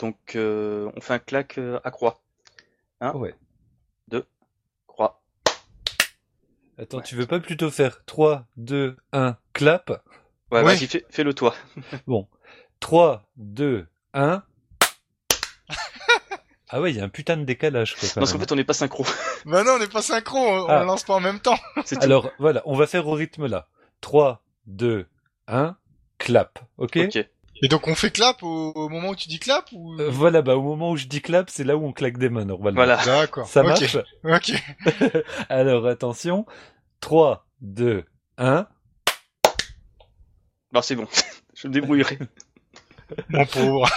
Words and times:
Donc, 0.00 0.34
euh, 0.34 0.90
on 0.96 1.00
fait 1.00 1.14
un 1.14 1.18
claque 1.18 1.58
euh, 1.58 1.78
à 1.84 1.90
croix. 1.90 2.20
Hein 3.00 3.12
Ouais. 3.14 3.34
Deux, 4.08 4.26
croix. 4.86 5.20
Attends, 6.78 6.96
Ouais. 6.98 7.02
tu 7.04 7.14
veux 7.16 7.26
pas 7.26 7.38
plutôt 7.40 7.70
faire 7.70 8.04
3, 8.06 8.46
2, 8.56 8.96
1, 9.12 9.36
clap? 9.52 9.90
Ouais, 10.50 10.58
Ouais. 10.58 10.62
vas-y, 10.64 10.86
fais, 10.86 11.04
fais-le 11.10 11.34
toi. 11.34 11.54
3, 12.80 13.22
2, 13.36 13.86
1. 14.14 14.42
ah 16.70 16.80
ouais, 16.80 16.90
il 16.92 16.96
y 16.96 17.00
a 17.00 17.04
un 17.04 17.08
putain 17.08 17.36
de 17.36 17.44
décalage. 17.44 17.94
Quoi, 17.96 18.08
parce 18.14 18.32
qu'en 18.32 18.38
fait, 18.38 18.50
on 18.52 18.56
n'est 18.56 18.64
pas 18.64 18.72
synchro. 18.72 19.04
Bah 19.46 19.64
non, 19.64 19.72
on 19.72 19.78
n'est 19.78 19.86
pas 19.86 20.02
synchro, 20.02 20.38
on, 20.38 20.66
Ah. 20.66 20.84
lance 20.84 21.04
pas 21.04 21.14
en 21.14 21.20
même 21.20 21.40
temps. 21.40 21.58
Alors 22.00 22.30
voilà, 22.38 22.62
on 22.64 22.74
va 22.76 22.86
faire 22.86 23.06
au 23.06 23.12
rythme 23.12 23.46
là. 23.46 23.68
3, 24.00 24.42
2, 24.66 25.06
1, 25.46 25.76
clap. 26.18 26.58
Ok, 26.78 26.96
Ok. 26.96 27.26
Et 27.62 27.68
donc 27.68 27.88
on 27.88 27.94
fait 27.94 28.10
clap 28.10 28.42
au, 28.42 28.72
au 28.72 28.88
moment 28.88 29.10
où 29.10 29.16
tu 29.16 29.28
dis 29.28 29.38
clap 29.38 29.66
ou? 29.72 29.94
Euh, 30.00 30.08
Voilà, 30.10 30.40
bah 30.42 30.56
au 30.56 30.62
moment 30.62 30.90
où 30.92 30.96
je 30.96 31.06
dis 31.06 31.20
clap, 31.20 31.50
c'est 31.50 31.64
là 31.64 31.76
où 31.76 31.84
on 31.86 31.92
claque 31.92 32.16
des 32.18 32.28
mains 32.30 32.44
normalement. 32.44 32.76
Voilà. 32.76 32.96
D'accord. 33.04 33.46
Ça 33.46 33.62
marche 33.62 33.96
Ok. 34.24 34.52
Alors 35.48 35.86
attention. 35.86 36.46
3, 37.00 37.46
2, 37.60 38.04
1. 38.38 38.66
Bah, 40.72 40.82
c'est 40.82 40.96
bon. 40.96 41.06
Je 41.54 41.68
me 41.68 41.72
débrouillerai. 41.72 42.18
Mon 43.28 43.44
pauvre. 43.44 43.88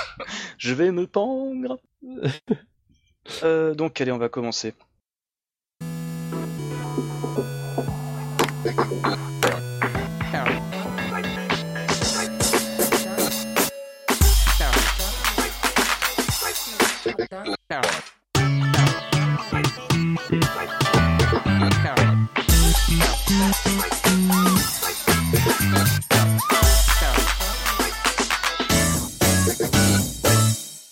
Je 0.58 0.74
vais 0.74 0.92
me 0.92 1.06
pendre. 1.06 1.80
Euh, 3.44 3.74
donc, 3.76 4.02
allez, 4.02 4.12
on 4.12 4.18
va 4.18 4.30
commencer. 4.30 4.74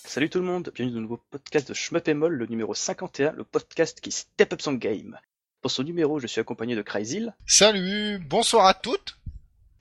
Salut 0.05 0.29
tout 0.29 0.39
le 0.39 0.45
monde, 0.45 0.71
bienvenue 0.73 0.93
dans 0.93 0.99
le 0.99 1.01
nouveau 1.01 1.19
podcast 1.31 1.67
de 1.67 1.73
Shmup 1.73 2.07
et 2.07 2.13
Moll, 2.13 2.33
le 2.33 2.45
numéro 2.45 2.73
51, 2.73 3.33
le 3.33 3.43
podcast 3.43 3.99
qui 3.99 4.11
step 4.11 4.53
up 4.53 4.61
son 4.61 4.73
game. 4.73 5.17
Pour 5.61 5.71
ce 5.71 5.81
numéro, 5.81 6.19
je 6.19 6.27
suis 6.27 6.39
accompagné 6.39 6.75
de 6.75 6.81
Cryzil 6.81 7.35
Salut, 7.45 8.19
bonsoir 8.19 8.67
à 8.67 8.73
toutes. 8.73 9.20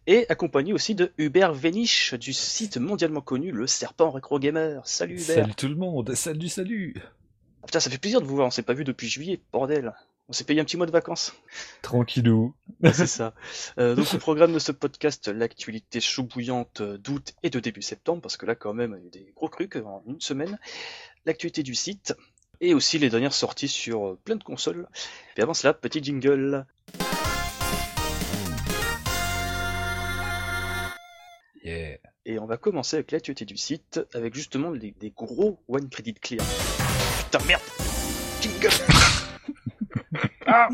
Et 0.06 0.26
accompagné 0.28 0.72
aussi 0.72 0.94
de 0.94 1.12
Hubert 1.18 1.52
Véniche 1.52 2.14
du 2.14 2.32
site 2.32 2.78
mondialement 2.78 3.20
connu 3.20 3.52
Le 3.52 3.66
Serpent 3.66 4.10
Retro 4.10 4.38
Gamer. 4.38 4.80
Salut 4.86 5.14
Hubert. 5.14 5.36
Salut 5.36 5.54
tout 5.54 5.68
le 5.68 5.76
monde. 5.76 6.14
Salut, 6.14 6.48
salut. 6.48 6.94
Ah, 7.62 7.66
Putain, 7.66 7.80
ça 7.80 7.90
fait 7.90 7.98
plaisir 7.98 8.20
de 8.20 8.26
vous 8.26 8.36
voir, 8.36 8.46
on 8.46 8.50
s'est 8.50 8.62
pas 8.62 8.74
vu 8.74 8.84
depuis 8.84 9.08
juillet, 9.08 9.40
bordel. 9.52 9.94
On 10.28 10.32
s'est 10.32 10.44
payé 10.44 10.60
un 10.60 10.64
petit 10.64 10.76
mois 10.76 10.86
de 10.86 10.92
vacances. 10.92 11.34
Tranquillou. 11.82 12.54
C'est 12.92 13.08
ça. 13.08 13.34
Euh, 13.78 13.96
donc, 13.96 14.06
au 14.14 14.18
programme 14.18 14.52
de 14.52 14.60
ce 14.60 14.70
podcast, 14.70 15.26
l'actualité 15.26 16.00
chou 16.00 16.22
bouillante 16.22 16.82
euh, 16.82 16.98
d'août 16.98 17.34
et 17.42 17.50
de 17.50 17.58
début 17.58 17.82
septembre, 17.82 18.22
parce 18.22 18.36
que 18.36 18.46
là, 18.46 18.54
quand 18.54 18.72
même, 18.72 18.96
il 18.96 19.02
y 19.02 19.04
a 19.04 19.06
eu 19.06 19.24
des 19.24 19.32
gros 19.34 19.48
trucs 19.48 19.74
en 19.74 20.04
une 20.06 20.20
semaine. 20.20 20.56
L'actualité 21.26 21.64
du 21.64 21.74
site, 21.74 22.14
et 22.60 22.74
aussi 22.74 22.98
les 22.98 23.10
dernières 23.10 23.32
sorties 23.32 23.66
sur 23.66 24.06
euh, 24.06 24.18
plein 24.24 24.36
de 24.36 24.44
consoles. 24.44 24.86
Et 25.36 25.42
avant 25.42 25.54
cela, 25.54 25.74
petit 25.74 26.02
jingle. 26.02 26.64
Et 32.30 32.38
on 32.38 32.46
va 32.46 32.56
commencer 32.58 32.94
avec 32.94 33.10
l'actualité 33.10 33.44
du 33.44 33.56
site, 33.56 34.00
avec 34.14 34.36
justement 34.36 34.70
des, 34.70 34.94
des 35.00 35.10
gros 35.10 35.58
One 35.66 35.88
Credit 35.88 36.14
Clear. 36.14 36.46
Putain, 37.24 37.44
merde 37.44 37.62
Jingle 38.40 38.68
Ah 40.46 40.68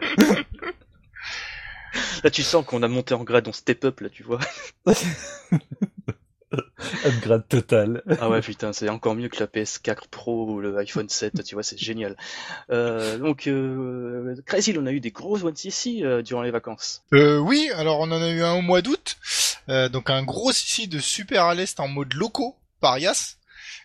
Là, 2.24 2.30
tu 2.32 2.42
sens 2.42 2.66
qu'on 2.66 2.82
a 2.82 2.88
monté 2.88 3.14
en 3.14 3.22
grade, 3.22 3.46
on 3.46 3.52
step 3.52 3.84
up, 3.84 4.00
là, 4.00 4.08
tu 4.08 4.24
vois. 4.24 4.40
Upgrade 7.04 7.46
total. 7.48 8.02
Ah 8.20 8.30
ouais, 8.30 8.40
putain, 8.40 8.72
c'est 8.72 8.88
encore 8.88 9.14
mieux 9.14 9.28
que 9.28 9.38
la 9.38 9.46
PS4 9.46 10.08
Pro 10.10 10.46
ou 10.46 10.60
le 10.60 10.76
iPhone 10.78 11.08
7, 11.08 11.44
tu 11.44 11.54
vois, 11.54 11.62
c'est 11.62 11.78
génial. 11.78 12.16
Euh, 12.70 13.18
donc, 13.18 13.46
euh, 13.46 14.34
Crazy, 14.46 14.74
on 14.76 14.86
a 14.86 14.92
eu 14.92 14.98
des 15.00 15.12
gros 15.12 15.44
One 15.44 15.54
CC 15.54 16.00
euh, 16.02 16.22
durant 16.22 16.42
les 16.42 16.50
vacances. 16.50 17.04
Euh, 17.12 17.38
oui, 17.38 17.70
alors 17.76 18.00
on 18.00 18.10
en 18.10 18.20
a 18.20 18.30
eu 18.30 18.42
un 18.42 18.54
au 18.54 18.62
mois 18.62 18.82
d'août. 18.82 19.16
Euh, 19.68 19.88
donc 19.88 20.10
un 20.10 20.22
gros 20.22 20.50
ici 20.50 20.88
de 20.88 20.98
Super 20.98 21.44
à 21.44 21.54
l'Est 21.54 21.80
en 21.80 21.88
mode 21.88 22.14
loco, 22.14 22.56
Parias. 22.80 23.36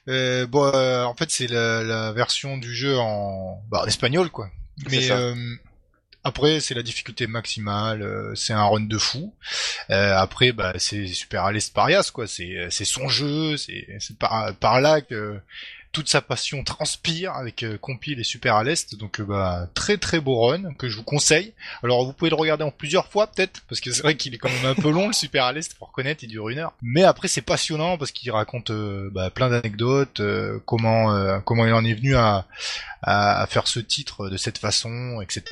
Euh, 0.10 0.46
bon, 0.48 0.66
euh, 0.74 1.04
en 1.04 1.16
fait 1.16 1.32
c'est 1.32 1.48
la, 1.48 1.84
la 1.84 2.12
version 2.12 2.58
du 2.58 2.74
jeu 2.74 2.98
en, 2.98 3.62
bah, 3.70 3.82
en 3.84 3.86
espagnol 3.86 4.30
quoi. 4.30 4.50
Mais 4.90 5.12
euh, 5.12 5.36
après 6.24 6.60
c'est 6.60 6.74
la 6.74 6.84
difficulté 6.84 7.28
maximale, 7.28 8.02
euh, 8.02 8.36
c'est 8.36 8.54
un 8.54 8.64
run 8.64 8.82
de 8.82 8.98
fou. 8.98 9.34
Euh, 9.90 10.18
après 10.18 10.52
bah 10.52 10.74
c'est 10.78 11.08
Super 11.08 11.46
à 11.46 11.52
l'Est 11.52 11.74
Parias 11.74 12.12
quoi, 12.14 12.28
c'est 12.28 12.70
son 12.70 13.08
jeu, 13.08 13.56
c'est 13.58 13.88
c'est 14.00 14.18
par 14.18 14.54
par 14.58 14.82
là 14.82 15.02
que 15.02 15.40
toute 15.94 16.10
sa 16.10 16.22
passion 16.22 16.64
transpire 16.64 17.34
avec 17.34 17.64
euh, 17.64 17.78
Compile 17.78 18.20
et 18.20 18.24
Super 18.26 18.56
à 18.56 18.64
l'Est. 18.66 18.96
Donc 18.98 19.22
euh, 19.22 19.24
bah 19.24 19.70
très 19.74 19.98
très 19.98 20.20
beau 20.20 20.42
run 20.42 20.74
que 20.74 20.90
je 20.90 20.98
vous 20.98 21.04
conseille. 21.04 21.54
Alors 21.84 22.06
vous 22.06 22.12
pouvez 22.12 22.30
le 22.30 22.36
regarder 22.36 22.64
en 22.66 22.72
plusieurs 22.72 23.08
fois 23.08 23.28
peut-être, 23.28 23.62
parce 23.70 23.80
que 23.80 23.92
c'est 23.92 24.02
vrai 24.02 24.18
qu'il 24.18 24.34
est 24.34 24.38
quand 24.38 24.50
même 24.50 24.66
un 24.66 24.76
peu 24.76 24.90
long 24.92 25.08
le 25.08 25.14
Super 25.14 25.46
à 25.46 25.54
l'Est, 25.54 25.74
faut 25.78 25.86
reconnaître, 25.86 26.24
il 26.24 26.28
dure 26.28 26.50
une 26.50 26.60
heure. 26.60 26.74
Mais 26.82 27.04
après 27.04 27.28
c'est 27.30 27.42
passionnant 27.42 27.98
parce 27.98 28.12
qu'il 28.12 28.30
raconte 28.32 28.72
euh, 28.72 29.10
bah, 29.14 29.30
plein 29.30 29.50
d'anecdotes, 29.50 30.20
euh, 30.20 30.60
comment 30.66 31.14
euh, 31.16 31.40
comment 31.40 31.66
il 31.66 31.74
en 31.74 31.86
est 31.86 31.94
venu 31.94 32.16
à, 32.16 32.48
à, 33.04 33.42
à 33.42 33.48
faire 33.48 33.68
ce 33.68 33.80
titre 33.80 34.30
de 34.30 34.38
cette 34.38 34.58
façon, 34.58 35.22
etc. 35.22 35.44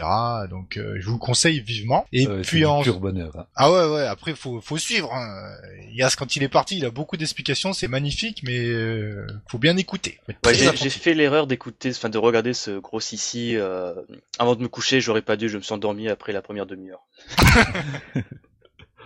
Donc 0.50 0.78
euh, 0.78 0.96
je 1.00 1.06
vous 1.06 1.14
le 1.14 1.20
conseille 1.20 1.62
vivement. 1.62 2.06
Et 2.12 2.26
puis 2.42 2.66
en 2.66 2.82
pur 2.82 3.00
bonheur. 3.00 3.32
hein. 3.38 3.46
ah 3.56 3.72
ouais 3.72 3.86
ouais 3.86 4.08
après 4.08 4.34
faut 4.34 4.60
faut 4.60 4.78
suivre. 4.80 5.14
Hein. 5.14 5.52
Yas 5.94 6.16
quand 6.18 6.36
il 6.36 6.44
est 6.44 6.50
parti, 6.50 6.78
il 6.78 6.86
a 6.86 6.90
beaucoup 6.92 7.16
d'explications, 7.18 7.74
c'est 7.74 7.88
magnifique, 7.88 8.42
mais 8.44 8.58
euh, 8.66 9.28
faut 9.48 9.60
bien 9.60 9.78
écouter. 9.78 10.20
Ouais, 10.46 10.54
j'ai 10.54 10.90
fait 10.90 11.14
l'erreur 11.14 11.48
d'écouter, 11.48 11.92
enfin 11.92 12.10
de 12.10 12.18
regarder 12.18 12.54
ce 12.54 12.80
gros 12.80 13.00
CC 13.00 13.54
euh, 13.56 13.94
avant 14.40 14.56
de 14.56 14.62
me 14.62 14.68
coucher. 14.68 15.02
J'aurais 15.02 15.22
pas 15.22 15.36
dû, 15.38 15.50
je 15.50 15.58
me 15.58 15.62
suis 15.62 15.74
endormi 15.74 16.08
après 16.10 16.34
la 16.34 16.42
première 16.42 16.66
demi-heure. 16.66 17.02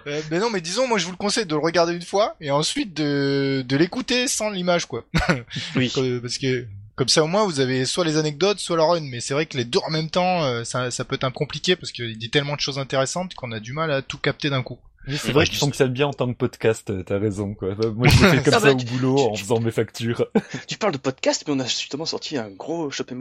Euh, 0.08 0.22
mais 0.30 0.38
non, 0.38 0.52
mais 0.52 0.62
disons, 0.62 0.88
moi 0.88 1.00
je 1.00 1.06
vous 1.06 1.12
le 1.12 1.18
conseille 1.18 1.47
de 1.47 1.56
le 1.56 1.59
regarder 1.62 1.91
une 1.94 2.03
fois 2.03 2.35
et 2.40 2.52
ensuite 2.52 2.94
de, 2.94 3.66
de 3.68 3.75
l'écouter 3.75 4.28
sans 4.28 4.52
l'image, 4.52 4.85
quoi. 4.85 5.03
Oui. 5.75 5.90
Comme- 5.91 6.22
Parce 6.22 6.38
que 6.38 6.68
comme 6.96 7.08
ça 7.09 7.24
au 7.24 7.28
moins 7.28 7.44
vous 7.46 7.59
avez 7.59 7.85
soit 7.85 8.06
les 8.06 8.16
anecdotes, 8.18 8.59
soit 8.59 8.78
la 8.78 8.84
run. 8.84 9.02
Mais 9.02 9.19
c'est 9.19 9.34
vrai 9.34 9.47
que 9.47 9.58
les 9.58 9.66
deux 9.66 9.80
en 9.80 9.90
même 9.90 10.12
temps, 10.12 10.44
euh, 10.44 10.64
ça, 10.64 10.91
ça 10.91 11.06
peut 11.06 11.16
être 11.16 11.24
un 11.24 11.31
compliqué 11.31 11.75
parce 11.75 11.91
qu'il 11.91 12.16
dit 12.19 12.30
tellement 12.30 12.56
de 12.56 12.59
choses 12.62 12.78
intéressantes 12.78 13.34
qu'on 13.34 13.52
a 13.52 13.59
du 13.59 13.74
mal 13.74 13.90
à 13.90 14.03
tout 14.03 14.19
capter 14.19 14.52
d'un 14.52 14.62
coup. 14.62 14.78
Oui, 15.07 15.17
c'est 15.17 15.31
vrai 15.31 15.45
je 15.45 15.51
qu'il 15.51 15.59
dis- 15.59 15.66
fonctionne 15.66 15.91
bien 15.93 16.07
en 16.07 16.13
tant 16.13 16.27
que 16.31 16.38
podcast, 16.38 16.89
euh, 16.89 17.03
t'as 17.03 17.19
raison, 17.19 17.53
quoi. 17.53 17.75
Moi, 17.75 18.07
je 18.07 18.23
le 18.23 18.29
fais 18.31 18.38
comme 18.43 18.53
Ah 18.55 18.59
ça 18.59 18.67
bah, 18.67 18.71
au 18.73 18.75
tu- 18.77 18.85
boulot 18.88 19.16
tu- 19.16 19.21
en 19.23 19.31
tu- 19.33 19.43
faisant 19.43 19.59
mes 19.59 19.71
factures. 19.71 20.25
Tu 20.67 20.77
parles 20.77 20.93
de 20.93 20.97
podcast, 20.97 21.43
mais 21.47 21.53
on 21.53 21.59
a 21.59 21.66
justement 21.66 22.05
sorti 22.05 22.38
un 22.38 22.49
gros 22.49 22.89
Shmup 22.89 23.11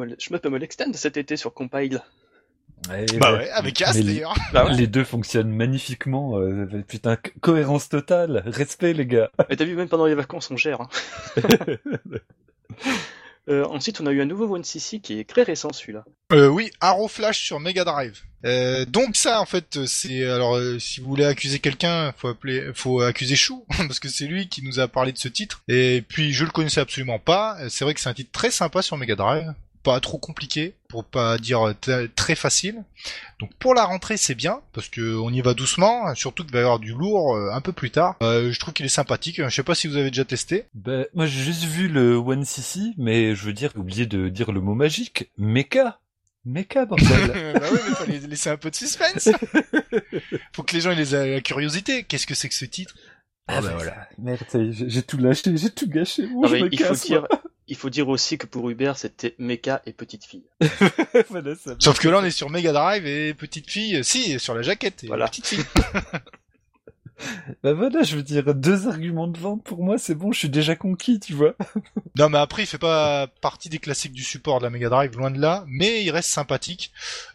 Extend 0.63 0.93
cet 0.95 1.17
été 1.17 1.37
sur 1.37 1.53
Compile. 1.55 2.01
Ouais, 2.91 3.07
Bah 3.19 3.33
ouais. 3.33 3.39
ouais, 3.39 3.51
avec 3.51 3.81
As 3.83 3.95
d'ailleurs. 3.95 4.35
Bah 4.53 4.67
ouais. 4.67 4.75
Les 4.75 4.87
deux 4.87 5.05
fonctionnent 5.05 5.51
magnifiquement. 5.51 6.39
euh, 6.39 6.67
putain, 6.87 7.17
co- 7.17 7.31
cohérence 7.41 7.89
totale. 7.89 8.43
Respect, 8.47 8.93
les 8.93 9.07
gars. 9.07 9.31
Mais 9.49 9.57
t'as 9.57 9.65
vu, 9.65 9.75
même 9.75 9.89
pendant 9.89 10.07
les 10.07 10.15
vacances, 10.15 10.51
on 10.51 10.57
gère. 10.57 10.81
hein. 10.83 10.89
Euh, 13.51 13.67
ensuite, 13.67 14.01
on 14.01 14.07
a 14.07 14.11
eu 14.13 14.23
un 14.23 14.25
nouveau 14.25 14.47
One 14.55 14.65
CC 14.65 15.01
qui 15.01 15.19
est 15.21 15.29
très 15.29 15.43
récent, 15.43 15.71
celui-là. 15.71 16.05
Euh, 16.33 16.49
oui, 16.49 16.71
Arrow 16.81 17.09
Flash 17.09 17.45
sur 17.45 17.61
Mega 17.61 17.85
Drive. 17.85 18.23
Euh, 18.45 18.85
donc 18.85 19.17
ça, 19.17 19.41
en 19.41 19.47
fait, 19.47 19.87
c'est 19.87 20.25
alors 20.25 20.57
euh, 20.57 20.79
si 20.79 21.01
vous 21.01 21.09
voulez 21.09 21.25
accuser 21.25 21.59
quelqu'un, 21.59 22.13
faut 22.17 22.29
appeler, 22.29 22.71
faut 22.75 23.01
accuser 23.01 23.37
Chou 23.37 23.65
parce 23.77 24.01
que 24.01 24.09
c'est 24.09 24.27
lui 24.27 24.49
qui 24.49 24.63
nous 24.63 24.81
a 24.81 24.89
parlé 24.89 25.13
de 25.13 25.19
ce 25.19 25.29
titre. 25.29 25.63
Et 25.69 26.03
puis 26.07 26.33
je 26.33 26.45
le 26.45 26.51
connaissais 26.51 26.81
absolument 26.81 27.19
pas. 27.19 27.57
C'est 27.69 27.85
vrai 27.85 27.95
que 27.95 28.01
c'est 28.01 28.09
un 28.09 28.15
titre 28.15 28.33
très 28.33 28.51
sympa 28.51 28.83
sur 28.83 28.97
Mega 28.97 29.17
Drive, 29.17 29.53
pas 29.83 30.01
trop 30.01 30.19
compliqué, 30.19 30.75
pour 30.89 31.05
pas 31.05 31.39
dire 31.39 31.75
très 32.17 32.35
facile. 32.35 32.83
Donc 33.39 33.53
pour 33.59 33.75
la 33.75 33.85
rentrée, 33.85 34.17
c'est 34.17 34.35
bien 34.35 34.61
parce 34.73 34.89
que 34.89 35.17
on 35.17 35.31
y 35.31 35.41
va 35.41 35.55
doucement, 35.55 36.15
surtout 36.15 36.45
qu'il 36.45 36.53
va 36.53 36.61
y 36.61 36.63
avoir 36.63 36.79
du 36.79 36.93
lourd 36.93 37.37
euh, 37.37 37.51
un 37.53 37.61
peu 37.61 37.73
plus 37.73 37.91
tard. 37.91 38.17
Euh, 38.23 38.53
je 38.53 38.59
trouve 38.61 38.73
qu'il 38.73 38.87
est 38.87 38.89
sympathique. 38.89 39.43
Je 39.43 39.55
sais 39.55 39.63
pas 39.63 39.75
si 39.75 39.89
vous 39.89 39.97
avez 39.97 40.11
déjà 40.11 40.25
testé. 40.25 40.65
Ben, 40.75 41.07
moi, 41.15 41.27
j'ai 41.27 41.43
juste 41.43 41.65
vu 41.65 41.89
le 41.89 42.17
One 42.17 42.45
CC, 42.45 42.81
mais 42.97 43.35
je 43.35 43.45
veux 43.45 43.53
dire, 43.53 43.73
oublié 43.77 44.07
de 44.07 44.29
dire 44.29 44.53
le 44.53 44.61
mot 44.61 44.75
magique. 44.75 45.31
Mecha. 45.37 45.99
Mecha, 46.45 46.85
bordel. 46.87 47.53
bah 47.55 47.61
oui, 47.73 47.79
mais 47.89 47.95
fallait 47.95 48.19
laisser 48.21 48.51
un 48.51 48.57
peu 48.57 48.71
de 48.71 48.75
suspense. 48.77 49.29
Faut 50.53 50.63
que 50.63 50.75
les 50.75 50.81
gens 50.81 50.91
aient 50.93 51.05
la 51.35 51.41
curiosité. 51.41 52.05
Qu'est-ce 52.05 52.27
que 52.27 52.35
c'est 52.35 52.49
que 52.49 52.55
ce 52.55 52.65
titre? 52.65 52.95
Ah 53.47 53.61
ben 53.61 53.73
voilà. 53.75 54.09
Merde, 54.19 54.43
j'ai 54.71 55.03
tout 55.03 55.19
lâché, 55.19 55.55
j'ai 55.57 55.71
tout 55.71 55.89
gâché. 55.89 56.27
Bon, 56.27 56.43
Non, 56.43 56.49
je 56.49 56.55
mais 56.55 56.63
me 56.63 56.69
il, 56.73 56.79
faut 56.83 56.95
dire, 56.95 57.27
il 57.69 57.77
faut 57.77 57.91
dire 57.91 58.09
aussi 58.09 58.39
que 58.39 58.47
pour 58.47 58.71
Hubert, 58.71 58.97
c'était 58.97 59.35
Mecha 59.39 59.83
et 59.87 59.93
Petite 59.93 60.25
Fille. 60.25 60.45
Voilà, 61.29 61.55
ça. 61.55 61.77
Sauf 61.79 61.99
que 62.01 62.09
là, 62.09 62.19
on 62.21 62.25
est 62.25 62.31
sur 62.31 62.49
Mega 62.51 62.73
Drive 62.73 63.07
et 63.07 63.35
petite 63.35 63.71
fille, 63.71 64.03
si, 64.05 64.39
sur 64.41 64.55
la 64.55 64.63
jaquette, 64.63 65.05
et 65.05 65.09
Voilà. 65.09 65.29
petite 65.29 65.47
fille. 65.47 65.65
Bah 67.63 67.73
voilà, 67.73 68.03
je 68.03 68.17
veux 68.17 68.23
dire, 68.23 68.55
deux 68.55 68.89
arguments 68.89 69.27
de 69.29 69.39
vente 69.39 69.63
pour 69.63 69.83
moi, 69.85 69.99
c'est 69.99 70.15
bon, 70.15 70.33
je 70.33 70.39
suis 70.41 70.49
déjà 70.49 70.75
conquis, 70.77 71.21
tu 71.21 71.33
vois. 71.35 71.55
Non, 72.17 72.29
mais 72.29 72.39
après, 72.39 72.63
il 72.63 72.67
fait 72.67 72.79
pas 72.79 73.27
partie 73.41 73.69
des 73.69 73.79
classiques 73.81 74.13
du 74.13 74.23
support 74.23 74.61
de 74.61 74.65
la 74.65 74.71
Mega 74.71 74.89
Drive, 74.89 75.17
loin 75.17 75.33
de 75.33 75.41
là, 75.41 75.65
mais 75.67 76.05
il 76.05 76.11
reste 76.13 76.29
sympathique. 76.31 76.93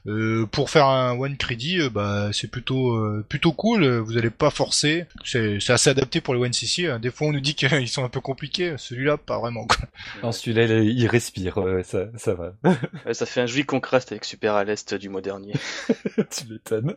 Euh, 0.08 0.46
pour 0.46 0.70
faire 0.70 0.86
un 0.86 1.18
one 1.20 1.36
credit, 1.36 1.81
euh, 1.81 1.90
bah 1.90 2.30
c'est 2.31 2.50
plutôt 2.50 2.94
euh, 2.96 3.26
plutôt 3.28 3.52
cool. 3.52 3.86
Vous 3.98 4.18
allez 4.18 4.30
pas 4.30 4.50
forcer. 4.52 5.06
C'est 5.26 5.60
c'est 5.60 5.74
assez 5.74 5.90
adapté 5.90 6.22
pour 6.22 6.34
les 6.34 6.40
one 6.40 6.54
CC. 6.54 6.88
hein. 6.88 6.98
Des 7.00 7.12
fois, 7.12 7.28
on 7.28 7.34
nous 7.34 7.42
dit 7.42 7.56
qu'ils 7.56 7.90
sont 7.90 8.06
un 8.06 8.10
peu 8.10 8.22
compliqués. 8.22 8.76
Celui-là, 8.78 9.18
pas 9.18 9.38
vraiment. 9.38 9.66
Quoi. 9.68 9.86
Non, 10.24 10.31
celui-là, 10.31 10.64
il 10.66 10.98
il 10.98 11.08
respire, 11.08 11.58
ouais, 11.58 11.84
ça, 11.84 12.06
ça 12.16 12.34
va. 12.34 12.54
Ouais, 13.06 13.14
ça 13.14 13.26
fait 13.26 13.42
un 13.42 13.46
joli 13.48 13.66
contraste 13.66 14.14
avec 14.14 14.24
Super 14.24 14.56
à 14.56 14.64
l'Est 14.64 14.94
du 14.94 15.10
mois 15.10 15.22
dernier. 15.22 15.54
tu 16.16 16.48
m'étonnes. 16.50 16.96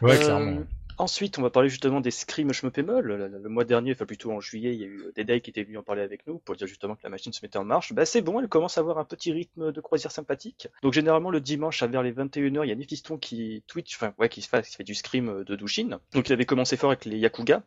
Ouais, 0.00 0.14
Euh, 0.14 0.24
clairement. 0.24 0.60
Ensuite, 1.00 1.38
on 1.38 1.42
va 1.42 1.48
parler 1.48 1.70
justement 1.70 2.02
des 2.02 2.10
scrims 2.10 2.52
Schmuppemol. 2.52 3.02
Le, 3.06 3.16
le- 3.16 3.38
le 3.38 3.48
mois 3.48 3.64
dernier, 3.64 3.92
enfin 3.92 4.04
plutôt 4.04 4.32
en 4.32 4.40
juillet, 4.40 4.74
il 4.74 4.80
y 4.80 4.84
a 4.84 4.86
eu 4.86 5.02
Deday 5.16 5.40
qui 5.40 5.48
était 5.48 5.62
venu 5.64 5.78
en 5.78 5.82
parler 5.82 6.02
avec 6.02 6.26
nous 6.26 6.38
pour 6.38 6.56
dire 6.56 6.66
justement 6.66 6.94
que 6.94 7.00
la 7.04 7.08
machine 7.08 7.32
se 7.32 7.40
mettait 7.42 7.56
en 7.56 7.64
marche. 7.64 7.94
Bah 7.94 8.04
c'est 8.04 8.20
bon, 8.20 8.38
elle 8.38 8.48
commence 8.48 8.76
à 8.76 8.82
avoir 8.82 8.98
un 8.98 9.04
petit 9.06 9.32
rythme 9.32 9.72
de 9.72 9.80
croisière 9.80 10.12
sympathique. 10.12 10.68
Donc 10.82 10.92
généralement 10.92 11.30
le 11.30 11.40
dimanche 11.40 11.82
à 11.82 11.86
vers 11.86 12.02
les 12.02 12.12
21h, 12.12 12.64
il 12.64 12.68
y 12.68 12.72
a 12.72 12.74
Nifiston 12.74 13.16
qui 13.16 13.64
Twitch, 13.66 13.96
enfin 13.96 14.12
ouais, 14.18 14.28
qui, 14.28 14.42
se 14.42 14.48
fait, 14.50 14.66
qui 14.68 14.76
fait 14.76 14.84
du 14.84 14.94
scrim 14.94 15.42
de 15.42 15.56
Dushin. 15.56 16.00
Donc 16.12 16.28
il 16.28 16.32
avait 16.34 16.44
commencé 16.44 16.76
fort 16.76 16.90
avec 16.90 17.06
les 17.06 17.16
Yakuga. 17.16 17.62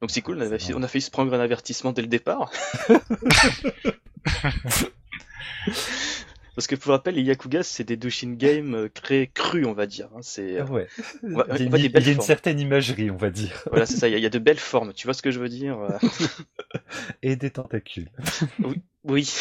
Donc 0.00 0.10
c'est 0.10 0.22
cool, 0.22 0.38
on, 0.38 0.40
avait, 0.40 0.58
on 0.74 0.82
a 0.82 0.88
failli 0.88 1.02
se 1.02 1.10
prendre 1.10 1.34
un 1.34 1.40
avertissement 1.40 1.92
dès 1.92 2.00
le 2.02 2.08
départ. 2.08 2.50
Parce 6.54 6.66
que 6.66 6.74
pour 6.76 6.90
rappel, 6.92 7.14
les 7.14 7.22
Yakuga, 7.22 7.62
c'est 7.62 7.84
des 7.84 7.96
Dushin 7.96 8.32
games 8.34 8.74
euh, 8.74 8.88
créés 8.88 9.28
crus, 9.32 9.66
on 9.66 9.72
va 9.72 9.86
dire. 9.86 10.08
hein. 10.14 10.20
C'est 10.22 10.58
Ah 10.58 10.64
ouais. 10.64 10.86
Il 11.22 11.32
y 11.32 11.96
a, 11.96 12.00
y 12.00 12.12
une 12.12 12.20
certaine 12.20 12.60
imagerie, 12.60 13.10
on 13.10 13.16
va 13.16 13.30
dire. 13.30 13.62
Voilà, 13.70 13.86
c'est 13.86 13.96
ça, 13.96 14.08
il 14.08 14.12
y, 14.12 14.14
a- 14.14 14.18
il 14.18 14.22
y 14.22 14.26
a 14.26 14.30
de 14.30 14.38
belles 14.38 14.58
formes, 14.58 14.92
tu 14.92 15.06
vois 15.06 15.14
ce 15.14 15.22
que 15.22 15.30
je 15.30 15.40
veux 15.40 15.48
dire 15.48 15.78
euh, 15.78 15.98
Et 17.22 17.36
des 17.36 17.50
tentacules. 17.50 18.10
Oui. 19.04 19.32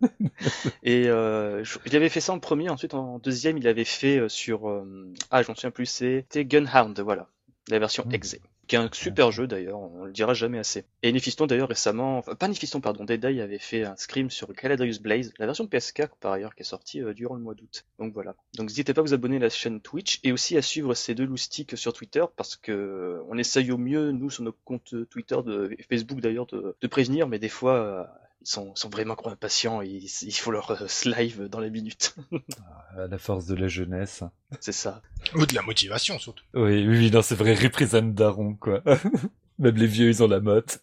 Et 0.82 1.04
euh, 1.08 1.64
il 1.86 1.96
avait 1.96 2.08
fait 2.08 2.20
ça 2.20 2.32
en 2.32 2.38
premier, 2.38 2.68
ensuite 2.68 2.94
en 2.94 3.18
deuxième, 3.18 3.58
il 3.58 3.66
avait 3.66 3.84
fait 3.84 4.18
euh, 4.18 4.28
sur... 4.28 4.68
euh, 4.68 5.12
ah, 5.30 5.42
je 5.42 5.48
m'en 5.48 5.54
souviens 5.54 5.70
plus, 5.70 5.86
c'était 5.86 6.44
Gunhound, 6.44 6.98
voilà, 7.00 7.28
la 7.68 7.78
version 7.78 8.04
Mm. 8.06 8.14
exe, 8.14 8.36
qui 8.68 8.76
est 8.76 8.78
un 8.78 8.88
super 8.92 9.32
jeu 9.32 9.46
d'ailleurs, 9.46 9.80
on 9.80 10.04
le 10.04 10.12
dira 10.12 10.34
jamais 10.34 10.58
assez. 10.58 10.84
Et 11.02 11.10
Nifiston 11.10 11.46
d'ailleurs 11.46 11.68
récemment, 11.68 12.18
enfin 12.18 12.34
pas 12.34 12.48
Nifiston 12.48 12.80
pardon, 12.80 13.04
Deadeye 13.04 13.40
avait 13.40 13.58
fait 13.58 13.84
un 13.84 13.96
scrim 13.96 14.30
sur 14.30 14.54
Caladrius 14.54 15.00
Blaze, 15.00 15.32
la 15.38 15.46
version 15.46 15.66
PSK 15.66 16.08
par 16.20 16.32
ailleurs 16.32 16.54
qui 16.54 16.62
est 16.62 16.66
sortie 16.66 17.02
euh, 17.02 17.14
durant 17.14 17.34
le 17.34 17.40
mois 17.40 17.54
d'août. 17.54 17.86
Donc 17.98 18.12
voilà. 18.12 18.36
Donc 18.56 18.68
n'hésitez 18.68 18.94
pas 18.94 19.00
à 19.00 19.04
vous 19.04 19.14
abonner 19.14 19.36
à 19.36 19.40
la 19.40 19.48
chaîne 19.48 19.80
Twitch 19.80 20.20
et 20.22 20.32
aussi 20.32 20.56
à 20.56 20.62
suivre 20.62 20.94
ces 20.94 21.14
deux 21.14 21.26
loustiques 21.26 21.76
sur 21.76 21.92
Twitter 21.92 22.24
parce 22.36 22.56
que 22.56 22.72
euh, 22.72 23.22
on 23.28 23.38
essaye 23.38 23.72
au 23.72 23.78
mieux, 23.78 24.12
nous 24.12 24.30
sur 24.30 24.44
nos 24.44 24.52
comptes 24.52 24.94
Twitter 25.08 25.38
de 25.44 25.74
et 25.78 25.82
Facebook 25.82 26.20
d'ailleurs, 26.20 26.46
de, 26.46 26.76
de 26.80 26.86
prévenir, 26.86 27.26
mais 27.26 27.38
des 27.38 27.48
fois... 27.48 28.08
ils 28.40 28.48
sont, 28.48 28.72
ils 28.76 28.78
sont 28.78 28.88
vraiment 28.88 29.16
trop 29.16 29.30
impatients, 29.30 29.82
et 29.82 29.88
il, 29.88 30.08
il 30.22 30.32
faut 30.32 30.50
leur 30.50 30.70
euh, 30.70 30.86
live 31.04 31.48
dans 31.48 31.60
les 31.60 31.70
minutes. 31.70 32.14
À 32.96 33.06
la 33.06 33.18
force 33.18 33.46
de 33.46 33.54
la 33.54 33.68
jeunesse. 33.68 34.24
C'est 34.60 34.72
ça. 34.72 35.02
Ou 35.34 35.46
de 35.46 35.54
la 35.54 35.62
motivation, 35.62 36.18
surtout. 36.18 36.42
Oui, 36.54 36.86
oui, 36.86 36.98
oui, 36.98 37.10
non, 37.10 37.22
c'est 37.22 37.36
vrai, 37.36 37.54
représente 37.54 38.14
daron, 38.14 38.54
quoi. 38.54 38.82
Même 39.58 39.76
les 39.76 39.86
vieux, 39.86 40.08
ils 40.08 40.22
ont 40.22 40.26
la 40.26 40.40
motte. 40.40 40.80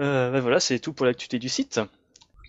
Euh, 0.00 0.30
ben 0.30 0.40
voilà, 0.40 0.60
c'est 0.60 0.78
tout 0.80 0.92
pour 0.92 1.06
l'actualité 1.06 1.38
du 1.38 1.48
site. 1.48 1.80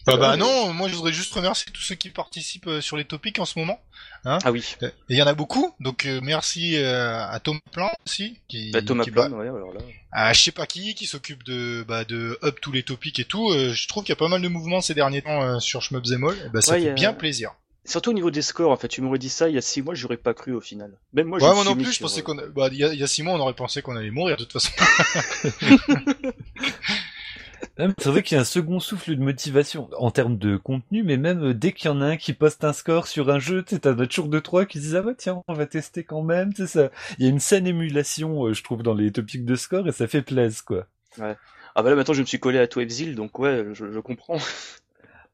Bah, 0.05 0.17
bah 0.17 0.31
Ouais. 0.31 0.37
non, 0.37 0.71
moi 0.73 0.87
je 0.87 0.95
voudrais 0.95 1.13
juste 1.13 1.33
remercier 1.33 1.71
tous 1.71 1.81
ceux 1.81 1.95
qui 1.95 2.09
participent 2.09 2.67
euh, 2.67 2.81
sur 2.81 2.95
les 2.97 3.05
topics 3.05 3.39
en 3.39 3.45
ce 3.45 3.57
moment. 3.57 3.79
Ah 4.23 4.51
oui, 4.51 4.75
Euh, 4.83 4.87
Et 5.09 5.13
il 5.13 5.17
y 5.17 5.21
en 5.21 5.27
a 5.27 5.33
beaucoup, 5.35 5.73
donc 5.79 6.05
euh, 6.05 6.19
merci 6.21 6.77
euh, 6.77 7.25
à 7.27 7.39
Thomas 7.39 7.59
Plan 7.71 7.91
aussi, 8.05 8.39
qui, 8.47 8.71
bah, 8.71 8.81
Thomas 8.81 9.03
qui- 9.03 9.11
Plan, 9.11 9.29
ouais, 9.31 9.47
alors 9.47 9.73
là. 9.73 9.79
à 10.11 10.33
je 10.33 10.41
sais 10.41 10.51
pas 10.51 10.65
qui, 10.67 10.95
qui 10.95 11.05
s'occupe 11.05 11.43
de 11.43 11.83
bah, 11.87 12.05
de 12.05 12.37
up 12.43 12.59
tous 12.61 12.71
les 12.71 12.83
topics 12.83 13.19
et 13.19 13.25
tout. 13.25 13.49
Euh, 13.51 13.71
je 13.73 13.87
trouve 13.87 14.03
qu'il 14.03 14.11
y 14.11 14.13
a 14.13 14.15
pas 14.17 14.27
mal 14.27 14.41
de 14.41 14.47
mouvements 14.47 14.81
ces 14.81 14.93
derniers 14.93 15.21
temps 15.21 15.41
euh, 15.43 15.59
sur 15.59 15.81
Shmup 15.81 16.05
Zemol. 16.05 16.35
Et 16.45 16.49
bah, 16.49 16.61
ça 16.61 16.73
Ouais, 16.73 16.79
il 16.79 16.83
y 16.83 16.85
fait 16.85 16.91
a- 16.91 16.93
bien 16.95 17.13
plaisir. 17.13 17.51
Surtout 17.87 18.09
au 18.09 18.13
niveau 18.13 18.31
des 18.31 18.41
scores, 18.41 18.71
en 18.71 18.77
fait, 18.77 18.87
tu 18.87 19.01
m'aurais 19.01 19.19
dit 19.19 19.29
ça 19.29 19.47
il 19.47 19.53
y 19.53 19.59
a 19.59 19.61
six 19.61 19.83
mois, 19.83 19.93
j'aurais 19.93 20.17
pas 20.17 20.33
cru 20.33 20.53
au 20.53 20.59
final. 20.61 20.91
Même 21.13 21.27
moi, 21.27 21.37
je 21.37 21.45
ouais, 21.45 21.53
moi 21.53 21.63
non 21.63 21.75
plus, 21.75 21.91
je 21.93 21.99
pensais 21.99 22.23
qu'on, 22.23 22.33
bah, 22.33 22.69
il 22.71 22.79
y 22.79 22.83
a, 22.83 22.91
il 22.91 22.99
y 22.99 23.03
a 23.03 23.07
six 23.07 23.21
mois, 23.21 23.35
on 23.35 23.39
aurait 23.39 23.53
pensé 23.53 23.83
qu'on 23.83 23.95
allait 23.95 24.09
mourir 24.09 24.37
de 24.37 24.43
toute 24.43 24.53
façon. 24.53 24.71
C'est 27.77 28.10
vrai 28.10 28.24
qu'il 28.24 28.36
y 28.36 28.38
a 28.38 28.42
un 28.42 28.45
second 28.45 28.80
souffle 28.80 29.16
de 29.16 29.22
motivation 29.22 29.89
en 29.98 30.10
termes 30.10 30.38
de 30.38 30.56
contenu, 30.56 31.04
mais 31.04 31.18
même 31.18 31.44
euh, 31.44 31.54
dès 31.54 31.74
qu'il 31.74 31.89
y 31.89 31.94
en 31.94 32.01
a 32.01 32.06
un 32.06 32.18
qui 32.18 32.33
poste 32.33 32.63
un 32.63 32.72
score 32.74 33.07
sur 33.07 33.30
un 33.30 33.39
jeu, 33.39 33.63
tu 33.63 33.80
t'as 33.80 33.94
toujours 34.07 34.30
deux 34.30 34.39
trois 34.42 34.66
qui 34.66 34.77
se 34.77 34.83
disent 34.83 34.95
ah 34.95 35.01
bah 35.01 35.13
tiens 35.18 35.42
on 35.48 35.54
va 35.54 35.66
tester 35.66 36.04
quand 36.06 36.22
même, 36.24 36.54
tu 36.54 36.66
sais 36.66 36.68
ça. 36.68 36.89
Il 37.19 37.25
y 37.25 37.27
a 37.27 37.31
une 37.31 37.39
saine 37.39 37.68
émulation, 37.68 38.45
euh, 38.45 38.54
je 38.54 38.63
trouve, 38.63 38.81
dans 38.81 38.94
les 38.94 39.12
topics 39.12 39.44
de 39.45 39.56
score 39.56 39.88
et 39.88 39.92
ça 39.92 40.07
fait 40.07 40.22
plaisir 40.22 40.63
quoi. 40.66 40.88
Ah 41.75 41.83
bah 41.83 41.89
là 41.89 41.95
maintenant 41.95 42.13
je 42.13 42.22
me 42.22 42.25
suis 42.25 42.39
collé 42.39 42.60
à 42.60 42.68
Twebzil, 42.68 43.16
donc 43.16 43.38
ouais, 43.39 43.66
je, 43.74 43.92
je 43.92 44.00
comprends. 44.00 44.38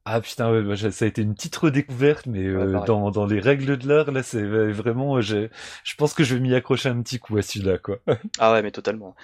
Ah 0.04 0.20
putain 0.20 0.52
ouais, 0.52 0.64
bah, 0.64 0.76
ça 0.76 1.06
a 1.06 1.08
été 1.08 1.22
une 1.22 1.36
petite 1.36 1.56
redécouverte, 1.56 2.26
mais 2.26 2.44
euh, 2.48 2.80
Ouais, 2.80 2.86
dans 2.86 3.12
dans 3.12 3.26
les 3.28 3.40
règles 3.40 3.78
de 3.78 3.88
l'art 3.88 4.12
là 4.12 4.24
c'est 4.24 4.42
vraiment, 4.44 5.22
je 5.22 5.48
pense 5.96 6.16
que 6.16 6.24
je 6.24 6.34
vais 6.34 6.42
m'y 6.42 6.56
accrocher 6.56 6.90
un 6.90 7.02
petit 7.04 7.20
coup 7.20 7.38
à 7.38 7.44
celui-là 7.44 7.78
quoi. 7.78 8.00
Ah 8.40 8.52
ouais, 8.54 8.64
mais 8.64 8.72
totalement. 8.72 9.16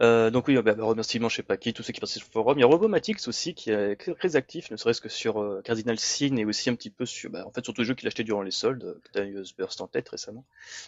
Euh, 0.00 0.30
donc 0.30 0.46
oui, 0.46 0.54
bah, 0.62 0.74
bah, 0.74 0.84
remerciement, 0.84 1.28
je 1.28 1.36
sais 1.36 1.42
pas 1.42 1.56
qui, 1.56 1.72
tous 1.72 1.82
ceux 1.82 1.92
qui 1.92 2.00
participent 2.00 2.28
au 2.28 2.32
forum. 2.32 2.56
Il 2.58 2.60
y 2.60 2.64
a 2.64 2.66
Robomatix 2.66 3.26
aussi 3.26 3.54
qui 3.54 3.70
est 3.70 3.96
très 4.16 4.36
actif, 4.36 4.70
ne 4.70 4.76
serait-ce 4.76 5.00
que 5.00 5.08
sur 5.08 5.40
euh, 5.40 5.60
Cardinal 5.64 5.98
Sin 5.98 6.36
et 6.36 6.44
aussi 6.44 6.70
un 6.70 6.74
petit 6.74 6.90
peu 6.90 7.04
sur, 7.04 7.30
bah, 7.30 7.44
en 7.46 7.50
fait, 7.50 7.64
sur 7.64 7.74
tous 7.74 7.80
les 7.80 7.86
jeux 7.86 7.94
qu'il 7.94 8.06
achetait 8.06 8.24
durant 8.24 8.42
les 8.42 8.50
soldes. 8.50 8.84
euh, 8.84 9.00
T'as 9.12 9.24
eu 9.24 9.40
US 9.40 9.56
Burst 9.56 9.80
en 9.80 9.88
tête 9.88 10.08
récemment. 10.08 10.44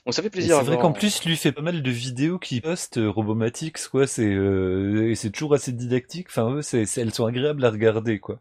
Donc 0.06 0.14
ça 0.14 0.22
fait 0.22 0.30
plaisir. 0.30 0.56
C'est 0.58 0.64
vrai 0.64 0.78
qu'en 0.78 0.92
plus, 0.92 1.24
lui 1.24 1.36
fait 1.36 1.52
pas 1.52 1.62
mal 1.62 1.82
de 1.82 1.90
vidéos 1.90 2.38
qui 2.38 2.60
poste 2.60 2.98
euh, 2.98 3.10
Robomatix, 3.10 3.88
quoi. 3.88 4.06
C'est 4.06 4.32
euh, 4.32 5.10
et 5.10 5.14
c'est 5.16 5.30
toujours 5.30 5.54
assez 5.54 5.72
didactique. 5.72 6.28
Enfin, 6.28 6.50
eux, 6.54 6.62
c'est, 6.62 6.84
elles 6.96 7.12
sont 7.12 7.26
agréables 7.26 7.64
à 7.64 7.70
regarder, 7.70 8.20
quoi. 8.20 8.38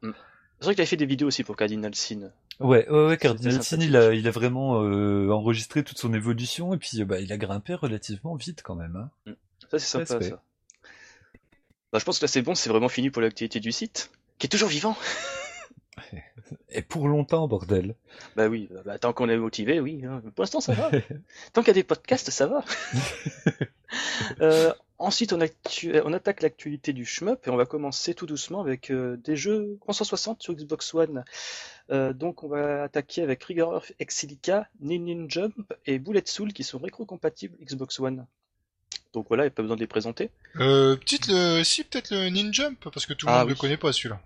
C'est 0.59 0.65
vrai 0.65 0.75
qu'il 0.75 0.83
a 0.83 0.85
fait 0.85 0.97
des 0.97 1.05
vidéos 1.05 1.27
aussi 1.29 1.43
pour 1.43 1.55
Cardinal 1.55 1.95
Sin. 1.95 2.31
Ouais, 2.59 2.87
ouais, 2.89 3.07
ouais. 3.07 3.17
Cardinal 3.17 3.63
Sin, 3.63 3.79
il 3.79 3.95
a, 3.95 4.13
il 4.13 4.27
a 4.27 4.31
vraiment 4.31 4.83
euh, 4.83 5.29
enregistré 5.31 5.83
toute 5.83 5.97
son 5.97 6.13
évolution 6.13 6.73
et 6.73 6.77
puis 6.77 7.03
bah, 7.05 7.21
il 7.21 7.31
a 7.31 7.37
grimpé 7.37 7.73
relativement 7.73 8.35
vite 8.35 8.61
quand 8.61 8.75
même. 8.75 9.09
Hein. 9.27 9.33
Ça, 9.71 9.79
c'est 9.79 10.05
sympa, 10.05 10.21
ça. 10.21 10.43
Bah, 11.91 11.99
je 11.99 12.05
pense 12.05 12.19
que 12.19 12.25
là, 12.25 12.27
c'est 12.27 12.41
bon, 12.41 12.55
c'est 12.55 12.69
vraiment 12.69 12.89
fini 12.89 13.09
pour 13.09 13.21
l'activité 13.21 13.59
du 13.59 13.71
site. 13.71 14.11
Qui 14.37 14.47
est 14.47 14.49
toujours 14.49 14.69
vivant. 14.69 14.95
Et 16.69 16.81
pour 16.81 17.07
longtemps, 17.07 17.47
bordel. 17.47 17.95
Bah 18.35 18.47
oui, 18.47 18.69
bah, 18.71 18.81
bah, 18.85 18.99
tant 18.99 19.13
qu'on 19.13 19.29
est 19.29 19.37
motivé, 19.37 19.79
oui. 19.79 20.03
hein. 20.05 20.21
Pour 20.35 20.43
l'instant, 20.43 20.61
ça 20.61 20.73
va. 20.73 20.91
tant 21.53 21.61
qu'il 21.61 21.67
y 21.67 21.71
a 21.71 21.73
des 21.73 21.83
podcasts, 21.83 22.29
ça 22.31 22.47
va. 22.47 22.63
Euh, 24.41 24.71
ensuite, 24.99 25.33
on, 25.33 25.41
attaque 26.13 26.43
l'actualité 26.43 26.93
du 26.93 27.05
shmup 27.05 27.47
et 27.47 27.49
on 27.49 27.55
va 27.55 27.65
commencer 27.65 28.13
tout 28.13 28.27
doucement 28.27 28.61
avec 28.61 28.91
euh, 28.91 29.17
des 29.17 29.35
jeux 29.35 29.79
360 29.81 30.43
sur 30.43 30.53
Xbox 30.53 30.93
One. 30.93 31.23
Euh, 31.89 32.13
donc, 32.13 32.43
on 32.43 32.49
va 32.49 32.83
attaquer 32.83 33.23
avec 33.23 33.43
Rigor 33.43 33.73
Earth 33.73 33.93
Exilica, 33.97 34.67
Nin 34.79 34.99
Nin 34.99 35.25
Jump 35.27 35.73
et 35.87 35.97
Bullet 35.97 36.21
Soul 36.25 36.53
qui 36.53 36.63
sont 36.63 36.77
rétro-compatibles 36.77 37.57
Xbox 37.63 37.99
One. 37.99 38.27
Donc 39.13 39.27
voilà, 39.27 39.43
il 39.43 39.47
n'y 39.47 39.51
a 39.51 39.55
pas 39.55 39.61
besoin 39.63 39.75
de 39.75 39.81
les 39.81 39.87
présenter. 39.87 40.29
Euh, 40.57 40.95
petite 40.95 41.27
le, 41.27 41.63
si 41.63 41.83
peut-être 41.83 42.11
le 42.11 42.29
Ninjump 42.29 42.89
parce 42.91 43.05
que 43.05 43.13
tout 43.13 43.25
le 43.25 43.31
Ah 43.31 43.39
monde 43.39 43.47
oui. 43.47 43.53
le 43.53 43.55
connaît 43.59 43.77
pas 43.77 43.91
celui-là. 43.91 44.21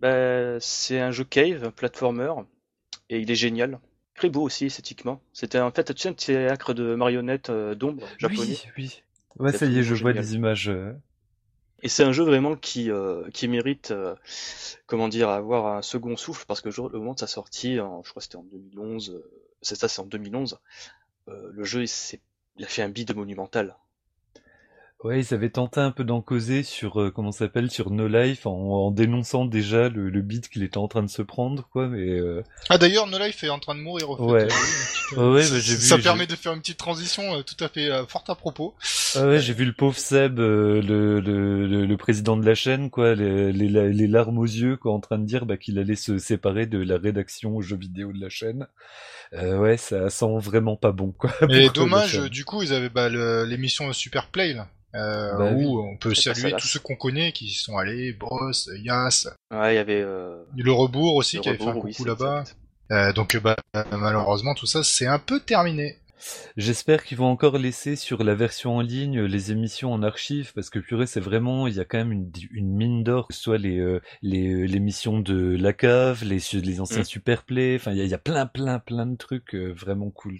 Bah, 0.00 0.60
c'est 0.60 1.00
un 1.00 1.10
jeu 1.10 1.24
cave, 1.24 1.64
un 1.64 1.70
platformer, 1.70 2.32
et 3.10 3.18
il 3.20 3.30
est 3.30 3.34
génial. 3.36 3.80
Très 4.14 4.28
beau 4.30 4.42
aussi 4.42 4.66
esthétiquement. 4.66 5.20
C'était 5.32 5.60
en 5.60 5.70
fait 5.70 5.94
tu 5.94 6.02
sais, 6.02 6.08
un 6.08 6.12
théâtre 6.12 6.74
de 6.74 6.94
marionnettes 6.94 7.50
euh, 7.50 7.74
d'ombre 7.74 8.06
japonais. 8.18 8.58
Oui, 8.76 8.84
oui. 8.84 9.02
Ouais, 9.38 9.52
ça 9.52 9.66
y 9.66 9.78
est, 9.78 9.82
je 9.84 9.92
absolument 9.94 10.00
vois 10.02 10.10
génial. 10.12 10.24
des 10.24 10.34
images. 10.34 10.68
euh. 10.68 10.92
Et 11.84 11.88
c'est 11.88 12.02
un 12.02 12.10
jeu 12.10 12.24
vraiment 12.24 12.56
qui, 12.56 12.90
euh, 12.90 13.28
qui 13.32 13.46
mérite, 13.46 13.92
euh, 13.92 14.16
comment 14.86 15.06
dire, 15.06 15.28
avoir 15.28 15.76
un 15.76 15.82
second 15.82 16.16
souffle 16.16 16.44
parce 16.48 16.60
que 16.60 16.68
au 16.80 16.90
moment 16.90 17.14
de 17.14 17.20
sa 17.20 17.28
sortie, 17.28 17.78
en- 17.78 18.02
je 18.02 18.10
crois 18.10 18.18
que 18.20 18.24
c'était 18.24 18.36
en 18.36 18.42
2011, 18.42 19.10
euh, 19.10 19.30
c'est 19.62 19.76
ça, 19.76 19.86
c'est 19.86 20.00
en 20.00 20.06
2011, 20.06 20.58
euh, 21.28 21.50
le 21.52 21.62
jeu 21.64 21.84
il 22.56 22.64
a 22.64 22.68
fait 22.68 22.82
un 22.82 22.88
bid 22.88 23.14
monumental. 23.14 23.76
Ouais, 25.04 25.20
ils 25.20 25.32
avaient 25.32 25.50
tenté 25.50 25.78
un 25.78 25.92
peu 25.92 26.02
d'en 26.02 26.20
causer 26.20 26.64
sur 26.64 27.00
euh, 27.00 27.10
comment 27.12 27.30
ça 27.30 27.44
s'appelle 27.46 27.70
sur 27.70 27.92
No 27.92 28.08
Life 28.08 28.46
en, 28.46 28.50
en 28.52 28.90
dénonçant 28.90 29.44
déjà 29.44 29.88
le, 29.88 30.10
le 30.10 30.22
beat 30.22 30.48
qu'il 30.48 30.64
était 30.64 30.76
en 30.78 30.88
train 30.88 31.04
de 31.04 31.08
se 31.08 31.22
prendre, 31.22 31.68
quoi. 31.70 31.86
Mais 31.86 32.18
euh, 32.18 32.42
Ah 32.68 32.78
d'ailleurs, 32.78 33.06
No 33.06 33.16
Life 33.16 33.44
est 33.44 33.48
en 33.48 33.60
train 33.60 33.76
de 33.76 33.80
mourir. 33.80 34.10
Au 34.10 34.16
fait. 34.16 34.24
Ouais. 34.24 34.48
Euh, 35.16 35.32
Ouais, 35.34 35.40
bah, 35.42 35.58
j'ai 35.60 35.74
vu, 35.76 35.80
Ça 35.80 35.98
permet 35.98 36.26
de 36.26 36.34
faire 36.34 36.52
une 36.52 36.60
petite 36.60 36.76
transition 36.78 37.36
euh, 37.36 37.42
tout 37.42 37.62
à 37.64 37.68
fait 37.68 37.88
euh, 37.90 38.04
forte 38.06 38.28
à 38.28 38.34
propos. 38.34 38.74
Ah 39.14 39.26
ouais, 39.26 39.38
j'ai 39.40 39.54
vu 39.54 39.64
le 39.64 39.72
pauvre 39.72 39.96
Seb, 39.96 40.38
euh, 40.40 40.82
le, 40.82 41.20
le, 41.20 41.66
le, 41.66 41.86
le 41.86 41.96
président 41.96 42.36
de 42.36 42.44
la 42.44 42.54
chaîne, 42.56 42.90
quoi, 42.90 43.14
les, 43.14 43.52
les, 43.52 43.68
les 43.68 44.06
larmes 44.08 44.38
aux 44.38 44.44
yeux, 44.44 44.76
quoi, 44.76 44.92
en 44.92 45.00
train 45.00 45.18
de 45.18 45.24
dire 45.24 45.46
bah, 45.46 45.56
qu'il 45.56 45.78
allait 45.78 45.94
se 45.94 46.18
séparer 46.18 46.66
de 46.66 46.76
la 46.78 46.98
rédaction 46.98 47.56
aux 47.56 47.62
jeux 47.62 47.78
vidéo 47.78 48.12
de 48.12 48.20
la 48.20 48.28
chaîne. 48.28 48.66
Euh, 49.34 49.58
ouais, 49.58 49.76
ça 49.76 50.08
sent 50.10 50.38
vraiment 50.38 50.76
pas 50.76 50.92
bon, 50.92 51.12
quoi. 51.12 51.30
Et 51.50 51.68
dommage, 51.70 52.18
du 52.30 52.44
coup, 52.44 52.62
ils 52.62 52.72
avaient 52.72 52.88
bah, 52.88 53.08
le- 53.08 53.44
l'émission 53.44 53.92
Super 53.92 54.28
Play 54.28 54.54
là. 54.54 54.68
Euh, 54.94 55.36
Bah 55.36 55.52
où 55.52 55.80
oui. 55.82 55.88
on 55.92 55.96
peut 55.98 56.14
saluer 56.14 56.52
tous 56.52 56.66
ceux 56.66 56.80
qu'on 56.80 56.96
connaît 56.96 57.32
qui 57.32 57.44
y 57.44 57.52
sont 57.52 57.76
allés, 57.76 58.14
Boss, 58.14 58.70
Yas, 58.82 59.28
Ouais, 59.52 59.74
il 59.74 59.76
y 59.76 59.78
avait 59.78 60.00
euh, 60.00 60.42
le 60.56 60.72
rebours 60.72 61.14
aussi 61.16 61.36
le 61.36 61.42
qui 61.42 61.48
avait 61.50 61.58
fait 61.58 61.64
un 61.64 61.72
coucou 61.74 61.88
oui, 61.98 62.06
là-bas. 62.06 62.44
Euh, 62.90 63.12
donc 63.12 63.36
bah 63.36 63.54
malheureusement 63.92 64.54
tout 64.54 64.64
ça 64.64 64.82
c'est 64.82 65.06
un 65.06 65.18
peu 65.18 65.40
terminé. 65.40 65.98
J'espère 66.56 67.04
qu'ils 67.04 67.16
vont 67.18 67.26
encore 67.26 67.58
laisser 67.58 67.96
sur 67.96 68.24
la 68.24 68.34
version 68.34 68.76
en 68.76 68.80
ligne 68.80 69.20
les 69.22 69.52
émissions 69.52 69.92
en 69.92 70.02
archive 70.02 70.52
parce 70.54 70.70
que 70.70 70.78
purée 70.78 71.06
c'est 71.06 71.20
vraiment 71.20 71.66
il 71.66 71.74
y 71.74 71.80
a 71.80 71.84
quand 71.84 71.98
même 71.98 72.12
une, 72.12 72.30
une 72.50 72.74
mine 72.74 73.04
d'or 73.04 73.28
que 73.28 73.34
ce 73.34 73.40
soit 73.40 73.58
les 73.58 73.78
euh, 73.78 74.00
les 74.22 74.48
euh, 74.52 74.64
l'émission 74.64 75.20
de 75.20 75.56
la 75.56 75.72
cave 75.72 76.24
les 76.24 76.38
les 76.60 76.80
anciens 76.80 77.02
Mm. 77.02 77.04
superplay 77.04 77.76
enfin 77.76 77.92
il 77.92 77.98
y 77.98 78.00
a, 78.00 78.04
il 78.04 78.10
y 78.10 78.14
a 78.14 78.18
plein 78.18 78.46
plein 78.46 78.78
plein 78.78 79.06
de 79.06 79.16
trucs 79.16 79.54
euh, 79.54 79.72
vraiment 79.72 80.10
cool 80.10 80.38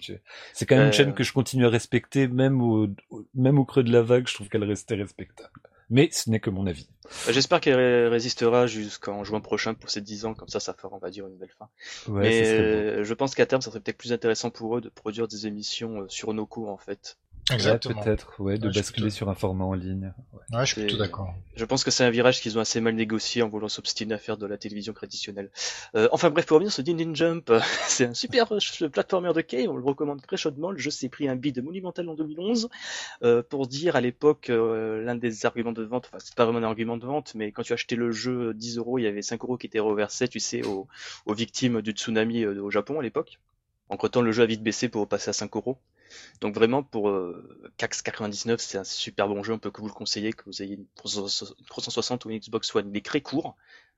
c'est 0.53 0.65
quand 0.65 0.75
même 0.75 0.85
une 0.87 0.91
chaîne 0.93 1.13
que 1.13 1.23
je 1.23 1.33
continue 1.33 1.65
à 1.65 1.69
respecter 1.69 2.27
même 2.27 2.61
au 2.61 2.87
au- 3.09 3.25
même 3.33 3.57
au 3.59 3.65
creux 3.65 3.83
de 3.83 3.91
la 3.91 4.01
vague 4.01 4.27
je 4.27 4.33
trouve 4.33 4.49
qu'elle 4.49 4.63
restait 4.63 4.95
respectable 4.95 5.49
mais 5.89 6.09
ce 6.11 6.29
n'est 6.29 6.39
que 6.39 6.49
mon 6.49 6.67
avis 6.67 6.87
Bah, 7.25 7.31
J'espère 7.31 7.59
qu'elle 7.61 7.75
ré- 7.75 8.07
résistera 8.07 8.67
jusqu'en 8.67 9.23
juin 9.23 9.41
prochain 9.41 9.73
pour 9.73 9.89
ses 9.89 10.01
10 10.01 10.25
ans, 10.25 10.33
comme 10.33 10.47
ça, 10.49 10.59
ça 10.59 10.73
fera, 10.73 10.89
on 10.95 10.99
va 10.99 11.09
dire, 11.09 11.27
une 11.27 11.37
belle 11.37 11.53
fin. 11.57 11.67
ouais 12.11 12.21
Mais 12.29 12.47
euh, 12.47 13.03
je 13.03 13.13
pense 13.13 13.35
qu'à 13.35 13.45
terme, 13.45 13.61
ça 13.61 13.71
serait 13.71 13.79
peut-être 13.79 13.97
plus 13.97 14.13
intéressant 14.13 14.49
pour 14.51 14.77
eux 14.77 14.81
de 14.81 14.89
produire 14.89 15.27
des 15.27 15.47
émissions 15.47 16.01
euh, 16.01 16.05
sur 16.09 16.33
nos 16.33 16.45
cours, 16.45 16.69
en 16.69 16.77
fait. 16.77 17.17
Ouais, 17.49 17.55
Exactement. 17.55 18.01
peut-être 18.03 18.39
ouais 18.41 18.57
de 18.57 18.67
Ouais, 18.67 18.73
basculer 18.73 19.05
plutôt- 19.07 19.15
sur 19.15 19.29
un 19.29 19.35
format 19.35 19.65
en 19.65 19.73
ligne 19.73 20.13
Ouais, 20.51 20.59
je 20.61 20.65
suis 20.65 20.75
C'est- 20.75 20.81
plutôt 20.87 20.97
d'accord. 20.97 21.33
Je 21.55 21.65
pense 21.65 21.83
que 21.83 21.91
c'est 21.91 22.03
un 22.03 22.09
virage 22.09 22.41
qu'ils 22.41 22.57
ont 22.57 22.61
assez 22.61 22.79
mal 22.81 22.95
négocié 22.95 23.41
en 23.41 23.49
voulant 23.49 23.67
s'obstiner 23.69 24.13
à 24.13 24.17
faire 24.17 24.37
de 24.37 24.45
la 24.45 24.57
télévision 24.57 24.93
traditionnelle. 24.93 25.49
Euh, 25.95 26.07
enfin 26.11 26.29
bref, 26.29 26.45
pour 26.45 26.55
revenir 26.55 26.71
sur 26.71 26.83
Din 26.83 26.95
Din 26.95 27.13
Jump, 27.13 27.51
c'est 27.87 28.05
un 28.05 28.13
super 28.13 28.47
platformer 28.91 29.33
de 29.33 29.41
Cave, 29.41 29.69
on 29.69 29.75
le 29.77 29.83
recommande 29.83 30.21
très 30.21 30.37
chaudement. 30.37 30.71
Le 30.71 30.77
jeu 30.77 30.89
s'est 30.91 31.09
pris 31.09 31.27
un 31.27 31.35
bid 31.35 31.63
monumental 31.63 32.07
en 32.09 32.13
2011. 32.15 32.69
Euh, 33.23 33.41
pour 33.43 33.67
dire 33.67 33.95
à 33.95 34.01
l'époque, 34.01 34.49
euh, 34.49 35.03
l'un 35.03 35.15
des 35.15 35.45
arguments 35.45 35.71
de 35.71 35.83
vente, 35.83 36.07
enfin 36.07 36.17
c'est 36.19 36.35
pas 36.35 36.45
vraiment 36.45 36.59
un 36.59 36.63
argument 36.63 36.97
de 36.97 37.05
vente, 37.05 37.33
mais 37.35 37.51
quand 37.51 37.63
tu 37.63 37.73
achetais 37.73 37.95
le 37.95 38.11
jeu 38.11 38.53
10 38.53 38.77
euros, 38.77 38.97
il 38.99 39.03
y 39.03 39.07
avait 39.07 39.21
5 39.21 39.43
euros 39.43 39.57
qui 39.57 39.67
étaient 39.67 39.79
reversés, 39.79 40.27
tu 40.27 40.39
sais, 40.39 40.65
aux, 40.65 40.87
aux 41.25 41.33
victimes 41.33 41.81
du 41.81 41.91
tsunami 41.91 42.43
euh, 42.43 42.61
au 42.61 42.69
Japon 42.71 42.99
à 42.99 43.03
l'époque. 43.03 43.39
Entre 43.89 44.07
temps, 44.07 44.21
le 44.21 44.31
jeu 44.31 44.43
a 44.43 44.45
vite 44.45 44.63
baissé 44.63 44.87
pour 44.87 45.07
passer 45.07 45.29
à 45.29 45.33
5 45.33 45.55
euros. 45.55 45.77
Donc 46.41 46.55
vraiment, 46.55 46.83
pour 46.83 47.09
euh, 47.09 47.71
CAX 47.77 48.01
99, 48.01 48.59
c'est 48.59 48.77
un 48.77 48.83
super 48.83 49.27
bon 49.27 49.43
jeu, 49.43 49.53
on 49.53 49.59
peut 49.59 49.71
que 49.71 49.81
vous 49.81 49.87
le 49.87 49.93
conseiller, 49.93 50.33
que 50.33 50.43
vous 50.45 50.61
ayez 50.61 50.75
une 50.75 50.85
360 50.95 52.25
ou 52.25 52.29
une 52.29 52.39
Xbox 52.39 52.73
One. 52.75 52.91
Il 52.93 53.01
très 53.01 53.21
court, 53.21 53.55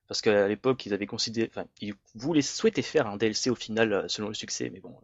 parce 0.07 0.21
qu'à 0.21 0.47
l'époque, 0.47 0.85
ils 0.85 0.93
avaient 0.93 1.05
considéré, 1.05 1.49
enfin, 1.51 1.65
ils 1.81 1.93
voulaient, 2.15 2.41
souhaitaient 2.41 2.81
faire 2.81 3.07
un 3.07 3.17
DLC 3.17 3.49
au 3.49 3.55
final, 3.55 3.93
euh, 3.93 4.07
selon 4.07 4.29
le 4.29 4.33
succès, 4.33 4.69
mais 4.69 4.79
bon, 4.79 4.95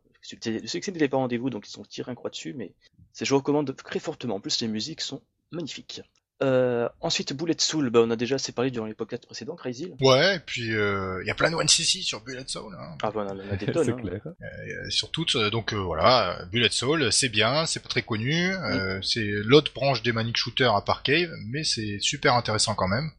le 0.45 0.67
succès 0.67 0.91
n'était 0.91 1.07
pas 1.07 1.17
rendez-vous, 1.17 1.49
donc 1.49 1.67
ils 1.69 1.79
ont 1.79 1.83
tiré 1.83 2.11
un 2.11 2.15
croix 2.15 2.29
dessus, 2.29 2.53
mais 2.53 2.73
je 3.19 3.33
recommande 3.33 3.75
très 3.75 3.99
fortement. 3.99 4.35
En 4.35 4.39
plus, 4.39 4.61
les 4.61 4.67
musiques 4.67 5.01
sont 5.01 5.21
magnifiques. 5.51 6.01
Euh, 6.43 6.87
ensuite, 7.01 7.33
Bullet 7.33 7.55
Soul, 7.57 7.89
bah, 7.89 8.01
on 8.03 8.11
a 8.11 8.15
déjà 8.15 8.35
assez 8.35 8.51
parlé 8.51 8.69
durant 8.69 8.85
les 8.85 8.93
podcasts 8.93 9.25
précédents, 9.25 9.55
Crazy. 9.55 9.91
Ouais, 10.01 10.35
et 10.35 10.39
puis 10.39 10.67
il 10.67 11.23
y 11.25 11.31
a 11.31 11.35
plein 11.35 11.49
de 11.49 11.55
One 11.55 11.67
CC 11.67 12.01
sur 12.01 12.21
Bullet 12.21 12.43
Soul. 12.45 12.75
Hein. 12.79 12.95
Ah, 13.01 13.09
voilà, 13.09 13.31
on 13.33 13.39
en 13.39 13.53
a 13.53 13.55
des 13.55 13.65
tonnes. 13.71 13.85
c'est 13.85 13.91
hein. 13.91 13.95
clair 13.95 14.21
Euh, 14.25 14.89
sur 14.89 15.09
toutes, 15.09 15.35
euh, 15.35 15.49
donc 15.49 15.73
euh, 15.73 15.77
voilà, 15.77 16.39
euh, 16.41 16.45
Bullet 16.45 16.69
Soul, 16.69 17.11
c'est 17.11 17.29
bien, 17.29 17.65
c'est 17.65 17.79
pas 17.81 17.89
très 17.89 18.03
connu, 18.03 18.51
euh, 18.53 19.01
c'est 19.01 19.25
l'autre 19.25 19.73
branche 19.73 20.03
des 20.03 20.11
Manic 20.11 20.37
Shooter 20.37 20.69
à 20.75 20.81
part 20.81 21.01
Cave, 21.01 21.31
mais 21.47 21.63
c'est 21.63 21.97
super 21.99 22.35
intéressant 22.35 22.75
quand 22.75 22.87
même, 22.87 23.09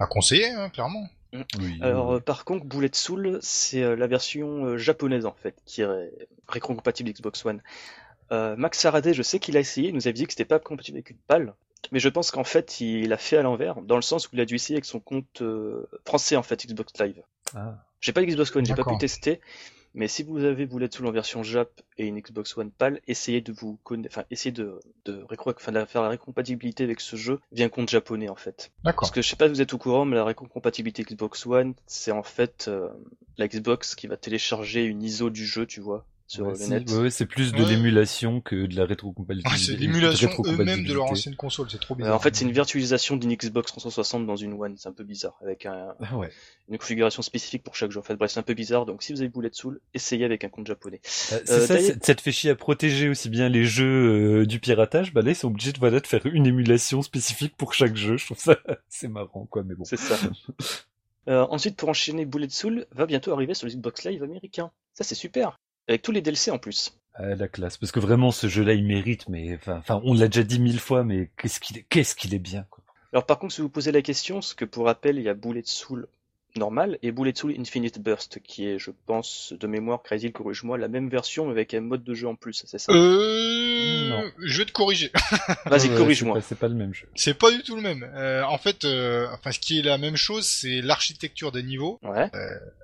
à 0.00 0.06
conseiller, 0.06 0.48
hein, 0.50 0.70
clairement. 0.70 1.06
oui 1.60 1.78
Alors, 1.82 2.14
euh, 2.14 2.20
par 2.20 2.46
contre, 2.46 2.64
Bullet 2.64 2.88
Soul, 2.94 3.38
c'est 3.42 3.82
euh, 3.82 3.96
la 3.96 4.06
version 4.06 4.64
euh, 4.64 4.78
japonaise 4.78 5.26
en 5.26 5.34
fait, 5.42 5.56
qui 5.66 5.82
est 5.82 5.86
ré- 5.86 6.10
rétro-compatible 6.48 7.10
Xbox 7.12 7.44
One. 7.44 7.60
Euh, 8.32 8.56
Max 8.56 8.80
Faraday, 8.80 9.12
je 9.12 9.22
sais 9.22 9.38
qu'il 9.38 9.56
a 9.58 9.60
essayé, 9.60 9.90
il 9.90 9.94
nous 9.94 10.08
avait 10.08 10.14
dit 10.14 10.24
que 10.24 10.32
c'était 10.32 10.46
pas 10.46 10.58
compatible 10.58 10.96
avec 10.96 11.10
une 11.10 11.18
PAL, 11.28 11.54
mais 11.92 11.98
je 11.98 12.08
pense 12.08 12.30
qu'en 12.30 12.44
fait, 12.44 12.80
il 12.80 13.12
a 13.12 13.16
fait 13.16 13.36
à 13.36 13.42
l'envers, 13.42 13.80
dans 13.82 13.96
le 13.96 14.02
sens 14.02 14.26
où 14.26 14.30
il 14.34 14.40
a 14.40 14.44
dû 14.44 14.54
essayer 14.56 14.76
avec 14.76 14.84
son 14.84 15.00
compte 15.00 15.42
euh, 15.42 15.86
français 16.06 16.36
en 16.36 16.42
fait, 16.42 16.66
Xbox 16.66 16.92
Live. 17.00 17.22
Ah. 17.54 17.74
J'ai 18.00 18.12
pas 18.12 18.22
Xbox 18.24 18.54
One, 18.54 18.64
j'ai 18.66 18.74
pas 18.74 18.84
pu 18.84 18.98
tester, 18.98 19.40
mais 19.94 20.06
si 20.08 20.22
vous 20.22 20.44
avez 20.44 20.66
Bullet 20.66 20.88
Soul 20.92 21.06
en 21.06 21.10
version 21.10 21.42
Jap 21.42 21.70
et 21.96 22.06
une 22.06 22.20
Xbox 22.20 22.56
One 22.58 22.70
PAL, 22.70 23.00
essayez 23.08 23.40
de 23.40 23.52
vous 23.52 23.78
conna- 23.84 24.06
enfin, 24.08 24.24
essayez 24.30 24.52
de, 24.52 24.78
de, 25.06 25.22
récro- 25.22 25.54
enfin, 25.56 25.72
de 25.72 25.84
faire 25.86 26.02
la 26.02 26.10
récompatibilité 26.10 26.84
avec 26.84 27.00
ce 27.00 27.16
jeu 27.16 27.40
via 27.52 27.64
un 27.64 27.68
compte 27.70 27.88
japonais 27.88 28.28
en 28.28 28.36
fait. 28.36 28.70
D'accord. 28.84 29.00
Parce 29.02 29.10
que 29.10 29.22
je 29.22 29.28
sais 29.28 29.36
pas 29.36 29.46
si 29.46 29.52
vous 29.54 29.62
êtes 29.62 29.72
au 29.72 29.78
courant, 29.78 30.04
mais 30.04 30.16
la 30.16 30.24
rétrocompatibilité 30.24 31.02
Xbox 31.04 31.46
One, 31.46 31.74
c'est 31.86 32.12
en 32.12 32.22
fait 32.22 32.66
euh, 32.68 32.88
la 33.38 33.48
Xbox 33.48 33.94
qui 33.94 34.06
va 34.06 34.16
télécharger 34.18 34.84
une 34.84 35.02
ISO 35.02 35.30
du 35.30 35.46
jeu, 35.46 35.64
tu 35.66 35.80
vois, 35.80 36.04
sur 36.28 36.44
Ouais, 36.46 36.52
le 36.52 36.56
si, 36.58 36.70
net. 36.70 36.90
ouais, 36.90 36.98
ouais, 37.02 37.10
c'est 37.10 37.26
plus 37.26 37.52
de 37.52 37.62
Ouais. 37.62 37.68
l'émulation 37.70 38.40
que 38.40 38.66
de 38.66 38.74
la 38.76 38.84
rétrocompatibilité. 38.84 39.50
Ouais, 39.50 39.56
c'est 39.58 39.76
l'émulation 39.76 40.30
eux-mêmes 40.44 40.84
de 40.84 40.92
leur 40.92 41.04
ancienne 41.04 41.36
console, 41.36 41.68
c'est 41.70 41.78
trop 41.80 41.94
Euh, 41.94 41.98
bizarre. 41.98 42.16
en 42.16 42.18
fait, 42.18 42.34
c'est 42.34 42.44
une 42.44 42.52
virtualisation 42.52 43.16
d'une 43.16 43.34
Xbox 43.34 43.70
360 43.72 44.26
dans 44.26 44.36
une 44.36 44.54
One, 44.54 44.74
c'est 44.76 44.88
un 44.88 44.92
peu 44.92 45.04
bizarre, 45.04 45.36
avec 45.42 45.66
un- 45.66 45.94
Ah 46.00 46.16
ouais. 46.16 46.30
une 46.68 46.78
configuration 46.78 47.22
spécifique 47.22 47.62
pour 47.62 47.74
chaque 47.76 47.90
jeu. 47.92 48.00
En 48.00 48.02
fait, 48.02 48.16
bref, 48.16 48.30
c'est 48.32 48.40
un 48.40 48.44
peu 48.44 48.54
bizarre, 48.54 48.86
donc 48.86 49.02
si 49.02 49.12
vous 49.12 49.20
avez 49.20 49.28
Bullet 49.28 49.50
Soul, 49.52 49.80
essayez 49.94 50.24
avec 50.24 50.42
un 50.44 50.48
compte 50.48 50.66
japonais. 50.66 51.00
Euh, 51.32 51.38
c'est 51.44 51.50
Euh, 51.52 51.66
ça, 51.66 51.78
ça 52.02 52.14
te 52.14 52.20
fait 52.20 52.32
chier 52.32 52.50
à 52.50 52.54
protéger 52.56 53.08
aussi 53.08 53.28
bien 53.28 53.48
les 53.48 53.64
jeux 53.64 54.40
euh, 54.42 54.46
du 54.46 54.58
piratage. 54.58 55.12
Bah 55.12 55.22
là, 55.22 55.30
ils 55.30 55.36
sont 55.36 55.48
obligés 55.48 55.72
de, 55.72 55.78
voilà, 55.78 56.00
de 56.00 56.06
faire 56.06 56.26
une 56.26 56.46
émulation 56.46 57.02
spécifique 57.02 57.54
pour 57.56 57.72
chaque 57.74 57.94
jeu. 57.96 58.16
Je 58.16 58.24
trouve 58.26 58.38
ça 58.38 58.56
c'est 58.88 59.08
marrant, 59.08 59.46
quoi. 59.46 59.62
Mais 59.62 59.74
bon. 59.74 59.84
C'est 59.84 59.96
ça. 59.98 60.16
Euh, 61.28 61.44
ensuite, 61.50 61.76
pour 61.76 61.88
enchaîner, 61.88 62.24
Bullet 62.24 62.48
Soul 62.50 62.86
va 62.92 63.04
bientôt 63.04 63.32
arriver 63.32 63.52
sur 63.52 63.66
le 63.66 63.72
Xbox 63.72 64.04
Live 64.04 64.22
américain. 64.22 64.70
Ça, 64.94 65.02
c'est 65.02 65.16
super. 65.16 65.58
Avec 65.88 66.02
tous 66.02 66.12
les 66.12 66.20
DLC 66.20 66.50
en 66.50 66.58
plus. 66.58 66.98
Ah, 67.14 67.34
la 67.34 67.48
classe. 67.48 67.76
Parce 67.76 67.92
que 67.92 68.00
vraiment, 68.00 68.30
ce 68.30 68.46
jeu-là, 68.46 68.74
il 68.74 68.84
mérite. 68.84 69.28
Mais 69.28 69.58
enfin, 69.68 70.00
on 70.04 70.14
l'a 70.14 70.28
déjà 70.28 70.42
dit 70.42 70.58
mille 70.58 70.80
fois, 70.80 71.04
mais 71.04 71.30
qu'est-ce 71.36 71.60
qu'il 71.60 71.78
est, 71.78 71.86
qu'est-ce 71.88 72.14
qu'il 72.14 72.34
est 72.34 72.38
bien, 72.38 72.66
quoi. 72.70 72.82
Alors 73.12 73.24
par 73.24 73.38
contre, 73.38 73.54
si 73.54 73.62
vous 73.62 73.70
posez 73.70 73.92
la 73.92 74.02
question, 74.02 74.42
ce 74.42 74.54
que 74.54 74.64
pour 74.64 74.84
rappel, 74.86 75.16
il 75.16 75.22
y 75.22 75.28
a 75.28 75.34
Bullet 75.34 75.62
Soul 75.64 76.06
normal 76.56 76.98
et 77.02 77.12
Bullet 77.12 77.32
Soul 77.34 77.54
Infinite 77.58 78.00
Burst, 78.00 78.40
qui 78.42 78.66
est, 78.66 78.78
je 78.78 78.90
pense, 79.06 79.52
de 79.58 79.66
mémoire, 79.66 80.02
Crazy, 80.02 80.32
corrige-moi, 80.32 80.78
la 80.78 80.88
même 80.88 81.08
version 81.08 81.46
mais 81.46 81.52
avec 81.52 81.74
un 81.74 81.80
mode 81.80 82.04
de 82.04 82.14
jeu 82.14 82.28
en 82.28 82.34
plus, 82.34 82.64
c'est 82.66 82.78
ça? 82.78 82.92
Euh... 82.92 84.08
Non. 84.08 84.30
Je 84.44 84.58
vais 84.58 84.64
te 84.64 84.72
corriger. 84.72 85.10
Vas-y, 85.66 85.88
corrige-moi. 85.90 86.40
C'est 86.40 86.58
pas, 86.58 86.68
le 86.68 86.74
même 86.74 86.94
jeu. 86.94 87.06
C'est 87.14 87.34
pas 87.34 87.50
du 87.50 87.62
tout 87.62 87.76
le 87.76 87.82
même. 87.82 88.08
Euh, 88.14 88.42
en 88.44 88.58
fait, 88.58 88.84
euh, 88.84 89.26
enfin, 89.32 89.52
ce 89.52 89.58
qui 89.58 89.78
est 89.78 89.82
la 89.82 89.98
même 89.98 90.16
chose, 90.16 90.46
c'est 90.46 90.80
l'architecture 90.80 91.52
des 91.52 91.62
niveaux. 91.62 91.98
Ouais. 92.02 92.30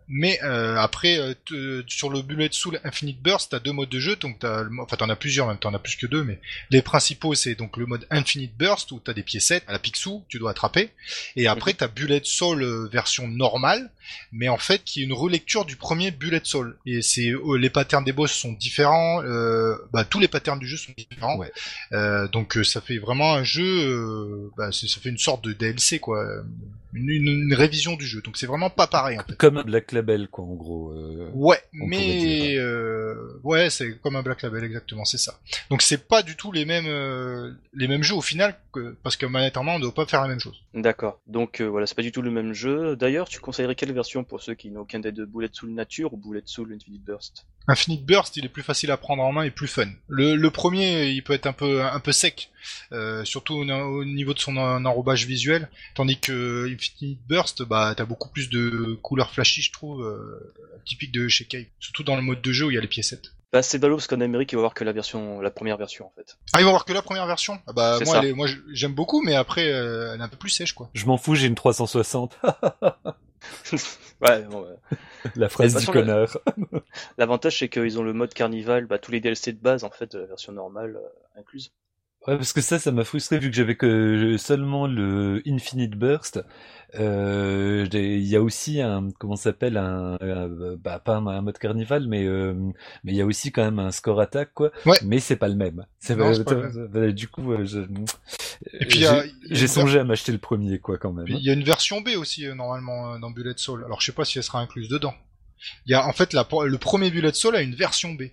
Mais 0.08 0.38
euh, 0.42 0.76
après, 0.76 1.18
euh, 1.18 1.32
te- 1.44 1.82
sur 1.86 2.10
le 2.10 2.20
Bullet 2.22 2.48
Soul 2.50 2.80
Infinite 2.84 3.22
Burst, 3.22 3.52
t'as 3.52 3.60
deux 3.60 3.72
modes 3.72 3.88
de 3.88 3.98
jeu, 3.98 4.16
donc 4.16 4.38
t'as, 4.40 4.64
enfin 4.80 4.96
t'en 4.96 5.08
as 5.08 5.16
plusieurs, 5.16 5.46
même 5.46 5.56
t'en 5.56 5.72
as 5.72 5.78
plus 5.78 5.96
que 5.96 6.06
deux, 6.06 6.22
mais 6.22 6.38
les 6.70 6.82
principaux 6.82 7.34
c'est 7.34 7.54
donc 7.54 7.78
le 7.78 7.86
mode 7.86 8.06
Infinite 8.10 8.54
Burst 8.58 8.92
où 8.92 9.00
t'as 9.00 9.14
des 9.14 9.22
piécettes 9.22 9.64
à 9.68 9.72
la 9.72 9.78
Picsou 9.78 10.18
que 10.20 10.24
tu 10.28 10.38
dois 10.38 10.50
attraper, 10.50 10.90
et 11.36 11.46
après 11.46 11.72
t'as 11.72 11.88
Bullet 11.88 12.20
Soul 12.24 12.88
version 12.90 13.26
normale, 13.26 13.61
mais 14.32 14.48
en 14.48 14.58
fait 14.58 14.82
qui 14.84 15.00
est 15.00 15.04
une 15.04 15.12
relecture 15.12 15.64
du 15.64 15.76
premier 15.76 16.10
Bullet 16.10 16.40
Soul. 16.44 16.76
Et 16.86 17.02
c'est 17.02 17.28
euh, 17.28 17.56
les 17.56 17.70
patterns 17.70 18.04
des 18.04 18.12
boss 18.12 18.32
sont 18.32 18.52
différents, 18.52 19.22
euh, 19.22 19.76
bah 19.92 20.04
tous 20.04 20.20
les 20.20 20.28
patterns 20.28 20.58
du 20.58 20.66
jeu 20.66 20.76
sont 20.76 20.92
différents, 20.96 21.36
Ouais. 21.36 21.52
Euh, 21.92 22.28
donc 22.28 22.58
ça 22.64 22.80
fait 22.80 22.98
vraiment 22.98 23.34
un 23.34 23.44
jeu, 23.44 24.50
bah, 24.56 24.70
ça 24.72 25.00
fait 25.00 25.08
une 25.08 25.18
sorte 25.18 25.44
de 25.44 25.52
DLC 25.52 25.98
quoi, 25.98 26.24
une, 26.92 27.08
une, 27.10 27.28
une 27.28 27.54
révision 27.54 27.96
du 27.96 28.06
jeu. 28.06 28.20
Donc 28.22 28.36
c'est 28.36 28.46
vraiment 28.46 28.70
pas 28.70 28.86
pareil 28.86 29.18
en 29.18 29.24
fait. 29.24 29.36
Comme 29.36 29.56
un 29.58 29.64
Black 29.64 29.92
Label, 29.92 30.28
quoi, 30.28 30.44
en 30.44 30.54
gros. 30.54 30.90
euh. 30.92 31.30
Ouais, 31.34 31.60
mais 31.72 32.56
euh, 32.56 33.14
ouais, 33.42 33.70
c'est 33.70 33.98
comme 33.98 34.16
un 34.16 34.22
Black 34.22 34.42
Label 34.42 34.64
exactement, 34.64 35.04
c'est 35.04 35.18
ça. 35.18 35.38
Donc 35.70 35.82
c'est 35.82 36.06
pas 36.08 36.22
du 36.22 36.36
tout 36.36 36.52
les 36.52 36.64
mêmes 36.64 36.86
euh, 36.86 37.52
les 37.74 37.88
mêmes 37.88 38.02
jeux 38.02 38.14
au 38.14 38.20
final 38.20 38.58
que 38.72 38.96
parce 39.02 39.16
que 39.16 39.26
manette 39.26 39.56
en 39.56 39.64
main 39.64 39.74
on 39.76 39.80
doit 39.80 39.94
pas 39.94 40.06
faire 40.06 40.22
la 40.22 40.28
même 40.28 40.40
chose. 40.40 40.62
D'accord. 40.74 41.20
Donc 41.26 41.60
euh, 41.60 41.66
voilà, 41.68 41.86
c'est 41.86 41.94
pas 41.96 42.02
du 42.02 42.12
tout 42.12 42.22
le 42.22 42.30
même 42.30 42.52
jeu. 42.52 42.96
D'ailleurs, 42.96 43.28
tu 43.28 43.40
conseillerais 43.40 43.74
quelle 43.74 43.92
version 43.92 44.24
pour 44.24 44.42
ceux 44.42 44.54
qui 44.54 44.70
n'ont 44.70 44.80
aucun 44.82 45.00
des 45.00 45.12
deux 45.12 45.26
Bullet 45.26 45.48
Soul 45.52 45.70
Nature 45.70 46.12
ou 46.12 46.16
Bullet 46.16 46.42
Soul 46.44 46.72
Infinite 46.74 47.04
Burst? 47.04 47.46
Infinite 47.68 48.04
Burst, 48.04 48.36
il 48.36 48.44
est 48.44 48.48
plus 48.48 48.64
facile 48.64 48.90
à 48.90 48.96
prendre 48.96 49.22
en 49.22 49.30
main 49.32 49.44
et 49.44 49.50
plus 49.52 49.68
fun. 49.68 49.86
Le, 50.08 50.34
le 50.34 50.50
premier, 50.50 51.06
il 51.10 51.22
peut 51.22 51.32
être 51.32 51.46
un 51.46 51.52
peu 51.52 51.80
un 51.84 52.00
peu 52.00 52.10
sec, 52.10 52.50
euh, 52.90 53.24
surtout 53.24 53.54
au, 53.54 53.62
au 53.70 54.04
niveau 54.04 54.34
de 54.34 54.40
son 54.40 54.56
en- 54.56 54.84
enrobage 54.84 55.26
visuel, 55.26 55.68
tandis 55.94 56.18
que 56.18 56.66
Infinite 56.82 57.20
Burst, 57.28 57.62
bah 57.62 57.94
t'as 57.96 58.04
beaucoup 58.04 58.28
plus 58.28 58.50
de 58.50 58.98
couleurs 59.02 59.30
flashy, 59.30 59.62
je 59.62 59.72
trouve, 59.72 60.02
euh, 60.02 60.52
typique 60.84 61.12
de 61.12 61.28
chez 61.28 61.44
Cave. 61.44 61.66
Surtout 61.78 62.02
dans 62.02 62.16
le 62.16 62.22
mode 62.22 62.42
de 62.42 62.52
jeu 62.52 62.66
où 62.66 62.70
il 62.70 62.74
y 62.74 62.78
a 62.78 62.80
les 62.80 62.88
piécettes. 62.88 63.32
Bah 63.52 63.62
c'est 63.62 63.78
ballot 63.78 63.96
parce 63.96 64.06
qu'en 64.06 64.20
Amérique, 64.20 64.50
il 64.52 64.56
va 64.56 64.60
y 64.60 64.62
avoir 64.62 64.74
que 64.74 64.82
la 64.82 64.92
version, 64.92 65.40
la 65.40 65.50
première 65.50 65.76
version 65.76 66.06
en 66.06 66.12
fait. 66.16 66.38
Ah, 66.54 66.60
il 66.60 66.64
va 66.64 66.70
voir 66.70 66.84
que 66.84 66.92
la 66.92 67.02
première 67.02 67.26
version? 67.26 67.60
Ah 67.66 67.72
bah 67.72 67.98
moi, 68.04 68.14
ça. 68.14 68.18
elle 68.20 68.30
est- 68.30 68.32
moi 68.32 68.48
j'aime 68.72 68.94
beaucoup, 68.94 69.20
mais 69.22 69.34
après 69.34 69.70
euh, 69.70 70.14
elle 70.14 70.20
est 70.20 70.24
un 70.24 70.28
peu 70.28 70.38
plus 70.38 70.50
sèche 70.50 70.72
quoi. 70.72 70.90
Je 70.94 71.04
m'en 71.06 71.18
fous, 71.18 71.34
j'ai 71.34 71.46
une 71.46 71.54
360. 71.54 72.38
ouais, 74.22 74.42
bon, 74.44 74.62
ouais. 74.62 74.96
la 75.36 75.48
phrase 75.48 75.76
du 75.76 75.86
connard. 75.86 76.38
L'avantage 77.18 77.58
c'est 77.58 77.68
qu'ils 77.68 77.98
ont 77.98 78.02
le 78.02 78.12
mode 78.14 78.32
carnival, 78.32 78.86
bah 78.86 78.98
tous 78.98 79.12
les 79.12 79.20
DLC 79.20 79.52
de 79.52 79.60
base 79.60 79.84
en 79.84 79.90
fait 79.90 80.12
de 80.12 80.20
la 80.20 80.26
version 80.26 80.52
normale 80.52 80.96
euh, 80.96 81.40
incluse. 81.40 81.72
Ouais, 82.28 82.36
parce 82.36 82.52
que 82.52 82.60
ça, 82.60 82.78
ça 82.78 82.92
m'a 82.92 83.04
frustré 83.04 83.38
vu 83.38 83.50
que 83.50 83.56
j'avais 83.56 83.74
que 83.76 84.36
seulement 84.38 84.86
le 84.86 85.42
Infinite 85.46 85.96
Burst. 85.96 86.40
Euh, 86.94 87.86
il 87.92 88.22
y 88.26 88.36
a 88.36 88.42
aussi 88.42 88.80
un, 88.80 89.08
comment 89.18 89.34
ça 89.34 89.44
s'appelle, 89.44 89.76
un, 89.78 90.18
un- 90.20 90.76
bah 90.76 90.98
pas 90.98 91.16
un, 91.16 91.26
un 91.26 91.40
mode 91.40 91.56
carnival, 91.58 92.06
mais 92.06 92.24
euh, 92.26 92.52
mais 93.02 93.12
il 93.12 93.16
y 93.16 93.22
a 93.22 93.26
aussi 93.26 93.50
quand 93.50 93.64
même 93.64 93.78
un 93.78 93.90
score 93.90 94.20
attaque 94.20 94.52
quoi. 94.54 94.70
Ouais. 94.84 94.98
Mais 95.02 95.18
c'est 95.18 95.36
pas 95.36 95.48
le 95.48 95.54
même. 95.56 95.86
C'est 96.00 96.14
Non, 96.14 96.26
pas- 96.44 96.54
le 96.54 96.86
bah, 96.88 97.10
du 97.12 97.28
coup, 97.28 97.50
euh, 97.52 97.64
j'ai 99.50 99.66
songé 99.66 99.98
à 99.98 100.04
m'acheter 100.04 100.32
le 100.32 100.38
premier 100.38 100.78
quoi 100.78 100.98
quand 100.98 101.12
même. 101.12 101.26
Il 101.28 101.42
y 101.42 101.50
a 101.50 101.54
une 101.54 101.64
version 101.64 102.00
B 102.00 102.10
aussi 102.16 102.46
euh, 102.46 102.54
normalement 102.54 103.14
euh, 103.14 103.18
dans 103.18 103.30
Bullet 103.30 103.54
Soul. 103.56 103.84
Alors 103.84 104.00
je 104.00 104.06
sais 104.06 104.12
pas 104.12 104.24
si 104.24 104.38
elle 104.38 104.44
sera 104.44 104.60
incluse 104.60 104.88
dedans. 104.88 105.14
Il 105.86 105.92
y 105.92 105.94
a 105.94 106.06
en 106.06 106.12
fait 106.12 106.32
la, 106.32 106.46
le 106.66 106.78
premier 106.78 107.10
Bullet 107.10 107.32
Soul 107.32 107.56
a 107.56 107.62
une 107.62 107.74
version 107.74 108.12
B. 108.14 108.24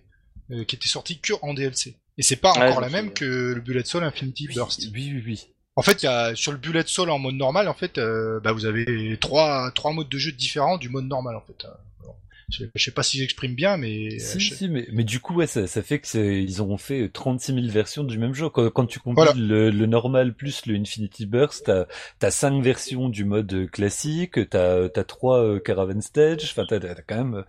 euh, 0.51 0.63
qui 0.63 0.75
était 0.75 0.87
sortie 0.89 1.19
que 1.19 1.33
en 1.41 1.53
DLC. 1.53 1.95
Et 2.19 2.21
c'est 2.21 2.35
pas 2.35 2.51
encore 2.51 2.81
la 2.81 2.87
me 2.87 2.91
même 2.93 3.11
que 3.13 3.53
le 3.55 3.61
Bullet 3.61 3.83
Soul 3.85 4.03
Infinity 4.03 4.47
Burst. 4.53 4.89
Oui, 4.93 5.11
oui, 5.15 5.23
oui. 5.25 5.47
En 5.75 5.81
fait, 5.81 6.03
il 6.03 6.05
y 6.05 6.09
a 6.09 6.35
sur 6.35 6.51
le 6.51 6.57
Bullet 6.57 6.83
Soul 6.85 7.09
en 7.09 7.17
mode 7.17 7.35
normal, 7.35 7.67
en 7.69 7.73
fait, 7.73 7.97
euh, 7.97 8.39
bah, 8.41 8.51
vous 8.51 8.65
avez 8.65 9.17
trois 9.21 9.71
trois 9.73 9.93
modes 9.93 10.09
de 10.09 10.17
jeu 10.17 10.33
différents 10.33 10.77
du 10.77 10.89
mode 10.89 11.05
normal, 11.05 11.35
en 11.37 11.41
fait. 11.41 11.63
Euh, 11.63 11.69
bon. 12.05 12.13
Je, 12.51 12.65
je 12.75 12.83
sais 12.83 12.91
pas 12.91 13.03
si 13.03 13.17
j'exprime 13.19 13.55
bien, 13.55 13.77
mais 13.77 14.15
euh, 14.15 14.19
Si, 14.19 14.39
je- 14.41 14.53
si, 14.53 14.67
mais, 14.67 14.85
mais 14.91 15.05
du 15.05 15.21
coup, 15.21 15.35
ouais, 15.35 15.47
ça, 15.47 15.65
ça 15.67 15.81
fait 15.81 15.99
que 15.99 16.07
c'est- 16.09 16.43
ils 16.43 16.59
auront 16.59 16.77
fait 16.77 17.07
36 17.07 17.53
000 17.53 17.67
versions 17.67 18.03
du 18.03 18.17
même 18.17 18.33
jeu. 18.33 18.49
Quand, 18.49 18.69
quand 18.69 18.85
tu 18.85 18.99
compiles 18.99 19.23
Voilà. 19.23 19.33
le, 19.39 19.69
le 19.69 19.85
normal 19.85 20.33
plus 20.33 20.65
le 20.65 20.75
Infinity 20.75 21.25
Burst, 21.25 21.67
t'as, 21.67 21.85
t'as 22.19 22.31
5 22.31 22.61
versions 22.61 23.07
du 23.07 23.23
mode 23.23 23.69
classique, 23.71 24.49
t'as, 24.49 24.89
t'as 24.89 25.03
3 25.05 25.61
Caravan 25.61 26.01
Stage, 26.01 26.43
enfin, 26.43 26.65
t'as, 26.67 26.81
t'as 26.81 26.95
quand 26.95 27.15
même, 27.15 27.35
euh, 27.35 27.43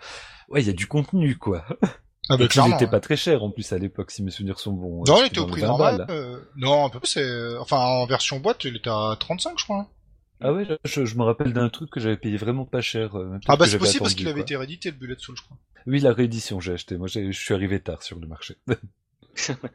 ouais, 0.50 0.62
il 0.62 0.66
y 0.68 0.70
a 0.70 0.74
du 0.74 0.86
contenu, 0.86 1.36
quoi. 1.36 1.66
ah, 2.30 2.36
bah, 2.36 2.44
il 2.44 2.48
clairement, 2.48 2.76
était 2.76 2.84
hein. 2.86 2.88
pas 2.88 3.00
très 3.00 3.16
cher, 3.16 3.42
en 3.42 3.50
plus, 3.50 3.72
à 3.72 3.78
l'époque, 3.78 4.10
si 4.10 4.22
mes 4.22 4.30
souvenirs 4.30 4.58
sont 4.58 4.72
bons. 4.72 5.04
Non, 5.06 5.16
il 5.16 5.24
C'était 5.24 5.26
était 5.28 5.38
au 5.40 5.46
prix 5.46 5.60
20 5.62 5.66
normal. 5.66 6.06
euh, 6.10 6.40
non, 6.56 6.86
un 6.86 6.88
peu 6.88 7.00
plus. 7.00 7.08
c'est- 7.08 7.56
Enfin, 7.58 7.78
en 7.78 8.06
version 8.06 8.40
boîte, 8.40 8.64
il 8.64 8.76
était 8.76 8.90
à 8.90 9.16
35, 9.18 9.58
je 9.58 9.64
crois. 9.64 9.88
Ah 10.42 10.52
ouais, 10.54 10.66
je, 10.84 11.04
je 11.04 11.16
me 11.16 11.22
rappelle 11.24 11.52
d'un 11.52 11.68
truc 11.68 11.90
que 11.90 12.00
j'avais 12.00 12.16
payé 12.16 12.38
vraiment 12.38 12.64
pas 12.64 12.80
cher. 12.80 13.14
euh, 13.18 13.36
Ah 13.46 13.56
bah 13.56 13.66
c'est 13.66 13.76
possible 13.78 14.00
parce 14.04 14.14
qu'il 14.14 14.26
avait 14.28 14.40
été 14.40 14.56
réédité 14.56 14.90
le 14.90 14.96
Bullet 14.96 15.16
Soul, 15.18 15.36
je 15.36 15.42
crois. 15.42 15.58
Oui, 15.86 16.00
la 16.00 16.12
réédition, 16.14 16.60
j'ai 16.60 16.72
acheté. 16.72 16.96
Moi, 16.96 17.08
j'ai- 17.08 17.30
je 17.32 17.38
suis 17.38 17.52
arrivé 17.52 17.78
tard 17.80 18.02
sur 18.02 18.18
le 18.18 18.26
marché. 18.26 18.56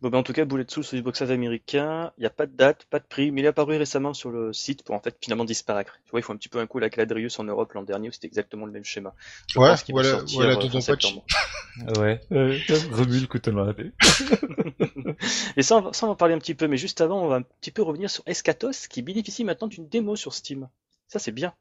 Bon, 0.00 0.08
ben, 0.10 0.18
en 0.18 0.22
tout 0.24 0.32
cas, 0.32 0.44
Bullet 0.44 0.64
Soul 0.66 0.82
sur 0.82 0.98
Xbox 0.98 1.20
Live 1.20 1.30
américain, 1.30 2.10
il 2.18 2.22
n'y 2.22 2.26
a 2.26 2.30
pas 2.30 2.46
de 2.46 2.56
date, 2.56 2.86
pas 2.90 2.98
de 2.98 3.04
prix, 3.06 3.30
mais 3.30 3.40
il 3.40 3.44
est 3.44 3.48
apparu 3.48 3.76
récemment 3.76 4.14
sur 4.14 4.30
le 4.32 4.52
site 4.52 4.82
pour 4.82 4.96
en 4.96 5.00
fait 5.00 5.16
finalement 5.22 5.44
disparaître. 5.44 6.00
Tu 6.04 6.10
vois, 6.10 6.18
il 6.18 6.24
faut 6.24 6.32
un 6.32 6.36
petit 6.36 6.48
peu 6.48 6.58
un 6.58 6.66
coup 6.66 6.78
avec 6.78 6.96
l'Adrius 6.96 7.38
en 7.38 7.44
Europe 7.44 7.72
l'an 7.74 7.84
dernier 7.84 8.08
où 8.08 8.12
c'était 8.12 8.26
exactement 8.26 8.66
le 8.66 8.72
même 8.72 8.84
schéma. 8.84 9.14
Je 9.46 9.60
Ouais, 9.60 9.68
pense 9.68 9.84
qu'il 9.84 9.94
va 9.94 10.02
voilà- 10.02 10.18
sortir 10.18 10.38
voilà 10.38 10.50
euh, 10.50 10.54
fin 10.56 10.60
Dodonpachi. 10.62 10.82
septembre. 10.82 11.24
Ah 11.86 12.00
ouais, 12.00 12.20
euh, 12.32 12.58
remue 12.90 13.20
le 13.20 13.26
couteau 13.28 13.52
dans 13.52 13.64
la 13.64 13.74
tête. 13.74 13.92
Et 15.56 15.62
ça 15.62 15.76
on, 15.76 15.80
va, 15.82 15.92
ça, 15.92 16.06
on 16.06 16.08
va 16.08 16.12
en 16.14 16.16
parler 16.16 16.34
un 16.34 16.38
petit 16.38 16.54
peu, 16.56 16.66
mais 16.66 16.76
juste 16.78 17.00
avant, 17.00 17.22
on 17.22 17.28
va 17.28 17.36
un 17.36 17.42
petit 17.42 17.70
peu 17.70 17.82
revenir 17.82 18.10
sur 18.10 18.24
Escatos 18.26 18.88
qui 18.88 19.02
bénéficie 19.02 19.44
maintenant 19.44 19.68
d'une 19.68 19.86
démo 19.88 20.16
sur 20.16 20.34
Steam. 20.34 20.68
Ça, 21.06 21.20
c'est 21.20 21.32
bien. 21.32 21.54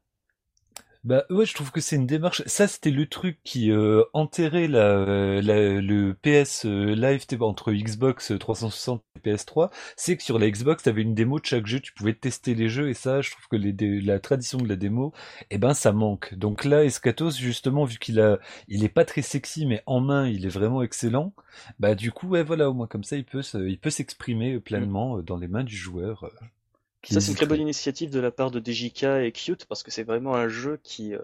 Bah 1.04 1.24
ouais, 1.32 1.48
je 1.48 1.56
trouve 1.56 1.72
que 1.72 1.82
c'est 1.82 1.96
une 1.96 2.06
démarche. 2.06 2.44
Ça, 2.46 2.68
c'était 2.68 2.92
le 2.92 3.08
truc 3.08 3.40
qui 3.44 3.72
euh, 3.72 4.04
enterrait 4.14 4.68
la, 4.68 5.42
la- 5.42 5.82
le 5.82 6.14
PS 6.14 6.66
euh, 6.68 6.94
Live 6.96 7.26
entre 7.42 7.72
Xbox 7.74 8.32
360 8.40 9.04
et 9.16 9.20
PS3. 9.20 9.72
C'est 9.98 10.16
que 10.16 10.22
sur 10.22 10.38
la 10.38 10.48
Xbox, 10.52 10.84
t'avais 10.84 11.02
une 11.02 11.16
démo 11.16 11.40
de 11.40 11.46
chaque 11.46 11.66
jeu, 11.66 11.80
tu 11.80 11.92
pouvais 11.94 12.14
tester 12.14 12.54
les 12.54 12.70
jeux 12.70 12.88
et 12.90 12.94
ça, 12.94 13.22
je 13.22 13.32
trouve 13.32 13.48
que 13.48 13.56
les 13.56 13.74
dé- 13.74 14.00
la 14.00 14.20
tradition 14.20 14.60
de 14.60 14.68
la 14.70 14.76
démo, 14.76 15.12
eh 15.50 15.58
ben 15.58 15.74
ça 15.74 15.92
manque. 15.92 16.36
Donc 16.36 16.66
là, 16.66 16.84
Escatos, 16.86 17.32
justement, 17.36 17.84
vu 17.86 17.98
qu'il 17.98 18.20
a, 18.20 18.38
il 18.68 18.84
est 18.84 18.90
pas 18.90 19.04
très 19.06 19.24
sexy, 19.24 19.66
mais 19.66 19.82
en 19.88 20.02
main, 20.02 20.28
il 20.28 20.46
est 20.46 20.50
vraiment 20.50 20.84
excellent. 20.84 21.34
Bah 21.80 21.96
du 21.96 22.12
coup, 22.12 22.28
ouais, 22.30 22.44
voilà, 22.44 22.70
au 22.70 22.74
moins 22.76 22.88
comme 22.88 23.04
ça, 23.04 23.18
il 23.18 23.26
peut, 23.26 23.42
se- 23.42 23.58
il 23.68 23.80
peut 23.80 23.90
s'exprimer 23.90 24.60
pleinement 24.60 25.18
euh, 25.18 25.22
dans 25.24 25.38
les 25.38 25.48
mains 25.48 25.64
du 25.64 25.76
joueur. 25.76 26.30
Ça, 27.04 27.20
c'est 27.22 27.30
une 27.32 27.36
très 27.36 27.46
bonne 27.46 27.60
initiative 27.62 28.10
de 28.12 28.20
la 28.20 28.32
part 28.32 28.52
de 28.52 28.60
DJK 28.60 29.04
et 29.26 29.32
Cute 29.32 29.66
parce 29.66 29.84
que 29.84 29.92
c'est 29.92 30.04
vraiment 30.04 30.36
un 30.36 30.48
jeu 30.48 30.80
qui, 30.84 31.14
euh, 31.14 31.20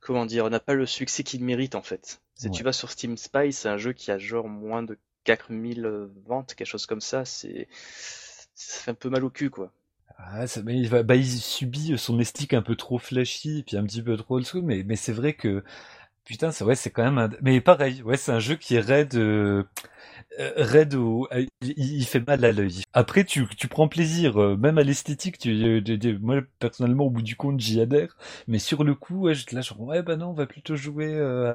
comment 0.00 0.26
dire, 0.26 0.48
n'a 0.50 0.60
pas 0.60 0.74
le 0.74 0.86
succès 0.86 1.24
qu'il 1.24 1.44
mérite 1.44 1.74
en 1.74 1.82
fait. 1.82 2.22
Si 2.34 2.50
Ouais. 2.50 2.50
tu 2.50 2.64
vas 2.64 2.72
sur 2.72 2.90
Steam 2.90 3.16
Spy, 3.16 3.52
c'est 3.52 3.68
un 3.68 3.78
jeu 3.78 3.92
qui 3.92 4.10
a 4.10 4.18
genre 4.18 4.48
moins 4.48 4.82
de 4.82 4.98
4000 5.24 5.86
ventes, 6.26 6.54
quelque 6.54 6.68
chose 6.68 6.86
comme 6.86 7.00
ça. 7.00 7.24
C'est, 7.24 7.68
ça 8.54 8.80
fait 8.80 8.90
un 8.92 8.94
peu 8.94 9.10
mal 9.10 9.24
au 9.24 9.30
cul 9.30 9.50
quoi. 9.50 9.72
Ah, 10.18 10.46
ça, 10.46 10.62
mais 10.62 10.76
il, 10.78 10.88
va, 10.88 11.02
bah, 11.02 11.16
il 11.16 11.26
subit 11.26 11.96
son 11.98 12.18
esthétique 12.20 12.54
un 12.54 12.62
peu 12.62 12.76
trop 12.76 12.98
flashy, 12.98 13.62
puis 13.66 13.76
un 13.76 13.84
petit 13.84 14.02
peu 14.02 14.16
trop 14.16 14.36
old 14.36 14.46
school, 14.46 14.62
mais, 14.62 14.82
mais 14.84 14.96
c'est 14.96 15.12
vrai 15.12 15.34
que, 15.34 15.64
putain, 16.24 16.50
c'est 16.52 16.64
vrai, 16.64 16.74
c'est 16.76 16.90
quand 16.90 17.04
même 17.04 17.18
un, 17.18 17.30
mais 17.42 17.60
pareil, 17.60 18.02
ouais, 18.02 18.16
c'est 18.16 18.32
un 18.32 18.38
jeu 18.40 18.56
qui 18.56 18.76
est 18.76 18.80
raide, 18.80 19.14
euh, 19.14 19.64
euh, 20.40 20.52
raide 20.56 20.94
au, 20.94 21.28
il, 21.32 21.48
il 21.76 22.04
fait 22.06 22.26
mal 22.26 22.44
à 22.44 22.52
l'œil. 22.52 22.82
Après, 22.92 23.24
tu, 23.24 23.46
tu 23.56 23.68
prends 23.68 23.88
plaisir, 23.88 24.40
euh, 24.40 24.56
même 24.56 24.78
à 24.78 24.82
l'esthétique, 24.82 25.38
tu, 25.38 25.50
euh, 25.50 26.18
moi, 26.20 26.40
personnellement, 26.58 27.04
au 27.04 27.10
bout 27.10 27.22
du 27.22 27.36
compte, 27.36 27.60
j'y 27.60 27.80
adhère, 27.80 28.16
mais 28.48 28.58
sur 28.58 28.84
le 28.84 28.94
coup, 28.94 29.22
ouais, 29.22 29.34
là, 29.52 29.60
genre, 29.60 29.80
ouais, 29.80 30.02
bah 30.02 30.16
non, 30.16 30.30
on 30.30 30.32
va 30.32 30.46
plutôt 30.46 30.76
jouer, 30.76 31.14
euh, 31.14 31.52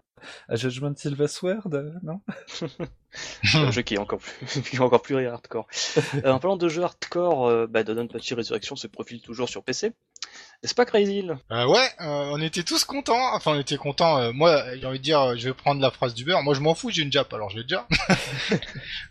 à, 0.48 0.55
Judgment 0.55 0.94
Silversword, 0.96 1.74
euh, 1.74 1.92
non? 2.03 2.22
C'est 3.44 3.58
un 3.58 3.72
jeu 3.72 3.82
qui 3.82 3.96
est 3.96 3.98
encore 3.98 4.20
plus, 4.20 4.62
qui 4.70 4.75
est 4.75 4.79
encore 4.79 5.01
plus 5.01 5.25
hardcore. 5.25 5.68
Euh, 6.24 6.32
en 6.32 6.40
parlant 6.40 6.58
de 6.58 6.70
jeux 6.70 6.84
hardcore, 6.84 7.68
bah, 7.68 7.84
Dodonpachi 7.84 8.36
Resurrection 8.36 8.75
se 8.75 8.88
profile 8.88 9.22
toujours 9.22 9.50
sur 9.50 9.64
PC. 9.64 9.94
N'est-ce 10.61 10.75
pas 10.75 10.83
Crazy 10.83 11.24
Euh, 11.51 11.65
ouais, 11.67 11.87
euh, 12.01 12.31
on 12.33 12.41
était 12.41 12.63
tous 12.63 12.83
contents. 12.83 13.33
Enfin, 13.33 13.51
on 13.55 13.59
était 13.61 13.77
contents. 13.77 14.17
euh, 14.17 14.31
moi, 14.33 14.61
j'ai 14.75 14.85
envie 14.85 14.98
de 15.00 15.03
dire, 15.03 15.22
euh, 15.22 15.35
je 15.37 15.48
vais 15.48 15.53
prendre 15.53 15.79
la 15.81 15.89
phrase 15.89 16.13
du 16.13 16.25
beurre. 16.25 16.43
Moi, 16.43 16.53
je 16.53 16.59
m'en 16.59 16.75
fous, 16.75 16.89
j'ai 16.89 17.01
une 17.01 17.11
Jap, 17.13 17.33
alors 17.33 17.50
je 17.50 17.57
l'ai 17.59 17.63
déjà. 17.63 17.87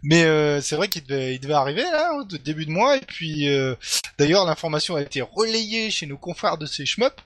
Mais 0.03 0.25
euh, 0.25 0.61
c'est 0.61 0.77
vrai 0.77 0.89
qu'il 0.89 1.05
devait, 1.05 1.35
il 1.37 1.41
devait 1.41 1.55
arriver 1.55 1.85
là, 1.85 2.13
au 2.17 2.25
début 2.25 2.67
de 2.67 2.71
mois. 2.71 2.99
Et 2.99 3.01
puis, 3.01 3.49
euh, 3.49 3.75
d'ailleurs, 4.19 4.45
l'information 4.45 4.97
a 4.97 5.01
été 5.01 5.23
relayée 5.23 5.91
chez 5.91 6.05
nos 6.05 6.19
confrères 6.19 6.59
de 6.59 6.67
ces 6.67 6.85
shmups. 6.85 7.17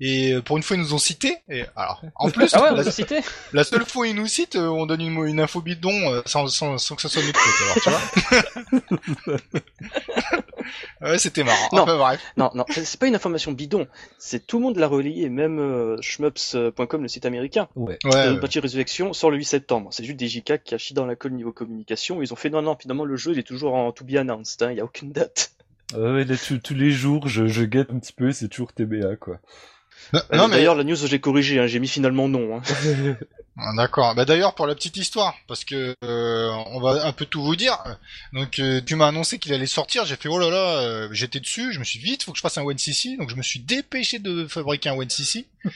Et 0.00 0.32
euh, 0.32 0.42
pour 0.42 0.56
une 0.56 0.62
fois, 0.62 0.76
ils 0.76 0.82
nous 0.82 0.94
ont 0.94 0.98
cités. 0.98 1.38
Et 1.48 1.64
alors, 1.74 2.02
en 2.14 2.30
plus, 2.30 2.50
Ah 2.54 2.62
ouais, 2.62 2.68
on 2.70 2.74
la, 2.76 2.82
l'a 2.82 2.90
cité 2.90 3.20
la 3.52 3.64
seule 3.64 3.84
fois 3.84 4.02
où 4.02 4.04
ils 4.04 4.14
nous 4.14 4.26
citent, 4.26 4.56
euh, 4.56 4.68
on 4.68 4.86
donne 4.86 5.00
une, 5.00 5.24
une 5.26 5.40
info 5.40 5.60
bidon 5.60 5.90
euh, 5.90 6.22
sans, 6.26 6.46
sans, 6.48 6.78
sans 6.78 6.94
que 6.94 7.02
ça 7.02 7.08
soit 7.08 7.22
notre 7.22 7.40
faute. 7.40 7.86
Alors, 7.86 8.02
tu 9.18 9.26
vois 9.26 9.38
Ouais, 11.00 11.18
c'était 11.18 11.44
marrant. 11.44 11.68
Non. 11.72 11.82
Enfin, 11.82 11.96
bref. 11.96 12.20
Non, 12.36 12.50
non, 12.54 12.64
c'est 12.68 12.98
pas 12.98 13.06
une 13.06 13.14
information 13.14 13.52
bidon. 13.52 13.86
C'est 14.18 14.46
tout 14.46 14.58
le 14.58 14.64
monde 14.64 14.76
l'a 14.76 14.86
relayé, 14.86 15.28
même 15.28 15.58
euh, 15.58 16.00
shmups.com, 16.00 17.02
le 17.02 17.08
site 17.08 17.26
américain. 17.26 17.68
Ouais. 17.74 17.98
Ouais, 18.04 18.14
ouais. 18.14 18.26
Dodonpachi 18.26 18.60
Resurrection 18.60 19.12
sort 19.12 19.30
le 19.30 19.38
8 19.38 19.44
septembre. 19.44 19.88
C'est 19.92 20.04
juste 20.04 20.20
DJK 20.20 20.62
qui 20.62 20.74
a 20.74 20.78
chié 20.78 20.94
dans 20.94 21.06
la 21.06 21.16
colle 21.16 21.32
niveau 21.32 21.52
communication. 21.52 22.22
Ils 22.22 22.32
ont 22.32 22.36
fait 22.36 22.50
non, 22.50 22.62
non, 22.62 22.76
finalement 22.78 23.04
le 23.04 23.16
jeu 23.16 23.32
il 23.32 23.38
est 23.38 23.44
toujours 23.46 23.74
en 23.74 23.92
to 23.92 24.04
be 24.04 24.16
announced, 24.16 24.62
hein, 24.62 24.70
il 24.70 24.76
y 24.76 24.80
a 24.80 24.84
aucune 24.84 25.12
date. 25.12 25.52
Là, 25.96 26.24
tous 26.62 26.74
les 26.74 26.90
jours, 26.90 27.28
je, 27.28 27.46
je 27.46 27.64
guette 27.64 27.90
un 27.90 27.98
petit 27.98 28.12
peu, 28.12 28.30
c'est 28.30 28.48
toujours 28.48 28.74
TBA, 28.74 29.16
quoi. 29.16 29.38
Non, 30.12 30.20
Euh, 30.32 30.36
non, 30.36 30.48
mais 30.48 30.56
D'ailleurs, 30.56 30.74
la 30.74 30.84
news 30.84 30.96
j'ai 30.96 31.20
corrigé, 31.20 31.58
hein, 31.58 31.66
j'ai 31.66 31.78
mis 31.80 31.88
finalement 31.88 32.28
non. 32.28 32.56
Hein. 32.58 32.62
Ah, 33.60 33.72
D'accord. 33.76 34.14
Bah 34.14 34.24
d'ailleurs 34.24 34.54
pour 34.54 34.68
la 34.68 34.74
petite 34.76 34.96
histoire, 34.96 35.34
parce 35.48 35.64
que 35.64 35.96
euh, 36.04 36.48
on 36.66 36.80
va 36.80 37.04
un 37.04 37.12
peu 37.12 37.24
tout 37.24 37.42
vous 37.42 37.56
dire. 37.56 37.76
Donc 38.32 38.60
euh, 38.60 38.80
tu 38.84 38.94
m'as 38.94 39.08
annoncé 39.08 39.40
qu'il 39.40 39.52
allait 39.52 39.66
sortir, 39.66 40.06
j'ai 40.06 40.14
fait 40.14 40.28
oh 40.28 40.38
là 40.38 40.48
là, 40.48 40.80
euh, 40.82 41.08
j'étais 41.10 41.40
dessus, 41.40 41.72
je 41.72 41.80
me 41.80 41.84
suis 41.84 41.98
dit, 41.98 42.04
vite, 42.04 42.22
faut 42.22 42.30
que 42.30 42.38
je 42.38 42.42
fasse 42.42 42.56
un 42.56 42.62
OneCC, 42.62 43.18
donc 43.18 43.30
je 43.30 43.34
me 43.34 43.42
suis 43.42 43.58
dépêché 43.58 44.20
de 44.20 44.46
fabriquer 44.46 44.90
un 44.90 44.94
OneCC. 44.94 45.46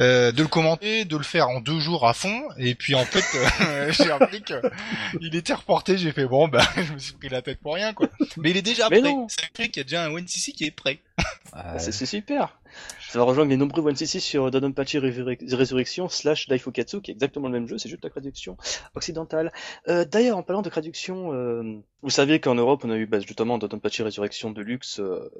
Euh, 0.00 0.32
de 0.32 0.42
le 0.42 0.48
commenter, 0.48 1.04
de 1.04 1.16
le 1.16 1.22
faire 1.22 1.48
en 1.48 1.60
deux 1.60 1.78
jours 1.78 2.08
à 2.08 2.14
fond, 2.14 2.42
et 2.58 2.74
puis 2.74 2.96
en 2.96 3.04
fait, 3.04 3.24
euh, 3.60 3.92
j'ai 3.92 4.10
appris 4.10 4.42
que 4.42 4.60
il 5.20 5.36
était 5.36 5.54
reporté. 5.54 5.96
J'ai 5.98 6.10
fait 6.10 6.26
bon, 6.26 6.48
bah, 6.48 6.64
je 6.76 6.94
me 6.94 6.98
suis 6.98 7.12
pris 7.12 7.28
la 7.28 7.42
tête 7.42 7.60
pour 7.60 7.74
rien, 7.74 7.92
quoi. 7.92 8.08
Mais 8.38 8.50
il 8.50 8.56
est 8.56 8.62
déjà 8.62 8.88
Mais 8.90 9.00
prêt. 9.00 9.12
non. 9.12 9.28
C'est 9.28 9.44
écrit 9.44 9.70
qu'il 9.70 9.78
y 9.78 9.82
a 9.82 9.84
déjà 9.84 10.04
un 10.04 10.10
OneCC 10.10 10.52
qui 10.52 10.64
est 10.64 10.72
prêt. 10.72 10.98
C'est 11.78 12.06
super. 12.06 12.58
Ça 13.08 13.18
va 13.18 13.24
rejoindre 13.24 13.50
les 13.50 13.56
nombreux 13.56 13.82
1cc 13.92 14.18
sur 14.20 14.50
Dodonpachi 14.50 14.98
Resurrec- 14.98 15.54
Résurrection 15.54 16.08
slash 16.08 16.48
Daifukatsu, 16.48 17.00
qui 17.00 17.10
est 17.10 17.14
exactement 17.14 17.48
le 17.48 17.52
même 17.54 17.68
jeu, 17.68 17.78
c'est 17.78 17.88
juste 17.88 18.02
la 18.04 18.10
traduction 18.10 18.56
occidentale. 18.94 19.52
Euh, 19.88 20.04
D'ailleurs, 20.04 20.36
en 20.38 20.42
parlant 20.42 20.62
de 20.62 20.68
traduction, 20.70 21.32
euh, 21.32 21.78
vous 22.02 22.10
savez 22.10 22.40
qu'en 22.40 22.54
Europe, 22.54 22.82
on 22.84 22.90
a 22.90 22.96
eu 22.96 23.06
bah, 23.06 23.20
justement 23.20 23.58
Dodonpachi 23.58 24.02
Résurrection 24.02 24.50
Deluxe 24.50 24.98
euh, 25.00 25.30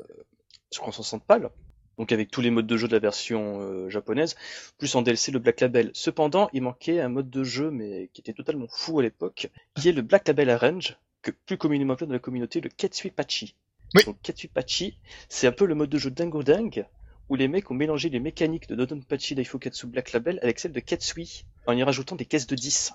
sur 0.70 0.82
360 0.82 1.24
pales, 1.24 1.50
donc 1.98 2.12
avec 2.12 2.30
tous 2.30 2.40
les 2.40 2.50
modes 2.50 2.66
de 2.66 2.76
jeu 2.76 2.86
de 2.88 2.92
la 2.92 2.98
version 3.00 3.60
euh, 3.60 3.88
japonaise, 3.90 4.36
plus 4.78 4.94
en 4.94 5.02
DLC 5.02 5.32
le 5.32 5.38
Black 5.38 5.60
Label. 5.60 5.90
Cependant, 5.94 6.48
il 6.52 6.62
manquait 6.62 7.00
un 7.00 7.08
mode 7.08 7.30
de 7.30 7.44
jeu, 7.44 7.70
mais 7.70 8.08
qui 8.12 8.20
était 8.20 8.32
totalement 8.32 8.66
fou 8.68 9.00
à 9.00 9.02
l'époque, 9.02 9.48
qui 9.74 9.88
est 9.88 9.92
le 9.92 10.02
Black 10.02 10.26
Label 10.28 10.50
Arrange, 10.50 10.96
que 11.22 11.30
plus 11.30 11.56
communément 11.58 11.94
appelé 11.94 12.06
dans 12.06 12.12
la 12.12 12.18
communauté 12.18 12.60
le 12.60 12.68
Ketsuipachi. 12.68 13.54
Oui. 13.94 14.04
Donc 14.04 14.16
Ketsuipachi, 14.22 14.98
c'est 15.28 15.46
un 15.46 15.52
peu 15.52 15.66
le 15.66 15.74
mode 15.76 15.88
de 15.90 15.98
jeu 15.98 16.10
dingo 16.10 16.42
dingue, 16.42 16.84
où 17.28 17.36
les 17.36 17.48
mecs 17.48 17.70
ont 17.70 17.74
mélangé 17.74 18.08
les 18.08 18.20
mécaniques 18.20 18.68
de 18.68 18.74
Dodonpachi 18.74 19.34
Daifukatsu 19.34 19.86
Black 19.86 20.12
Label 20.12 20.38
avec 20.42 20.58
celles 20.58 20.72
de 20.72 20.80
Ketsui, 20.80 21.44
en 21.66 21.76
y 21.76 21.82
rajoutant 21.82 22.16
des 22.16 22.24
caisses 22.24 22.46
de 22.46 22.54
10. 22.54 22.92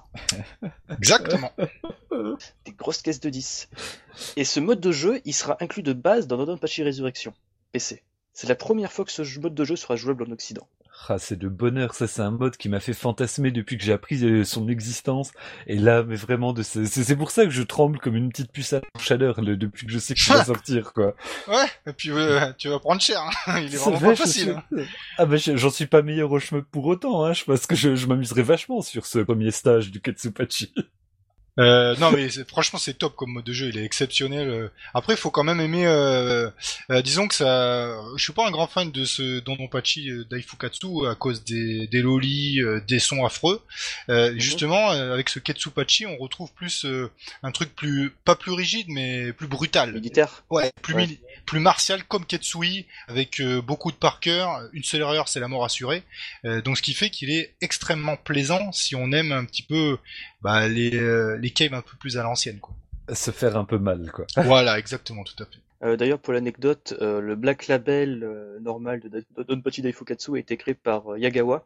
Exactement. 0.89 1.51
Des 2.65 2.73
grosses 2.73 3.01
caisses 3.01 3.21
de 3.21 3.29
10. 3.29 3.69
Et 4.35 4.43
ce 4.43 4.59
mode 4.59 4.81
de 4.81 4.91
jeu, 4.91 5.21
il 5.23 5.33
sera 5.33 5.57
inclus 5.61 5.83
de 5.83 5.93
base 5.93 6.27
dans 6.27 6.37
Dodonpachi 6.37 6.83
Resurrection, 6.83 7.33
PC. 7.71 8.03
C'est 8.33 8.47
la 8.47 8.55
première 8.55 8.91
fois 8.91 9.05
que 9.05 9.11
ce 9.11 9.39
mode 9.39 9.55
de 9.55 9.63
jeu 9.63 9.75
sera 9.75 9.95
jouable 9.95 10.23
en 10.23 10.31
Occident. 10.31 10.67
Ah, 11.07 11.17
c'est 11.17 11.37
de 11.39 11.47
bonheur, 11.47 11.95
ça 11.95 12.05
c'est 12.07 12.21
un 12.21 12.29
mode 12.29 12.55
qui 12.57 12.69
m'a 12.69 12.79
fait 12.79 12.93
fantasmer 12.93 13.49
depuis 13.51 13.77
que 13.77 13.83
j'ai 13.83 13.93
appris 13.93 14.23
euh, 14.23 14.43
son 14.43 14.67
existence. 14.67 15.31
Et 15.65 15.77
là, 15.77 16.03
mais 16.03 16.15
vraiment, 16.15 16.53
de 16.53 16.61
ce- 16.61 16.85
c'est 16.85 17.15
pour 17.15 17.31
ça 17.31 17.45
que 17.45 17.49
je 17.49 17.63
tremble 17.63 17.97
comme 17.99 18.15
une 18.15 18.29
petite 18.29 18.51
puce 18.51 18.73
à 18.73 18.81
chaleur 18.99 19.41
le- 19.41 19.57
depuis 19.57 19.87
que 19.87 19.91
je 19.91 19.97
sais 19.97 20.13
qu'il 20.13 20.31
va 20.33 20.45
sortir, 20.45 20.93
quoi. 20.93 21.15
Ouais. 21.47 21.65
Et 21.87 21.93
puis 21.93 22.11
euh, 22.11 22.51
tu 22.59 22.69
vas 22.69 22.79
prendre 22.79 23.01
cher. 23.01 23.21
Hein. 23.47 23.59
Il 23.61 23.73
est 23.73 23.77
vraiment 23.77 23.99
pas 23.99 24.13
je 24.13 24.21
facile. 24.21 24.49
hein. 24.71 24.83
Ah 25.17 25.25
bah 25.25 25.37
je- 25.37 25.55
j'en 25.55 25.71
suis 25.71 25.87
pas 25.87 26.01
meilleur 26.03 26.31
au 26.31 26.39
shmup 26.39 26.65
pour 26.69 26.85
autant, 26.85 27.23
hein. 27.25 27.33
Je 27.33 27.43
pense 27.43 27.65
que 27.65 27.75
je, 27.75 27.95
je 27.95 28.05
m'amuserais 28.05 28.43
vachement 28.43 28.81
sur 28.81 29.05
ce 29.07 29.19
premier 29.19 29.49
stage 29.51 29.89
du 29.89 30.01
Ketsupachi. 30.01 30.73
Euh, 31.57 31.95
non 31.97 32.11
mais 32.11 32.29
franchement 32.47 32.79
c'est 32.79 32.97
top 32.97 33.15
comme 33.15 33.31
mode 33.31 33.43
de 33.43 33.53
jeu, 33.53 33.67
il 33.67 33.77
est 33.77 33.83
exceptionnel. 33.83 34.49
Euh. 34.49 34.71
Après 34.93 35.13
il 35.13 35.17
faut 35.17 35.31
quand 35.31 35.43
même 35.43 35.59
aimer, 35.59 35.85
euh, 35.85 36.49
euh, 36.91 37.01
disons 37.01 37.27
que 37.27 37.35
ça, 37.35 37.97
je 38.15 38.23
suis 38.23 38.33
pas 38.33 38.47
un 38.47 38.51
grand 38.51 38.67
fan 38.67 38.91
de 38.91 39.03
ce 39.03 39.39
Dononpachi 39.39 40.09
euh, 40.09 40.25
Daifukatsu 40.29 41.07
à 41.07 41.15
cause 41.15 41.43
des, 41.43 41.87
des 41.87 42.01
lolis, 42.01 42.59
des 42.87 42.99
sons 42.99 43.25
affreux. 43.25 43.61
Mhm. 44.07 44.39
Justement 44.39 44.89
avec 44.89 45.29
ce 45.29 45.39
Ketsupachi 45.39 46.05
on 46.05 46.17
retrouve 46.17 46.51
plus 46.53 46.85
un 47.43 47.51
truc 47.51 47.75
plus, 47.75 48.11
pas 48.25 48.35
plus 48.35 48.51
rigide 48.51 48.87
mais 48.89 49.33
plus 49.33 49.47
brutal. 49.47 49.93
Militaire. 49.93 50.43
Ouais, 50.49 50.71
plus 50.81 51.19
plus 51.45 51.59
martial 51.59 52.03
comme 52.03 52.25
Ketsui 52.25 52.85
avec 53.07 53.41
beaucoup 53.65 53.91
de 53.91 53.97
par 53.97 54.19
cœur. 54.19 54.61
Une 54.73 54.83
seule 54.83 55.01
erreur 55.01 55.27
c'est 55.27 55.39
la 55.39 55.47
mort 55.47 55.65
assurée. 55.65 56.03
donc 56.43 56.77
ce 56.77 56.81
qui 56.81 56.93
fait 56.93 57.09
qu'il 57.09 57.31
est 57.31 57.53
extrêmement 57.61 58.17
plaisant 58.17 58.71
si 58.71 58.95
on 58.95 59.11
aime 59.11 59.31
un 59.31 59.45
petit 59.45 59.63
peu 59.63 59.97
bah, 60.41 60.67
les, 60.67 60.95
euh, 60.95 61.37
les 61.39 61.51
caves 61.51 61.73
un 61.73 61.81
peu 61.81 61.97
plus 61.99 62.17
à 62.17 62.23
l'ancienne, 62.23 62.59
quoi. 62.59 62.75
Se 63.13 63.31
faire 63.31 63.57
un 63.57 63.65
peu 63.65 63.77
mal, 63.77 64.11
quoi. 64.11 64.25
voilà, 64.43 64.77
exactement, 64.77 65.23
tout 65.23 65.41
à 65.41 65.45
fait. 65.45 65.59
Euh, 65.83 65.95
D'ailleurs, 65.95 66.19
pour 66.19 66.33
l'anecdote, 66.33 66.93
euh, 67.01 67.21
le 67.21 67.35
Black 67.35 67.67
Label 67.67 68.23
euh, 68.23 68.59
normal 68.59 68.99
de, 68.99 69.23
Donpachi 69.43 69.81
Daifukatsu 69.81 70.35
a 70.35 70.39
été 70.39 70.57
créé 70.57 70.73
par 70.73 71.13
euh, 71.13 71.19
Yagawa. 71.19 71.65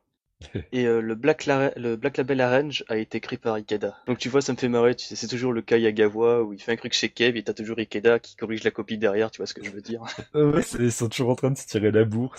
et 0.74 0.84
le, 0.84 1.16
Black 1.16 1.46
le 1.78 1.96
Black 1.96 2.18
Label 2.18 2.42
Arrange 2.42 2.84
a 2.90 2.98
été 2.98 3.22
créé 3.22 3.38
par 3.38 3.54
Ikeda. 3.54 3.96
Donc 4.08 4.18
tu 4.18 4.28
vois, 4.28 4.42
ça 4.42 4.52
me 4.52 4.58
fait 4.58 4.68
marrer, 4.68 4.94
tu 4.94 5.06
sais, 5.06 5.16
c'est 5.16 5.30
toujours 5.30 5.54
le 5.54 5.62
cas 5.62 5.78
Yagawa 5.78 6.44
où 6.44 6.52
il 6.52 6.62
fait 6.62 6.74
un 6.74 6.76
truc 6.76 6.92
chez 6.92 7.08
Kev 7.08 7.38
et 7.38 7.44
t'as 7.44 7.54
toujours 7.54 7.80
Ikeda 7.80 8.20
qui 8.20 8.36
corrige 8.36 8.64
la 8.64 8.72
copie 8.72 8.98
derrière, 8.98 9.32
tu 9.32 9.38
vois 9.38 9.46
ce 9.46 9.54
que 9.54 9.64
je 9.64 9.70
veux 9.70 9.80
dire. 9.80 10.02
ouais, 10.34 10.62
ils 10.80 10.92
sont 10.92 11.08
toujours 11.08 11.30
en 11.30 11.36
train 11.36 11.52
de 11.52 11.58
se 11.58 11.66
tirer 11.66 11.92
la 11.92 12.04
bourre. 12.04 12.36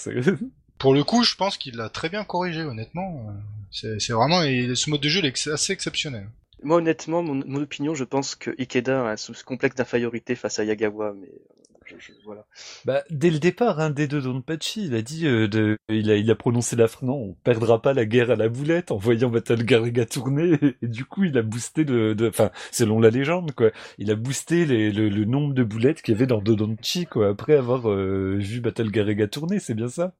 Pour 0.76 0.92
le 0.92 1.02
coup, 1.02 1.24
je 1.24 1.34
pense 1.34 1.56
qu'il 1.56 1.76
l'a 1.76 1.88
très 1.88 2.10
bien 2.10 2.24
corrigé, 2.24 2.60
honnêtement. 2.60 3.34
C'est 3.70 4.10
vraiment, 4.10 4.42
et 4.42 4.74
ce 4.74 4.90
mode 4.90 5.00
de 5.00 5.08
jeu 5.08 5.24
est 5.24 5.48
assez 5.48 5.72
exceptionnel. 5.72 6.28
Moi, 6.64 6.78
honnêtement, 6.78 7.22
mon, 7.22 7.60
opinion, 7.60 7.94
je 7.94 8.04
pense 8.04 8.34
que 8.34 8.50
Ikeda 8.58 9.06
a 9.06 9.12
un 9.12 9.16
complexe 9.44 9.76
d'infériorité 9.76 10.34
face 10.34 10.58
à 10.58 10.64
Yagawa, 10.64 11.12
mais 11.12 11.28
euh, 11.28 11.96
je, 11.98 12.12
voilà. 12.24 12.46
Bah, 12.86 13.04
dès 13.10 13.28
le 13.28 13.38
départ, 13.38 13.80
hein, 13.80 13.90
des 13.90 14.08
deux 14.08 14.22
Donpachi, 14.22 14.86
il 14.86 14.94
a 14.94 15.02
dit, 15.02 15.26
euh, 15.26 15.46
de, 15.46 15.76
il 15.90 16.10
a, 16.10 16.16
il 16.16 16.30
a 16.30 16.34
prononcé 16.34 16.74
la 16.74 16.86
non, 17.02 17.16
on 17.16 17.32
perdra 17.44 17.82
pas 17.82 17.92
la 17.92 18.06
guerre 18.06 18.30
à 18.30 18.36
la 18.36 18.48
boulette 18.48 18.92
en 18.92 18.96
voyant 18.96 19.28
Battle 19.28 19.62
Garriga 19.62 20.06
tourner, 20.06 20.58
et, 20.82 20.88
du 20.88 21.04
coup, 21.04 21.24
il 21.24 21.36
a 21.36 21.42
boosté 21.42 21.84
de, 21.84 22.16
enfin, 22.26 22.50
selon 22.72 22.98
la 22.98 23.10
légende, 23.10 23.52
quoi, 23.52 23.70
il 23.98 24.10
a 24.10 24.14
boosté 24.14 24.64
les, 24.64 24.90
le, 24.90 25.10
le, 25.10 25.24
nombre 25.26 25.52
de 25.52 25.64
boulettes 25.64 26.00
qu'il 26.00 26.14
y 26.14 26.16
avait 26.16 26.26
dans 26.26 26.40
Dodonpachi, 26.40 27.04
quoi, 27.04 27.28
après 27.28 27.56
avoir 27.56 27.90
euh, 27.90 28.38
vu 28.38 28.62
Battle 28.62 28.90
Garriga 28.90 29.28
tourner, 29.28 29.58
c'est 29.58 29.74
bien 29.74 29.88
ça? 29.88 30.14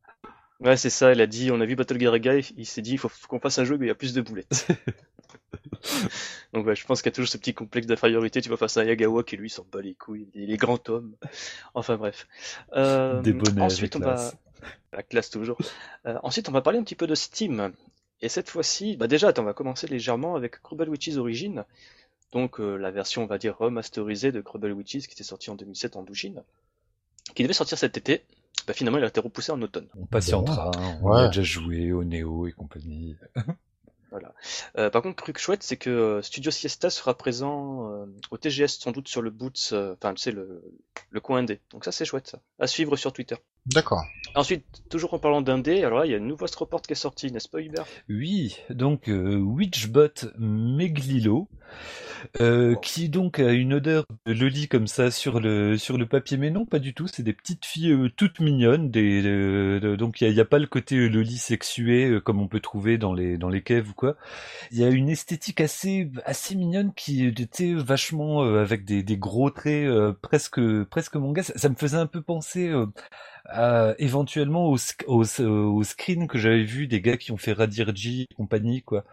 Ouais, 0.60 0.76
c'est 0.76 0.90
ça, 0.90 1.12
il 1.12 1.20
a 1.22 1.26
dit, 1.26 1.50
on 1.50 1.60
a 1.62 1.66
vu 1.66 1.74
Battle 1.74 1.96
Garriga, 1.96 2.34
il 2.36 2.66
s'est 2.66 2.82
dit, 2.82 2.92
il 2.92 2.98
faut, 2.98 3.08
faut 3.08 3.28
qu'on 3.28 3.40
fasse 3.40 3.58
un 3.58 3.64
jeu 3.64 3.76
où 3.76 3.82
il 3.82 3.86
y 3.86 3.90
a 3.90 3.94
plus 3.94 4.12
de 4.12 4.20
boulettes. 4.20 4.68
Donc 6.52 6.66
ouais, 6.66 6.76
je 6.76 6.84
pense 6.86 7.02
qu'il 7.02 7.10
y 7.10 7.12
a 7.12 7.14
toujours 7.14 7.28
ce 7.28 7.38
petit 7.38 7.54
complexe 7.54 7.86
d'infériorité. 7.86 8.40
Tu 8.40 8.48
vois 8.48 8.58
face 8.58 8.76
à 8.76 8.84
Yagawa 8.84 9.22
qui 9.24 9.36
lui 9.36 9.50
s'en 9.50 9.66
bat 9.70 9.80
les 9.80 9.94
couilles, 9.94 10.28
il 10.34 10.52
est 10.52 10.56
grand 10.56 10.88
homme. 10.88 11.14
Enfin 11.74 11.96
bref. 11.96 12.26
Euh, 12.74 13.20
Des 13.22 13.32
bonnets 13.32 13.62
ensuite 13.62 13.96
on 13.96 14.00
va 14.00 14.32
la 14.92 15.02
classe 15.02 15.30
toujours. 15.30 15.58
Euh, 16.06 16.18
ensuite 16.22 16.48
on 16.48 16.52
va 16.52 16.62
parler 16.62 16.78
un 16.78 16.84
petit 16.84 16.94
peu 16.94 17.06
de 17.06 17.14
Steam. 17.14 17.72
Et 18.20 18.28
cette 18.28 18.48
fois-ci, 18.48 18.96
bah 18.96 19.06
déjà, 19.06 19.28
attends, 19.28 19.42
on 19.42 19.46
va 19.46 19.52
commencer 19.52 19.86
légèrement 19.86 20.34
avec 20.34 20.62
Crubble 20.62 20.88
Witches 20.88 21.16
Origin. 21.16 21.64
Donc 22.32 22.58
euh, 22.58 22.76
la 22.76 22.90
version, 22.90 23.22
on 23.22 23.26
va 23.26 23.38
dire, 23.38 23.56
remasterisée 23.58 24.32
de 24.32 24.40
Crubble 24.40 24.72
Witches 24.72 25.06
qui 25.06 25.12
était 25.12 25.24
sortie 25.24 25.50
en 25.50 25.56
2007 25.56 25.96
en 25.96 26.02
Douchine, 26.02 26.42
qui 27.34 27.42
devait 27.42 27.52
sortir 27.52 27.76
cet 27.76 27.96
été. 27.96 28.24
Bah 28.66 28.72
finalement, 28.72 28.98
il 28.98 29.04
a 29.04 29.08
été 29.08 29.20
repoussé 29.20 29.52
en 29.52 29.60
automne. 29.60 29.88
On 30.00 30.06
patientera, 30.06 30.70
on 31.02 31.12
a 31.12 31.26
déjà 31.26 31.42
joué 31.42 31.92
au 31.92 32.02
Neo 32.02 32.46
et 32.46 32.52
compagnie. 32.52 33.16
Voilà. 34.14 34.32
Euh, 34.78 34.90
par 34.90 35.02
contre, 35.02 35.20
truc 35.20 35.38
chouette, 35.38 35.64
c'est 35.64 35.76
que 35.76 35.90
euh, 35.90 36.22
Studio 36.22 36.52
Siesta 36.52 36.88
sera 36.88 37.18
présent 37.18 37.90
euh, 37.90 38.06
au 38.30 38.38
TGS 38.38 38.68
sans 38.78 38.92
doute 38.92 39.08
sur 39.08 39.22
le 39.22 39.30
Boots, 39.30 39.72
enfin 39.72 40.14
tu 40.14 40.22
sais 40.22 40.30
le, 40.30 40.62
coin 41.20 41.40
indé. 41.40 41.60
Donc 41.70 41.84
ça 41.84 41.90
c'est 41.90 42.04
chouette. 42.04 42.36
À 42.60 42.68
suivre 42.68 42.94
sur 42.94 43.12
Twitter. 43.12 43.34
D'accord. 43.66 44.04
Ensuite, 44.34 44.64
toujours 44.90 45.14
en 45.14 45.18
parlant 45.18 45.42
d'indé, 45.42 45.84
alors 45.84 46.00
là 46.00 46.06
il 46.06 46.10
y 46.10 46.14
a 46.14 46.18
une 46.18 46.26
nouvelle 46.26 46.48
report 46.56 46.82
qui 46.82 46.92
est 46.92 46.96
sortie, 46.96 47.30
n'est-ce 47.30 47.48
pas 47.48 47.60
Hubert? 47.60 47.86
Oui, 48.08 48.58
donc 48.68 49.08
Witchbot 49.08 50.32
Meglilo. 50.38 51.48
Euh, 52.40 52.74
qui 52.76 53.08
donc 53.08 53.38
a 53.38 53.52
une 53.52 53.74
odeur 53.74 54.04
de 54.26 54.32
loli 54.32 54.66
comme 54.66 54.86
ça 54.86 55.10
sur 55.10 55.40
le 55.40 55.76
sur 55.76 55.98
le 55.98 56.06
papier, 56.06 56.36
mais 56.36 56.50
non, 56.50 56.64
pas 56.64 56.78
du 56.78 56.94
tout. 56.94 57.06
C'est 57.06 57.22
des 57.22 57.32
petites 57.32 57.66
filles 57.66 57.92
euh, 57.92 58.10
toutes 58.16 58.40
mignonnes. 58.40 58.90
Des, 58.90 59.80
donc 59.96 60.20
il 60.20 60.30
y 60.30 60.40
a, 60.40 60.44
pas 60.44 60.58
le 60.58 60.66
côté 60.66 60.96
euh, 60.96 61.08
loli 61.08 61.36
sexué 61.36 62.18
comme 62.24 62.40
on 62.40 62.48
peut 62.48 62.60
trouver 62.60 62.98
dans 62.98 63.12
les 63.12 63.36
dans 63.36 63.48
les 63.48 63.62
caves 63.62 63.90
ou 63.90 63.94
quoi. 63.94 64.16
Il 64.70 64.78
y 64.78 64.84
a 64.84 64.88
une 64.88 65.08
esthétique 65.08 65.60
assez 65.60 66.10
assez 66.24 66.54
mignonne 66.54 66.92
qui 66.94 67.26
était 67.26 67.74
vachement 67.74 68.42
avec 68.42 68.84
des, 68.84 69.02
des 69.02 69.16
gros 69.18 69.50
traits 69.50 69.88
presque 70.22 70.60
presque 70.84 71.16
manga. 71.16 71.42
Ça, 71.42 71.68
me 71.68 71.74
faisait 71.74 71.98
un 71.98 72.06
peu 72.06 72.22
penser. 72.22 72.72
Éventuellement 73.98 74.70
au, 74.70 74.76
au, 75.06 75.24
au 75.42 75.82
screen 75.84 76.28
que 76.28 76.38
j'avais 76.38 76.64
vu 76.64 76.86
des 76.86 77.00
gars 77.00 77.16
qui 77.16 77.32
ont 77.32 77.36
fait 77.36 77.52
Radirji 77.52 78.26
et 78.30 78.34
compagnie 78.34 78.82
quoi 78.82 79.04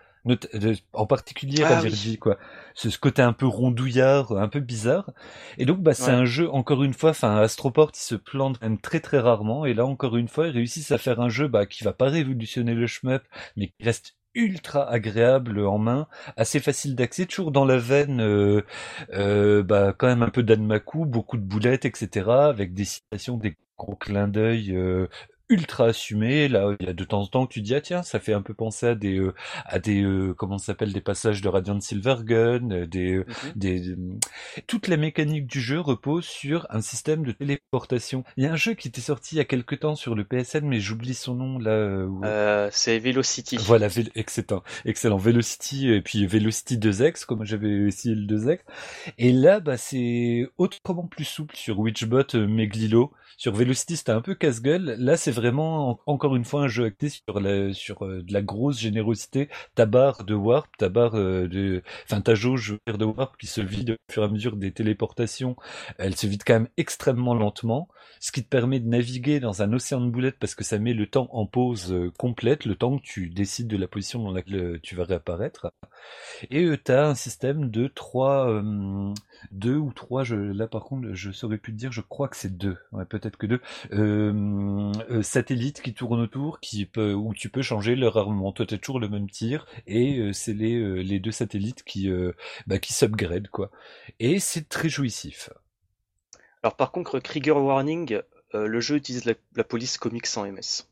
en 0.93 1.05
particulier 1.05 1.63
ah, 1.63 1.81
quoi. 2.19 2.37
Ce, 2.73 2.89
ce 2.89 2.99
côté 2.99 3.21
un 3.21 3.33
peu 3.33 3.47
rondouillard, 3.47 4.31
un 4.33 4.47
peu 4.47 4.59
bizarre. 4.59 5.11
Et 5.57 5.65
donc, 5.65 5.79
bah, 5.79 5.93
c'est 5.93 6.11
un 6.11 6.25
jeu, 6.25 6.49
encore 6.51 6.83
une 6.83 6.93
fois, 6.93 7.11
enfin, 7.11 7.37
Astroport, 7.37 7.91
il 7.95 7.99
se 7.99 8.15
plante 8.15 8.61
même 8.61 8.79
très 8.79 8.99
très 8.99 9.19
rarement, 9.19 9.65
et 9.65 9.73
là, 9.73 9.85
encore 9.85 10.17
une 10.17 10.27
fois, 10.27 10.47
ils 10.47 10.53
réussissent 10.53 10.91
à 10.91 10.97
faire 10.97 11.19
un 11.21 11.29
jeu, 11.29 11.47
bah, 11.47 11.65
qui 11.65 11.83
va 11.83 11.93
pas 11.93 12.09
révolutionner 12.09 12.73
le 12.73 12.87
shmup, 12.87 13.23
mais 13.57 13.67
qui 13.67 13.83
reste 13.83 14.15
ultra 14.33 14.89
agréable 14.89 15.65
en 15.65 15.77
main, 15.77 16.07
assez 16.37 16.59
facile 16.59 16.95
d'accès, 16.95 17.25
toujours 17.25 17.51
dans 17.51 17.65
la 17.65 17.77
veine, 17.77 18.21
euh, 18.21 18.61
euh, 19.13 19.63
bah, 19.63 19.93
quand 19.97 20.07
même 20.07 20.23
un 20.23 20.29
peu 20.29 20.43
d'Anmaku, 20.43 21.05
beaucoup 21.05 21.37
de 21.37 21.43
boulettes, 21.43 21.85
etc., 21.85 22.29
avec 22.29 22.73
des 22.73 22.85
citations, 22.85 23.37
des 23.37 23.57
gros 23.81 23.95
clins 23.95 24.27
d'œil 24.27 24.75
euh, 24.75 25.07
ultra 25.51 25.87
assumé. 25.87 26.47
Là, 26.47 26.75
il 26.79 26.85
y 26.87 26.89
a 26.89 26.93
de 26.93 27.03
temps 27.03 27.21
en 27.21 27.27
temps 27.27 27.45
que 27.45 27.53
tu 27.53 27.61
dis 27.61 27.75
ah 27.75 27.81
tiens, 27.81 28.03
ça 28.03 28.19
fait 28.19 28.33
un 28.33 28.41
peu 28.41 28.53
penser 28.53 28.87
à 28.87 28.95
des 28.95 29.19
euh, 29.19 29.33
à 29.65 29.79
des 29.79 30.01
euh, 30.01 30.33
comment 30.33 30.57
ça 30.57 30.67
s'appelle 30.67 30.93
des 30.93 31.01
passages 31.01 31.41
de 31.41 31.49
Radiant 31.49 31.79
Silvergun, 31.79 32.71
euh, 32.71 32.87
des 32.87 33.17
mhm. 33.17 33.25
des 33.55 33.95
toute 34.67 34.87
la 34.87 34.97
mécanique 34.97 35.45
du 35.45 35.61
jeu 35.61 35.79
repose 35.79 36.25
sur 36.25 36.65
un 36.69 36.81
système 36.81 37.23
de 37.23 37.33
téléportation. 37.33 38.23
Il 38.37 38.43
y 38.43 38.47
a 38.47 38.53
un 38.53 38.55
jeu 38.55 38.73
qui 38.73 38.87
était 38.87 39.01
sorti 39.01 39.35
il 39.35 39.37
y 39.37 39.41
a 39.41 39.45
quelque 39.45 39.75
temps 39.75 39.95
sur 39.95 40.15
le 40.15 40.23
PSN, 40.23 40.65
mais 40.65 40.79
j'oublie 40.79 41.13
son 41.13 41.35
nom 41.35 41.59
là. 41.59 42.69
c'est 42.71 42.99
Velocity. 42.99 43.57
Voilà, 43.57 43.87
excellent, 44.15 44.63
excellent 44.85 45.17
Velocity 45.17 45.91
et 45.91 46.01
puis 46.01 46.25
Velocity 46.25 46.77
2X 46.77 47.25
comme 47.25 47.45
j'avais 47.45 47.87
essayé 47.87 48.15
le 48.15 48.25
2X. 48.25 48.59
Et 49.17 49.33
là, 49.33 49.59
bah 49.59 49.77
c'est 49.77 50.47
autrement 50.57 51.07
plus 51.07 51.25
souple 51.25 51.55
sur 51.55 51.79
Witchbot 51.79 52.35
Meglilo. 52.47 53.11
Sur 53.37 53.53
Velocity, 53.53 53.97
c'était 53.97 54.11
un 54.11 54.21
peu 54.21 54.35
casse-gueule. 54.35 54.95
Là, 54.99 55.17
c'est 55.17 55.31
vraiment 55.41 55.99
encore 56.05 56.35
une 56.35 56.45
fois 56.45 56.61
un 56.61 56.67
jeu 56.67 56.85
acté 56.85 57.09
sur 57.09 57.39
la, 57.39 57.73
sur 57.73 58.05
euh, 58.05 58.21
de 58.21 58.31
la 58.31 58.41
grosse 58.41 58.79
générosité. 58.79 59.49
Ta 59.75 59.85
barre 59.87 60.23
de 60.23 60.35
warp, 60.35 60.69
ta 60.77 60.89
barre 60.89 61.15
euh, 61.15 61.47
de, 61.47 61.81
enfin 62.05 62.21
ta 62.21 62.35
jauge 62.35 62.77
de 62.85 63.05
warp 63.05 63.35
qui 63.37 63.47
se 63.47 63.59
vide 63.61 63.91
au 63.91 64.13
fur 64.13 64.21
et 64.21 64.25
à 64.25 64.29
mesure 64.29 64.55
des 64.55 64.71
téléportations, 64.71 65.55
elle 65.97 66.15
se 66.15 66.27
vide 66.27 66.43
quand 66.45 66.53
même 66.53 66.67
extrêmement 66.77 67.33
lentement, 67.33 67.87
ce 68.19 68.31
qui 68.31 68.43
te 68.43 68.49
permet 68.49 68.79
de 68.79 68.87
naviguer 68.87 69.39
dans 69.39 69.63
un 69.63 69.73
océan 69.73 70.01
de 70.01 70.11
boulettes 70.11 70.37
parce 70.39 70.53
que 70.53 70.63
ça 70.63 70.77
met 70.77 70.93
le 70.93 71.07
temps 71.07 71.27
en 71.31 71.47
pause 71.47 71.91
euh, 71.91 72.11
complète, 72.17 72.65
le 72.65 72.75
temps 72.75 72.99
que 72.99 73.03
tu 73.03 73.29
décides 73.29 73.67
de 73.67 73.77
la 73.77 73.87
position 73.87 74.21
dans 74.21 74.31
laquelle 74.31 74.79
tu 74.83 74.95
vas 74.95 75.05
réapparaître. 75.05 75.71
Et 76.51 76.69
tu 76.83 76.91
as 76.91 77.07
un 77.07 77.15
système 77.15 77.71
de 77.71 77.87
trois, 77.87 78.61
deux 79.51 79.77
ou 79.77 79.91
trois. 79.93 80.23
Je, 80.23 80.35
là 80.35 80.67
par 80.67 80.83
contre, 80.83 81.13
je 81.13 81.31
saurais 81.31 81.57
plus 81.57 81.73
te 81.73 81.77
dire. 81.77 81.91
Je 81.91 82.01
crois 82.01 82.27
que 82.27 82.35
c'est 82.35 82.57
deux. 82.57 82.77
Ouais, 82.91 83.05
peut-être 83.05 83.37
que 83.37 83.47
deux. 83.47 83.61
Satellites 85.31 85.81
qui 85.81 85.93
tournent 85.93 86.19
autour, 86.19 86.59
qui 86.59 86.85
peut, 86.85 87.13
où 87.13 87.33
tu 87.33 87.49
peux 87.49 87.61
changer 87.61 87.95
leur 87.95 88.17
armement. 88.17 88.51
Toi, 88.51 88.65
t'as 88.65 88.77
toujours 88.77 88.99
le 88.99 89.07
même 89.07 89.29
tir, 89.29 89.65
et 89.87 90.19
euh, 90.19 90.33
c'est 90.33 90.53
les, 90.53 90.75
euh, 90.75 91.01
les 91.01 91.19
deux 91.19 91.31
satellites 91.31 91.83
qui, 91.83 92.09
euh, 92.09 92.33
bah, 92.67 92.79
qui 92.79 92.93
s'upgrade, 92.93 93.47
quoi. 93.47 93.71
Et 94.19 94.39
c'est 94.39 94.67
très 94.67 94.89
jouissif. 94.89 95.49
Alors 96.63 96.75
par 96.75 96.91
contre, 96.91 97.19
Krieger 97.19 97.57
Warning, 97.57 98.19
le 98.53 98.79
jeu 98.81 98.97
utilise 98.97 99.25
la, 99.25 99.63
police 99.63 99.97
comics 99.97 100.27
sans 100.27 100.45
MS 100.45 100.85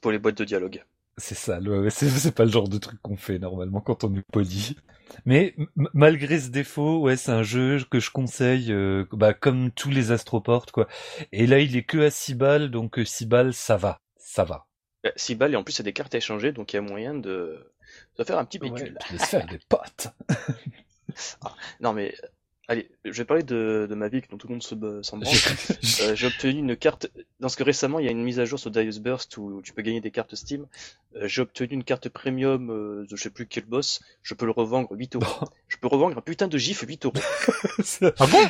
pour 0.00 0.10
les 0.10 0.18
boîtes 0.18 0.38
de 0.38 0.44
dialogue. 0.44 0.82
C'est 1.18 1.34
ça, 1.34 1.58
c'est 1.90 2.34
pas 2.34 2.44
le 2.44 2.50
genre 2.50 2.68
de 2.68 2.78
truc 2.78 3.00
qu'on 3.02 3.16
fait 3.16 3.38
normalement 3.38 3.80
quand 3.80 4.04
on 4.04 4.14
est 4.14 4.24
poli. 4.32 4.76
Mais 5.24 5.54
malgré 5.94 6.38
ce 6.38 6.48
défaut, 6.48 7.00
ouais, 7.00 7.16
c'est 7.16 7.32
un 7.32 7.42
jeu 7.42 7.78
que 7.90 8.00
je 8.00 8.10
conseille, 8.10 8.72
euh, 8.72 9.04
bah, 9.12 9.34
comme 9.34 9.70
tous 9.70 9.90
les 9.90 10.12
astroportes, 10.12 10.70
quoi. 10.70 10.86
Et 11.32 11.46
là, 11.46 11.60
il 11.60 11.76
est 11.76 11.82
que 11.82 11.98
à 11.98 12.10
6 12.10 12.34
balles, 12.34 12.70
donc 12.70 13.00
6 13.02 13.24
euh, 13.24 13.26
balles, 13.26 13.54
ça 13.54 13.76
va, 13.76 14.00
ça 14.16 14.44
va. 14.44 14.66
6 15.16 15.34
balles, 15.34 15.54
et 15.54 15.56
en 15.56 15.64
plus, 15.64 15.72
c'est 15.72 15.82
des 15.82 15.92
cartes 15.92 16.14
à 16.14 16.18
échanger, 16.18 16.52
donc 16.52 16.72
il 16.72 16.76
y 16.76 16.78
a 16.78 16.82
moyen 16.82 17.14
de, 17.14 17.72
faire 18.24 18.38
un 18.38 18.44
petit 18.44 18.58
pécule. 18.58 18.98
Ouais, 19.10 19.16
de 19.16 19.22
faire 19.22 19.46
des 19.46 19.60
potes. 19.68 20.08
Ah, 21.42 21.54
non, 21.80 21.94
mais 21.94 22.14
Allez, 22.70 22.90
je 23.02 23.12
vais 23.12 23.24
parler 23.24 23.42
de, 23.42 23.86
de 23.88 23.94
Mavic 23.94 24.28
dont 24.30 24.36
tout 24.36 24.46
le 24.46 24.52
monde 24.52 24.62
se 24.62 24.74
s'en 25.02 25.16
branle. 25.16 25.34
Euh, 26.02 26.14
j'ai 26.14 26.26
obtenu 26.26 26.58
une 26.58 26.76
carte, 26.76 27.08
parce 27.40 27.56
que 27.56 27.62
récemment 27.62 27.98
il 27.98 28.04
y 28.04 28.08
a 28.08 28.12
une 28.12 28.22
mise 28.22 28.38
à 28.38 28.44
jour 28.44 28.58
sur 28.58 28.70
Darius 28.70 28.98
Burst 28.98 29.36
où 29.38 29.62
tu 29.62 29.72
peux 29.72 29.82
gagner 29.82 30.02
des 30.02 30.10
cartes 30.10 30.34
Steam. 30.34 30.66
Euh, 31.16 31.26
j'ai 31.26 31.40
obtenu 31.42 31.68
une 31.70 31.82
carte 31.82 32.10
premium 32.10 32.70
euh, 32.70 33.06
de 33.10 33.16
je 33.16 33.22
sais 33.22 33.30
plus 33.30 33.46
quel 33.46 33.64
boss, 33.64 34.00
je 34.22 34.34
peux 34.34 34.44
le 34.44 34.52
revendre 34.52 34.88
8 34.92 35.16
euros. 35.16 35.48
Je 35.68 35.78
peux 35.78 35.88
revendre 35.88 36.18
un 36.18 36.20
putain 36.20 36.46
de 36.46 36.58
gif 36.58 36.84
8 36.86 37.06
euros. 37.06 37.14
Ah 38.18 38.26
bon? 38.26 38.44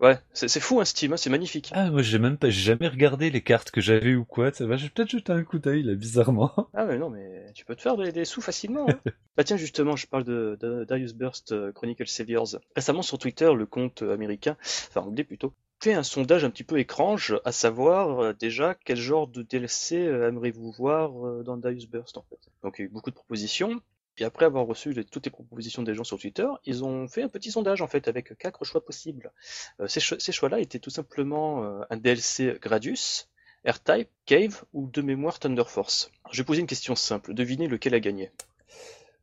Ouais, 0.00 0.18
c'est 0.32 0.60
fou 0.60 0.80
un 0.80 0.86
Steam, 0.86 1.12
hein, 1.12 1.18
c'est 1.18 1.28
magnifique. 1.28 1.70
ah, 1.74 1.90
moi 1.90 2.00
j'ai 2.00 2.18
même 2.18 2.38
pas, 2.38 2.48
jamais 2.48 2.88
regardé 2.88 3.28
les 3.28 3.42
cartes 3.42 3.70
que 3.70 3.82
j'avais 3.82 4.14
ou 4.14 4.24
quoi. 4.24 4.50
Ça 4.50 4.66
va, 4.66 4.76
j'ai 4.76 4.88
peut-être 4.88 5.10
jeté 5.10 5.30
un 5.30 5.44
coup 5.44 5.58
d'œil 5.58 5.82
là, 5.82 5.94
bizarrement. 5.94 6.52
Ah 6.74 6.86
mais 6.86 6.96
non, 6.96 7.10
mais 7.10 7.52
tu 7.54 7.66
peux 7.66 7.76
te 7.76 7.82
faire 7.82 7.98
des, 7.98 8.10
des 8.10 8.24
sous 8.24 8.40
facilement. 8.40 8.88
Hein. 8.88 8.98
bah 9.36 9.44
tiens, 9.44 9.58
justement, 9.58 9.96
je 9.96 10.06
parle 10.06 10.24
de, 10.24 10.56
de 10.58 10.84
Darius 10.84 11.12
Burst 11.12 11.52
euh, 11.52 11.70
Chronicle 11.72 12.06
Saviors. 12.06 12.48
Récemment 12.74 13.02
sur 13.02 13.18
Twitter, 13.18 13.52
le 13.54 13.66
compte 13.66 14.00
américain, 14.02 14.56
enfin 14.88 15.02
anglais 15.02 15.24
plutôt, 15.24 15.52
fait 15.82 15.92
un 15.92 16.02
sondage 16.02 16.44
un 16.44 16.50
petit 16.50 16.64
peu 16.64 16.78
étrange, 16.78 17.38
à 17.44 17.52
savoir 17.52 18.20
euh, 18.20 18.32
déjà 18.32 18.74
quel 18.74 18.96
genre 18.96 19.28
de 19.28 19.42
DLC 19.42 19.96
euh, 19.96 20.28
aimeriez-vous 20.28 20.72
voir 20.72 21.42
dans 21.42 21.58
Darius 21.58 21.86
Burst 21.88 22.16
en 22.16 22.24
fait. 22.30 22.38
Donc 22.62 22.78
il 22.78 22.82
y 22.82 22.84
a 22.84 22.86
eu 22.86 22.90
beaucoup 22.90 23.10
de 23.10 23.16
propositions. 23.16 23.82
Et 24.20 24.24
après 24.24 24.44
avoir 24.44 24.66
reçu 24.66 24.92
les- 24.92 25.04
toutes 25.04 25.24
les 25.24 25.30
propositions 25.30 25.82
des 25.82 25.94
gens 25.94 26.04
sur 26.04 26.18
Twitter, 26.18 26.46
ils 26.66 26.84
ont 26.84 27.08
fait 27.08 27.22
un 27.22 27.28
petit 27.28 27.50
sondage 27.50 27.80
en 27.82 27.86
fait 27.88 28.06
avec 28.06 28.36
quatre 28.38 28.64
choix 28.64 28.84
possibles. 28.84 29.32
Euh, 29.80 29.88
ces, 29.88 30.00
cho- 30.00 30.18
ces 30.18 30.32
choix-là 30.32 30.60
étaient 30.60 30.78
tout 30.78 30.90
simplement 30.90 31.64
euh, 31.64 31.80
un 31.90 31.96
DLC 31.96 32.58
Gradius, 32.60 33.28
R-Type, 33.66 34.08
Cave 34.26 34.62
ou 34.72 34.88
de 34.88 35.02
mémoire 35.02 35.38
Thunder 35.38 35.64
Force. 35.66 36.10
Je 36.32 36.38
vais 36.42 36.44
poser 36.46 36.60
une 36.60 36.66
question 36.66 36.94
simple. 36.94 37.34
Devinez 37.34 37.66
lequel 37.68 37.94
a 37.94 38.00
gagné. 38.00 38.30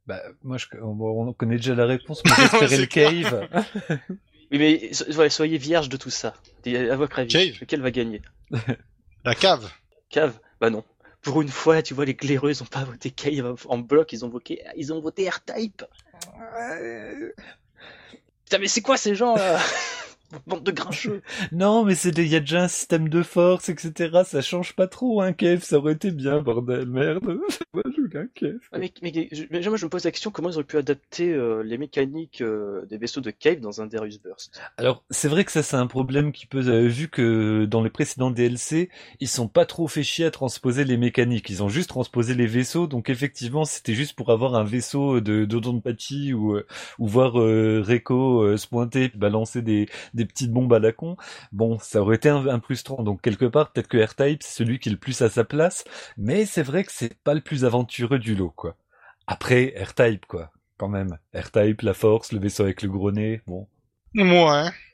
Bah, 0.07 0.21
moi, 0.43 0.57
je, 0.57 0.65
on, 0.81 0.89
on 0.99 1.33
connaît 1.33 1.57
déjà 1.57 1.75
la 1.75 1.85
réponse, 1.85 2.23
mais 2.25 2.31
j'espérais 2.35 2.77
le 2.79 2.85
cave. 2.85 3.49
Oui, 4.49 4.59
mais 4.59 4.93
so- 4.93 5.03
voilà, 5.09 5.29
soyez 5.29 5.57
vierge 5.57 5.89
de 5.89 5.97
tout 5.97 6.09
ça. 6.09 6.33
À 6.65 6.95
votre 6.95 7.19
avis, 7.19 7.27
Cave. 7.33 7.57
lequel 7.59 7.81
va 7.81 7.91
gagner? 7.91 8.21
La 9.25 9.35
cave. 9.35 9.69
Cave? 10.09 10.39
Bah 10.61 10.69
non. 10.69 10.85
Pour 11.27 11.41
une 11.41 11.49
fois, 11.49 11.81
tu 11.81 11.93
vois, 11.93 12.05
les 12.05 12.13
glaireux, 12.13 12.51
ils 12.51 12.63
ont 12.63 12.67
pas 12.67 12.85
voté 12.85 13.11
Cave 13.11 13.65
en 13.67 13.79
bloc, 13.79 14.13
ils 14.13 14.23
ont 14.23 14.29
voté, 14.29 14.63
ils 14.77 14.93
ont 14.93 15.01
voté 15.01 15.27
R-Type. 15.27 15.83
Putain, 18.45 18.59
mais 18.59 18.69
c'est 18.69 18.79
quoi 18.79 18.95
ces 18.95 19.13
gens 19.13 19.35
là 19.35 19.59
Bande 20.45 20.63
de 20.63 20.71
grincheux. 20.71 21.21
non, 21.51 21.85
mais 21.85 21.95
c'est, 21.95 22.11
des- 22.11 22.23
il 22.25 22.31
y 22.31 22.35
a 22.35 22.39
déjà 22.41 22.63
un 22.63 22.67
système 22.67 23.07
de 23.09 23.23
force, 23.23 23.69
etc. 23.69 24.25
Ça 24.25 24.41
change 24.41 24.73
pas 24.75 24.87
trop, 24.87 25.21
un 25.21 25.33
cave. 25.33 25.63
Ça 25.63 25.77
aurait 25.77 25.93
été 25.93 26.11
bien, 26.11 26.41
bordel, 26.41 26.85
merde. 26.87 27.23
Moi, 27.73 27.83
je 27.95 28.01
voulais 28.01 28.19
un 28.19 28.27
cave. 28.33 28.59
Ah, 28.71 28.79
mais, 28.79 28.91
mais, 29.01 29.29
je- 29.31 29.43
mais 29.49 29.61
moi, 29.67 29.77
je 29.77 29.85
me 29.85 29.89
pose 29.89 30.03
la 30.03 30.11
question 30.11 30.31
comment 30.31 30.49
ils 30.49 30.55
auraient 30.55 30.63
pu 30.63 30.77
adapter 30.77 31.31
euh, 31.33 31.63
les 31.63 31.77
mécaniques 31.77 32.41
euh, 32.41 32.85
des 32.87 32.97
vaisseaux 32.97 33.21
de 33.21 33.31
Cave 33.31 33.59
dans 33.59 33.81
un 33.81 33.87
Darius 33.87 34.21
Burst? 34.21 34.59
Alors, 34.77 35.03
c'est 35.09 35.27
vrai 35.27 35.45
que 35.45 35.51
ça, 35.51 35.63
c'est 35.63 35.75
un 35.77 35.87
problème 35.87 36.31
qui 36.31 36.45
peut, 36.45 36.65
euh, 36.67 36.87
vu 36.87 37.07
que 37.09 37.65
dans 37.65 37.81
les 37.83 37.89
précédents 37.89 38.31
DLC, 38.31 38.89
ils 39.19 39.27
sont 39.27 39.47
pas 39.47 39.65
trop 39.65 39.87
fait 39.87 40.03
chier 40.03 40.25
à 40.25 40.31
transposer 40.31 40.83
les 40.83 40.97
mécaniques. 40.97 41.49
Ils 41.49 41.63
ont 41.63 41.69
juste 41.69 41.89
transposé 41.89 42.33
les 42.35 42.47
vaisseaux, 42.47 42.87
donc 42.87 43.09
effectivement, 43.09 43.65
c'était 43.65 43.93
juste 43.93 44.13
pour 44.15 44.29
avoir 44.31 44.55
un 44.55 44.63
vaisseau 44.63 45.21
de 45.21 45.45
d'Odonpachi 45.45 46.33
ou, 46.33 46.55
euh, 46.55 46.65
ou 46.99 47.07
voir 47.07 47.39
euh, 47.39 47.81
Reiko 47.85 48.41
euh, 48.43 48.57
se 48.57 48.67
pointer, 48.67 49.09
puis 49.09 49.17
balancer 49.19 49.61
des, 49.61 49.87
des 50.17 50.25
petites 50.25 50.51
bombes 50.51 50.73
à 50.73 50.79
la 50.79 50.91
con. 50.91 51.15
Bon, 51.53 51.79
ça 51.79 52.01
aurait 52.01 52.17
été 52.17 52.29
un, 52.29 52.45
un 52.47 52.59
plus 52.59 52.83
30. 52.83 53.05
Donc, 53.05 53.21
quelque 53.21 53.45
part, 53.45 53.71
peut-être 53.71 53.87
que 53.87 53.97
R-Type, 54.03 54.43
c'est 54.43 54.57
celui 54.63 54.79
qui 54.79 54.89
est 54.89 54.91
le 54.91 54.97
plus 54.97 55.21
à 55.21 55.29
sa 55.29 55.45
place. 55.45 55.85
Mais 56.17 56.45
c'est 56.45 56.63
vrai 56.63 56.83
que 56.83 56.91
c'est 56.91 57.17
pas 57.23 57.33
le 57.33 57.41
plus 57.41 57.63
aventureux 57.63 58.19
du 58.19 58.35
lot, 58.35 58.51
quoi. 58.51 58.75
Après, 59.27 59.73
R-Type, 59.81 60.25
quoi. 60.25 60.51
Quand 60.77 60.89
même. 60.89 61.17
R-Type, 61.33 61.81
la 61.81 61.93
force, 61.93 62.33
le 62.33 62.39
vaisseau 62.39 62.63
avec 62.63 62.81
le 62.81 62.89
gros 62.89 63.11
nez, 63.11 63.41
bon. 63.47 63.67
Ouais. 64.15 64.69
C'est 64.71 64.86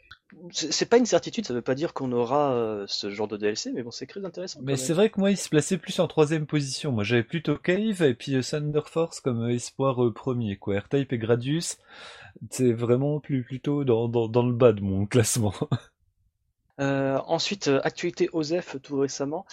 c'est 0.52 0.90
pas 0.90 0.98
une 0.98 1.06
certitude, 1.06 1.46
ça 1.46 1.54
veut 1.54 1.62
pas 1.62 1.76
dire 1.76 1.94
qu'on 1.94 2.12
aura 2.12 2.54
euh, 2.54 2.86
ce 2.88 3.10
genre 3.10 3.28
de 3.28 3.38
DLC, 3.38 3.72
mais 3.74 3.84
bon, 3.84 3.92
c'est 3.92 4.06
très 4.06 4.24
intéressant. 4.24 4.60
Mais 4.64 4.78
c'est 4.78 4.94
vrai 4.94 5.10
que 5.10 5.20
moi, 5.20 5.32
il 5.32 5.38
se 5.38 5.50
plaçait 5.50 5.78
plus 5.78 6.00
en 6.00 6.08
troisième 6.08 6.46
position. 6.46 6.92
Moi, 6.92 7.04
j'avais 7.04 7.24
plutôt 7.24 7.58
Cave 7.58 8.04
et 8.04 8.14
puis 8.14 8.36
euh, 8.36 8.42
Thunder 8.42 8.82
Force 8.86 9.20
comme 9.20 9.44
euh, 9.44 9.54
espoir 9.54 9.98
premier, 10.14 10.58
quoi. 10.58 10.80
R-Type 10.80 11.14
et 11.14 11.18
Gradius, 11.18 11.78
c'est 12.50 12.74
vraiment 12.74 13.20
plus 13.20 13.44
plutôt 13.44 13.84
dans, 13.84 14.08
dans, 14.08 14.28
dans 14.28 14.46
le 14.46 14.54
bas 14.54 14.74
de 14.74 14.82
mon 14.82 15.06
classement. 15.08 15.54
Euh, 16.80 17.20
ensuite, 17.28 17.68
euh, 17.68 17.80
actualité 17.84 18.30
OSEF 18.34 18.78
tout 18.82 18.98
récemment, 18.98 19.46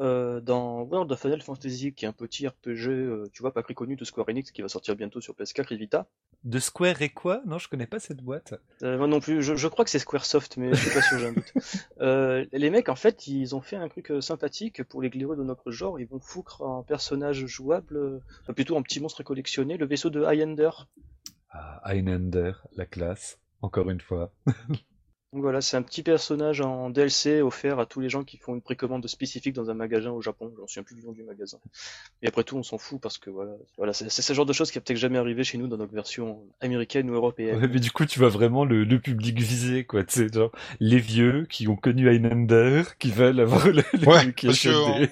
euh, 0.00 0.40
dans 0.40 0.82
World 0.82 1.10
of 1.12 1.20
Final 1.20 1.40
Fantasy, 1.40 1.92
qui 1.92 2.04
est 2.04 2.08
un 2.08 2.12
petit 2.12 2.48
RPG, 2.48 2.88
euh, 2.88 3.30
tu 3.32 3.42
vois, 3.42 3.52
pas 3.52 3.62
très 3.62 3.74
connu 3.74 3.94
de 3.94 4.04
Square 4.04 4.28
Enix, 4.28 4.50
qui 4.50 4.62
va 4.62 4.68
sortir 4.68 4.96
bientôt 4.96 5.20
sur 5.20 5.34
PS4 5.34 5.72
et 5.72 5.76
Vita. 5.76 6.06
De 6.42 6.58
Square 6.58 7.00
et 7.00 7.10
quoi? 7.10 7.42
Non, 7.46 7.58
je 7.58 7.68
connais 7.68 7.86
pas 7.86 8.00
cette 8.00 8.22
boîte. 8.22 8.54
Moi 8.82 9.06
non 9.06 9.20
plus, 9.20 9.42
je, 9.42 9.54
je 9.54 9.68
crois 9.68 9.84
que 9.84 9.90
c'est 9.90 9.98
Squaresoft, 9.98 10.56
mais 10.56 10.74
je 10.74 10.80
suis 10.80 10.90
pas 10.90 11.00
sûr, 11.00 11.18
j'ai 11.18 11.28
un 11.28 11.32
doute. 11.32 11.52
Les 12.52 12.70
mecs, 12.70 12.88
en 12.88 12.96
fait, 12.96 13.26
ils 13.28 13.54
ont 13.54 13.62
fait 13.62 13.76
un 13.76 13.88
truc 13.88 14.12
sympathique 14.20 14.82
pour 14.82 15.00
les 15.00 15.10
glaireux 15.10 15.36
de 15.36 15.44
notre 15.44 15.70
genre. 15.70 15.98
Ils 16.00 16.06
vont 16.06 16.20
foutre 16.20 16.62
un 16.62 16.82
personnage 16.82 17.46
jouable, 17.46 18.20
enfin, 18.42 18.52
plutôt 18.52 18.76
un 18.76 18.82
petit 18.82 19.00
monstre 19.00 19.22
collectionné, 19.22 19.78
le 19.78 19.86
vaisseau 19.86 20.10
de 20.10 20.22
Highlander. 20.22 20.70
Ah, 21.50 21.80
Einander, 21.84 22.52
la 22.76 22.84
classe. 22.84 23.38
Encore 23.62 23.88
une 23.88 24.00
fois. 24.00 24.30
Donc 25.34 25.42
voilà, 25.42 25.60
c'est 25.60 25.76
un 25.76 25.82
petit 25.82 26.04
personnage 26.04 26.60
en 26.60 26.90
DLC 26.90 27.42
offert 27.42 27.80
à 27.80 27.86
tous 27.86 27.98
les 27.98 28.08
gens 28.08 28.22
qui 28.22 28.36
font 28.36 28.54
une 28.54 28.60
précommande 28.60 29.04
spécifique 29.08 29.52
dans 29.52 29.68
un 29.68 29.74
magasin 29.74 30.12
au 30.12 30.20
Japon. 30.20 30.52
J'en 30.56 30.68
souviens 30.68 30.84
plus 30.84 30.94
du 30.94 31.02
nom 31.02 31.10
du 31.10 31.24
magasin. 31.24 31.58
Et 32.22 32.28
après 32.28 32.44
tout, 32.44 32.56
on 32.56 32.62
s'en 32.62 32.78
fout 32.78 33.00
parce 33.00 33.18
que 33.18 33.30
voilà, 33.30 33.50
voilà, 33.76 33.92
c'est 33.92 34.08
ce 34.08 34.32
genre 34.32 34.46
de 34.46 34.52
choses 34.52 34.70
qui 34.70 34.78
a 34.78 34.80
peut-être 34.80 34.96
jamais 34.96 35.18
arrivé 35.18 35.42
chez 35.42 35.58
nous 35.58 35.66
dans 35.66 35.76
notre 35.76 35.92
version 35.92 36.44
américaine 36.60 37.10
ou 37.10 37.14
européenne. 37.14 37.58
Ouais, 37.60 37.66
mais 37.66 37.80
du 37.80 37.90
coup, 37.90 38.06
tu 38.06 38.20
vois 38.20 38.28
vraiment 38.28 38.64
le, 38.64 38.84
le 38.84 39.00
public 39.00 39.36
visé, 39.40 39.82
quoi. 39.82 40.04
Tu 40.04 40.14
sais, 40.14 40.28
genre, 40.32 40.52
les 40.78 41.00
vieux 41.00 41.48
qui 41.50 41.66
ont 41.66 41.74
connu 41.74 42.08
Einander, 42.08 42.84
qui 43.00 43.10
veulent 43.10 43.40
avoir 43.40 43.66
le, 43.66 43.82
Ouais, 44.06 44.32
qui 44.34 44.46
parce 44.46 44.60
que 44.60 45.02
est 45.02 45.10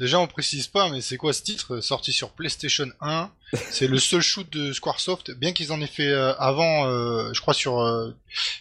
Déjà, 0.00 0.18
on 0.18 0.26
précise 0.26 0.66
pas, 0.66 0.90
mais 0.90 1.00
c'est 1.00 1.16
quoi 1.16 1.32
ce 1.32 1.44
titre 1.44 1.78
sorti 1.78 2.10
sur 2.10 2.32
PlayStation 2.32 2.86
1 3.00 3.30
C'est 3.70 3.88
le 3.88 3.98
seul 3.98 4.20
shoot 4.20 4.48
de 4.52 4.72
Squaresoft, 4.72 5.32
bien 5.32 5.52
qu'ils 5.52 5.72
en 5.72 5.80
aient 5.80 5.86
fait 5.86 6.08
euh, 6.08 6.34
avant, 6.38 6.86
euh, 6.86 7.32
je 7.32 7.40
crois 7.40 7.54
sur 7.54 7.80
euh, 7.80 8.10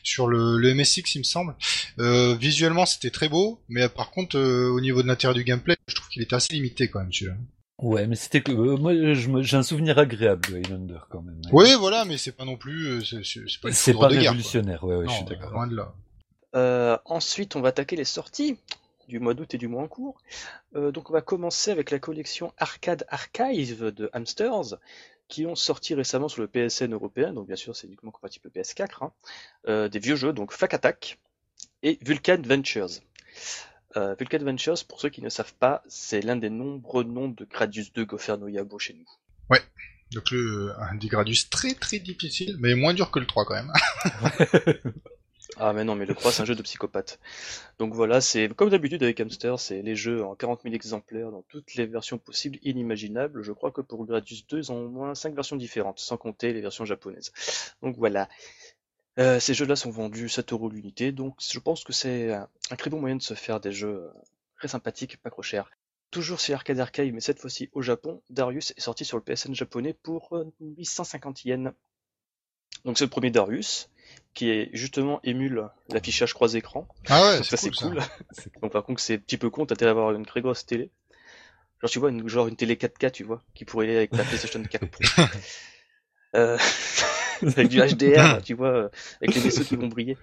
sur 0.04 0.28
le, 0.28 0.58
le 0.58 0.74
MSX, 0.74 1.16
il 1.16 1.20
me 1.20 1.24
semble. 1.24 1.56
Euh, 2.00 2.36
visuellement, 2.36 2.86
c'était 2.86 3.12
très 3.12 3.30
beau, 3.30 3.62
mais 3.70 3.84
euh, 3.84 3.90
par 3.90 4.10
contre, 4.12 4.38
euh, 4.38 4.70
au 4.70 4.82
niveau 4.82 5.04
de 5.04 5.08
l'intérieur 5.08 5.36
du 5.36 5.44
gameplay, 5.44 5.76
je 5.88 5.96
trouve 5.96 6.08
qu'il 6.10 6.22
était 6.22 6.36
assez 6.36 6.54
limité 6.54 6.90
quand 6.90 7.00
même, 7.00 7.14
celui-là. 7.14 7.38
Ouais, 7.82 8.08
mais 8.08 8.16
c'était 8.16 8.42
que 8.42 8.52
euh, 8.52 8.78
moi, 8.78 8.94
j'ai 9.42 9.58
un 9.58 9.64
souvenir 9.64 9.98
agréable 9.98 10.50
de 10.50 10.58
Highlander 10.58 11.00
quand 11.10 11.22
même. 11.22 11.40
Oui, 11.52 11.74
voilà, 11.80 12.04
mais 12.06 12.18
c'est 12.18 12.34
pas 12.34 12.46
non 12.46 12.58
plus, 12.58 13.06
c'est 13.06 13.62
pas 13.62 13.70
pas 13.70 14.08
de 14.10 14.14
guerre. 14.16 14.32
révolutionnaire, 14.32 14.84
ouais, 14.84 14.98
ouais, 14.98 15.06
je 15.08 15.14
suis 15.14 15.26
d'accord. 15.26 15.52
loin 15.52 15.68
de 15.68 15.76
là. 15.76 15.94
Euh, 16.56 16.98
ensuite, 17.06 17.56
on 17.56 17.62
va 17.62 17.70
attaquer 17.70 17.96
les 17.96 18.06
sorties 18.06 18.58
du 19.10 19.20
mois 19.20 19.34
d'août 19.34 19.54
et 19.54 19.58
du 19.58 19.68
mois 19.68 19.84
en 19.84 19.88
cours. 19.88 20.22
Euh, 20.76 20.92
donc, 20.92 21.10
on 21.10 21.14
va 21.14 21.22
commencer 21.22 21.72
avec 21.72 21.92
la 21.92 22.00
collection 22.00 22.54
Arcade 22.58 23.06
Archive 23.10 23.86
de 23.88 24.10
Hamsters, 24.14 24.78
qui 25.28 25.46
ont 25.46 25.56
sorti 25.56 25.94
récemment 25.94 26.30
sur 26.30 26.42
le 26.42 26.48
PSN 26.48 26.94
européen. 26.94 27.34
Donc, 27.34 27.48
bien 27.48 27.58
sûr, 27.58 27.76
c'est 27.76 27.88
uniquement 27.88 28.12
compatible 28.12 28.50
PS4. 28.56 29.04
hein. 29.04 29.12
Euh, 29.68 29.90
des 29.90 30.00
vieux 30.00 30.16
jeux, 30.16 30.32
donc 30.32 30.54
Fac 30.54 30.74
Attack 30.74 31.20
et 31.84 32.00
Vulcan 32.02 32.42
Ventures. 32.46 33.02
Euh, 33.98 34.16
Vulcan 34.18 34.44
Ventures, 34.44 34.86
pour 34.88 35.02
ceux 35.02 35.10
qui 35.10 35.22
ne 35.22 35.30
savent 35.30 35.56
pas, 35.56 35.84
c'est 35.88 36.22
l'un 36.22 36.36
des 36.38 36.50
nombreux 36.50 37.04
noms 37.04 37.28
de 37.28 37.44
Gradius 37.44 37.92
2 37.92 38.06
Goferno 38.06 38.48
Yabo 38.48 38.80
chez 38.80 38.94
nous. 38.94 39.06
Donc 40.12 40.32
le 40.32 40.74
un 40.80 40.96
des 40.96 41.08
Gradius 41.08 41.52
très 41.52 41.76
très 41.76 42.00
difficile, 42.00 42.56
mais 42.60 42.74
moins 42.74 42.96
dur 42.96 43.12
que 43.12 43.20
le 43.20 43.28
3 43.28 43.46
quand 43.46 43.54
même. 43.54 43.72
Ah 45.58 45.74
mais 45.74 45.84
non, 45.84 45.96
mais 45.96 46.06
le 46.06 46.14
3 46.14 46.32
c'est 46.32 46.42
un 46.44 46.46
jeu 46.46 46.56
de 46.56 46.62
psychopathe. 46.62 47.20
Donc 47.80 47.94
voilà, 47.94 48.22
c'est 48.22 48.54
comme 48.56 48.70
d'habitude 48.70 49.02
avec 49.04 49.20
Hamster, 49.20 49.60
c'est 49.60 49.82
les 49.82 49.96
jeux 49.96 50.24
en 50.24 50.36
40 50.36 50.62
000 50.64 50.76
exemplaires 50.76 51.32
dans 51.32 51.42
toutes 51.44 51.76
les 51.76 51.86
versions 51.86 52.18
possibles, 52.18 52.60
inimaginables. 52.62 53.42
Je 53.42 53.52
crois 53.52 53.72
que 53.72 53.82
pour 53.82 54.06
Gradius 54.06 54.46
2, 54.48 54.58
ils 54.58 54.72
ont 54.72 54.86
au 54.86 54.90
moins 54.90 55.16
5 55.16 55.34
versions 55.34 55.56
différentes, 55.56 56.00
sans 56.00 56.18
compter 56.18 56.54
les 56.54 56.62
versions 56.62 56.86
japonaises. 56.86 57.32
Donc 57.82 57.98
voilà. 57.98 58.30
Euh, 59.20 59.40
ces 59.40 59.54
jeux-là 59.54 59.76
sont 59.76 59.90
vendus 59.90 60.30
7 60.30 60.54
euros 60.54 60.70
l'unité, 60.70 61.12
donc 61.12 61.36
je 61.42 61.60
pense 61.60 61.84
que 61.84 61.92
c'est 61.92 62.32
un, 62.32 62.48
très 62.78 62.90
bon 62.90 63.02
moyen 63.02 63.18
de 63.18 63.22
se 63.22 63.34
faire 63.34 63.60
des 63.60 63.72
jeux 63.74 64.04
euh, 64.06 64.10
très 64.58 64.70
sympathiques, 64.70 65.18
pas 65.18 65.30
trop 65.30 65.42
chers. 65.42 65.70
Toujours 66.12 66.40
chez 66.40 66.54
Arcade 66.54 66.80
Arcade, 66.80 67.12
mais 67.12 67.20
cette 67.20 67.40
fois-ci 67.40 67.70
au 67.74 67.82
Japon, 67.82 68.22
Darius 68.30 68.72
est 68.78 68.80
sorti 68.80 69.04
sur 69.04 69.18
le 69.18 69.24
PSN 69.24 69.54
japonais 69.54 69.94
pour 69.94 70.34
euh, 70.38 70.46
850 70.62 71.44
yens. 71.46 71.72
Donc 72.86 72.98
c'est 72.98 73.04
le 73.04 73.10
premier 73.10 73.30
Darius, 73.30 73.90
qui 74.34 74.50
est 74.50 74.70
justement 74.74 75.20
émule 75.24 75.70
l'affichage 75.90 76.34
croisé 76.34 76.60
écran. 76.60 76.88
Ah 77.08 77.22
ouais, 77.22 77.44
ça 77.44 77.58
c'est 77.58 77.72
cool. 77.72 77.90
cool. 77.96 78.02
ça. 78.02 78.44
Donc 78.62 78.72
par 78.72 78.84
contre 78.84 79.02
c'est 79.02 79.16
un 79.16 79.18
petit 79.18 79.38
peu 79.38 79.50
con, 79.50 79.66
t'as 79.66 79.74
intérêt 79.74 79.90
à 79.90 79.92
avoir 79.92 80.12
une 80.12 80.26
très 80.26 80.42
grosse 80.42 80.66
télé. 80.66 80.92
Genre 81.82 81.90
tu 81.90 82.00
vois, 82.00 82.10
une, 82.10 82.28
genre 82.28 82.48
une 82.48 82.56
télé 82.56 82.76
4K, 82.76 83.12
tu 83.12 83.24
vois, 83.24 83.42
qui 83.54 83.66
pourrait 83.66 83.88
aller 83.88 83.98
avec 83.98 84.12
ta 84.12 84.24
PlayStation 84.24 84.62
4 84.64 84.86
Pro. 84.88 85.04
Euh, 86.36 86.60
avec 87.42 87.70
du 87.70 87.80
HDR, 87.80 88.44
tu 88.44 88.54
vois, 88.54 88.92
avec 89.20 89.34
les 89.34 89.42
vaisseaux 89.42 89.64
qui 89.64 89.76
vont 89.76 89.88
briller. 89.88 90.16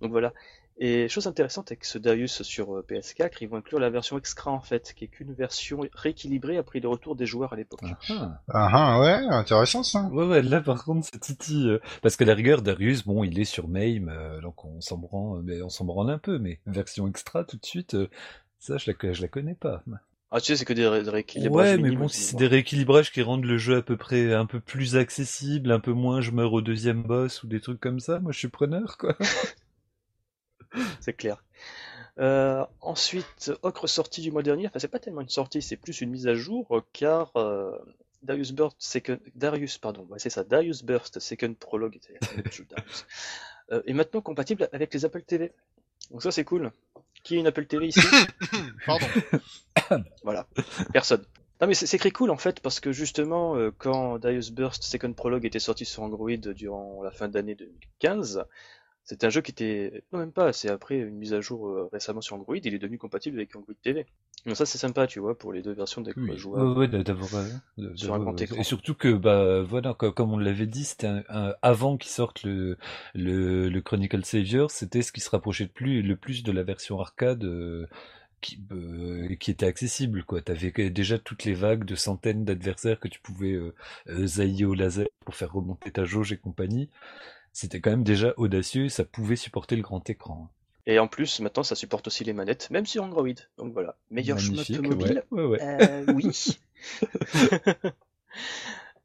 Donc 0.00 0.10
voilà. 0.10 0.32
Et 0.78 1.08
chose 1.08 1.26
intéressante 1.26 1.70
avec 1.72 1.84
ce 1.84 1.98
Darius 1.98 2.42
sur 2.42 2.76
euh, 2.76 2.82
PS4, 2.82 3.42
ils 3.42 3.48
vont 3.48 3.56
inclure 3.56 3.78
la 3.80 3.90
version 3.90 4.18
extra 4.18 4.50
en 4.50 4.60
fait, 4.60 4.92
qui 4.94 5.04
est 5.04 5.08
qu'une 5.08 5.32
version 5.32 5.80
rééquilibrée 5.94 6.58
après 6.58 6.80
le 6.80 6.88
retour 6.88 7.16
des 7.16 7.26
joueurs 7.26 7.52
à 7.52 7.56
l'époque. 7.56 7.96
Ah, 8.08 8.40
Ah 8.48 8.68
ah, 8.72 9.00
ouais, 9.00 9.26
intéressant 9.34 9.82
ça. 9.82 10.04
Ouais, 10.04 10.24
ouais, 10.26 10.42
là 10.42 10.60
par 10.60 10.84
contre, 10.84 11.08
c'est 11.10 11.18
Titi. 11.20 11.68
euh, 11.68 11.78
parce 12.00 12.16
que 12.16 12.22
la 12.24 12.34
rigueur, 12.34 12.62
Darius, 12.62 13.04
bon, 13.04 13.24
il 13.24 13.38
est 13.40 13.44
sur 13.44 13.66
MAME, 13.68 14.08
euh, 14.08 14.40
donc 14.40 14.64
on 14.64 14.80
s'en 14.80 14.98
branle, 14.98 15.42
mais 15.42 15.60
on 15.62 15.68
s'en 15.68 15.84
branle 15.84 16.10
un 16.10 16.18
peu, 16.18 16.38
mais 16.38 16.60
version 16.66 17.08
extra 17.08 17.44
tout 17.44 17.56
de 17.56 17.64
suite, 17.66 17.94
euh, 17.94 18.08
ça, 18.60 18.78
je 18.78 18.90
la, 18.92 19.12
je 19.12 19.22
la 19.22 19.28
connais 19.28 19.54
pas. 19.54 19.82
Ah 20.32 20.40
tu 20.40 20.46
sais, 20.46 20.56
c'est 20.56 20.64
que 20.64 20.72
des, 20.72 20.88
ré- 20.88 21.04
des 21.04 21.10
rééquilibrages 21.10 21.74
Ouais, 21.74 21.76
mais 21.76 21.90
bon, 21.92 22.08
si 22.08 22.22
c'est 22.22 22.36
des 22.36 22.46
rééquilibrages 22.46 23.12
qui 23.12 23.20
rendent 23.20 23.44
le 23.44 23.58
jeu 23.58 23.76
à 23.76 23.82
peu 23.82 23.98
près 23.98 24.32
un 24.32 24.46
peu 24.46 24.60
plus 24.60 24.96
accessible, 24.96 25.70
un 25.70 25.78
peu 25.80 25.92
moins 25.92 26.22
je 26.22 26.30
meurs 26.30 26.54
au 26.54 26.62
deuxième 26.62 27.02
boss 27.02 27.42
ou 27.42 27.48
des 27.48 27.60
trucs 27.60 27.80
comme 27.80 28.00
ça, 28.00 28.18
moi 28.18 28.32
je 28.32 28.38
suis 28.38 28.48
preneur, 28.48 28.96
quoi. 28.96 29.14
c'est 31.00 31.12
clair. 31.12 31.42
Euh, 32.18 32.64
ensuite, 32.80 33.52
Ocre 33.62 33.88
sortie 33.88 34.20
du 34.20 34.30
mois 34.30 34.42
dernier, 34.42 34.66
enfin 34.66 34.78
c'est 34.78 34.88
pas 34.88 34.98
tellement 34.98 35.22
une 35.22 35.28
sortie, 35.28 35.62
c'est 35.62 35.76
plus 35.76 36.00
une 36.02 36.10
mise 36.10 36.26
à 36.26 36.34
jour, 36.34 36.66
euh, 36.76 36.82
car 36.92 37.34
euh, 37.36 37.72
Darius 38.22 38.52
Burst 38.52 38.76
Second, 38.80 39.18
Darius, 39.34 39.78
pardon, 39.78 40.06
ouais, 40.10 40.18
c'est 40.18 40.30
ça, 40.30 40.44
Darius 40.44 40.82
Burst 40.82 41.20
Second 41.20 41.54
Prologue, 41.54 41.98
euh, 43.72 43.82
est 43.86 43.94
maintenant 43.94 44.20
compatible 44.20 44.68
avec 44.72 44.92
les 44.92 45.04
Apple 45.06 45.22
TV. 45.22 45.52
Donc 46.10 46.22
ça 46.22 46.30
c'est 46.30 46.44
cool. 46.44 46.70
Qui 47.24 47.36
a 47.36 47.40
une 47.40 47.46
Apple 47.46 47.66
TV 47.66 47.88
ici? 47.88 48.00
Pardon. 48.86 49.06
Voilà, 50.22 50.46
personne. 50.92 51.22
Non 51.60 51.66
mais 51.66 51.74
c'est 51.74 51.98
très 51.98 52.10
cool 52.10 52.30
en 52.30 52.36
fait 52.36 52.60
parce 52.60 52.80
que 52.80 52.92
justement 52.92 53.56
quand 53.78 54.18
Darius 54.18 54.50
Burst 54.50 54.82
Second 54.82 55.12
Prologue 55.12 55.44
était 55.44 55.58
sorti 55.58 55.84
sur 55.84 56.02
Android 56.02 56.30
durant 56.30 57.02
la 57.02 57.10
fin 57.10 57.28
d'année 57.28 57.54
2015, 57.54 58.44
c'est 59.04 59.24
un 59.24 59.30
jeu 59.30 59.40
qui 59.42 59.50
était 59.52 60.04
non 60.12 60.18
même 60.20 60.32
pas, 60.32 60.52
c'est 60.52 60.68
après 60.70 60.98
une 60.98 61.16
mise 61.16 61.34
à 61.34 61.40
jour 61.40 61.68
euh, 61.68 61.88
récemment 61.92 62.20
sur 62.20 62.36
Android, 62.36 62.56
il 62.56 62.74
est 62.74 62.78
devenu 62.78 62.98
compatible 62.98 63.38
avec 63.38 63.54
Android 63.56 63.74
TV. 63.82 64.06
Donc 64.46 64.56
ça 64.56 64.66
c'est 64.66 64.78
sympa 64.78 65.06
tu 65.06 65.20
vois 65.20 65.36
pour 65.38 65.52
les 65.52 65.62
deux 65.62 65.72
versions 65.74 66.02
des 66.02 66.14
Oui, 66.16 66.36
joueurs. 66.36 66.72
ouais, 66.76 66.88
ouais, 66.88 66.88
d'avoir, 67.04 67.34
euh, 67.34 67.48
Sur 67.94 68.12
un 68.12 68.18
grand 68.18 68.38
écran. 68.42 68.58
Et 68.58 68.64
surtout 68.64 68.94
que, 68.94 69.14
bah, 69.14 69.62
voilà, 69.62 69.94
co- 69.94 70.12
comme 70.12 70.32
on 70.32 70.38
l'avait 70.38 70.66
dit, 70.66 70.84
c'était 70.84 71.06
un, 71.06 71.24
un- 71.30 71.54
avant 71.62 71.96
qu'il 71.96 72.10
sorte 72.10 72.42
le, 72.42 72.76
le, 73.14 73.70
le 73.70 73.80
Chronicle 73.82 74.22
Savior, 74.24 74.70
c'était 74.70 75.00
ce 75.02 75.10
qui 75.12 75.20
se 75.20 75.30
rapprochait 75.30 75.64
le 75.64 75.70
plus, 75.70 76.02
le 76.02 76.16
plus 76.16 76.42
de 76.42 76.52
la 76.52 76.64
version 76.64 77.00
arcade, 77.00 77.44
euh, 77.44 77.86
qui, 78.42 78.62
euh, 78.72 79.34
qui 79.36 79.50
était 79.52 79.66
accessible, 79.66 80.24
quoi. 80.24 80.42
T'avais 80.42 80.72
que- 80.72 80.88
déjà 80.88 81.18
toutes 81.18 81.44
les 81.44 81.54
vagues 81.54 81.84
de 81.84 81.94
centaines 81.96 82.44
d'adversaires 82.44 83.00
que 83.00 83.08
tu 83.08 83.20
pouvais 83.20 83.52
euh, 83.54 83.74
euh, 84.08 84.26
zailler 84.26 84.64
au 84.66 84.74
laser 84.74 85.08
pour 85.24 85.36
faire 85.36 85.52
remonter 85.52 85.92
ta 85.92 86.04
jauge 86.04 86.32
et 86.32 86.38
compagnie. 86.38 86.90
C'était 87.52 87.80
quand 87.80 87.90
même 87.90 88.04
déjà 88.04 88.32
audacieux, 88.36 88.88
ça 88.88 89.04
pouvait 89.04 89.36
supporter 89.36 89.76
le 89.76 89.82
grand 89.82 90.08
écran. 90.08 90.50
Et 90.86 90.98
en 90.98 91.06
plus 91.06 91.40
maintenant 91.40 91.62
ça 91.62 91.74
supporte 91.74 92.06
aussi 92.08 92.24
les 92.24 92.32
manettes, 92.32 92.70
même 92.70 92.86
sur 92.86 93.04
Android. 93.04 93.28
Donc 93.58 93.72
voilà, 93.72 93.96
meilleur 94.10 94.38
shmup 94.38 94.68
Magnifique, 94.68 94.82
mobile. 94.82 95.22
ouais, 95.30 95.44
ouais, 95.44 95.48
ouais. 95.50 95.58
Euh, 95.62 96.04
oui. 96.14 96.58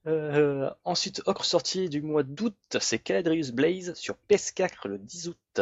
Euh, 0.08 0.70
ensuite, 0.86 1.22
Ocre 1.26 1.44
sorti 1.44 1.90
du 1.90 2.02
mois 2.02 2.24
d'août, 2.24 2.56
c'est 2.80 2.98
Caladrius 2.98 3.52
Blaze 3.52 3.94
sur 3.96 4.16
PS4 4.30 4.88
le 4.88 4.98
10 4.98 5.28
août. 5.28 5.62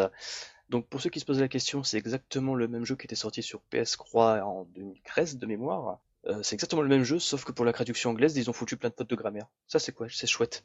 Donc 0.70 0.88
pour 0.88 1.02
ceux 1.02 1.10
qui 1.10 1.20
se 1.20 1.26
posent 1.26 1.42
la 1.42 1.48
question, 1.48 1.84
c'est 1.84 1.98
exactement 1.98 2.54
le 2.54 2.68
même 2.68 2.86
jeu 2.86 2.96
qui 2.96 3.06
était 3.06 3.16
sorti 3.16 3.42
sur 3.42 3.62
PS3 3.72 4.42
en 4.44 4.66
2013 4.76 5.38
de 5.38 5.46
mémoire. 5.48 6.00
Euh, 6.28 6.42
c'est 6.44 6.56
exactement 6.56 6.82
le 6.82 6.88
même 6.88 7.04
jeu, 7.04 7.20
sauf 7.20 7.44
que 7.44 7.52
pour 7.52 7.66
la 7.66 7.74
traduction 7.74 8.10
anglaise, 8.12 8.36
ils 8.38 8.50
ont 8.50 8.54
foutu 8.54 8.78
plein 8.78 8.90
de 8.90 8.96
fautes 8.96 9.10
de 9.10 9.16
grammaire. 9.16 9.46
Ça 9.68 9.80
c'est 9.80 9.92
quoi? 9.92 10.08
C'est 10.10 10.28
chouette. 10.28 10.64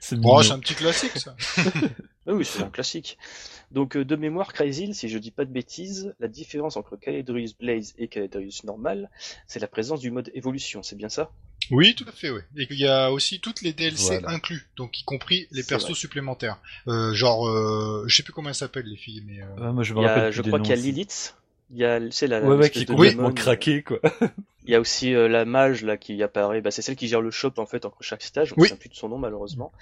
C'est 0.00 0.16
Bon, 0.16 0.20
mignon. 0.36 0.42
c'est 0.42 0.52
un 0.54 0.58
petit 0.58 0.74
classique 0.74 1.16
ça. 1.16 1.36
Ah 2.26 2.32
oui, 2.34 2.44
c'est 2.44 2.62
un 2.62 2.70
classique. 2.70 3.18
Donc 3.72 3.96
euh, 3.96 4.04
de 4.04 4.14
mémoire, 4.16 4.52
Crazy, 4.52 4.94
si 4.94 5.08
je 5.08 5.18
dis 5.18 5.32
pas 5.32 5.44
de 5.44 5.50
bêtises, 5.50 6.14
la 6.20 6.28
différence 6.28 6.76
entre 6.76 6.96
Caladrius 6.96 7.56
Blaze 7.58 7.94
et 7.98 8.06
Caladrius 8.08 8.62
normal, 8.64 9.10
c'est 9.48 9.58
la 9.58 9.66
présence 9.66 10.00
du 10.00 10.10
mode 10.12 10.30
évolution, 10.34 10.82
c'est 10.84 10.96
bien 10.96 11.08
ça? 11.08 11.32
Oui, 11.70 11.94
tout 11.94 12.04
à 12.08 12.12
fait, 12.12 12.30
oui. 12.30 12.40
Et 12.56 12.66
qu'il 12.66 12.78
y 12.78 12.86
a 12.86 13.10
aussi 13.12 13.40
toutes 13.40 13.62
les 13.62 13.72
DLC 13.72 14.14
Voilà. 14.14 14.30
inclus, 14.30 14.68
donc 14.76 15.00
y 15.00 15.04
compris 15.04 15.46
les 15.52 15.62
persos 15.62 15.86
vrai. 15.90 15.94
supplémentaires. 15.94 16.60
Euh, 16.88 17.12
genre, 17.14 17.48
euh, 17.48 18.04
je 18.08 18.16
sais 18.16 18.22
plus 18.22 18.32
comment 18.32 18.48
elles 18.48 18.54
s'appellent 18.54 18.86
les 18.86 18.96
filles, 18.96 19.22
mais 19.26 19.40
euh, 19.40 19.46
Ah, 19.60 19.72
moi, 19.72 19.82
je 19.82 19.92
me 19.94 19.98
Il 19.98 20.02
y 20.02 20.06
a- 20.06 20.14
rappelle 20.14 20.32
je 20.32 20.42
crois 20.42 20.58
qu'il 20.60 20.74
y 20.76 20.78
a. 20.78 20.82
Lilith, 20.82 21.36
il 21.72 21.78
y 21.78 21.84
a, 21.84 21.98
c'est 22.10 22.26
la, 22.26 22.42
Ouais, 22.42 22.70
qui 22.70 22.80
est 22.80 22.84
de 22.88 23.30
craqué, 23.32 23.82
quoi. 23.82 23.98
Il 24.64 24.70
y 24.70 24.76
a 24.76 24.80
aussi 24.80 25.12
euh, 25.12 25.26
la 25.26 25.44
mage 25.44 25.82
là 25.82 25.96
qui 25.96 26.22
apparaît, 26.22 26.60
bah, 26.60 26.70
c'est 26.70 26.82
celle 26.82 26.94
qui 26.94 27.08
gère 27.08 27.20
le 27.20 27.32
shop 27.32 27.54
en 27.56 27.66
fait 27.66 27.84
entre 27.84 27.96
chaque 28.02 28.22
stage, 28.22 28.52
on 28.52 28.60
Oui. 28.60 28.68
ne 28.68 28.74
sait 28.74 28.76
plus 28.78 28.88
de 28.90 28.94
son 28.94 29.08
nom 29.08 29.18
malheureusement. 29.18 29.72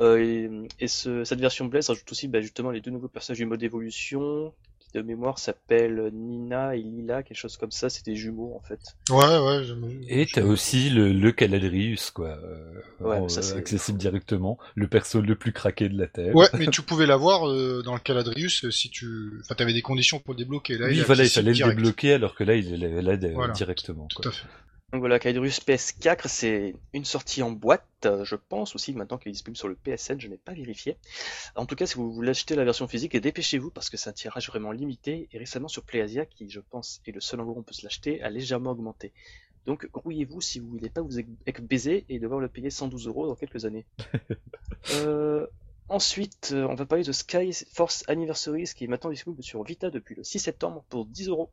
Euh, 0.00 0.16
et 0.18 0.50
et 0.80 0.88
ce, 0.88 1.22
cette 1.22 1.40
version 1.40 1.66
Blaze 1.66 1.88
rajoute 1.88 2.10
aussi 2.10 2.26
bah, 2.26 2.40
justement 2.40 2.70
les 2.72 2.80
deux 2.80 2.90
nouveaux 2.90 3.06
personnages 3.06 3.38
du 3.38 3.46
mode 3.46 3.62
évolution, 3.62 4.52
de 4.94 5.02
mémoire 5.02 5.38
s'appellent 5.38 6.10
Nina 6.12 6.76
et 6.76 6.80
Lila, 6.82 7.22
quelque 7.22 7.36
chose 7.36 7.56
comme 7.56 7.70
ça, 7.72 7.90
c'est 7.90 8.04
des 8.04 8.14
jumeaux 8.16 8.54
en 8.54 8.60
fait. 8.66 8.78
ouais, 9.10 9.38
ouais. 9.38 9.64
Et 10.08 10.26
t'as 10.26 10.42
aussi 10.44 10.88
le, 10.90 11.12
le 11.12 11.32
Caladrius, 11.32 12.10
quoi, 12.10 12.38
euh, 12.42 12.72
Ouais, 13.00 13.16
en- 13.18 13.28
ça, 13.28 13.42
c'est- 13.42 13.56
accessible 13.56 13.98
directement, 13.98 14.58
le 14.76 14.86
perso 14.88 15.20
le 15.20 15.34
plus 15.34 15.52
craqué 15.52 15.88
de 15.88 15.98
la 15.98 16.06
Terre. 16.06 16.34
Ouais, 16.34 16.46
mais 16.58 16.66
tu 16.72 16.82
pouvais 16.82 17.06
l'avoir 17.06 17.48
euh, 17.48 17.82
dans 17.84 17.94
le 17.94 18.00
Caladrius 18.00 18.64
euh, 18.64 18.70
si 18.70 18.88
tu, 18.90 19.32
enfin, 19.40 19.54
t'avais 19.56 19.72
des 19.72 19.82
conditions 19.82 20.20
pour 20.20 20.34
le 20.34 20.38
débloquer. 20.38 20.78
Là, 20.78 20.86
oui, 20.86 20.96
il 20.98 21.02
voilà, 21.02 21.24
il 21.24 21.30
fallait 21.30 21.52
le 21.52 21.68
débloquer, 21.74 22.14
alors 22.14 22.34
que 22.34 22.44
là, 22.44 22.54
il 22.54 22.72
est 22.72 23.02
là, 23.02 23.16
là, 23.16 23.28
Voilà. 23.34 23.52
directement. 23.52 24.06
Tout 24.08 24.22
Quoi. 24.22 24.30
à 24.30 24.34
fait. 24.34 24.46
Donc 24.94 25.00
voilà, 25.00 25.18
Kaidrus 25.18 25.58
PS4, 25.58 26.28
c'est 26.28 26.76
une 26.92 27.04
sortie 27.04 27.42
en 27.42 27.50
boîte, 27.50 27.84
euh, 28.04 28.24
je 28.24 28.36
pense 28.36 28.76
aussi 28.76 28.94
maintenant 28.94 29.18
qu'il 29.18 29.30
est 29.30 29.32
disponible 29.32 29.56
sur 29.56 29.66
le 29.66 29.74
PSN, 29.74 30.20
je 30.20 30.28
n'ai 30.28 30.36
pas 30.36 30.52
vérifié. 30.52 30.96
En 31.56 31.66
tout 31.66 31.74
cas, 31.74 31.84
si 31.84 31.96
vous 31.96 32.12
voulez 32.12 32.30
acheter 32.30 32.54
la 32.54 32.62
version 32.62 32.86
physique, 32.86 33.16
dépêchez-vous 33.16 33.72
parce 33.72 33.90
que 33.90 33.96
c'est 33.96 34.08
un 34.08 34.12
tirage 34.12 34.46
vraiment 34.46 34.70
limité 34.70 35.28
et 35.32 35.38
récemment 35.38 35.66
sur 35.66 35.82
PlayAsia, 35.82 36.26
qui 36.26 36.48
je 36.48 36.60
pense 36.60 37.00
est 37.08 37.10
le 37.10 37.20
seul 37.20 37.40
endroit 37.40 37.56
où 37.56 37.58
on 37.58 37.64
peut 37.64 37.74
se 37.74 37.82
l'acheter, 37.82 38.22
a 38.22 38.30
légèrement 38.30 38.70
augmenté. 38.70 39.12
Donc 39.66 39.90
grouillez-vous 39.90 40.40
si 40.40 40.60
vous 40.60 40.68
voulez 40.68 40.90
pas 40.90 41.00
vous 41.00 41.18
être 41.18 41.60
baisé 41.60 42.04
et 42.08 42.20
devoir 42.20 42.38
le 42.38 42.46
payer 42.46 42.70
112 42.70 43.08
euros 43.08 43.26
dans 43.26 43.34
quelques 43.34 43.64
années. 43.64 43.86
Euh, 44.92 45.46
ensuite, 45.88 46.50
euh, 46.52 46.66
on 46.68 46.74
va 46.74 46.84
parler 46.84 47.04
de 47.04 47.12
Sky 47.12 47.52
Force 47.72 48.04
Anniversaries 48.06 48.68
qui 48.76 48.84
est 48.84 48.86
maintenant 48.86 49.08
disponible 49.08 49.42
sur 49.42 49.64
Vita 49.64 49.88
depuis 49.88 50.14
le 50.14 50.22
6 50.22 50.38
septembre 50.38 50.84
pour 50.90 51.06
10 51.06 51.30
euros. 51.30 51.50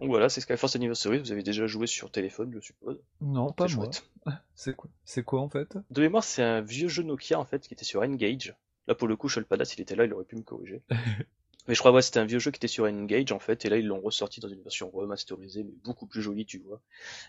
Donc 0.00 0.08
voilà, 0.08 0.28
c'est 0.30 0.40
Skyforce 0.40 0.76
Anniversary, 0.76 1.18
vous 1.18 1.30
avez 1.30 1.42
déjà 1.42 1.66
joué 1.66 1.86
sur 1.86 2.10
téléphone, 2.10 2.50
je 2.54 2.60
suppose. 2.60 2.98
Non, 3.20 3.52
pas 3.52 3.66
moi. 3.68 3.90
C'est 4.54 4.74
quoi 4.74 4.90
C'est 5.04 5.22
quoi, 5.22 5.40
en 5.40 5.48
fait? 5.48 5.78
De 5.90 6.00
mémoire, 6.00 6.24
c'est 6.24 6.42
un 6.42 6.60
vieux 6.60 6.88
jeu 6.88 7.02
Nokia 7.02 7.38
en 7.38 7.44
fait 7.44 7.66
qui 7.66 7.74
était 7.74 7.84
sur 7.84 8.02
Engage. 8.02 8.54
Là 8.86 8.94
pour 8.94 9.08
le 9.08 9.16
coup, 9.16 9.28
Sholpada, 9.28 9.64
s'il 9.64 9.80
était 9.80 9.96
là, 9.96 10.04
il 10.04 10.12
aurait 10.12 10.24
pu 10.24 10.36
me 10.36 10.42
corriger. 10.42 10.82
mais 11.68 11.74
je 11.74 11.78
crois 11.78 11.92
ouais, 11.92 12.02
c'était 12.02 12.18
un 12.18 12.24
vieux 12.24 12.38
jeu 12.38 12.50
qui 12.50 12.56
était 12.56 12.68
sur 12.68 12.84
Engage 12.84 13.32
en 13.32 13.38
fait, 13.38 13.64
et 13.64 13.68
là 13.68 13.76
ils 13.76 13.86
l'ont 13.86 14.00
ressorti 14.00 14.40
dans 14.40 14.48
une 14.48 14.62
version 14.62 14.90
remasterisée, 14.90 15.64
mais 15.64 15.74
beaucoup 15.84 16.06
plus 16.06 16.22
jolie, 16.22 16.46
tu 16.46 16.58
vois, 16.58 16.80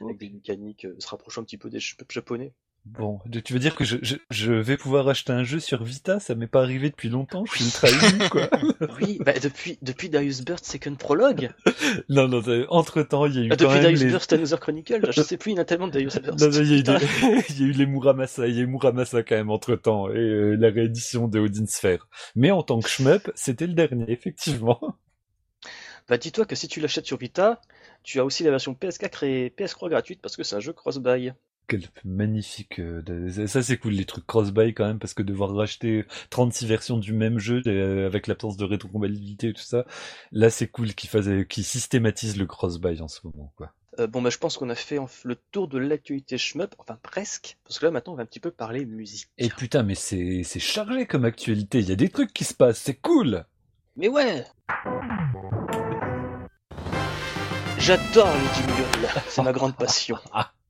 avec 0.02 0.18
des 0.18 0.30
mécaniques 0.30 0.86
euh, 0.86 0.96
se 1.00 1.08
rapprochant 1.08 1.42
un 1.42 1.46
petit 1.46 1.58
peu 1.58 1.70
des 1.70 1.80
japonais. 2.10 2.54
Bon, 2.86 3.20
tu 3.46 3.54
veux 3.54 3.60
dire 3.60 3.76
que 3.76 3.84
je, 3.84 3.98
je, 4.02 4.16
je 4.32 4.54
vais 4.54 4.76
pouvoir 4.76 5.08
acheter 5.08 5.32
un 5.32 5.44
jeu 5.44 5.60
sur 5.60 5.84
Vita? 5.84 6.20
Ça 6.20 6.34
m'est 6.34 6.48
pas 6.48 6.62
arrivé 6.64 6.90
depuis 6.90 7.10
longtemps, 7.10 7.46
je 7.46 7.58
suis 7.58 7.66
ultra 7.66 7.90
ému, 7.90 8.30
quoi. 8.30 8.50
oui, 9.00 9.20
bah 9.24 9.34
depuis 9.40 9.78
depuis 9.84 10.10
Darius 10.10 10.42
Burst 10.44 10.66
Second 10.66 10.96
Prologue, 10.96 11.52
non, 12.10 12.28
non, 12.28 12.42
entre 12.70 13.04
temps, 13.04 13.28
il 13.28 13.36
y 13.36 13.40
a 13.40 13.44
eu 13.44 13.50
bah, 13.50 13.56
quand 13.56 13.66
depuis 13.66 13.74
même 13.76 13.84
Darius 13.84 14.04
les... 14.04 14.10
Burst 14.10 14.34
Another 14.34 14.60
Chronicle, 14.60 15.12
je 15.12 15.22
sais 15.22 15.38
plus, 15.38 15.52
il 15.52 15.56
y 15.56 15.60
en 15.60 15.62
a 15.62 15.66
tellement 15.66 15.88
de 15.88 15.94
Darius 15.94 16.20
Burst. 16.20 16.40
Non, 16.40 16.50
non, 16.50 16.60
il 16.60 16.72
y 16.72 16.74
a 16.74 16.78
eu, 16.78 16.84
des- 16.84 16.94
Putain. 17.06 17.42
il 17.50 17.62
y 17.62 17.64
a 17.64 17.68
eu 17.68 17.72
les 17.72 17.86
Muramasa, 17.86 18.48
il 18.48 18.56
y 18.56 18.60
a 18.60 18.62
eu 18.64 18.68
Muramasa 18.68 19.22
quand 19.22 19.36
même 19.36 19.52
entre 19.52 19.76
temps, 19.76 20.10
et 20.10 20.18
euh, 20.18 20.56
la 20.56 20.72
réédition 20.72 21.28
de 21.28 21.40
Odin 21.40 21.68
Sphere. 21.68 22.08
Mais 22.36 22.50
en 22.50 22.64
tant 22.64 22.80
que 22.80 22.90
shmup, 22.90 23.32
c'était 23.36 23.68
le 23.68 23.74
dernier, 23.74 24.12
effectivement. 24.12 24.80
Bah 26.10 26.18
dis-toi 26.18 26.46
que 26.46 26.56
si 26.56 26.68
tu 26.68 26.80
l'achètes 26.80 27.06
sur 27.06 27.18
Vita, 27.18 27.62
tu 28.04 28.20
as 28.20 28.26
aussi 28.26 28.44
la 28.44 28.50
version 28.50 28.74
PS4 28.74 29.26
et 29.26 29.54
PS3 29.56 29.90
gratuite 29.90 30.20
parce 30.22 30.36
que 30.36 30.44
c'est 30.44 30.56
un 30.56 30.60
jeu 30.60 30.74
cross-buy. 30.74 31.34
Quel 31.68 31.84
magnifique, 32.04 32.80
euh, 32.80 33.48
ça 33.48 33.64
c'est 33.64 33.78
cool 33.78 33.94
les 33.94 34.04
trucs 34.04 34.26
cross-buy 34.28 34.74
quand 34.74 34.86
même, 34.86 35.00
parce 35.00 35.14
que 35.14 35.24
devoir 35.24 35.54
racheter 35.56 36.06
36 36.30 36.66
versions 36.66 36.98
du 36.98 37.14
même 37.14 37.40
jeu, 37.40 37.62
euh, 37.66 38.06
avec 38.08 38.28
l'absence 38.28 38.58
de 38.58 38.66
rétrocompatibilité 38.66 39.50
et 39.50 39.54
tout 39.54 39.62
ça, 39.62 39.86
là 40.34 40.50
c'est 40.50 40.68
cool 40.68 40.94
qu'ils 40.94 41.10
fassent, 41.10 41.30
qu'ils 41.48 41.64
systématisent 41.64 42.38
le 42.38 42.46
cross-buy 42.46 43.02
en 43.02 43.08
ce 43.08 43.20
moment, 43.24 43.54
quoi. 43.56 43.72
Euh, 44.00 44.08
bon, 44.08 44.22
bah, 44.22 44.30
je 44.30 44.38
pense 44.38 44.58
qu'on 44.58 44.70
a 44.70 44.76
fait 44.76 44.98
en- 44.98 45.10
le 45.24 45.36
tour 45.52 45.68
de 45.70 45.78
l'actualité 45.78 46.38
shmup, 46.38 46.76
enfin 46.78 46.98
presque, 47.02 47.58
parce 47.64 47.80
que 47.80 47.86
là 47.86 47.92
maintenant 47.92 48.14
on 48.14 48.16
va 48.18 48.24
un 48.24 48.26
petit 48.26 48.40
peu 48.42 48.52
parler 48.52 48.86
musique. 48.86 49.30
Et 49.38 49.50
putain, 49.50 49.84
mais 49.84 49.96
c'est, 49.96 50.42
c'est 50.44 50.60
chargé 50.60 51.06
comme 51.06 51.24
actualité, 51.26 51.80
il 51.80 51.88
y 51.90 51.92
a 51.94 51.98
des 51.98 52.10
trucs 52.10 52.34
qui 52.34 52.44
se 52.44 52.54
passent, 52.54 52.80
c'est 52.82 52.96
cool! 52.96 53.46
Mais 53.96 54.08
ouais 54.10 54.44
J'adore 57.78 58.30
les 58.34 58.62
jingles, 58.62 59.08
c'est 59.28 59.42
ma 59.42 59.52
grande 59.54 59.76
passion. 59.76 60.18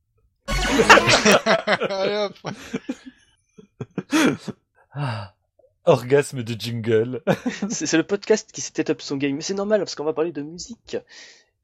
Allez, 1.89 2.17
hop. 2.17 2.36
Ah, 4.93 5.34
orgasme 5.86 6.43
de 6.43 6.53
jingle. 6.53 7.23
C'est 7.69 7.97
le 7.97 8.03
podcast 8.03 8.51
qui 8.51 8.62
s'était 8.62 8.89
up 8.91 9.01
son 9.01 9.17
game, 9.17 9.36
mais 9.36 9.41
c'est 9.41 9.53
normal 9.53 9.79
parce 9.79 9.95
qu'on 9.95 10.03
va 10.03 10.13
parler 10.13 10.31
de 10.31 10.41
musique. 10.41 10.97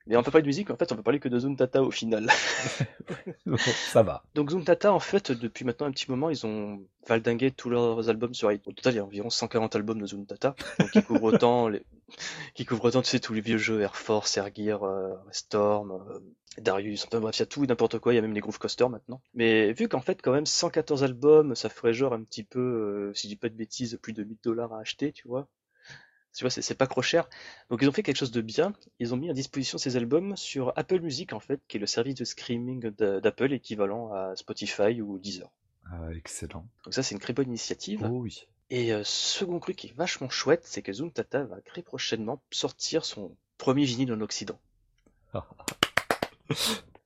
Mais 0.05 0.15
on 0.15 0.23
peut 0.23 0.31
parler 0.31 0.43
de 0.43 0.47
musique, 0.47 0.69
en 0.69 0.77
fait 0.77 0.89
on 0.93 0.95
peut 0.95 1.03
parler 1.03 1.19
que 1.19 1.27
de 1.27 1.37
Zuntata 1.37 1.83
au 1.83 1.91
final. 1.91 2.29
Bon, 3.45 3.57
ça 3.91 4.03
va. 4.03 4.23
Donc 4.35 4.51
Zuntata, 4.51 4.93
en 4.93 5.01
fait, 5.01 5.33
depuis 5.33 5.65
maintenant 5.65 5.87
un 5.87 5.91
petit 5.91 6.09
moment, 6.09 6.29
ils 6.29 6.45
ont 6.45 6.81
valdingué 7.07 7.51
tous 7.51 7.69
leurs 7.69 8.07
albums 8.07 8.33
sur 8.33 8.49
iTunes. 8.49 8.71
Au 8.71 8.71
total, 8.71 8.93
il 8.93 8.95
y 8.97 8.99
a 8.99 9.03
environ 9.03 9.29
140 9.29 9.75
albums 9.75 10.01
de 10.01 10.07
Zuntata, 10.07 10.55
donc 10.79 10.89
ils 10.95 11.03
couvrent 11.03 11.23
autant 11.23 11.67
les, 11.67 11.83
qui 12.55 12.65
couvre 12.65 12.89
tant, 12.91 13.01
tu 13.01 13.09
sais, 13.09 13.19
tous 13.19 13.33
les 13.33 13.41
vieux 13.41 13.57
jeux 13.57 13.81
Air 13.81 13.95
Force, 13.95 14.37
Air 14.37 14.49
Gear, 14.55 14.83
euh, 14.83 15.13
Storm, 15.31 15.91
euh, 15.91 16.19
Darius, 16.61 17.05
enfin 17.05 17.19
bref, 17.19 17.35
il 17.37 17.39
y 17.39 17.43
a 17.43 17.45
tout 17.45 17.63
et 17.63 17.67
n'importe 17.67 17.99
quoi, 17.99 18.13
il 18.13 18.15
y 18.15 18.19
a 18.19 18.21
même 18.21 18.33
les 18.33 18.39
Groove 18.41 18.57
Coaster 18.59 18.87
maintenant. 18.89 19.21
Mais 19.33 19.73
vu 19.73 19.87
qu'en 19.87 20.01
fait, 20.01 20.21
quand 20.21 20.31
même, 20.31 20.45
114 20.45 21.03
albums, 21.03 21.55
ça 21.55 21.69
ferait 21.69 21.93
genre 21.93 22.13
un 22.13 22.23
petit 22.23 22.43
peu, 22.43 22.59
euh, 22.59 23.13
si 23.13 23.27
je 23.27 23.33
dis 23.33 23.35
pas 23.35 23.49
de 23.49 23.55
bêtises, 23.55 23.99
plus 24.01 24.13
de 24.13 24.23
1000 24.23 24.37
dollars 24.43 24.73
à 24.73 24.79
acheter, 24.79 25.11
tu 25.11 25.27
vois. 25.27 25.47
Tu 26.35 26.43
vois, 26.43 26.51
c'est 26.51 26.75
pas 26.77 26.85
trop 26.85 27.01
cher. 27.01 27.27
Donc 27.71 27.79
ils 27.81 27.89
ont 27.89 27.91
fait 27.91 28.03
quelque 28.03 28.17
chose 28.17 28.31
de 28.31 28.41
bien. 28.41 28.73
Ils 28.99 29.11
ont 29.13 29.17
mis 29.17 29.29
à 29.29 29.33
disposition 29.33 29.79
ces 29.79 29.97
albums 29.97 30.37
sur 30.37 30.71
Apple 30.75 30.99
Music, 30.99 31.33
en 31.33 31.39
fait, 31.39 31.61
qui 31.67 31.77
est 31.77 31.79
le 31.79 31.87
service 31.87 32.13
de 32.15 32.25
streaming 32.25 32.91
d'a- 32.91 33.19
d'Apple 33.19 33.53
équivalent 33.53 34.11
à 34.13 34.35
Spotify 34.35 35.01
ou 35.01 35.17
Deezer. 35.17 35.49
Ah, 35.91 36.13
excellent. 36.13 36.67
Donc 36.85 36.93
ça, 36.93 37.01
c'est 37.01 37.15
une 37.15 37.21
très 37.21 37.33
bonne 37.33 37.47
initiative. 37.47 38.07
Oh 38.11 38.19
oui. 38.19 38.47
Et 38.69 38.91
euh, 38.93 39.01
second 39.05 39.59
truc 39.59 39.77
qui 39.77 39.87
est 39.87 39.95
vachement 39.95 40.29
chouette, 40.29 40.63
c'est 40.65 40.81
que 40.81 40.91
Zoom 40.91 41.11
Tata 41.11 41.43
va 41.45 41.61
très 41.61 41.81
prochainement 41.81 42.41
sortir 42.51 43.05
son 43.05 43.35
premier 43.57 43.85
vinyle 43.85 44.11
en 44.13 44.21
Occident. 44.21 44.59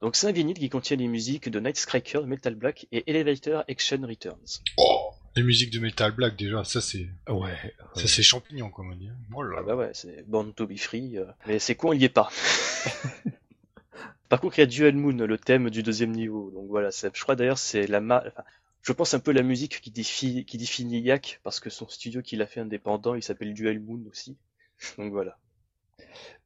Donc 0.02 0.16
c'est 0.16 0.28
un 0.28 0.32
vinyle 0.32 0.58
qui 0.58 0.70
contient 0.70 0.98
les 0.98 1.08
musiques 1.08 1.50
de 1.50 1.60
Night 1.60 1.78
Striker, 1.78 2.22
Metal 2.26 2.56
Black 2.56 2.88
et 2.92 3.04
Elevator 3.10 3.64
Action 3.70 4.02
Returns. 4.02 4.62
Oh, 4.78 5.12
les 5.36 5.44
musiques 5.44 5.70
de 5.72 5.80
Metal 5.80 6.12
Black 6.12 6.36
déjà, 6.36 6.64
ça 6.64 6.82
c'est 6.82 7.08
Ouais. 7.30 7.56
ça 7.96 8.08
c'est 8.08 8.24
champignon 8.24 8.70
comme 8.72 8.92
on 8.92 8.96
dit. 8.96 9.12
Oh 9.34 9.44
là 9.44 9.58
Ah 9.58 9.62
là. 9.62 9.66
bah 9.68 9.76
ouais, 9.76 9.92
c'est 9.94 10.28
Born 10.28 10.54
to 10.54 10.66
be 10.66 10.78
Free, 10.78 11.18
euh, 11.20 11.26
mais 11.46 11.60
c'est 11.60 11.76
con, 11.76 11.94
il 11.94 12.02
y 12.02 12.06
est 12.06 12.10
pas. 12.10 12.30
Par 14.30 14.40
contre, 14.40 14.58
il 14.58 14.62
y 14.62 14.64
a 14.64 14.68
Dual 14.68 14.96
Moon, 14.96 15.12
le 15.26 15.38
thème 15.38 15.70
du 15.70 15.84
deuxième 15.84 16.12
niveau. 16.14 16.50
Donc 16.52 16.68
voilà, 16.70 16.90
je 16.90 17.22
crois 17.22 17.36
d'ailleurs 17.36 17.58
c'est 17.60 17.86
la 17.86 18.00
ma... 18.02 18.24
enfin, 18.26 18.44
je 18.82 18.94
pense 18.94 19.14
un 19.14 19.20
peu 19.20 19.32
la 19.32 19.44
musique 19.44 19.82
qui, 19.82 19.92
défi... 19.92 20.46
qui 20.46 20.58
définit 20.58 21.02
Yak, 21.02 21.40
parce 21.44 21.60
que 21.60 21.70
son 21.70 21.88
studio 21.88 22.22
qu'il 22.22 22.42
a 22.42 22.48
fait 22.48 22.60
indépendant, 22.60 23.16
il 23.16 23.24
s'appelle 23.24 23.54
Dual 23.54 23.80
Moon 23.80 24.04
aussi. 24.10 24.38
Donc 24.98 25.12
voilà. 25.12 25.38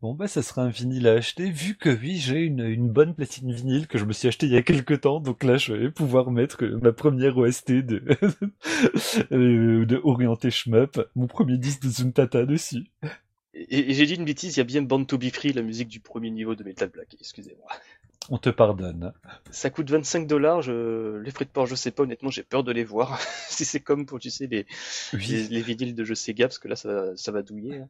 Bon 0.02 0.14
bah 0.14 0.28
ça 0.28 0.44
sera 0.44 0.64
un 0.64 0.70
vinyle 0.70 1.08
à 1.08 1.14
acheter 1.14 1.50
vu 1.50 1.76
que 1.76 1.90
oui 1.90 2.18
j'ai 2.18 2.42
une, 2.42 2.60
une 2.60 2.90
bonne 2.90 3.16
platine 3.16 3.52
vinyle 3.52 3.88
que 3.88 3.98
je 3.98 4.06
me 4.06 4.14
suis 4.14 4.28
acheté 4.28 4.46
il 4.46 4.52
y 4.52 4.58
a 4.58 4.62
quelques 4.62 5.02
temps 5.02 5.20
donc 5.22 5.44
là 5.44 5.58
je 5.58 5.74
vais 5.74 5.90
pouvoir 5.90 6.30
mettre 6.30 6.66
ma 6.66 6.92
première 6.92 7.38
OST 7.38 7.72
de 7.72 8.04
euh, 9.32 9.86
de 9.86 10.02
orienté 10.04 10.52
shmup 10.52 11.00
mon 11.16 11.26
premier 11.28 11.58
disque 11.58 11.82
de 11.84 11.90
Zuntata 11.90 12.46
dessus 12.46 12.92
Et, 13.56 13.90
et 13.90 13.94
j'ai 13.94 14.06
dit 14.06 14.16
une 14.16 14.26
bêtise, 14.26 14.56
il 14.56 14.60
y 14.60 14.62
a 14.62 14.66
bien 14.66 14.82
Born 14.82 15.06
to 15.06 15.18
be 15.18 15.30
Free, 15.32 15.54
la 15.54 15.62
musique 15.62 15.88
du 15.88 16.02
premier 16.02 16.30
niveau 16.30 16.56
de 16.56 16.64
Metal 16.64 16.90
Black, 16.90 17.16
excusez-moi. 17.20 17.68
On 18.30 18.38
te 18.38 18.50
pardonne 18.50 19.14
Ça 19.52 19.70
coûte 19.70 19.90
25 19.90 20.28
dollars, 20.28 20.62
je... 20.62 21.18
les 21.18 21.32
frais 21.32 21.46
de 21.46 21.50
port 21.50 21.66
je 21.68 21.76
sais 21.76 21.92
pas, 21.92 22.04
honnêtement 22.04 22.30
j'ai 22.30 22.44
peur 22.44 22.64
de 22.64 22.72
les 22.72 22.84
voir. 22.84 23.20
si 23.50 23.66
c'est 23.66 23.80
comme 23.80 24.06
pour, 24.06 24.20
tu 24.20 24.30
sais, 24.30 24.48
les, 24.48 24.66
oui 25.14 25.48
les 25.50 25.62
vinyles 25.62 25.96
de 25.96 26.04
jeux 26.04 26.16
Sega, 26.16 26.48
parce 26.48 26.60
que 26.60 26.68
là 26.68 26.76
ça, 26.76 27.16
ça 27.16 27.32
va 27.32 27.42
douiller. 27.42 27.78
hein. 27.80 27.90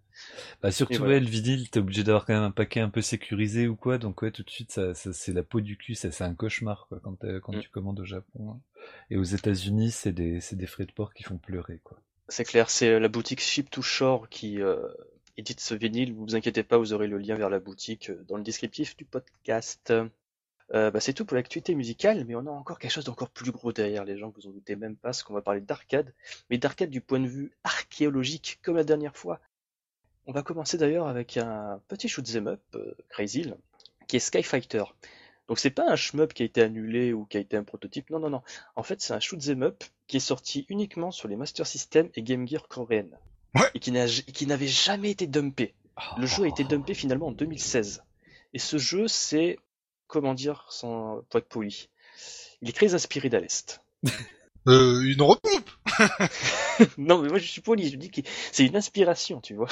bah 0.61 0.71
surtout 0.71 0.97
voilà. 0.99 1.13
ouais, 1.15 1.19
le 1.19 1.27
vinyle 1.27 1.69
t'es 1.69 1.79
obligé 1.79 2.03
d'avoir 2.03 2.25
quand 2.25 2.33
même 2.33 2.43
un 2.43 2.51
paquet 2.51 2.79
un 2.81 2.89
peu 2.89 3.01
sécurisé 3.01 3.67
ou 3.67 3.75
quoi 3.75 3.97
donc 3.97 4.21
ouais 4.21 4.31
tout 4.31 4.43
de 4.43 4.49
suite 4.49 4.71
ça, 4.71 4.93
ça 4.93 5.13
c'est 5.13 5.33
la 5.33 5.43
peau 5.43 5.61
du 5.61 5.77
cul 5.77 5.95
ça 5.95 6.11
c'est 6.11 6.23
un 6.23 6.33
cauchemar 6.33 6.85
quoi 6.89 6.99
quand 7.03 7.17
quand 7.41 7.53
Mm. 7.55 7.59
tu 7.61 7.69
commandes 7.69 7.99
au 7.99 8.05
Japon 8.05 8.51
hein. 8.51 8.59
et 9.09 9.17
aux 9.17 9.23
États-Unis 9.23 9.91
c'est 9.91 10.11
des 10.13 10.39
des 10.51 10.67
frais 10.67 10.85
de 10.85 10.91
port 10.91 11.13
qui 11.13 11.23
font 11.23 11.37
pleurer 11.37 11.79
quoi 11.83 11.97
C'est 12.27 12.43
clair, 12.43 12.69
c'est 12.69 12.99
la 12.99 13.07
boutique 13.07 13.39
Ship 13.41 13.69
to 13.69 13.81
Shore 13.81 14.29
qui 14.29 14.61
euh, 14.61 14.87
édite 15.37 15.59
ce 15.59 15.75
vinyle. 15.75 16.13
Vous 16.13 16.25
vous 16.25 16.35
inquiétez 16.35 16.63
pas, 16.63 16.77
vous 16.77 16.91
aurez 16.93 17.07
le 17.07 17.17
lien 17.19 17.35
vers 17.35 17.49
la 17.49 17.59
boutique 17.59 18.09
euh, 18.09 18.23
dans 18.27 18.35
le 18.37 18.43
descriptif 18.43 18.97
du 18.97 19.05
podcast. 19.05 19.93
Euh, 20.73 20.89
bah, 20.89 20.99
c'est 20.99 21.13
tout 21.13 21.25
pour 21.25 21.35
l'actualité 21.35 21.75
musicale, 21.75 22.25
mais 22.25 22.35
on 22.35 22.47
a 22.47 22.49
encore 22.49 22.79
quelque 22.79 22.91
chose 22.91 23.05
d'encore 23.05 23.29
plus 23.29 23.51
gros 23.51 23.71
derrière 23.71 24.03
les 24.03 24.17
gens, 24.17 24.33
vous 24.35 24.47
en 24.47 24.51
doutez 24.51 24.75
même 24.75 24.95
pas, 24.95 25.09
parce 25.09 25.21
qu'on 25.23 25.33
va 25.35 25.41
parler 25.41 25.61
d'arcade, 25.61 26.11
mais 26.49 26.57
d'arcade 26.57 26.89
du 26.89 27.01
point 27.01 27.19
de 27.19 27.27
vue 27.27 27.51
archéologique, 27.63 28.59
comme 28.63 28.75
la 28.75 28.83
dernière 28.83 29.15
fois. 29.15 29.39
On 30.25 30.31
va 30.31 30.41
commencer 30.41 30.77
d'ailleurs 30.79 31.07
avec 31.07 31.37
un 31.37 31.79
petit 31.87 32.09
shoot'em 32.09 32.47
up, 32.47 32.61
euh, 32.73 32.95
Crazy 33.09 33.45
qui 34.07 34.15
est 34.15 34.19
Skyfighter. 34.19 34.83
Donc 35.47 35.59
c'est 35.59 35.69
pas 35.69 35.87
un 35.91 35.95
shmup 35.95 36.33
qui 36.33 36.41
a 36.41 36.45
été 36.47 36.63
annulé 36.63 37.13
ou 37.13 37.25
qui 37.25 37.37
a 37.37 37.39
été 37.39 37.55
un 37.55 37.63
prototype, 37.63 38.09
non 38.09 38.17
non 38.17 38.31
non. 38.31 38.41
En 38.75 38.81
fait 38.81 38.99
c'est 39.01 39.13
un 39.13 39.19
shoot'em 39.19 39.61
up 39.61 39.83
qui 40.07 40.17
est 40.17 40.19
sorti 40.19 40.65
uniquement 40.69 41.11
sur 41.11 41.27
les 41.27 41.35
Master 41.35 41.67
System 41.67 42.09
et 42.15 42.23
Game 42.23 42.47
Gear 42.47 42.67
coréennes. 42.67 43.15
Ouais. 43.53 43.69
Et 43.75 43.79
qui 43.79 43.91
n'a- 43.91 44.07
qui 44.07 44.47
n'avait 44.47 44.67
jamais 44.67 45.11
été 45.11 45.27
dumpé. 45.27 45.75
Le 46.17 46.25
jeu 46.25 46.43
a 46.45 46.47
été 46.47 46.63
dumpé 46.63 46.95
finalement 46.95 47.27
en 47.27 47.31
2016. 47.31 48.03
Et 48.53 48.59
ce 48.59 48.77
jeu, 48.79 49.07
c'est, 49.07 49.59
comment 50.07 50.33
dire, 50.33 50.65
sans 50.69 51.21
pour 51.29 51.39
être 51.39 51.49
poli, 51.49 51.89
il 52.61 52.69
est 52.69 52.73
très 52.73 52.93
inspiré 52.93 53.29
d'Alest. 53.29 53.81
Euh, 54.67 55.01
une 55.01 55.21
repompe. 55.21 55.69
non, 56.97 57.21
mais 57.21 57.29
moi 57.29 57.37
je 57.37 57.45
suis 57.45 57.61
poli, 57.61 57.91
je 57.91 57.97
dis 57.97 58.09
que 58.09 58.21
c'est 58.51 58.65
une 58.65 58.75
inspiration, 58.75 59.39
tu 59.39 59.53
vois. 59.53 59.67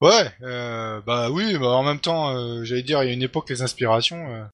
Ouais, 0.00 0.32
euh, 0.42 1.00
bah 1.00 1.32
oui, 1.32 1.58
bah 1.58 1.70
en 1.70 1.82
même 1.82 1.98
temps, 1.98 2.30
euh, 2.30 2.62
j'allais 2.62 2.84
dire, 2.84 3.02
il 3.02 3.08
y 3.08 3.10
a 3.10 3.12
une 3.12 3.24
époque 3.24 3.50
les 3.50 3.62
inspirations. 3.62 4.48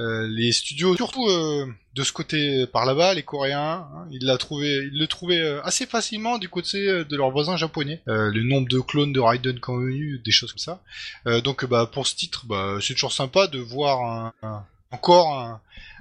Euh, 0.00 0.10
euh, 0.10 0.26
les 0.28 0.52
studios, 0.52 0.96
surtout 0.96 1.26
euh, 1.28 1.66
de 1.94 2.02
ce 2.02 2.12
côté 2.12 2.66
par 2.66 2.86
là-bas, 2.86 3.14
les 3.14 3.22
Coréens, 3.22 3.88
hein, 3.92 4.06
ils 4.10 4.24
l'a 4.24 4.38
trouvé, 4.38 4.88
ils 4.92 4.98
le 4.98 5.06
trouvaient 5.06 5.40
euh, 5.40 5.62
assez 5.62 5.86
facilement 5.86 6.38
du 6.38 6.48
côté 6.48 6.88
euh, 6.88 7.04
de 7.04 7.16
leurs 7.16 7.30
voisins 7.30 7.56
japonais. 7.56 8.00
Euh, 8.08 8.30
le 8.30 8.42
nombre 8.42 8.68
de 8.68 8.80
clones 8.80 9.12
de 9.12 9.20
Raiden 9.20 9.58
eu, 9.88 10.18
des 10.24 10.30
choses 10.30 10.52
comme 10.52 10.58
ça. 10.58 10.82
Euh, 11.26 11.40
donc 11.40 11.64
bah 11.64 11.88
pour 11.92 12.06
ce 12.06 12.14
titre, 12.16 12.46
bah 12.46 12.78
c'est 12.80 12.94
toujours 12.94 13.12
sympa 13.12 13.46
de 13.46 13.58
voir 13.58 14.32
encore 14.90 15.60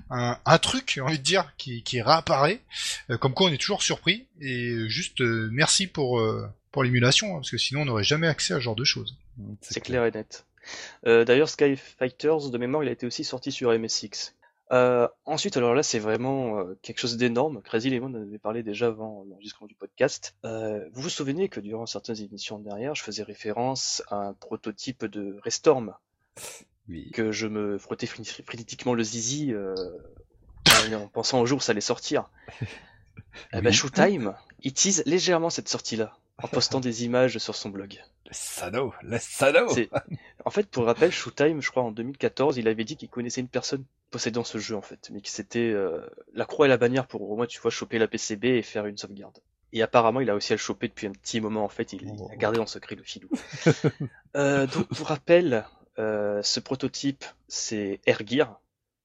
un, 0.10 0.58
truc, 0.58 0.92
j'ai 0.94 1.02
envie 1.02 1.20
dire, 1.20 1.54
qui, 1.58 2.02
réapparaît. 2.02 2.62
Euh, 3.10 3.18
comme 3.18 3.34
quoi 3.34 3.50
on 3.50 3.54
est 3.54 3.58
toujours 3.58 3.84
surpris 3.84 4.26
et 4.42 4.88
juste 4.88 5.22
euh, 5.22 5.50
merci 5.52 5.88
pour 5.88 6.20
euh, 6.20 6.48
pour 6.72 6.84
l'émulation, 6.84 7.32
hein, 7.32 7.40
parce 7.40 7.52
que 7.52 7.58
sinon 7.58 7.82
on 7.82 7.86
n'aurait 7.86 8.04
jamais 8.04 8.28
accès 8.28 8.54
à 8.54 8.58
ce 8.58 8.62
genre 8.62 8.76
de 8.76 8.84
choses. 8.84 9.16
C'est 9.62 9.82
clair 9.82 10.06
et 10.06 10.12
net. 10.12 10.46
Euh, 11.06 11.26
D'ailleurs, 11.26 11.50
Sky 11.50 11.76
Fighters, 11.76 12.50
de 12.50 12.58
mémoire, 12.58 12.84
il 12.84 12.90
a 12.90 12.92
été 12.92 13.06
aussi 13.06 13.24
sorti 13.24 13.52
sur 13.52 13.72
MSX. 13.78 14.34
Euh, 14.72 15.08
ensuite, 15.26 15.58
alors 15.58 15.74
là, 15.74 15.82
c'est 15.82 16.00
vraiment 16.00 16.60
euh, 16.60 16.78
quelque 16.82 17.00
chose 17.00 17.18
d'énorme. 17.18 17.62
Crazy 17.64 17.90
Lemon 17.90 18.08
en 18.08 18.22
avait 18.22 18.38
parlé 18.38 18.62
déjà 18.62 18.88
avant 18.88 19.26
l'enregistrement 19.28 19.68
du 19.68 19.76
podcast. 19.76 20.36
Euh, 20.46 20.88
vous 20.94 21.02
vous 21.02 21.10
souvenez 21.10 21.50
que 21.50 21.60
durant 21.60 21.86
certaines 21.88 22.22
émissions 22.22 22.60
derrière, 22.60 22.94
je 22.94 23.02
faisais 23.02 23.24
référence 23.24 24.04
à 24.10 24.16
un 24.18 24.34
prototype 24.34 25.06
de 25.06 25.38
Restorm 25.44 25.96
Oui. 26.88 27.10
que 27.12 27.32
je 27.32 27.48
me 27.48 27.80
frottais 27.80 28.06
frénétiquement 28.06 28.94
le 28.94 29.04
zizi 29.04 29.54
en 30.94 31.08
pensant 31.08 31.42
au 31.42 31.46
jour 31.48 31.58
où 31.58 31.62
ça 31.62 31.72
allait 31.72 31.82
sortir. 31.82 32.30
Eh 32.62 32.66
ben, 33.62 33.66
Oui. 33.68 33.74
Showtime, 33.74 34.36
il 34.62 34.74
tease 34.74 35.02
légèrement 35.08 35.50
cette 35.50 35.68
sortie-là 35.68 36.16
en 36.42 36.48
postant 36.48 36.80
des 36.80 37.06
images 37.06 37.38
sur 37.38 37.56
son 37.56 37.70
blog. 37.70 38.02
Le 38.26 38.34
salaud, 38.34 38.94
le 39.02 39.18
salaud. 39.20 39.74
En 40.46 40.50
fait, 40.52 40.68
pour 40.68 40.86
rappel, 40.86 41.12
Showtime, 41.12 41.62
je 41.62 41.72
crois 41.72 41.84
en 41.84 41.92
2014, 41.92 42.58
il 42.58 42.68
avait 42.68 42.84
dit 42.84 42.96
qu'il 42.96 43.10
connaissait 43.10 43.42
une 43.42 43.48
personne 43.48 43.84
possédant 44.12 44.44
ce 44.44 44.58
jeu 44.58 44.76
en 44.76 44.82
fait, 44.82 45.10
mais 45.12 45.22
que 45.22 45.30
c'était 45.30 45.72
euh, 45.72 46.02
la 46.34 46.46
croix 46.46 46.66
et 46.66 46.70
la 46.70 46.78
bannière 46.78 47.08
pour 47.08 47.30
au 47.30 47.36
moins 47.36 47.46
tu 47.46 47.60
vois 47.60 47.72
choper 47.72 48.00
la 48.00 48.08
PCB 48.08 48.46
et 48.46 48.62
faire 48.62 48.86
une 48.86 48.98
sauvegarde. 48.98 49.38
Et 49.72 49.84
apparemment, 49.84 50.20
il 50.20 50.30
a 50.30 50.36
aussi 50.36 50.54
à 50.54 50.56
le 50.56 50.60
choper 50.60 50.88
depuis 50.88 51.08
un 51.08 51.12
petit 51.12 51.42
moment 51.42 51.64
en 51.64 51.70
fait, 51.70 51.94
il, 51.94 52.04
il 52.04 52.32
a 52.32 52.36
gardé 52.36 52.60
en 52.60 52.66
secret 52.66 52.96
le 52.96 53.04
filou. 53.04 53.30
euh, 54.36 54.66
donc 54.68 54.88
pour 54.88 55.08
rappel, 55.08 55.66
euh, 56.00 56.42
ce 56.42 56.60
prototype 56.60 57.26
c'est 57.48 58.00
Air 58.06 58.22
Gear, 58.26 58.62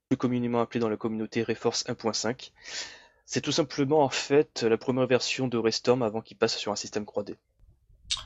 plus 0.09 0.17
communément 0.17 0.61
appelé 0.61 0.81
dans 0.81 0.89
la 0.89 0.97
communauté 0.97 1.43
Reforce 1.43 1.85
1.5. 1.87 2.53
C'est 3.27 3.41
tout 3.41 3.53
simplement 3.53 4.03
en 4.03 4.09
fait 4.11 4.63
la 4.63 4.77
première 4.77 5.07
version 5.07 5.49
de 5.49 5.57
Restorm 5.59 6.03
avant 6.03 6.21
qu'il 6.21 6.37
passe 6.37 6.57
sur 6.57 6.73
un 6.73 6.77
système 6.77 7.05
3D. 7.05 7.37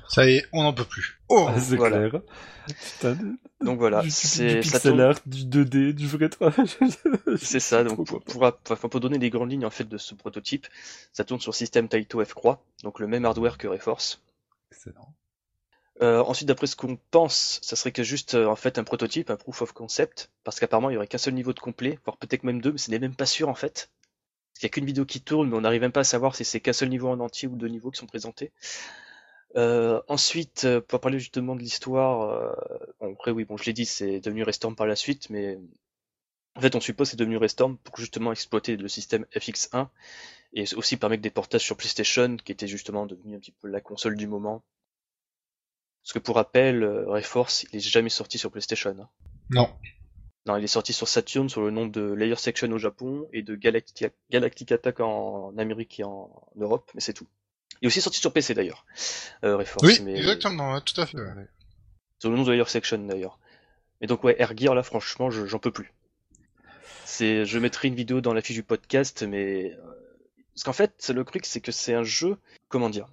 Ça 0.08 0.26
y 0.28 0.36
est, 0.36 0.46
on 0.52 0.64
n'en 0.64 0.72
peut 0.72 0.84
plus. 0.84 1.20
Oh 1.28 1.46
Ah, 1.48 1.58
c'est 1.60 1.76
voilà. 1.76 2.08
clair. 2.08 2.22
Putain, 2.66 3.16
Donc 3.64 3.78
voilà, 3.78 4.02
c'est 4.10 4.56
du 4.56 4.62
ça 4.64 4.78
pixel 4.78 4.92
tourne- 4.92 5.00
art, 5.00 5.18
du 5.24 5.44
2D, 5.44 5.92
du 5.92 6.06
vrai 6.08 6.28
travail. 6.28 6.66
C'est 7.40 7.60
ça, 7.60 7.84
donc 7.84 8.06
pour 8.06 9.00
donner 9.00 9.18
les 9.18 9.30
grandes 9.30 9.50
lignes 9.50 9.64
en 9.64 9.70
fait 9.70 9.84
de 9.88 9.96
ce 9.96 10.14
prototype, 10.14 10.66
ça 11.12 11.24
tourne 11.24 11.40
sur 11.40 11.54
système 11.54 11.88
Taito 11.88 12.22
F 12.24 12.34
Croix, 12.34 12.60
donc 12.82 12.98
le 12.98 13.06
même 13.06 13.24
hardware 13.24 13.56
que 13.56 13.68
Reforce. 13.68 14.20
Excellent. 14.72 15.14
Euh, 16.02 16.22
ensuite, 16.22 16.46
d'après 16.48 16.66
ce 16.66 16.76
qu'on 16.76 16.96
pense, 17.10 17.58
ça 17.62 17.74
serait 17.74 17.90
que 17.92 18.02
juste 18.02 18.34
euh, 18.34 18.46
en 18.46 18.56
fait 18.56 18.78
un 18.78 18.84
prototype, 18.84 19.30
un 19.30 19.36
proof 19.36 19.62
of 19.62 19.72
concept, 19.72 20.30
parce 20.44 20.60
qu'apparemment 20.60 20.90
il 20.90 20.94
y 20.94 20.96
aurait 20.96 21.06
qu'un 21.08 21.18
seul 21.18 21.34
niveau 21.34 21.52
de 21.52 21.60
complet, 21.60 21.98
voire 22.04 22.16
peut-être 22.18 22.44
même 22.44 22.60
deux, 22.60 22.72
mais 22.72 22.78
ce 22.78 22.90
n'est 22.90 22.98
même 22.98 23.14
pas 23.16 23.26
sûr 23.26 23.48
en 23.48 23.54
fait. 23.54 23.90
Qu'il 24.58 24.66
n'y 24.66 24.70
a 24.70 24.74
qu'une 24.74 24.86
vidéo 24.86 25.04
qui 25.04 25.20
tourne, 25.20 25.50
mais 25.50 25.56
on 25.56 25.60
n'arrive 25.60 25.82
même 25.82 25.92
pas 25.92 26.00
à 26.00 26.04
savoir 26.04 26.34
si 26.34 26.44
c'est 26.44 26.60
qu'un 26.60 26.72
seul 26.72 26.88
niveau 26.88 27.08
en 27.08 27.20
entier 27.20 27.46
ou 27.46 27.54
deux 27.54 27.68
niveaux 27.68 27.90
qui 27.90 27.98
sont 27.98 28.06
présentés. 28.06 28.50
Euh, 29.56 30.00
ensuite, 30.08 30.64
euh, 30.64 30.80
pour 30.80 31.00
parler 31.00 31.18
justement 31.18 31.54
de 31.54 31.60
l'histoire, 31.60 32.22
euh, 32.28 32.52
bon, 33.00 33.12
après 33.12 33.30
oui, 33.30 33.44
bon, 33.44 33.56
je 33.56 33.64
l'ai 33.64 33.72
dit, 33.72 33.86
c'est 33.86 34.20
devenu 34.20 34.42
Restorm 34.42 34.74
par 34.74 34.86
la 34.86 34.96
suite, 34.96 35.30
mais 35.30 35.58
en 36.56 36.60
fait, 36.60 36.74
on 36.74 36.80
suppose 36.80 37.08
c'est 37.10 37.16
devenu 37.16 37.36
Restorm 37.36 37.78
pour 37.78 37.96
justement 37.96 38.32
exploiter 38.32 38.76
le 38.76 38.88
système 38.88 39.24
FX1 39.32 39.88
et 40.54 40.64
aussi 40.74 40.96
permettre 40.96 41.22
des 41.22 41.30
portages 41.30 41.62
sur 41.62 41.76
PlayStation, 41.76 42.36
qui 42.36 42.52
était 42.52 42.66
justement 42.66 43.06
devenu 43.06 43.36
un 43.36 43.38
petit 43.38 43.52
peu 43.52 43.68
la 43.68 43.80
console 43.80 44.16
du 44.16 44.26
moment. 44.26 44.64
Parce 46.02 46.14
que 46.14 46.18
pour 46.18 46.36
rappel, 46.36 46.82
euh, 46.82 47.04
Reforce, 47.06 47.64
il 47.72 47.76
est 47.76 47.80
jamais 47.80 48.08
sorti 48.08 48.38
sur 48.38 48.50
PlayStation. 48.50 48.96
hein. 48.98 49.08
Non. 49.50 49.70
Non, 50.48 50.56
il 50.56 50.64
est 50.64 50.66
sorti 50.66 50.92
sur 50.94 51.06
Saturn 51.08 51.48
sur 51.48 51.60
le 51.60 51.70
nom 51.70 51.86
de 51.86 52.00
Layer 52.12 52.34
Section 52.36 52.70
au 52.72 52.78
Japon 52.78 53.28
et 53.32 53.42
de 53.42 53.54
Galactic, 53.54 54.06
Galactic 54.30 54.72
Attack 54.72 54.98
en 55.00 55.52
Amérique 55.58 56.00
et 56.00 56.04
en 56.04 56.30
Europe, 56.56 56.90
mais 56.94 57.00
c'est 57.02 57.12
tout. 57.12 57.26
Il 57.80 57.84
est 57.84 57.88
aussi 57.88 58.00
sorti 58.00 58.18
sur 58.18 58.32
PC 58.32 58.54
d'ailleurs. 58.54 58.86
Euh, 59.44 59.62
Oui, 59.82 60.00
mais... 60.02 60.16
exactement, 60.16 60.80
tout 60.80 60.98
à 61.00 61.06
fait. 61.06 61.18
ouais. 61.18 61.46
Sur 62.18 62.30
le 62.30 62.36
nom 62.36 62.42
de 62.44 62.50
Layer 62.50 62.64
Section 62.66 62.98
d'ailleurs. 62.98 63.38
Et 64.00 64.06
donc 64.06 64.24
ouais, 64.24 64.36
Air 64.38 64.56
Gear 64.56 64.74
là 64.74 64.82
franchement 64.82 65.30
je- 65.30 65.44
j'en 65.46 65.58
peux 65.58 65.70
plus. 65.70 65.92
C'est, 67.04 67.44
je 67.44 67.58
mettrai 67.58 67.88
une 67.88 67.94
vidéo 67.94 68.20
dans 68.20 68.32
la 68.32 68.40
fiche 68.42 68.56
du 68.56 68.62
podcast, 68.62 69.22
mais 69.22 69.72
euh, 69.72 69.76
parce 70.54 70.64
qu'en 70.64 70.72
fait 70.72 71.10
le 71.14 71.24
truc 71.24 71.44
c'est 71.46 71.60
que 71.60 71.72
c'est 71.72 71.94
un 71.94 72.04
jeu, 72.04 72.36
comment 72.68 72.90
dire. 72.90 73.08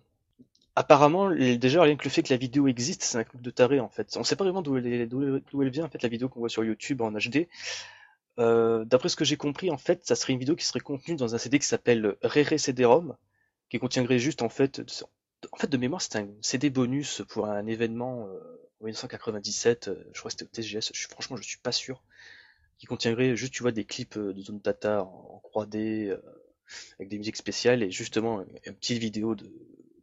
Apparemment, 0.76 1.30
déjà 1.32 1.82
rien 1.84 1.96
que 1.96 2.04
le 2.04 2.10
fait 2.10 2.22
que 2.24 2.34
la 2.34 2.38
vidéo 2.38 2.68
existe, 2.68 3.04
c'est 3.04 3.18
un 3.18 3.24
truc 3.24 3.42
de 3.42 3.50
taré 3.50 3.80
en 3.80 3.90
fait. 3.90 4.16
On 4.18 4.24
sait 4.26 4.36
pas 4.36 4.44
vraiment 4.44 4.62
d'où 4.62 4.76
elle, 4.78 5.70
vient 5.70 5.86
en 5.86 5.90
fait 5.90 6.04
la 6.04 6.10
vidéo 6.10 6.28
qu'on 6.28 6.42
voit 6.42 6.50
sur 6.50 6.66
YouTube 6.66 7.02
en 7.02 7.12
HD. 7.12 7.48
Euh, 8.40 8.84
D'après 8.84 9.08
ce 9.08 9.16
que 9.16 9.24
j'ai 9.24 9.38
compris, 9.38 9.72
en 9.72 9.78
fait, 9.78 10.06
ça 10.06 10.16
serait 10.16 10.34
une 10.34 10.40
vidéo 10.40 10.56
qui 10.56 10.66
serait 10.66 10.82
contenue 10.82 11.16
dans 11.16 11.34
un 11.34 11.38
CD 11.38 11.60
qui 11.60 11.66
s'appelle 11.66 12.18
Rere 12.22 12.60
CD-ROM, 12.60 13.16
qui 13.70 13.80
contiendrait 13.80 14.20
juste 14.20 14.42
en 14.42 14.50
fait, 14.50 14.82
en 15.52 15.58
fait 15.58 15.70
de 15.70 15.78
mémoire, 15.78 16.02
c'était 16.02 16.20
un 16.20 16.30
CD 16.42 16.70
bonus 16.70 17.24
pour 17.30 17.46
un 17.48 17.66
événement 17.68 18.28
euh, 18.28 18.40
en 18.82 18.86
1997. 18.86 19.88
euh, 19.88 19.96
je 20.14 20.20
crois 20.20 20.30
que 20.32 20.38
c'était 20.38 20.46
au 20.46 20.62
TGS. 20.62 20.92
Franchement, 21.10 21.38
je 21.38 21.44
suis 21.44 21.60
pas 21.60 21.72
sûr. 21.72 22.04
Qui 22.78 22.88
contiendrait 22.88 23.38
juste, 23.38 23.54
tu 23.54 23.64
vois, 23.64 23.72
des 23.72 23.86
clips 23.86 24.18
euh, 24.18 24.34
de 24.34 24.42
Zone 24.42 24.62
Tata 24.62 25.04
en, 25.04 25.42
en 25.44 25.62
3D 25.62 26.10
euh, 26.10 26.18
avec 27.00 27.10
des 27.10 27.18
musiques 27.18 27.38
spéciales 27.38 27.84
et 27.84 27.92
justement 27.92 28.44
une 28.66 28.76
petite 28.76 28.98
vidéo 29.00 29.36
de, 29.36 29.50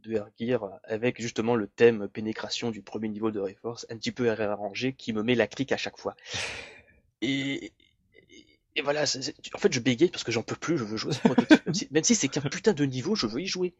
de 0.03 0.21
Gear 0.39 0.79
avec 0.83 1.21
justement 1.21 1.55
le 1.55 1.67
thème 1.67 2.07
pénétration 2.07 2.71
du 2.71 2.81
premier 2.81 3.09
niveau 3.09 3.31
de 3.31 3.39
Reforce, 3.39 3.85
un 3.89 3.97
petit 3.97 4.11
peu 4.11 4.29
arrangé, 4.29 4.93
qui 4.93 5.13
me 5.13 5.23
met 5.23 5.35
la 5.35 5.47
clique 5.47 5.71
à 5.71 5.77
chaque 5.77 5.97
fois. 5.97 6.15
Et, 7.21 7.71
et- 8.75 8.81
voilà, 8.81 9.03
en 9.03 9.57
fait, 9.57 9.71
je 9.73 9.79
bégaye 9.79 10.09
parce 10.09 10.23
que 10.23 10.31
j'en 10.31 10.43
peux 10.43 10.55
plus, 10.55 10.77
je 10.77 10.83
veux 10.83 10.97
jouer 10.97 11.11
à 11.11 11.15
ce 11.15 11.19
prototype. 11.19 11.65
Même 11.65 11.73
si, 11.75 11.87
même 11.91 12.03
si 12.03 12.15
c'est 12.15 12.27
qu'un 12.27 12.41
putain 12.41 12.73
de 12.73 12.85
niveau, 12.85 13.15
je 13.15 13.27
veux 13.27 13.41
y 13.41 13.47
jouer. 13.47 13.73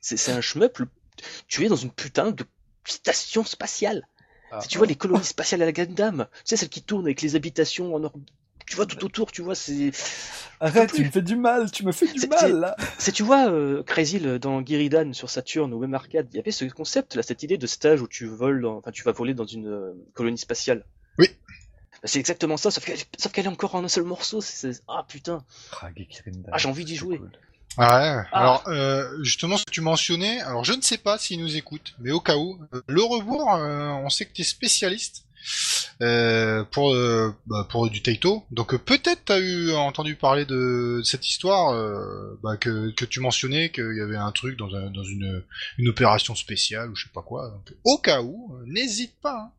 C'est 0.00 0.32
un 0.32 0.40
shmup, 0.40 0.78
le- 0.78 0.88
tu 1.46 1.64
es 1.64 1.68
dans 1.68 1.76
une 1.76 1.92
putain 1.92 2.30
de 2.32 2.44
station 2.84 3.44
spatiale. 3.44 4.06
Ah. 4.50 4.60
Si 4.60 4.68
tu 4.68 4.78
vois 4.78 4.86
les 4.88 4.96
colonies 4.96 5.24
spatiales 5.24 5.62
à 5.62 5.66
la 5.66 5.72
Gundam, 5.72 6.26
tu 6.32 6.40
sais, 6.44 6.56
celles 6.56 6.68
qui 6.68 6.82
tournent 6.82 7.06
avec 7.06 7.22
les 7.22 7.36
habitations 7.36 7.94
en 7.94 8.02
or... 8.02 8.12
Tu 8.70 8.76
vois 8.76 8.86
tout 8.86 9.04
autour, 9.04 9.32
tu 9.32 9.42
vois, 9.42 9.56
c'est. 9.56 9.90
Arrête, 10.60 10.90
plus. 10.90 10.98
tu 10.98 11.04
me 11.06 11.10
fais 11.10 11.22
du 11.22 11.34
mal, 11.34 11.72
tu 11.72 11.84
me 11.84 11.90
fais 11.90 12.06
du 12.06 12.28
mal 12.28 12.60
là. 12.60 12.76
C'est, 12.98 13.10
tu 13.10 13.24
vois, 13.24 13.50
euh, 13.50 13.82
Crazy 13.82 14.20
dans 14.38 14.64
Giridan 14.64 15.12
sur 15.12 15.28
Saturn 15.28 15.74
ou 15.74 15.80
même 15.80 15.92
Arcade, 15.92 16.28
il 16.32 16.36
y 16.36 16.38
avait 16.38 16.52
ce 16.52 16.64
concept, 16.66 17.16
là, 17.16 17.24
cette 17.24 17.42
idée 17.42 17.58
de 17.58 17.66
stage 17.66 18.00
où 18.00 18.06
tu 18.06 18.26
voles, 18.26 18.62
dans- 18.62 18.76
enfin, 18.76 18.92
tu 18.92 19.02
vas 19.02 19.10
voler 19.10 19.34
dans 19.34 19.44
une 19.44 19.66
euh, 19.66 19.92
colonie 20.14 20.38
spatiale. 20.38 20.84
Oui. 21.18 21.26
Bah, 21.94 21.98
c'est 22.04 22.20
exactement 22.20 22.56
ça, 22.56 22.70
sauf 22.70 22.84
qu'elle, 22.84 23.44
est 23.44 23.48
encore 23.48 23.74
en 23.74 23.82
un 23.82 23.88
seul 23.88 24.04
morceau. 24.04 24.38
Ah 24.86 25.04
putain, 25.08 25.44
Ah, 25.82 25.88
Ah, 26.52 26.58
j'ai 26.58 26.68
envie 26.68 26.84
d'y 26.84 26.94
jouer. 26.94 27.18
cool. 27.18 27.32
Ouais. 27.76 28.22
Alors 28.30 28.62
euh, 28.68 29.20
justement, 29.24 29.56
ce 29.56 29.64
que 29.64 29.72
tu 29.72 29.80
mentionnais, 29.80 30.40
alors 30.42 30.62
je 30.64 30.74
ne 30.74 30.80
sais 30.82 30.98
pas 30.98 31.18
s'il 31.18 31.40
nous 31.40 31.56
écoute, 31.56 31.94
mais 31.98 32.12
au 32.12 32.20
cas 32.20 32.36
où, 32.36 32.56
euh, 32.72 32.82
le 32.86 33.02
rebours, 33.02 33.52
euh, 33.52 33.88
on 34.04 34.10
sait 34.10 34.26
que 34.26 34.32
tu 34.32 34.42
es 34.42 34.44
spécialiste 34.44 35.24
euh, 36.02 36.64
pour 36.64 36.92
euh, 36.94 37.34
bah, 37.46 37.66
pour 37.70 37.88
du 37.90 38.02
Taito. 38.02 38.44
Donc 38.50 38.74
euh, 38.74 38.78
peut-être 38.78 39.22
t'as 39.26 39.38
eu 39.40 39.72
entendu 39.72 40.16
parler 40.16 40.44
de 40.46 41.00
cette 41.04 41.26
histoire 41.26 41.72
bah, 42.42 42.56
que 42.56 42.90
que 42.92 43.04
tu 43.04 43.20
mentionnais 43.20 43.70
qu'il 43.70 43.96
y 43.96 44.00
avait 44.00 44.16
un 44.16 44.32
truc 44.32 44.56
dans 44.58 44.74
un, 44.74 44.90
dans 44.90 45.04
une 45.04 45.42
opération 45.88 46.34
spéciale 46.34 46.90
ou 46.90 46.94
je 46.96 47.04
sais 47.04 47.10
pas 47.14 47.22
quoi. 47.22 47.62
Au 47.84 47.98
cas 47.98 48.22
où, 48.22 48.52
n'hésite 48.66 49.14
pas. 49.20 49.36
hein. 49.38 49.50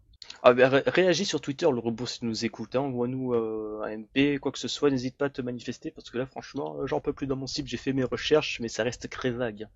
Ah, 0.43 0.53
bah, 0.53 0.69
ré- 0.69 0.83
réagis 0.87 1.25
sur 1.25 1.39
Twitter, 1.41 1.67
le 1.71 1.77
robot, 1.79 2.05
si 2.07 2.19
tu 2.19 2.25
nous 2.25 2.45
écoutes. 2.45 2.75
Hein, 2.75 2.79
Envoie-nous 2.81 3.33
euh, 3.35 3.81
un 3.85 3.97
MP, 3.97 4.39
quoi 4.39 4.51
que 4.51 4.57
ce 4.59 4.67
soit. 4.67 4.89
N'hésite 4.89 5.15
pas 5.17 5.25
à 5.25 5.29
te 5.29 5.41
manifester 5.41 5.91
parce 5.91 6.09
que 6.09 6.17
là, 6.17 6.25
franchement, 6.25 6.77
j'en 6.87 6.99
peux 6.99 7.13
plus 7.13 7.27
dans 7.27 7.35
mon 7.35 7.45
cible. 7.47 7.67
J'ai 7.69 7.77
fait 7.77 7.93
mes 7.93 8.03
recherches, 8.03 8.59
mais 8.59 8.67
ça 8.67 8.83
reste 8.83 9.07
très 9.09 9.29
vague. 9.29 9.67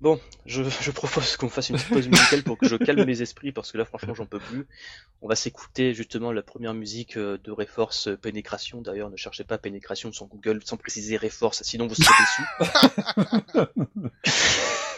Bon, 0.00 0.18
je, 0.46 0.62
je 0.80 0.90
propose 0.90 1.36
qu'on 1.36 1.48
fasse 1.48 1.68
une 1.68 1.76
petite 1.76 1.90
pause 1.90 2.08
musicale 2.08 2.42
pour 2.42 2.56
que 2.56 2.66
je 2.66 2.76
calme 2.76 3.04
mes 3.04 3.22
esprits 3.22 3.52
parce 3.52 3.70
que 3.70 3.78
là, 3.78 3.84
franchement, 3.84 4.14
j'en 4.14 4.26
peux 4.26 4.38
plus. 4.38 4.66
On 5.20 5.28
va 5.28 5.36
s'écouter 5.36 5.92
justement 5.94 6.32
la 6.32 6.42
première 6.42 6.72
musique 6.74 7.16
euh, 7.16 7.38
de 7.44 7.50
Reforce 7.50 8.08
euh, 8.08 8.16
Pénétration. 8.16 8.80
D'ailleurs, 8.80 9.10
ne 9.10 9.16
cherchez 9.16 9.44
pas 9.44 9.58
Pénétration 9.58 10.10
sur 10.12 10.26
Google 10.26 10.60
sans 10.64 10.76
préciser 10.78 11.16
Reforce, 11.18 11.62
sinon 11.62 11.86
vous 11.86 11.94
serez 11.94 12.14
déçus. 12.18 12.44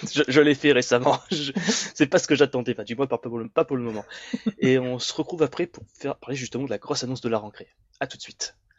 je 0.13 0.23
je 0.29 0.41
l'ai 0.41 0.55
fait 0.55 0.73
récemment. 0.73 1.21
C'est 1.95 2.07
pas 2.07 2.19
ce 2.19 2.29
que 2.29 2.37
j'attendais, 2.37 2.73
enfin, 2.73 2.85
du 2.85 2.95
moins 2.95 3.07
pas 3.07 3.19
pour, 3.19 3.39
le, 3.39 3.49
pas 3.49 3.65
pour 3.65 3.77
le 3.77 3.83
moment. 3.83 4.05
Et 4.61 4.79
on 4.79 5.01
se 5.01 5.13
retrouve 5.13 5.43
après 5.43 5.67
pour 5.67 5.85
faire 5.95 6.17
parler 6.17 6.37
justement 6.37 6.65
de 6.65 6.71
la 6.71 6.79
grosse 6.79 7.03
annonce 7.03 7.21
de 7.21 7.29
la 7.29 7.39
rentrée. 7.39 7.69
À 7.99 8.07
tout 8.07 8.17
de 8.17 8.23
suite.「 8.23 8.72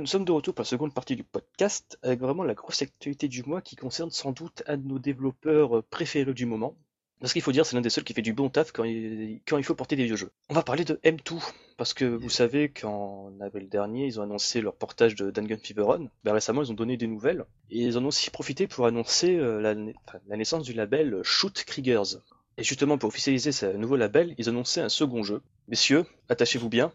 nous 0.00 0.06
sommes 0.06 0.24
de 0.24 0.32
retour 0.32 0.54
pour 0.54 0.62
la 0.62 0.68
seconde 0.68 0.94
partie 0.94 1.14
du 1.14 1.24
podcast, 1.24 1.98
avec 2.02 2.20
vraiment 2.20 2.42
la 2.42 2.54
grosse 2.54 2.82
actualité 2.82 3.28
du 3.28 3.42
mois 3.42 3.60
qui 3.60 3.76
concerne 3.76 4.10
sans 4.10 4.32
doute 4.32 4.62
un 4.66 4.78
de 4.78 4.86
nos 4.86 4.98
développeurs 4.98 5.78
euh, 5.78 5.82
préférés 5.82 6.32
du 6.32 6.46
moment. 6.46 6.74
Parce 7.20 7.34
qu'il 7.34 7.42
faut 7.42 7.52
dire, 7.52 7.66
c'est 7.66 7.76
l'un 7.76 7.82
des 7.82 7.90
seuls 7.90 8.04
qui 8.04 8.14
fait 8.14 8.22
du 8.22 8.32
bon 8.32 8.48
taf 8.48 8.72
quand 8.72 8.84
il, 8.84 9.42
quand 9.46 9.58
il 9.58 9.64
faut 9.64 9.74
porter 9.74 9.94
des 9.94 10.06
vieux 10.06 10.16
jeux. 10.16 10.30
On 10.48 10.54
va 10.54 10.62
parler 10.62 10.86
de 10.86 10.98
M2, 11.04 11.38
parce 11.76 11.92
que 11.92 12.06
vous 12.06 12.30
savez 12.30 12.70
qu'en 12.70 13.38
avril 13.40 13.68
dernier, 13.68 14.06
ils 14.06 14.18
ont 14.18 14.22
annoncé 14.22 14.62
leur 14.62 14.74
portage 14.74 15.16
de 15.16 15.30
Dungeon 15.30 15.58
Fever 15.62 15.82
Run. 15.82 16.06
Ben, 16.24 16.32
récemment, 16.32 16.62
ils 16.62 16.70
ont 16.70 16.74
donné 16.74 16.96
des 16.96 17.06
nouvelles, 17.06 17.44
et 17.70 17.80
ils 17.80 17.98
en 17.98 18.04
ont 18.04 18.08
aussi 18.08 18.30
profité 18.30 18.66
pour 18.66 18.86
annoncer 18.86 19.36
euh, 19.36 19.60
la, 19.60 19.74
la 19.74 20.36
naissance 20.38 20.64
du 20.64 20.72
label 20.72 21.20
Shoot 21.22 21.62
Kriegers. 21.64 22.16
Et 22.56 22.64
justement, 22.64 22.96
pour 22.96 23.08
officialiser 23.08 23.52
ce 23.52 23.66
nouveau 23.66 23.96
label, 23.96 24.34
ils 24.38 24.48
annonçaient 24.48 24.80
un 24.80 24.88
second 24.88 25.22
jeu. 25.22 25.42
Messieurs, 25.68 26.06
attachez-vous 26.30 26.70
bien. 26.70 26.90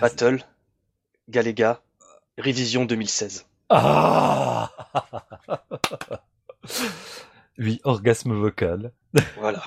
Battle 0.00 0.44
Galega, 1.28 1.80
révision 2.38 2.84
2016. 2.84 3.46
Ah 3.68 4.70
Oui, 7.58 7.80
orgasme 7.84 8.34
vocal. 8.34 8.92
Voilà. 9.38 9.62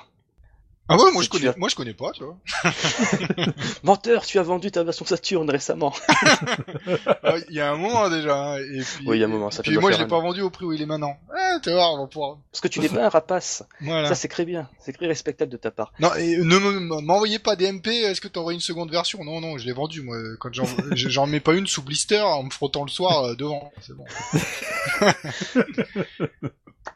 Ah 0.87 0.97
ouais, 0.97 1.11
moi 1.11 1.23
je 1.23 1.29
connais, 1.29 1.47
as- 1.47 1.57
moi 1.57 1.67
je 1.67 1.75
connais 1.75 1.95
pas, 1.95 2.11
tu 2.11 2.23
vois. 2.23 2.37
Menteur, 3.83 4.23
tu 4.25 4.37
as 4.37 4.43
vendu 4.43 4.69
ta 4.71 4.83
version 4.83 5.03
Saturn 5.05 5.49
récemment. 5.49 5.93
Ah, 7.23 7.35
Il 7.49 7.55
y 7.55 7.59
a 7.59 7.71
un 7.71 7.75
moment 7.75 8.07
déjà, 8.09 8.35
hein, 8.37 8.57
et 8.59 8.81
puis. 8.81 9.05
Oui, 9.07 9.17
il 9.17 9.19
y 9.19 9.23
a 9.23 9.25
un 9.25 9.29
moment, 9.29 9.49
ça 9.49 9.63
Puis 9.63 9.71
doit 9.73 9.81
moi 9.81 9.91
je 9.91 9.97
l'ai 9.97 10.05
pas 10.07 10.19
vendu 10.19 10.41
au 10.41 10.49
prix 10.51 10.63
où 10.65 10.73
il 10.73 10.81
est 10.81 10.85
maintenant. 10.85 11.17
Ah, 11.35 11.59
tu 11.63 11.71
voir, 11.71 11.93
on 11.93 12.01
va 12.01 12.07
pouvoir. 12.07 12.37
Parce 12.51 12.61
que 12.61 12.67
tu 12.67 12.79
n'es 12.79 12.89
pas 12.89 13.05
un 13.05 13.09
rapace. 13.09 13.63
Voilà. 13.81 14.07
Ça, 14.07 14.13
c'est 14.15 14.27
très 14.27 14.45
bien. 14.45 14.69
C'est 14.79 14.93
très 14.93 15.07
respectable 15.07 15.51
de 15.51 15.57
ta 15.57 15.71
part. 15.71 15.91
Non, 15.99 16.13
et 16.15 16.37
ne 16.37 16.59
me- 16.59 17.01
m'envoyez 17.01 17.39
pas 17.39 17.55
des 17.55 17.71
MP, 17.71 17.87
est-ce 17.87 18.21
que 18.21 18.27
t'envoies 18.27 18.53
une 18.53 18.59
seconde 18.59 18.91
version? 18.91 19.23
Non, 19.23 19.41
non, 19.41 19.57
je 19.57 19.65
l'ai 19.65 19.73
vendu, 19.73 20.01
moi. 20.03 20.17
Quand 20.39 20.53
j'en, 20.53 20.65
j'en 20.93 21.25
mets 21.25 21.39
pas 21.39 21.53
une 21.53 21.65
sous 21.67 21.81
blister 21.81 22.19
en 22.21 22.43
me 22.43 22.51
frottant 22.51 22.83
le 22.83 22.91
soir 22.91 23.23
euh, 23.25 23.35
devant. 23.35 23.71
C'est 23.81 23.93
bon. 23.95 24.05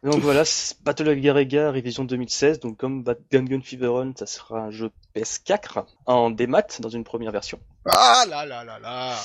Donc 0.04 0.16
voilà, 0.22 0.44
Battle 0.84 1.14
Garega, 1.20 1.72
révision 1.72 2.06
2016. 2.06 2.60
Donc 2.62 2.78
comme 2.78 3.04
Bat- 3.04 3.18
Gun 3.32 3.62
Fever 3.62 3.88
Run, 3.88 4.14
ça 4.18 4.26
sera 4.26 4.60
un 4.62 4.72
jeu 4.72 4.92
PS4 5.16 5.86
en 6.06 6.30
démat 6.30 6.64
dans 6.80 6.90
une 6.90 7.04
première 7.04 7.32
version. 7.32 7.60
Ah 7.86 8.24
là 8.30 8.46
là 8.46 8.64
là 8.64 8.80
là 8.80 9.16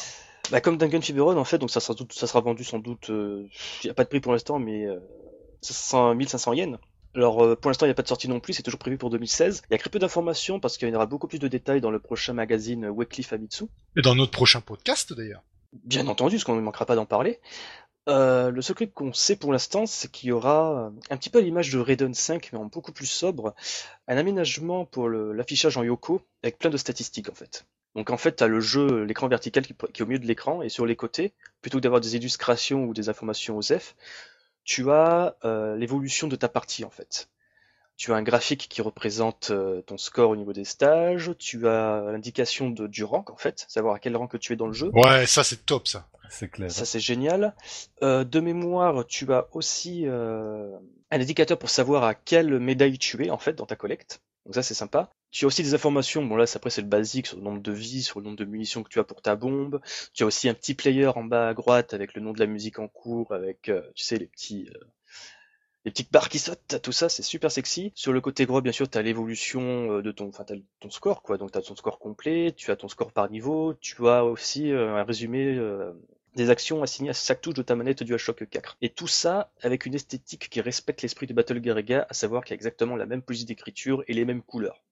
Bah, 0.50 0.60
comme 0.60 0.76
Dungeon 0.76 1.00
Fever 1.00 1.20
Run, 1.20 1.36
en 1.36 1.44
fait, 1.44 1.58
donc 1.58 1.70
ça 1.70 1.80
sera, 1.80 1.94
doute- 1.94 2.12
ça 2.12 2.26
sera 2.26 2.40
vendu 2.40 2.64
sans 2.64 2.78
doute. 2.80 3.06
Il 3.08 3.48
n'y 3.84 3.90
a 3.90 3.94
pas 3.94 4.04
de 4.04 4.08
prix 4.08 4.20
pour 4.20 4.32
l'instant, 4.32 4.58
mais 4.58 4.84
euh, 4.86 4.98
500 5.62 6.14
1500 6.16 6.52
yens. 6.54 6.78
Alors 7.14 7.44
euh, 7.44 7.54
pour 7.54 7.70
l'instant, 7.70 7.86
il 7.86 7.90
n'y 7.90 7.92
a 7.92 7.94
pas 7.94 8.02
de 8.02 8.08
sortie 8.08 8.28
non 8.28 8.40
plus, 8.40 8.54
c'est 8.54 8.64
toujours 8.64 8.80
prévu 8.80 8.98
pour 8.98 9.10
2016. 9.10 9.62
Il 9.70 9.72
y 9.72 9.76
a 9.76 9.78
très 9.78 9.90
peu 9.90 10.00
d'informations 10.00 10.58
parce 10.58 10.76
qu'il 10.76 10.88
y 10.88 10.94
aura 10.96 11.06
beaucoup 11.06 11.28
plus 11.28 11.38
de 11.38 11.46
détails 11.46 11.80
dans 11.80 11.92
le 11.92 12.00
prochain 12.00 12.32
magazine 12.32 12.86
Weekly 12.88 13.22
Famitsu. 13.22 13.66
Et 13.96 14.02
dans 14.02 14.16
notre 14.16 14.32
prochain 14.32 14.60
podcast 14.60 15.12
d'ailleurs. 15.12 15.42
Bien 15.84 16.06
entendu, 16.06 16.36
parce 16.36 16.44
qu'on 16.44 16.54
ne 16.56 16.60
manquera 16.60 16.86
pas 16.86 16.94
d'en 16.96 17.06
parler. 17.06 17.40
Euh, 18.08 18.50
le 18.50 18.62
truc 18.62 18.92
qu'on 18.92 19.12
sait 19.12 19.36
pour 19.36 19.52
l'instant, 19.52 19.86
c'est 19.86 20.10
qu'il 20.10 20.28
y 20.28 20.32
aura 20.32 20.86
euh, 20.86 20.90
un 21.10 21.16
petit 21.16 21.30
peu 21.30 21.38
à 21.38 21.42
l'image 21.42 21.70
de 21.72 21.78
Raiden 21.78 22.12
5, 22.12 22.50
mais 22.52 22.58
en 22.58 22.66
beaucoup 22.66 22.92
plus 22.92 23.06
sobre, 23.06 23.54
un 24.08 24.16
aménagement 24.16 24.84
pour 24.84 25.08
l'affichage 25.08 25.76
en 25.78 25.82
Yoko, 25.82 26.20
avec 26.42 26.58
plein 26.58 26.70
de 26.70 26.76
statistiques 26.76 27.30
en 27.30 27.34
fait. 27.34 27.66
Donc 27.94 28.10
en 28.10 28.16
fait, 28.16 28.36
tu 28.36 28.44
as 28.44 28.48
le 28.48 28.60
jeu, 28.60 29.04
l'écran 29.04 29.28
vertical 29.28 29.66
qui, 29.66 29.74
qui 29.74 30.00
est 30.00 30.02
au 30.02 30.06
milieu 30.06 30.18
de 30.18 30.26
l'écran, 30.26 30.62
et 30.62 30.68
sur 30.68 30.84
les 30.84 30.96
côtés, 30.96 31.32
plutôt 31.62 31.78
que 31.78 31.82
d'avoir 31.82 32.00
des 32.00 32.16
illustrations 32.16 32.84
ou 32.84 32.92
des 32.92 33.08
informations 33.08 33.56
aux 33.56 33.62
F, 33.62 33.94
tu 34.64 34.90
as 34.90 35.36
euh, 35.44 35.76
l'évolution 35.76 36.26
de 36.26 36.36
ta 36.36 36.48
partie 36.48 36.84
en 36.84 36.90
fait. 36.90 37.28
Tu 37.96 38.12
as 38.12 38.16
un 38.16 38.22
graphique 38.22 38.66
qui 38.68 38.82
représente 38.82 39.50
euh, 39.50 39.80
ton 39.82 39.96
score 39.96 40.30
au 40.30 40.36
niveau 40.36 40.52
des 40.52 40.64
stages, 40.64 41.30
tu 41.38 41.68
as 41.68 42.02
l'indication 42.10 42.70
de- 42.70 42.86
du 42.88 43.04
rank 43.04 43.30
en 43.30 43.36
fait, 43.36 43.64
savoir 43.68 43.94
à 43.94 43.98
quel 44.00 44.16
rang 44.16 44.26
que 44.26 44.36
tu 44.36 44.52
es 44.52 44.56
dans 44.56 44.66
le 44.66 44.72
jeu. 44.72 44.90
Ouais, 44.94 45.26
ça 45.26 45.44
c'est 45.44 45.64
top 45.64 45.86
ça. 45.86 46.08
C'est 46.28 46.48
clair. 46.48 46.70
Ça 46.72 46.84
c'est 46.84 46.98
génial. 47.00 47.54
Euh, 48.02 48.24
de 48.24 48.40
mémoire, 48.40 49.06
tu 49.06 49.32
as 49.32 49.46
aussi 49.52 50.04
euh, 50.06 50.76
un 51.12 51.20
indicateur 51.20 51.56
pour 51.58 51.70
savoir 51.70 52.02
à 52.02 52.14
quelle 52.14 52.58
médaille 52.58 52.98
tu 52.98 53.24
es 53.24 53.30
en 53.30 53.38
fait 53.38 53.52
dans 53.52 53.66
ta 53.66 53.76
collecte. 53.76 54.20
Donc 54.44 54.54
ça 54.56 54.62
c'est 54.62 54.74
sympa. 54.74 55.10
Tu 55.30 55.44
as 55.44 55.48
aussi 55.48 55.62
des 55.62 55.74
informations, 55.74 56.24
bon 56.24 56.36
là 56.36 56.46
c'est- 56.46 56.56
après 56.56 56.70
c'est 56.70 56.82
le 56.82 56.88
basique 56.88 57.28
sur 57.28 57.36
le 57.36 57.42
nombre 57.44 57.62
de 57.62 57.72
vies, 57.72 58.02
sur 58.02 58.18
le 58.20 58.24
nombre 58.24 58.36
de 58.38 58.44
munitions 58.44 58.82
que 58.82 58.88
tu 58.88 58.98
as 58.98 59.04
pour 59.04 59.22
ta 59.22 59.36
bombe. 59.36 59.80
Tu 60.12 60.24
as 60.24 60.26
aussi 60.26 60.48
un 60.48 60.54
petit 60.54 60.74
player 60.74 61.06
en 61.06 61.22
bas 61.24 61.48
à 61.48 61.54
droite 61.54 61.94
avec 61.94 62.14
le 62.14 62.22
nom 62.22 62.32
de 62.32 62.40
la 62.40 62.46
musique 62.46 62.78
en 62.80 62.88
cours, 62.88 63.32
avec 63.32 63.68
euh, 63.68 63.82
tu 63.94 64.04
sais 64.04 64.16
les 64.18 64.26
petits 64.26 64.68
euh, 64.74 64.78
les 65.84 65.90
petites 65.90 66.12
barres 66.12 66.28
qui 66.28 66.38
sautent, 66.38 66.80
tout 66.82 66.92
ça 66.92 67.08
c'est 67.08 67.22
super 67.22 67.50
sexy. 67.50 67.92
Sur 67.94 68.12
le 68.12 68.20
côté 68.20 68.46
droit 68.46 68.60
bien 68.60 68.72
sûr 68.72 68.88
tu 68.88 68.96
as 68.98 69.02
l'évolution 69.02 69.98
euh, 69.98 70.02
de 70.02 70.12
ton, 70.12 70.28
enfin 70.28 70.44
t'as 70.44 70.54
ton 70.80 70.90
score 70.90 71.22
quoi, 71.22 71.36
donc 71.36 71.52
tu 71.52 71.58
as 71.58 71.62
ton 71.62 71.76
score 71.76 71.98
complet, 71.98 72.52
tu 72.56 72.70
as 72.70 72.76
ton 72.76 72.88
score 72.88 73.12
par 73.12 73.30
niveau, 73.30 73.74
tu 73.74 74.08
as 74.08 74.24
aussi 74.24 74.72
euh, 74.72 74.96
un 74.96 75.04
résumé 75.04 75.54
euh, 75.56 75.92
des 76.36 76.50
actions 76.50 76.82
assignées 76.82 77.10
à 77.10 77.14
chaque 77.14 77.40
touche 77.40 77.54
de 77.54 77.62
ta 77.62 77.76
manette 77.76 77.98
du 77.98 78.04
DualShock 78.04 78.48
4. 78.48 78.78
Et 78.82 78.88
tout 78.88 79.06
ça 79.06 79.52
avec 79.62 79.86
une 79.86 79.94
esthétique 79.94 80.48
qui 80.48 80.60
respecte 80.60 81.02
l'esprit 81.02 81.26
de 81.26 81.34
Battle 81.34 81.60
Garega, 81.60 82.06
à 82.08 82.14
savoir 82.14 82.44
qu'il 82.44 82.52
y 82.52 82.54
a 82.54 82.56
exactement 82.56 82.96
la 82.96 83.06
même 83.06 83.22
police 83.22 83.44
d'écriture 83.44 84.02
et 84.08 84.14
les 84.14 84.24
mêmes 84.24 84.42
couleurs. 84.42 84.82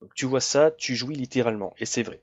Donc 0.00 0.14
tu 0.14 0.24
vois 0.24 0.40
ça, 0.40 0.70
tu 0.70 0.96
jouis 0.96 1.14
littéralement, 1.14 1.74
et 1.78 1.84
c'est 1.84 2.02
vrai. 2.02 2.22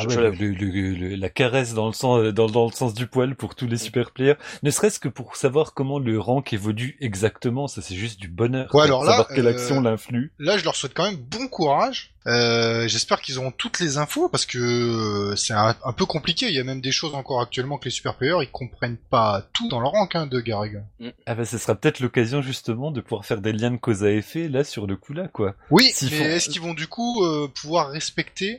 Ah 0.00 0.06
ouais, 0.06 0.14
le- 0.14 0.30
le- 0.30 0.52
le- 0.52 0.94
le- 0.94 1.14
la 1.16 1.28
caresse 1.28 1.74
dans 1.74 1.88
le 1.88 1.92
sens 1.92 2.32
dans, 2.32 2.46
dans 2.46 2.66
le 2.66 2.70
sens 2.72 2.94
du 2.94 3.08
poil 3.08 3.34
pour 3.34 3.56
tous 3.56 3.66
les 3.66 3.76
super 3.78 4.12
players. 4.12 4.36
Ne 4.62 4.70
serait-ce 4.70 5.00
que 5.00 5.08
pour 5.08 5.34
savoir 5.34 5.74
comment 5.74 5.98
le 5.98 6.20
rank 6.20 6.52
évolue 6.52 6.96
exactement, 7.00 7.66
ça 7.66 7.82
c'est 7.82 7.96
juste 7.96 8.20
du 8.20 8.28
bonheur. 8.28 8.72
Ouais, 8.72 8.84
alors 8.84 9.02
là, 9.02 9.10
savoir 9.10 9.28
quelle 9.28 9.48
euh, 9.48 9.50
action 9.50 9.80
l'influe. 9.80 10.32
Là, 10.38 10.56
je 10.56 10.62
leur 10.64 10.76
souhaite 10.76 10.94
quand 10.94 11.02
même 11.02 11.16
bon 11.16 11.48
courage. 11.48 12.14
Euh, 12.28 12.86
J'espère 12.86 13.20
qu'ils 13.20 13.38
auront 13.38 13.50
toutes 13.50 13.80
les 13.80 13.96
infos 13.98 14.28
parce 14.28 14.46
que 14.46 14.58
euh, 14.58 15.34
c'est 15.34 15.54
un, 15.54 15.74
un 15.84 15.92
peu 15.92 16.04
compliqué. 16.06 16.46
Il 16.46 16.54
y 16.54 16.60
a 16.60 16.64
même 16.64 16.80
des 16.80 16.92
choses 16.92 17.14
encore 17.16 17.40
actuellement 17.40 17.76
que 17.78 17.86
les 17.86 17.90
super 17.90 18.14
players 18.14 18.36
ils 18.42 18.50
comprennent 18.52 18.98
pas 19.10 19.48
tout 19.52 19.68
dans 19.68 19.80
leur 19.80 19.90
rank 19.92 20.14
hein, 20.14 20.26
de 20.28 20.38
Garriga. 20.38 20.80
Ah 21.26 21.34
bah 21.34 21.44
ce 21.44 21.58
sera 21.58 21.74
peut-être 21.74 21.98
l'occasion 21.98 22.40
justement 22.40 22.92
de 22.92 23.00
pouvoir 23.00 23.24
faire 23.24 23.40
des 23.40 23.52
liens 23.52 23.72
de 23.72 23.78
cause 23.78 24.04
à 24.04 24.12
effet 24.12 24.48
là 24.48 24.62
sur 24.62 24.86
le 24.86 24.94
coup 24.96 25.12
là 25.12 25.26
quoi. 25.26 25.56
Oui, 25.70 25.90
mais 26.02 26.08
font- 26.10 26.24
est-ce 26.24 26.48
qu'ils 26.50 26.60
vont 26.62 26.74
du 26.74 26.86
coup 26.86 27.24
euh, 27.24 27.48
pouvoir 27.48 27.88
respecter 27.90 28.56
euh, 28.56 28.58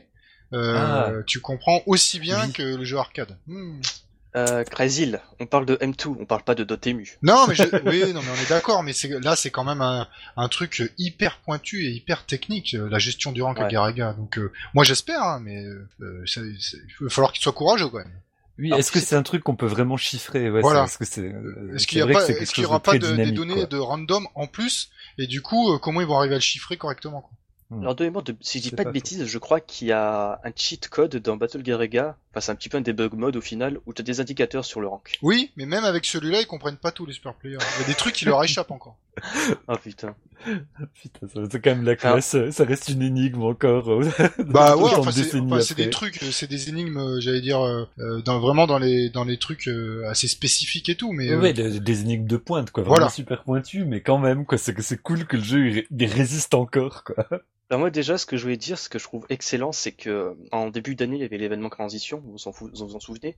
Ah. 0.52 1.10
Tu 1.26 1.40
comprends 1.40 1.82
aussi 1.86 2.18
bien 2.18 2.46
Oui. 2.46 2.52
que 2.52 2.62
le 2.62 2.84
jeu 2.84 2.98
arcade. 2.98 3.36
Hmm. 3.46 3.80
Euh, 4.36 4.62
Crazyl, 4.62 5.20
on 5.40 5.46
parle 5.46 5.66
de 5.66 5.74
M2, 5.76 6.14
on 6.20 6.24
parle 6.24 6.44
pas 6.44 6.54
de 6.54 6.62
Dotemu. 6.62 7.18
Non, 7.22 7.46
mais 7.48 7.56
je... 7.56 7.62
oui, 7.86 8.12
non, 8.14 8.20
mais 8.22 8.28
on 8.38 8.40
est 8.40 8.48
d'accord. 8.48 8.84
Mais 8.84 8.92
c'est 8.92 9.08
là, 9.20 9.34
c'est 9.34 9.50
quand 9.50 9.64
même 9.64 9.80
un, 9.80 10.06
un 10.36 10.48
truc 10.48 10.92
hyper 10.98 11.38
pointu 11.38 11.84
et 11.86 11.90
hyper 11.90 12.24
technique, 12.26 12.74
euh, 12.74 12.88
la 12.88 13.00
gestion 13.00 13.32
du 13.32 13.42
rank 13.42 13.58
à 13.58 13.64
Ouais. 13.64 13.72
Garriga. 13.72 14.12
Donc, 14.12 14.38
euh, 14.38 14.52
moi, 14.72 14.84
j'espère, 14.84 15.20
hein, 15.22 15.40
mais 15.42 15.64
euh, 15.64 15.88
c'est- 16.26 16.42
c'est- 16.60 16.76
il 17.00 17.04
va 17.04 17.10
falloir 17.10 17.32
qu'il 17.32 17.42
soit 17.42 17.52
courageux 17.52 17.88
quand 17.88 17.98
même. 17.98 18.12
Oui, 18.60 18.68
Alors, 18.68 18.78
est-ce 18.78 18.92
que 18.92 19.00
c'est- 19.00 19.16
un 19.16 19.22
truc 19.24 19.42
qu'on 19.42 19.56
peut 19.56 19.66
vraiment 19.66 19.96
chiffrer? 19.96 20.48
Ouais, 20.48 20.60
Voilà. 20.60 20.86
c'est- 20.86 20.92
Est-ce 20.92 20.98
que 20.98 21.04
c'est 21.06 21.22
euh, 21.22 21.74
Est-ce 21.74 21.86
qu'il 21.88 21.98
y 21.98 22.02
a 22.02 22.04
vrai 22.04 22.12
pas, 22.12 22.20
que 22.20 22.26
c'est 22.26 22.32
est-ce 22.34 22.38
quelque 22.40 22.52
qu'il 22.52 22.62
y 22.62 22.64
chose 22.66 22.70
aura 22.70 22.78
de 22.78 22.82
pas 22.84 22.98
de, 22.98 23.16
des 23.16 23.32
données 23.32 23.54
quoi? 23.54 23.66
de 23.66 23.76
random 23.78 24.28
en 24.36 24.46
plus? 24.46 24.90
Et 25.18 25.26
du 25.26 25.42
coup, 25.42 25.72
euh, 25.72 25.78
comment 25.78 26.00
ils 26.02 26.06
vont 26.06 26.16
arriver 26.18 26.34
à 26.34 26.38
le 26.38 26.42
chiffrer 26.42 26.76
correctement 26.76 27.22
quoi? 27.22 27.30
Hmm. 27.70 27.82
Alors 27.82 27.94
de 27.94 28.02
mémoire, 28.04 28.24
de- 28.24 28.34
si 28.40 28.58
je 28.58 28.64
dis 28.64 28.70
pas, 28.70 28.78
pas 28.78 28.84
de 28.86 28.90
bêtises, 28.92 29.24
je 29.24 29.38
crois 29.38 29.60
qu'il 29.60 29.86
y 29.88 29.92
a 29.92 30.40
un 30.42 30.50
cheat 30.56 30.88
code 30.88 31.14
dans 31.16 31.36
Battle 31.36 31.62
Garega, 31.62 32.16
enfin 32.32 32.40
c'est 32.40 32.50
un 32.50 32.56
petit 32.56 32.68
peu 32.68 32.78
un 32.78 32.80
debug 32.80 33.12
mode 33.14 33.36
au 33.36 33.40
final, 33.40 33.78
où 33.86 33.92
tu 33.94 34.02
as 34.02 34.04
des 34.04 34.20
indicateurs 34.20 34.64
sur 34.64 34.80
le 34.80 34.88
rank. 34.88 35.18
Oui, 35.22 35.52
mais 35.56 35.66
même 35.66 35.84
avec 35.84 36.04
celui-là, 36.04 36.40
ils 36.40 36.46
comprennent 36.48 36.78
pas 36.78 36.90
tous 36.90 37.06
les 37.06 37.12
super 37.12 37.34
players. 37.34 37.58
Il 37.78 37.82
y 37.82 37.84
a 37.84 37.86
des 37.86 37.94
trucs 37.94 38.14
qui 38.14 38.24
leur 38.24 38.42
échappent 38.42 38.72
encore. 38.72 38.96
Ah 39.68 39.76
putain. 39.76 40.14
Putain, 40.94 41.28
ça- 41.28 41.40
c'est 41.50 41.60
quand 41.60 41.70
même 41.70 41.84
la 41.84 41.94
classe, 41.94 42.34
ça 42.50 42.64
reste 42.64 42.88
une 42.88 43.02
énigme 43.02 43.42
encore. 43.42 43.90
euh, 43.90 44.08
Bah 44.38 44.76
ouais, 44.76 44.90
enfin, 44.96 45.10
c'est 45.12 45.38
enfin, 45.38 45.74
des 45.76 45.90
trucs, 45.90 46.22
euh, 46.22 46.30
c'est 46.32 46.46
des 46.48 46.70
énigmes, 46.70 46.96
euh, 46.96 47.20
j'allais 47.20 47.40
dire, 47.42 47.60
euh, 47.60 48.20
dans, 48.22 48.40
vraiment 48.40 48.66
dans 48.66 48.78
les 48.78 49.10
dans 49.10 49.24
les 49.24 49.38
trucs 49.38 49.68
euh, 49.68 50.08
assez 50.08 50.26
spécifiques 50.28 50.88
et 50.88 50.96
tout. 50.96 51.12
Mais 51.12 51.30
euh, 51.30 51.38
Ouais, 51.40 51.52
des, 51.52 51.78
des 51.80 52.00
énigmes 52.00 52.26
de 52.26 52.36
pointe, 52.36 52.70
quoi. 52.70 52.82
Vraiment 52.82 52.96
Voilà. 52.96 53.10
super 53.10 53.42
pointu, 53.44 53.84
mais 53.84 54.00
quand 54.00 54.18
même, 54.18 54.46
quoi. 54.46 54.56
C'est 54.58 54.74
que 54.74 54.82
c'est 54.82 55.00
cool 55.00 55.26
que 55.26 55.36
le 55.36 55.42
jeu 55.44 55.84
il 55.90 56.06
résiste 56.06 56.54
encore, 56.54 57.04
quoi. 57.04 57.26
Alors 57.70 57.78
moi 57.78 57.90
déjà, 57.90 58.18
ce 58.18 58.26
que 58.26 58.36
je 58.36 58.42
voulais 58.42 58.56
dire, 58.56 58.76
ce 58.80 58.88
que 58.88 58.98
je 58.98 59.04
trouve 59.04 59.26
excellent, 59.28 59.70
c'est 59.70 59.92
que 59.92 60.36
en 60.50 60.70
début 60.70 60.96
d'année, 60.96 61.14
il 61.16 61.22
y 61.22 61.24
avait 61.24 61.38
l'événement 61.38 61.70
Transition, 61.70 62.18
vous 62.18 62.32
vous 62.32 62.48
en, 62.48 62.50
vous 62.50 62.68
vous 62.74 62.96
en 62.96 63.00
souvenez? 63.00 63.36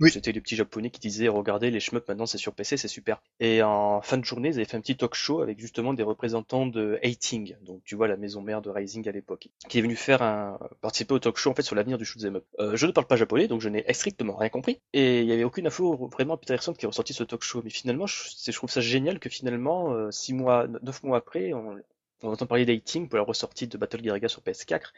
Oui. 0.00 0.10
C'était 0.10 0.32
les 0.32 0.40
petits 0.40 0.56
japonais 0.56 0.88
qui 0.88 1.00
disaient, 1.00 1.28
regardez, 1.28 1.70
les 1.70 1.80
shmups 1.80 2.08
maintenant 2.08 2.24
c'est 2.24 2.38
sur 2.38 2.54
PC, 2.54 2.78
c'est 2.78 2.88
super. 2.88 3.22
Et 3.40 3.62
en 3.62 4.00
fin 4.00 4.16
de 4.16 4.24
journée, 4.24 4.48
ils 4.48 4.54
avaient 4.54 4.64
fait 4.64 4.78
un 4.78 4.80
petit 4.80 4.96
talk 4.96 5.14
show 5.14 5.42
avec 5.42 5.60
justement 5.60 5.92
des 5.92 6.02
représentants 6.02 6.66
de 6.66 6.98
Hating, 7.04 7.56
donc 7.60 7.82
tu 7.84 7.94
vois 7.94 8.08
la 8.08 8.16
maison 8.16 8.40
mère 8.40 8.62
de 8.62 8.70
Rising 8.70 9.06
à 9.06 9.12
l'époque, 9.12 9.48
qui 9.68 9.78
est 9.78 9.82
venu 9.82 9.96
faire 9.96 10.22
un 10.22 10.58
participer 10.80 11.12
au 11.12 11.18
talk 11.18 11.36
show 11.36 11.50
en 11.50 11.54
fait 11.54 11.62
sur 11.62 11.76
l'avenir 11.76 11.98
du 11.98 12.06
shoot'em 12.06 12.36
up. 12.36 12.44
Euh, 12.60 12.76
je 12.76 12.86
ne 12.86 12.92
parle 12.92 13.06
pas 13.06 13.16
japonais, 13.16 13.48
donc 13.48 13.60
je 13.60 13.68
n'ai 13.68 13.84
strictement 13.92 14.34
rien 14.34 14.48
compris. 14.48 14.80
Et 14.94 15.20
il 15.20 15.26
y 15.26 15.32
avait 15.32 15.44
aucune 15.44 15.66
info 15.66 16.08
vraiment 16.10 16.34
intéressante 16.34 16.78
qui 16.78 16.86
est 16.86 16.88
ressortie 16.88 17.12
de 17.12 17.18
ce 17.18 17.24
talk 17.24 17.42
show. 17.42 17.60
Mais 17.62 17.70
finalement, 17.70 18.06
je 18.06 18.50
trouve 18.52 18.70
ça 18.70 18.80
génial 18.80 19.18
que 19.18 19.28
finalement, 19.28 19.92
euh, 19.92 20.10
six 20.10 20.32
mois, 20.32 20.66
neuf 20.82 21.02
mois 21.02 21.18
après, 21.18 21.52
on, 21.52 21.78
on 22.24 22.32
entend 22.32 22.46
parler 22.46 22.64
d'Hating 22.64 23.08
pour 23.08 23.18
la 23.18 23.24
ressortie 23.24 23.66
de 23.66 23.78
Battle 23.78 24.00
Garriga 24.00 24.28
sur 24.28 24.42
PS4, 24.42 24.92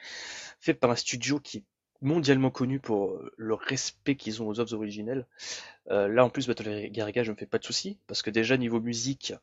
fait 0.60 0.74
par 0.74 0.90
un 0.90 0.96
studio 0.96 1.40
qui 1.40 1.58
est 1.58 1.62
mondialement 2.02 2.50
connu 2.50 2.78
pour 2.78 3.10
euh, 3.10 3.32
le 3.36 3.54
respect 3.54 4.16
qu'ils 4.16 4.42
ont 4.42 4.48
aux 4.48 4.60
œuvres 4.60 4.74
originelles. 4.74 5.26
Euh, 5.90 6.08
là, 6.08 6.24
en 6.24 6.30
plus, 6.30 6.46
Battle 6.46 6.88
Garriga, 6.90 7.22
je 7.22 7.32
me 7.32 7.36
fais 7.36 7.46
pas 7.46 7.58
de 7.58 7.64
soucis, 7.64 7.98
parce 8.06 8.22
que 8.22 8.30
déjà, 8.30 8.56
niveau 8.56 8.80
musique, 8.80 9.34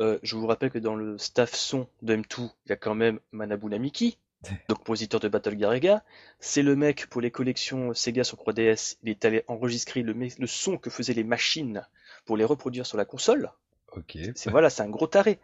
euh, 0.00 0.18
je 0.22 0.36
vous 0.36 0.46
rappelle 0.46 0.70
que 0.70 0.78
dans 0.78 0.96
le 0.96 1.18
staff 1.18 1.54
son 1.54 1.86
de 2.02 2.16
M2, 2.16 2.50
il 2.66 2.70
y 2.70 2.72
a 2.72 2.76
quand 2.76 2.94
même 2.94 3.20
Manabu 3.32 3.66
Namiki, 3.66 4.18
donc 4.68 4.78
compositeur 4.78 5.20
de 5.20 5.28
Battle 5.28 5.56
Garega. 5.56 6.02
C'est 6.38 6.62
le 6.62 6.74
mec 6.74 7.06
pour 7.06 7.20
les 7.20 7.30
collections 7.30 7.92
Sega 7.92 8.24
sur 8.24 8.38
3DS. 8.38 8.96
Il 9.02 9.10
est 9.10 9.24
allé 9.24 9.44
enregistrer 9.46 10.02
le, 10.02 10.14
le 10.14 10.46
son 10.46 10.78
que 10.78 10.88
faisaient 10.88 11.12
les 11.12 11.24
machines 11.24 11.86
pour 12.24 12.38
les 12.38 12.44
reproduire 12.44 12.86
sur 12.86 12.96
la 12.96 13.04
console. 13.04 13.50
Ok. 13.92 14.16
C'est 14.34 14.50
voilà, 14.50 14.70
c'est 14.70 14.82
un 14.82 14.88
gros 14.88 15.06
taré. 15.06 15.38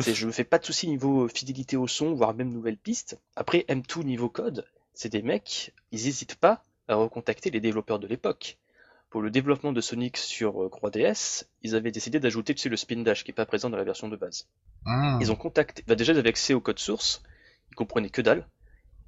Je 0.00 0.26
me 0.26 0.32
fais 0.32 0.44
pas 0.44 0.58
de 0.58 0.64
soucis 0.64 0.88
niveau 0.88 1.26
fidélité 1.28 1.76
au 1.76 1.86
son, 1.86 2.14
voire 2.14 2.34
même 2.34 2.50
nouvelles 2.50 2.76
pistes. 2.76 3.18
Après 3.34 3.64
M2 3.68 4.04
niveau 4.04 4.28
code, 4.28 4.66
c'est 4.92 5.08
des 5.08 5.22
mecs, 5.22 5.72
ils 5.90 6.06
hésitent 6.06 6.36
pas 6.36 6.64
à 6.88 6.96
recontacter 6.96 7.50
les 7.50 7.60
développeurs 7.60 7.98
de 7.98 8.06
l'époque. 8.06 8.58
Pour 9.08 9.22
le 9.22 9.30
développement 9.30 9.72
de 9.72 9.80
Sonic 9.80 10.16
sur 10.16 10.68
3DS, 10.68 11.44
ils 11.62 11.74
avaient 11.74 11.92
décidé 11.92 12.20
d'ajouter 12.20 12.54
tu 12.54 12.62
sais, 12.62 12.68
le 12.68 12.76
spin 12.76 13.02
dash 13.02 13.24
qui 13.24 13.30
est 13.30 13.34
pas 13.34 13.46
présent 13.46 13.70
dans 13.70 13.76
la 13.76 13.84
version 13.84 14.08
de 14.08 14.16
base. 14.16 14.48
Hmm. 14.84 15.18
Ils 15.20 15.32
ont 15.32 15.36
contacté, 15.36 15.82
bah 15.86 15.94
déjà 15.94 16.12
ils 16.12 16.18
avaient 16.18 16.28
accès 16.28 16.54
au 16.54 16.60
code 16.60 16.78
source, 16.78 17.22
ils 17.70 17.74
comprenaient 17.74 18.10
que 18.10 18.20
dalle. 18.20 18.46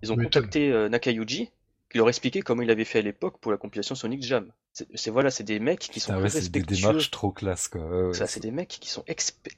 Ils 0.02 0.12
ont 0.12 0.16
contacté 0.16 0.70
euh, 0.70 0.88
Nakayuji, 0.88 1.50
qui 1.90 1.98
leur 1.98 2.08
expliquait 2.08 2.42
comment 2.42 2.62
il 2.62 2.70
avait 2.70 2.84
fait 2.84 2.98
à 2.98 3.02
l'époque 3.02 3.38
pour 3.40 3.50
la 3.52 3.58
compilation 3.58 3.94
Sonic 3.94 4.22
Jam. 4.22 4.52
C'est 4.94 5.10
voilà, 5.10 5.30
c'est 5.30 5.44
des 5.44 5.58
mecs 5.58 5.80
qui 5.80 6.00
sont 6.00 6.12
Ah 6.12 6.20
ouais, 6.20 6.28
c'est 6.28 6.50
des 6.50 6.60
respectueux. 6.60 6.88
démarches 6.88 7.10
trop 7.10 7.30
classe, 7.32 7.68
quoi. 7.68 7.80
Ouais, 7.80 8.02
ouais, 8.08 8.14
Ça, 8.14 8.26
c'est- 8.26 8.40
des 8.40 8.50
mecs 8.50 8.68
qui 8.68 8.88
sont 8.88 9.04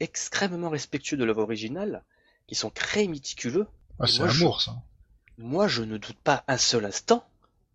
extrêmement 0.01 0.71
respectueux 0.71 1.17
de 1.17 1.25
l'œuvre 1.25 1.43
originale, 1.43 2.05
qui 2.47 2.55
sont 2.55 2.71
très 2.71 3.07
méticuleux. 3.07 3.67
Ah, 3.99 4.07
c'est 4.07 4.21
moi, 4.21 4.29
je- 4.29 4.43
amour, 4.45 4.63
ça. 4.63 4.77
Moi, 5.39 5.69
je 5.69 5.83
ne 5.83 5.97
doute 5.99 6.19
pas 6.23 6.45
un 6.49 6.57
seul 6.57 6.85
instant 6.85 7.27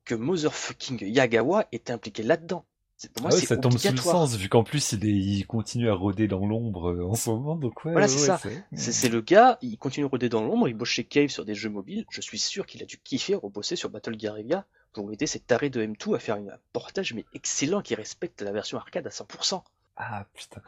que 0.06 0.16
Motherfucking 0.16 1.03
Yagawa 1.03 1.66
est 1.72 1.89
impliqué 1.89 2.24
là-dedans. 2.24 2.66
C'est- 2.97 3.11
Pour 3.11 3.23
moi, 3.23 3.31
Ah 3.33 3.35
ouais, 3.35 3.41
ça 3.41 3.57
tombe 3.57 3.77
sous 3.77 3.91
le 3.91 3.97
sens, 3.97 4.35
vu 4.37 4.47
qu'en 4.47 4.63
plus 4.63 4.93
il, 4.93 5.05
est, 5.05 5.09
il 5.11 5.45
continue 5.45 5.89
à 5.89 5.93
rôder 5.93 6.27
dans 6.29 6.45
l'ombre 6.45 6.91
euh, 6.91 7.03
en 7.05 7.13
ce 7.15 7.29
moment, 7.29 7.55
donc 7.55 7.83
ouais. 7.83 7.91
Voilà, 7.91 8.07
c'est 8.07 8.19
ouais, 8.21 8.25
ça. 8.25 8.39
c'est- 8.75 9.09
le 9.09 9.19
gars, 9.21 9.57
il 9.61 9.77
continue 9.77 10.05
à 10.05 10.09
rôder 10.09 10.29
dans 10.29 10.41
l'ombre, 10.43 10.69
il 10.69 10.75
bosse 10.75 10.89
chez 10.89 11.03
Cave 11.03 11.27
sur 11.27 11.43
des 11.43 11.55
jeux 11.55 11.69
mobiles. 11.69 12.05
Je 12.09 12.21
suis 12.21 12.39
sûr 12.39 12.65
qu'il 12.65 12.81
a 12.81 12.85
dû 12.85 12.97
kiffer 12.97 13.35
rebosser 13.35 13.75
sur 13.75 13.89
Battle 13.89 14.15
Garega 14.15 14.65
pour 14.93 15.11
aider 15.11 15.27
ces 15.27 15.39
tarés 15.41 15.69
de 15.69 15.81
M2 15.81 16.15
à 16.15 16.19
faire 16.19 16.35
un 16.35 16.45
portage 16.71 17.13
mais 17.13 17.25
excellent 17.33 17.81
qui 17.81 17.95
respecte 17.95 18.41
la 18.41 18.53
version 18.53 18.77
arcade 18.77 19.05
à 19.07 19.11
100%. 19.11 19.63
Ah 19.97 20.25
putain. 20.33 20.61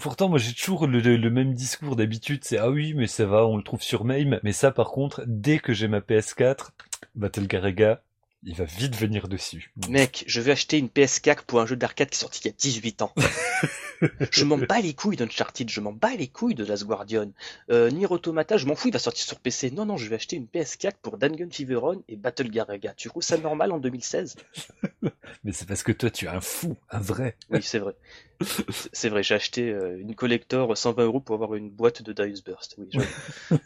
Pourtant, 0.00 0.28
moi 0.28 0.38
j'ai 0.38 0.52
toujours 0.54 0.86
le, 0.86 1.00
le- 1.00 1.16
le 1.16 1.30
même 1.30 1.54
discours 1.54 1.96
d'habitude, 1.96 2.44
c'est 2.44 2.58
ah 2.58 2.70
oui, 2.70 2.94
mais 2.94 3.06
ça 3.06 3.26
va, 3.26 3.46
on 3.46 3.56
le 3.56 3.62
trouve 3.62 3.82
sur 3.82 4.04
MAME. 4.04 4.40
Mais 4.42 4.52
ça, 4.52 4.70
par 4.70 4.90
contre, 4.90 5.22
dès 5.26 5.58
que 5.58 5.72
j'ai 5.72 5.88
ma 5.88 6.00
PS4, 6.00 6.70
Battle 7.14 7.46
Garega, 7.46 8.02
il 8.42 8.54
va 8.54 8.64
vite 8.64 8.96
venir 8.96 9.28
dessus. 9.28 9.72
Mec, 9.88 10.24
je 10.26 10.40
vais 10.40 10.52
acheter 10.52 10.78
une 10.78 10.88
PS4 10.88 11.42
pour 11.46 11.60
un 11.60 11.66
jeu 11.66 11.76
d'arcade 11.76 12.10
qui 12.10 12.16
est 12.16 12.20
sorti 12.20 12.40
il 12.44 12.46
y 12.46 12.50
a 12.50 12.54
18 12.56 13.02
ans. 13.02 13.12
je 14.30 14.44
m'en 14.44 14.58
bats 14.58 14.80
les 14.80 14.94
couilles 14.94 15.16
d'Uncharted, 15.16 15.68
je 15.68 15.80
m'en 15.80 15.92
bats 15.92 16.14
les 16.14 16.28
couilles 16.28 16.54
de 16.54 16.64
Last 16.64 16.84
Guardian. 16.84 17.30
Euh, 17.70 17.90
Nier 17.90 18.06
Automata, 18.10 18.56
je 18.56 18.66
m'en 18.66 18.74
fous, 18.74 18.88
il 18.88 18.92
va 18.92 18.98
sortir 18.98 19.24
sur 19.24 19.38
PC. 19.40 19.70
Non, 19.70 19.86
non, 19.86 19.96
je 19.96 20.08
vais 20.08 20.16
acheter 20.16 20.36
une 20.36 20.46
PS4 20.46 20.92
pour 21.02 21.18
Dangun 21.18 21.48
Feveron 21.50 22.02
et 22.08 22.16
Battle 22.16 22.50
Garega. 22.50 22.94
Tu 22.94 23.08
trouves 23.08 23.22
ça 23.22 23.38
normal 23.38 23.72
en 23.72 23.78
2016 23.78 24.36
Mais 25.44 25.52
c'est 25.52 25.66
parce 25.66 25.82
que 25.82 25.92
toi, 25.92 26.10
tu 26.10 26.24
es 26.24 26.28
un 26.28 26.40
fou, 26.40 26.76
un 26.90 27.00
vrai. 27.00 27.36
Oui, 27.50 27.60
c'est 27.62 27.78
vrai. 27.78 27.94
C'est- 28.92 29.08
vrai, 29.08 29.22
j'ai 29.24 29.34
acheté 29.34 29.70
euh, 29.70 29.98
une 30.00 30.14
collector 30.14 30.76
120 30.76 31.04
euros 31.04 31.18
pour 31.20 31.34
avoir 31.34 31.54
une 31.56 31.70
boîte 31.70 32.02
de 32.02 32.12
Dice 32.12 32.44
Burst. 32.44 32.76
Oui. 32.78 32.88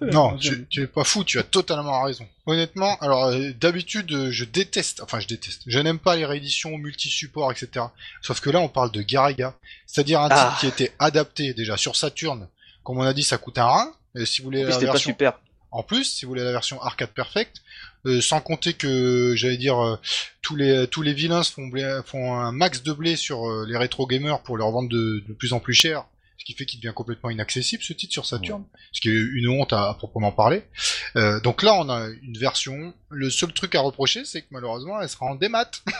Non, 0.00 0.36
tu, 0.36 0.66
tu 0.66 0.82
es 0.82 0.86
pas 0.86 1.04
fou, 1.04 1.22
tu 1.24 1.38
as 1.38 1.42
totalement 1.44 2.02
raison. 2.02 2.26
Honnêtement, 2.46 2.96
alors 3.00 3.26
euh, 3.26 3.50
d'habitude, 3.60 4.10
euh, 4.12 4.30
je 4.30 4.44
déteste, 4.44 5.00
enfin 5.02 5.20
je 5.20 5.26
déteste, 5.28 5.62
je 5.66 5.78
n'aime 5.78 5.98
pas 5.98 6.16
les 6.16 6.24
rééditions 6.24 6.76
multi-supports, 6.78 7.52
etc. 7.52 7.86
Sauf 8.22 8.40
que 8.40 8.50
là, 8.50 8.60
on 8.60 8.68
parle 8.68 8.90
de 8.90 9.02
Garaga, 9.02 9.54
c'est-à-dire 9.86 10.20
un 10.20 10.28
Ah. 10.30 10.56
titre 10.58 10.60
qui 10.60 10.66
était 10.84 10.94
adapté 10.98 11.54
déjà 11.54 11.76
sur 11.76 11.96
Saturn. 11.96 12.48
Comme 12.84 12.98
on 12.98 13.02
a 13.02 13.12
dit, 13.12 13.22
ça 13.22 13.38
coûte 13.38 13.58
un 13.58 13.66
rein. 13.66 13.92
Et 14.16 14.24
si 14.26 14.40
vous 14.40 14.46
voulez 14.46 14.60
En 14.60 14.64
plus, 14.64 14.68
la 14.70 14.74
c'était 14.74 14.86
pas 14.86 14.92
version, 14.92 15.10
super. 15.10 15.40
en 15.70 15.82
plus, 15.82 16.04
si 16.04 16.24
vous 16.24 16.30
voulez 16.30 16.44
la 16.44 16.52
version 16.52 16.80
arcade 16.82 17.10
perfect, 17.10 17.62
euh, 18.06 18.20
sans 18.20 18.40
compter 18.40 18.72
que 18.74 19.34
j'allais 19.36 19.56
dire 19.58 19.78
euh, 19.84 19.96
tous 20.40 20.56
les 20.56 20.86
tous 20.86 21.02
les 21.02 21.12
vilains 21.12 21.42
se 21.42 21.52
font 21.52 21.66
blé- 21.68 22.00
font 22.06 22.34
un 22.34 22.52
max 22.52 22.82
de 22.82 22.92
blé 22.92 23.16
sur 23.16 23.46
euh, 23.48 23.66
les 23.68 23.76
rétro 23.76 24.06
gamers 24.06 24.40
pour 24.42 24.56
leur 24.56 24.70
vendre 24.70 24.88
de, 24.88 25.22
de 25.28 25.32
plus 25.34 25.52
en 25.52 25.60
plus 25.60 25.74
cher, 25.74 26.04
ce 26.38 26.44
qui 26.44 26.54
fait 26.54 26.64
qu'il 26.64 26.80
devient 26.80 26.94
complètement 26.94 27.28
inaccessible 27.28 27.82
ce 27.82 27.92
titre 27.92 28.12
sur 28.12 28.24
Saturn, 28.24 28.64
ce 28.92 29.00
qui 29.00 29.08
est 29.08 29.12
une 29.12 29.48
honte 29.48 29.72
à, 29.72 29.90
à 29.90 29.94
proprement 29.94 30.32
parler. 30.32 30.62
Donc 31.42 31.62
là, 31.62 31.74
on 31.74 31.90
a 31.90 32.06
une 32.22 32.38
version. 32.38 32.94
Le 33.10 33.28
seul 33.28 33.52
truc 33.52 33.74
à 33.74 33.80
reprocher, 33.80 34.24
c'est 34.24 34.42
que 34.42 34.46
malheureusement, 34.52 35.00
elle 35.02 35.08
sera 35.08 35.26
en 35.26 35.34
démat. 35.34 35.70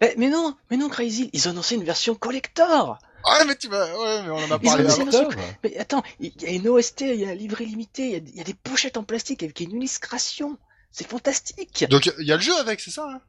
Mais, 0.00 0.14
mais 0.16 0.28
non, 0.28 0.56
mais 0.70 0.76
non, 0.76 0.88
Crazy, 0.88 1.30
ils 1.32 1.48
ont 1.48 1.50
annoncé 1.52 1.74
une 1.74 1.84
version 1.84 2.14
collector. 2.14 2.98
Ah 3.24 3.44
mais 3.46 3.56
tu 3.56 3.68
vas, 3.68 3.84
ouais, 3.98 4.22
mais 4.22 4.30
on 4.30 4.36
en 4.36 4.50
a 4.52 4.58
Ils 4.62 4.68
parlé 4.68 4.84
ont 4.86 5.08
avant. 5.08 5.30
Mais 5.64 5.76
attends, 5.76 6.02
il 6.20 6.32
y 6.40 6.46
a 6.46 6.50
une 6.50 6.68
OST, 6.68 7.00
il 7.00 7.16
y 7.20 7.24
a 7.24 7.30
un 7.30 7.34
livret 7.34 7.64
limité, 7.64 8.06
il 8.06 8.12
y 8.12 8.14
a, 8.14 8.18
il 8.18 8.36
y 8.36 8.40
a 8.40 8.44
des 8.44 8.54
pochettes 8.54 8.96
en 8.96 9.02
plastique 9.02 9.42
avec 9.42 9.58
une 9.60 9.72
illustration. 9.72 10.56
C'est 10.92 11.06
fantastique. 11.06 11.84
Donc 11.90 12.06
il 12.18 12.26
y 12.26 12.32
a 12.32 12.36
le 12.36 12.42
jeu 12.42 12.56
avec, 12.58 12.80
c'est 12.80 12.92
ça 12.92 13.06
hein? 13.10 13.20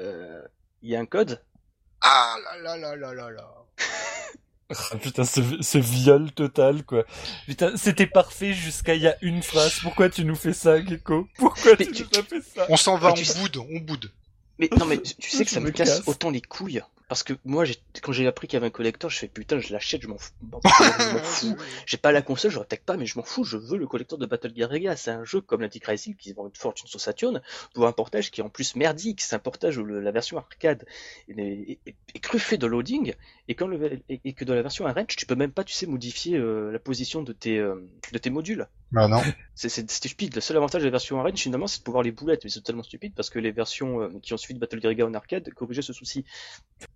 Euh, 0.00 0.42
Il 0.80 0.90
y 0.90 0.96
a 0.96 1.00
un 1.00 1.06
code? 1.06 1.44
Ah 2.00 2.36
là 2.42 2.56
là 2.56 2.76
là 2.76 2.96
là 2.96 3.12
là 3.12 3.30
là. 3.30 3.48
Ah, 4.70 4.96
putain, 4.96 5.24
ce, 5.24 5.40
ce 5.60 5.76
viol 5.78 6.32
total, 6.32 6.82
quoi. 6.84 7.04
Putain, 7.46 7.76
c'était 7.76 8.06
parfait 8.06 8.54
jusqu'à 8.54 8.94
il 8.94 9.02
y 9.02 9.06
a 9.06 9.16
une 9.20 9.42
phrase. 9.42 9.78
Pourquoi 9.82 10.08
tu 10.08 10.24
nous 10.24 10.34
fais 10.34 10.54
ça, 10.54 10.82
Gecko? 10.82 11.28
Pourquoi 11.36 11.72
Mais 11.78 11.84
tu 11.84 11.92
tu- 11.92 12.02
nous 12.04 12.18
as 12.18 12.22
fait 12.22 12.40
ça? 12.40 12.66
On 12.70 12.76
s'en 12.78 12.96
va, 12.96 13.08
Ah, 13.08 13.12
on 13.12 13.14
tu 13.14 13.30
boude, 13.34 13.56
on 13.58 13.78
boude. 13.80 14.10
Mais 14.58 14.68
non, 14.78 14.86
mais 14.86 14.98
tu 15.00 15.30
sais 15.30 15.44
que 15.44 15.50
ça 15.50 15.60
me 15.60 15.70
casse. 15.70 16.02
autant 16.06 16.30
les 16.30 16.42
couilles. 16.42 16.82
Parce 17.12 17.24
que 17.24 17.34
moi, 17.44 17.64
quand 18.00 18.12
j'ai 18.12 18.26
appris 18.26 18.46
qu'il 18.48 18.56
y 18.56 18.56
avait 18.56 18.68
un 18.68 18.70
collector, 18.70 19.10
je 19.10 19.18
fais 19.18 19.28
putain, 19.28 19.58
je 19.58 19.70
l'achète, 19.70 20.00
je 20.00 20.08
m'en 20.08 20.16
fous. 20.16 20.32
Fous. 21.24 21.56
J'ai 21.84 21.98
pas 21.98 22.10
la 22.10 22.22
console, 22.22 22.50
je 22.50 22.58
retech 22.58 22.82
pas, 22.86 22.96
mais 22.96 23.04
je 23.04 23.18
m'en 23.18 23.22
fous, 23.22 23.44
je 23.44 23.58
veux 23.58 23.76
le 23.76 23.86
collector 23.86 24.18
de 24.18 24.24
Battle 24.24 24.54
Garega. 24.54 24.96
C'est 24.96 25.10
un 25.10 25.22
jeu 25.22 25.42
comme 25.42 25.60
l'Antichrist 25.60 26.16
qui 26.16 26.32
vend 26.32 26.46
une 26.46 26.56
fortune 26.56 26.86
sur 26.88 27.02
Saturn 27.02 27.42
pour 27.74 27.86
un 27.86 27.92
portage 27.92 28.30
qui 28.30 28.40
est 28.40 28.44
en 28.44 28.48
plus 28.48 28.76
merdique. 28.76 29.20
C'est 29.20 29.36
un 29.36 29.40
portage 29.40 29.76
où 29.76 29.84
le- 29.84 30.00
la 30.00 30.10
version 30.10 30.38
arcade 30.38 30.86
est, 31.28 31.38
est, 31.38 31.78
est- 31.84 31.94
est 32.14 32.24
truffée 32.24 32.56
de 32.56 32.66
loading 32.66 33.12
et, 33.46 33.54
quand 33.54 33.66
le, 33.66 34.00
et, 34.08 34.20
et 34.24 34.32
que 34.32 34.46
dans 34.46 34.54
la 34.54 34.62
version 34.62 34.86
arrange, 34.86 35.08
tu 35.14 35.26
peux 35.26 35.34
même 35.34 35.52
pas, 35.52 35.64
tu 35.64 35.74
sais, 35.74 35.84
modifier 35.86 36.38
euh, 36.38 36.70
la 36.72 36.78
position 36.78 37.22
de 37.22 37.34
tes, 37.34 37.58
euh, 37.58 37.74
de 38.12 38.16
tes 38.16 38.30
modules. 38.30 38.66
Bah 38.90 39.08
non. 39.08 39.22
C'est 39.54 39.90
stupide. 39.90 40.34
Le 40.34 40.40
seul 40.40 40.56
avantage 40.56 40.80
de 40.80 40.86
la 40.86 40.90
version 40.92 41.18
arrange, 41.20 41.38
finalement, 41.38 41.66
c'est 41.66 41.80
de 41.80 41.84
pouvoir 41.84 42.02
les 42.02 42.10
boulettes, 42.12 42.44
mais 42.44 42.50
c'est 42.50 42.60
totalement 42.60 42.82
stupide 42.82 43.12
parce 43.14 43.28
que 43.30 43.38
les 43.38 43.50
versions 43.50 44.00
euh, 44.00 44.08
qui 44.22 44.32
ont 44.32 44.38
suivi 44.38 44.54
de 44.54 44.60
Battle 44.60 44.80
Garega 44.80 45.06
en 45.06 45.12
arcade 45.14 45.50
corrigeaient 45.54 45.82
ce 45.82 45.92
souci. 45.92 46.24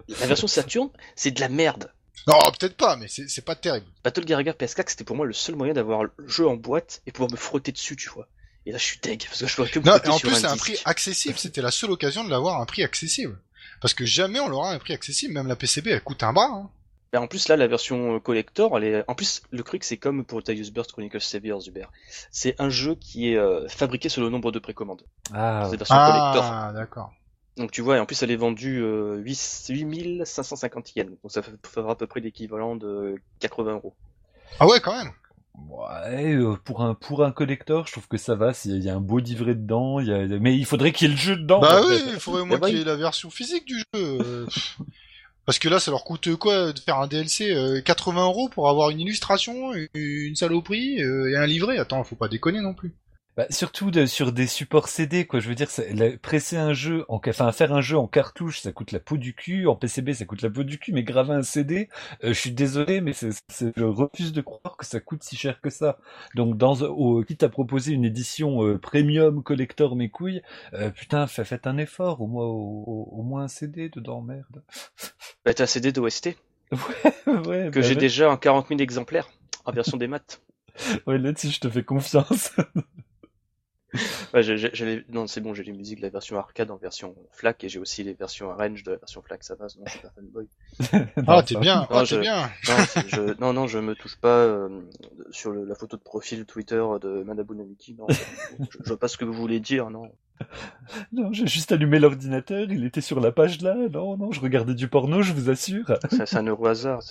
La 0.09 0.27
version 0.27 0.47
Saturn, 0.47 0.91
c'est 1.15 1.31
de 1.31 1.41
la 1.41 1.49
merde. 1.49 1.91
Non, 2.27 2.39
peut-être 2.59 2.77
pas, 2.77 2.97
mais 2.97 3.07
c'est 3.09 3.45
pas 3.45 3.55
terrible. 3.55 3.87
Battle 4.03 4.25
Garega 4.25 4.53
PS4, 4.53 4.85
c'était 4.89 5.05
pour 5.05 5.17
moi 5.17 5.27
le 5.27 5.33
seul 5.33 5.55
moyen 5.55 5.75
d'avoir 5.75 6.05
le 6.05 6.11
jeu 6.27 6.49
en 6.49 6.57
boîte 6.57 7.03
et 7.07 7.13
pouvoir 7.13 7.31
me 7.31 7.37
frotter 7.37 7.73
dessus, 7.73 7.97
tu 7.97 8.09
vois. 8.09 8.27
Et 8.67 8.73
là, 8.73 8.79
je 8.79 8.85
suis 8.85 8.99
deg, 9.01 9.25
parce 9.25 9.41
que 9.41 9.47
je 9.47 9.55
pourrais 9.55 9.69
que 9.69 9.79
me 9.79 9.85
Non, 9.85 9.97
et 9.97 10.09
en 10.09 10.19
sur 10.19 10.29
plus, 10.29 10.39
un 10.39 10.41
c'est 10.41 10.47
un 10.47 10.57
prix 10.57 10.77
accessible. 10.85 11.39
C'était 11.39 11.63
la 11.63 11.71
seule 11.71 11.93
occasion 11.93 12.25
de 12.25 12.31
l'avoir 12.31 12.59
à 12.59 12.63
un 12.63 12.67
prix 12.67 12.83
accessible. 12.83 13.39
Parce 13.81 13.95
que 13.95 14.05
jamais 14.05 14.41
on 14.41 14.49
l'aura 14.49 14.71
à 14.71 14.75
un 14.75 14.79
prix 14.81 14.93
accessible. 14.93 15.35
Même 15.35 15.47
la 15.47 15.55
PCB, 15.55 15.91
elle 15.91 16.01
coûte 16.01 16.25
un 16.25 16.33
bras. 16.33 16.51
Hein. 16.53 16.71
Ben, 17.13 17.21
en 17.21 17.29
plus, 17.29 17.47
là, 17.47 17.57
la 17.57 17.69
version 17.69 18.17
euh, 18.17 18.19
collector, 18.19 18.77
elle 18.77 18.85
est... 18.85 19.05
en 19.07 19.15
plus, 19.15 19.43
le 19.53 19.63
truc, 19.63 19.85
c'est 19.85 19.97
comme 19.97 20.25
pour 20.25 20.43
Titus 20.43 20.73
Burst 20.73 20.91
Chronicles 20.91 21.21
Saviors, 21.21 21.63
Hubert. 21.65 21.93
C'est 22.33 22.57
un 22.59 22.69
jeu 22.69 22.97
qui 22.97 23.33
est 23.33 23.37
euh, 23.37 23.69
fabriqué 23.69 24.09
sur 24.09 24.23
le 24.23 24.31
nombre 24.31 24.51
de 24.51 24.59
précommandes. 24.59 25.03
Ah, 25.33 25.63
C'est 25.67 25.73
la 25.73 25.77
version 25.77 25.95
collector. 25.95 26.45
Ah, 26.45 26.73
d'accord. 26.75 27.13
Donc 27.57 27.71
tu 27.71 27.81
vois, 27.81 27.97
et 27.97 28.01
en 28.01 28.07
plus 28.07 28.23
elle 28.23 28.31
est 28.31 28.37
vendue 28.37 28.83
euh, 28.83 29.17
8 29.17 29.67
8550 29.71 30.97
yens, 30.97 31.09
donc 31.23 31.33
ça 31.33 31.43
fera 31.65 31.93
à 31.93 31.95
peu 31.95 32.07
près 32.07 32.21
l'équivalent 32.21 32.77
de 32.77 33.17
80 33.41 33.73
euros. 33.73 33.95
Ah 34.61 34.67
ouais, 34.67 34.81
quand 34.81 34.97
même. 34.97 35.13
Ouais, 35.69 36.35
euh, 36.35 36.57
pour 36.65 36.83
un 36.83 36.95
pour 36.95 37.25
un 37.25 37.33
collector, 37.33 37.87
je 37.87 37.93
trouve 37.93 38.09
que 38.09 38.19
ça 38.19 38.35
va. 38.35 38.53
S'il 38.53 38.83
y 38.83 38.91
a 38.91 38.95
un 38.95 39.01
beau 39.01 39.19
livret 39.19 39.55
dedans, 39.55 40.01
il 40.01 40.09
y 40.09 40.13
a... 40.13 40.27
mais 40.39 40.55
il 40.55 40.67
faudrait 40.67 40.93
qu'il 40.93 41.09
y 41.09 41.11
ait 41.11 41.15
le 41.15 41.21
jeu 41.21 41.37
dedans. 41.37 41.61
bah 41.61 41.81
oui, 41.87 41.99
fait. 41.99 42.11
il 42.13 42.21
faudrait 42.21 42.43
au 42.43 42.45
moins 42.45 42.59
bah 42.59 42.69
qu'il 42.69 42.77
y 42.77 42.83
ait 42.83 42.85
la 42.85 42.97
version 42.97 43.31
physique 43.31 43.65
du 43.65 43.79
jeu. 43.79 43.85
euh. 43.95 44.47
Parce 45.47 45.61
que 45.61 45.69
là, 45.69 45.79
ça 45.79 45.93
leur 45.93 46.03
coûte 46.03 46.35
quoi 46.37 46.73
de 46.73 46.79
faire 46.81 46.99
un 46.99 47.07
DLC 47.07 47.55
euh, 47.55 47.81
80 47.81 48.25
euros 48.25 48.49
pour 48.49 48.69
avoir 48.69 48.91
une 48.91 48.99
illustration, 48.99 49.73
une 49.95 50.35
saloperie 50.35 51.01
euh, 51.01 51.31
et 51.31 51.37
un 51.37 51.47
livret? 51.47 51.79
Attends, 51.79 52.03
faut 52.03 52.17
pas 52.17 52.29
déconner 52.29 52.61
non 52.61 52.75
plus. 52.75 52.93
Bah, 53.37 53.47
surtout 53.51 53.91
de- 53.91 54.07
sur 54.07 54.33
des 54.33 54.47
supports 54.47 54.89
CD, 54.89 55.27
quoi. 55.27 55.41
Je 55.41 55.49
veux 55.51 55.55
dire, 55.55 55.69
la- 55.93 56.17
presser 56.17 56.57
un 56.57 56.73
jeu, 56.73 57.05
en, 57.09 57.21
enfin 57.29 57.53
faire 57.53 57.75
un 57.75 57.83
jeu 57.83 57.99
en 57.99 58.07
cartouche, 58.09 58.61
ça 58.61 58.73
coûte 58.73 58.93
la 58.93 58.99
peau 59.01 59.19
du 59.19 59.35
cul. 59.35 59.67
En 59.67 59.77
PCB, 59.77 60.15
ça 60.15 60.25
coûte 60.25 60.41
la 60.41 60.49
peau 60.49 60.63
du 60.65 60.79
cul. 60.79 60.93
Mais 60.93 61.03
graver 61.03 61.35
un 61.35 61.43
CD, 61.43 61.91
euh, 62.25 62.29
je 62.29 62.33
suis 62.41 62.53
désolé, 62.53 63.03
mais 63.03 63.13
je 63.13 63.83
refuse 63.85 64.33
de 64.33 64.41
croire 64.41 64.79
que 64.79 64.87
ça 64.87 65.01
coûte 65.01 65.23
si 65.23 65.37
cher 65.37 65.61
que 65.61 65.69
ça. 65.69 65.99
Donc, 66.35 66.57
dans, 66.57 66.81
au, 66.83 67.23
quitte 67.25 67.43
à 67.43 67.51
proposer 67.51 67.93
une 67.93 68.07
édition 68.07 68.65
euh, 68.65 68.79
premium 68.79 69.43
collector 69.43 69.97
mes 69.97 70.09
couilles, 70.09 70.41
euh, 70.73 70.89
putain, 70.91 71.27
fa- 71.27 71.45
faites 71.45 71.67
un 71.67 71.77
effort, 71.77 72.23
au 72.23 72.27
moins, 72.27 72.47
au, 72.47 72.85
au- 72.87 73.19
au 73.21 73.23
moins 73.23 73.43
un 73.45 73.49
CD 73.49 73.91
dedans, 73.91 74.23
merde. 74.23 74.63
Bah 75.45 75.55
t'as 75.55 75.65
un 75.65 75.67
CD 75.67 75.93
d'OST 75.93 76.37
ouais, 77.27 77.71
que 77.71 77.81
bah 77.81 77.81
j'ai 77.81 77.95
ouais. 77.95 77.97
déjà 77.97 78.31
en 78.31 78.37
40 78.37 78.69
000 78.71 78.81
exemplaires 78.81 79.29
en 79.65 79.73
version 79.73 79.97
des 79.97 80.09
maths. 80.09 80.41
Ouais, 81.07 81.19
là-dessus, 81.19 81.51
je 81.51 81.61
te 81.61 81.71
fais 81.71 81.85
confiance. 81.85 82.53
Ouais, 84.35 84.43
les- 84.43 85.05
Non, 85.09 85.27
c'est 85.27 85.41
bon, 85.41 85.55
j'ai 85.55 85.63
les 85.63 85.73
musiques 85.73 85.99
de 85.99 86.03
la 86.03 86.11
version 86.11 86.39
arcade 86.39 86.71
en 86.71 86.77
version 86.77 87.15
FLAC 87.33 87.65
et 87.65 87.69
j'ai 87.69 87.79
aussi 87.79 88.03
les 88.05 88.15
versions 88.15 88.51
arrange 88.51 88.83
de 88.83 88.93
la 88.93 88.97
version 88.99 89.23
FLAC, 89.23 89.45
ça 89.45 89.55
va, 89.55 89.67
non, 89.79 89.85
je 89.87 89.91
suis 89.93 90.01
pas 90.01 90.11
fanboy. 90.15 90.49
Ah, 91.27 91.37
Non, 91.37 91.43
t'es 91.43 91.57
bien, 91.57 91.81
Non, 91.83 91.87
ah, 91.91 92.05
je- 92.05 92.15
t'es 92.17 92.21
bien. 92.21 92.51
Non, 92.69 92.77
je... 93.09 93.41
non, 93.41 93.53
non, 93.53 93.67
je 93.67 93.79
me 93.79 93.95
touche 93.95 94.17
pas 94.17 94.29
euh, 94.39 94.81
sur 95.31 95.51
le- 95.51 95.65
la 95.65 95.75
photo 95.75 95.97
de 95.97 96.03
profil 96.03 96.45
Twitter 96.45 96.85
de 97.01 97.23
Manabu 97.23 97.55
Namiki, 97.55 97.95
non. 97.95 98.07
je, 98.11 98.79
je 98.83 98.89
vois 98.89 98.99
pas 98.99 99.09
ce 99.09 99.17
que 99.17 99.25
vous 99.25 99.33
voulez 99.33 99.61
dire, 99.61 99.91
non. 99.91 100.11
Non, 101.13 101.33
j'ai 101.33 101.47
juste 101.47 101.73
allumé 101.73 101.99
l'ordinateur, 101.99 102.71
il 102.71 102.85
était 102.85 103.01
sur 103.01 103.21
la 103.21 103.33
page 103.33 103.61
là. 103.61 103.75
Non, 103.93 104.17
non, 104.17 104.33
je 104.33 104.41
regardais 104.41 104.75
du 104.75 104.89
porno, 104.89 105.23
je 105.23 105.33
vous 105.33 105.51
assure. 105.51 105.93
C'est 106.11 106.37
un 106.37 106.47
euro 106.47 106.67
hasard. 106.67 107.03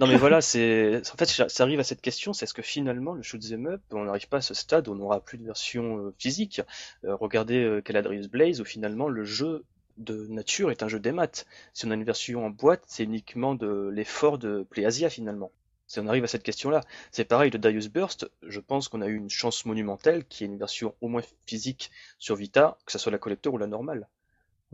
Non, 0.00 0.06
mais 0.06 0.16
voilà, 0.16 0.40
c'est. 0.40 1.02
En 1.12 1.16
fait, 1.16 1.26
ça 1.26 1.62
arrive 1.62 1.80
à 1.80 1.84
cette 1.84 2.00
question, 2.00 2.32
c'est 2.32 2.44
est-ce 2.44 2.54
que 2.54 2.62
finalement, 2.62 3.14
le 3.14 3.22
shoot'em 3.22 3.66
up, 3.66 3.80
on 3.92 4.04
n'arrive 4.04 4.28
pas 4.28 4.38
à 4.38 4.42
ce 4.42 4.54
stade 4.54 4.88
où 4.88 4.92
on 4.92 4.96
n'aura 4.96 5.20
plus 5.20 5.38
de 5.38 5.44
version 5.44 5.98
euh, 5.98 6.14
physique? 6.18 6.60
Euh, 7.04 7.16
regardez 7.16 7.62
euh, 7.62 7.80
Caladrius 7.80 8.28
Blaze, 8.28 8.60
où 8.60 8.64
finalement, 8.64 9.08
le 9.08 9.24
jeu 9.24 9.64
de 9.98 10.26
nature 10.28 10.70
est 10.70 10.82
un 10.82 10.88
jeu 10.88 10.98
des 10.98 11.12
maths. 11.12 11.46
Si 11.72 11.86
on 11.86 11.90
a 11.90 11.94
une 11.94 12.04
version 12.04 12.44
en 12.44 12.50
boîte, 12.50 12.82
c'est 12.86 13.04
uniquement 13.04 13.54
de 13.54 13.90
l'effort 13.92 14.38
de 14.38 14.66
PlayAsia 14.68 15.08
finalement. 15.08 15.50
Si 15.86 15.98
on 15.98 16.06
arrive 16.06 16.24
à 16.24 16.28
cette 16.28 16.42
question-là, 16.42 16.82
c'est 17.10 17.24
pareil 17.24 17.50
de 17.50 17.58
Darius 17.58 17.88
Burst, 17.88 18.30
je 18.42 18.60
pense 18.60 18.88
qu'on 18.88 19.00
a 19.00 19.06
eu 19.06 19.16
une 19.16 19.30
chance 19.30 19.64
monumentale 19.64 20.24
qui 20.26 20.44
est 20.44 20.46
une 20.46 20.58
version 20.58 20.94
au 21.00 21.08
moins 21.08 21.22
physique 21.46 21.90
sur 22.18 22.36
Vita, 22.36 22.76
que 22.84 22.92
ce 22.92 22.98
soit 22.98 23.12
la 23.12 23.18
collector 23.18 23.54
ou 23.54 23.58
la 23.58 23.66
normale. 23.66 24.08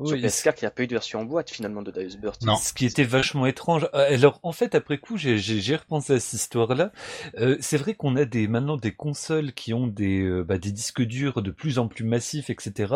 Sur 0.04 0.16
Oui, 0.16 0.22
PS4, 0.22 0.54
il 0.60 0.64
n'y 0.64 0.68
a 0.68 0.70
pas 0.70 0.82
eu 0.82 0.86
de 0.86 0.92
version 0.94 1.20
en 1.20 1.24
boîte 1.24 1.50
finalement 1.50 1.82
de 1.82 1.90
Darius 1.90 2.16
Burst. 2.16 2.42
Non. 2.44 2.56
Ce 2.56 2.72
qui 2.72 2.86
était 2.86 3.04
vachement 3.04 3.46
étrange. 3.46 3.88
Euh, 3.94 4.14
Alors, 4.14 4.40
en 4.42 4.52
fait, 4.52 4.74
après 4.74 4.98
coup, 4.98 5.16
j'ai- 5.16 5.38
j'ai 5.38 5.60
j'ai 5.60 5.76
repensé 5.76 6.14
à 6.14 6.20
cette 6.20 6.40
histoire-là. 6.40 6.92
Euh, 7.38 7.56
c'est 7.60 7.76
vrai 7.76 7.94
qu'on 7.94 8.16
a 8.16 8.24
des 8.24 8.48
maintenant 8.48 8.76
des 8.76 8.92
consoles 8.92 9.52
qui 9.52 9.74
ont 9.74 9.86
des 9.86 10.22
euh, 10.22 10.42
bah, 10.44 10.58
des 10.58 10.72
disques 10.72 11.02
durs 11.02 11.42
de 11.42 11.50
plus 11.50 11.78
en 11.78 11.88
plus 11.88 12.04
massifs, 12.04 12.50
etc. 12.50 12.94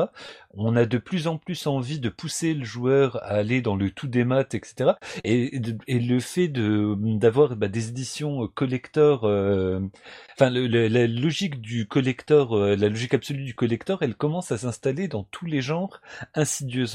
On 0.57 0.77
a 0.77 0.87
de 0.87 0.99
plus 0.99 1.27
en 1.27 1.37
plus 1.37 1.67
envie 1.67 1.99
de 2.01 2.09
pousser 2.09 2.55
le 2.55 2.65
joueur 2.65 3.17
à 3.23 3.35
aller 3.35 3.61
dans 3.61 3.77
le 3.77 3.91
tout 3.91 4.07
des 4.09 4.25
maths, 4.25 4.55
etc. 4.55 4.93
Et, 5.25 5.61
et 5.87 5.99
le 5.99 6.21
fait 6.21 6.49
de 6.49 6.95
d'avoir 7.19 7.57
bah, 7.57 7.69
des 7.69 7.89
éditions 7.89 8.47
collector, 8.49 9.25
euh, 9.25 9.81
enfin 10.35 10.49
le- 10.51 10.67
le- 10.67 10.89
la 10.89 11.07
logique 11.07 11.61
du 11.61 11.87
collector, 11.87 12.57
euh, 12.57 12.77
la 12.77 12.89
logique 12.89 13.15
absolue 13.15 13.45
du 13.45 13.55
collector, 13.55 14.03
elle 14.03 14.15
commence 14.15 14.53
à 14.53 14.59
s'installer 14.59 15.09
dans 15.09 15.25
tous 15.25 15.47
les 15.47 15.61
genres 15.61 16.01
insidieusement. 16.35 16.94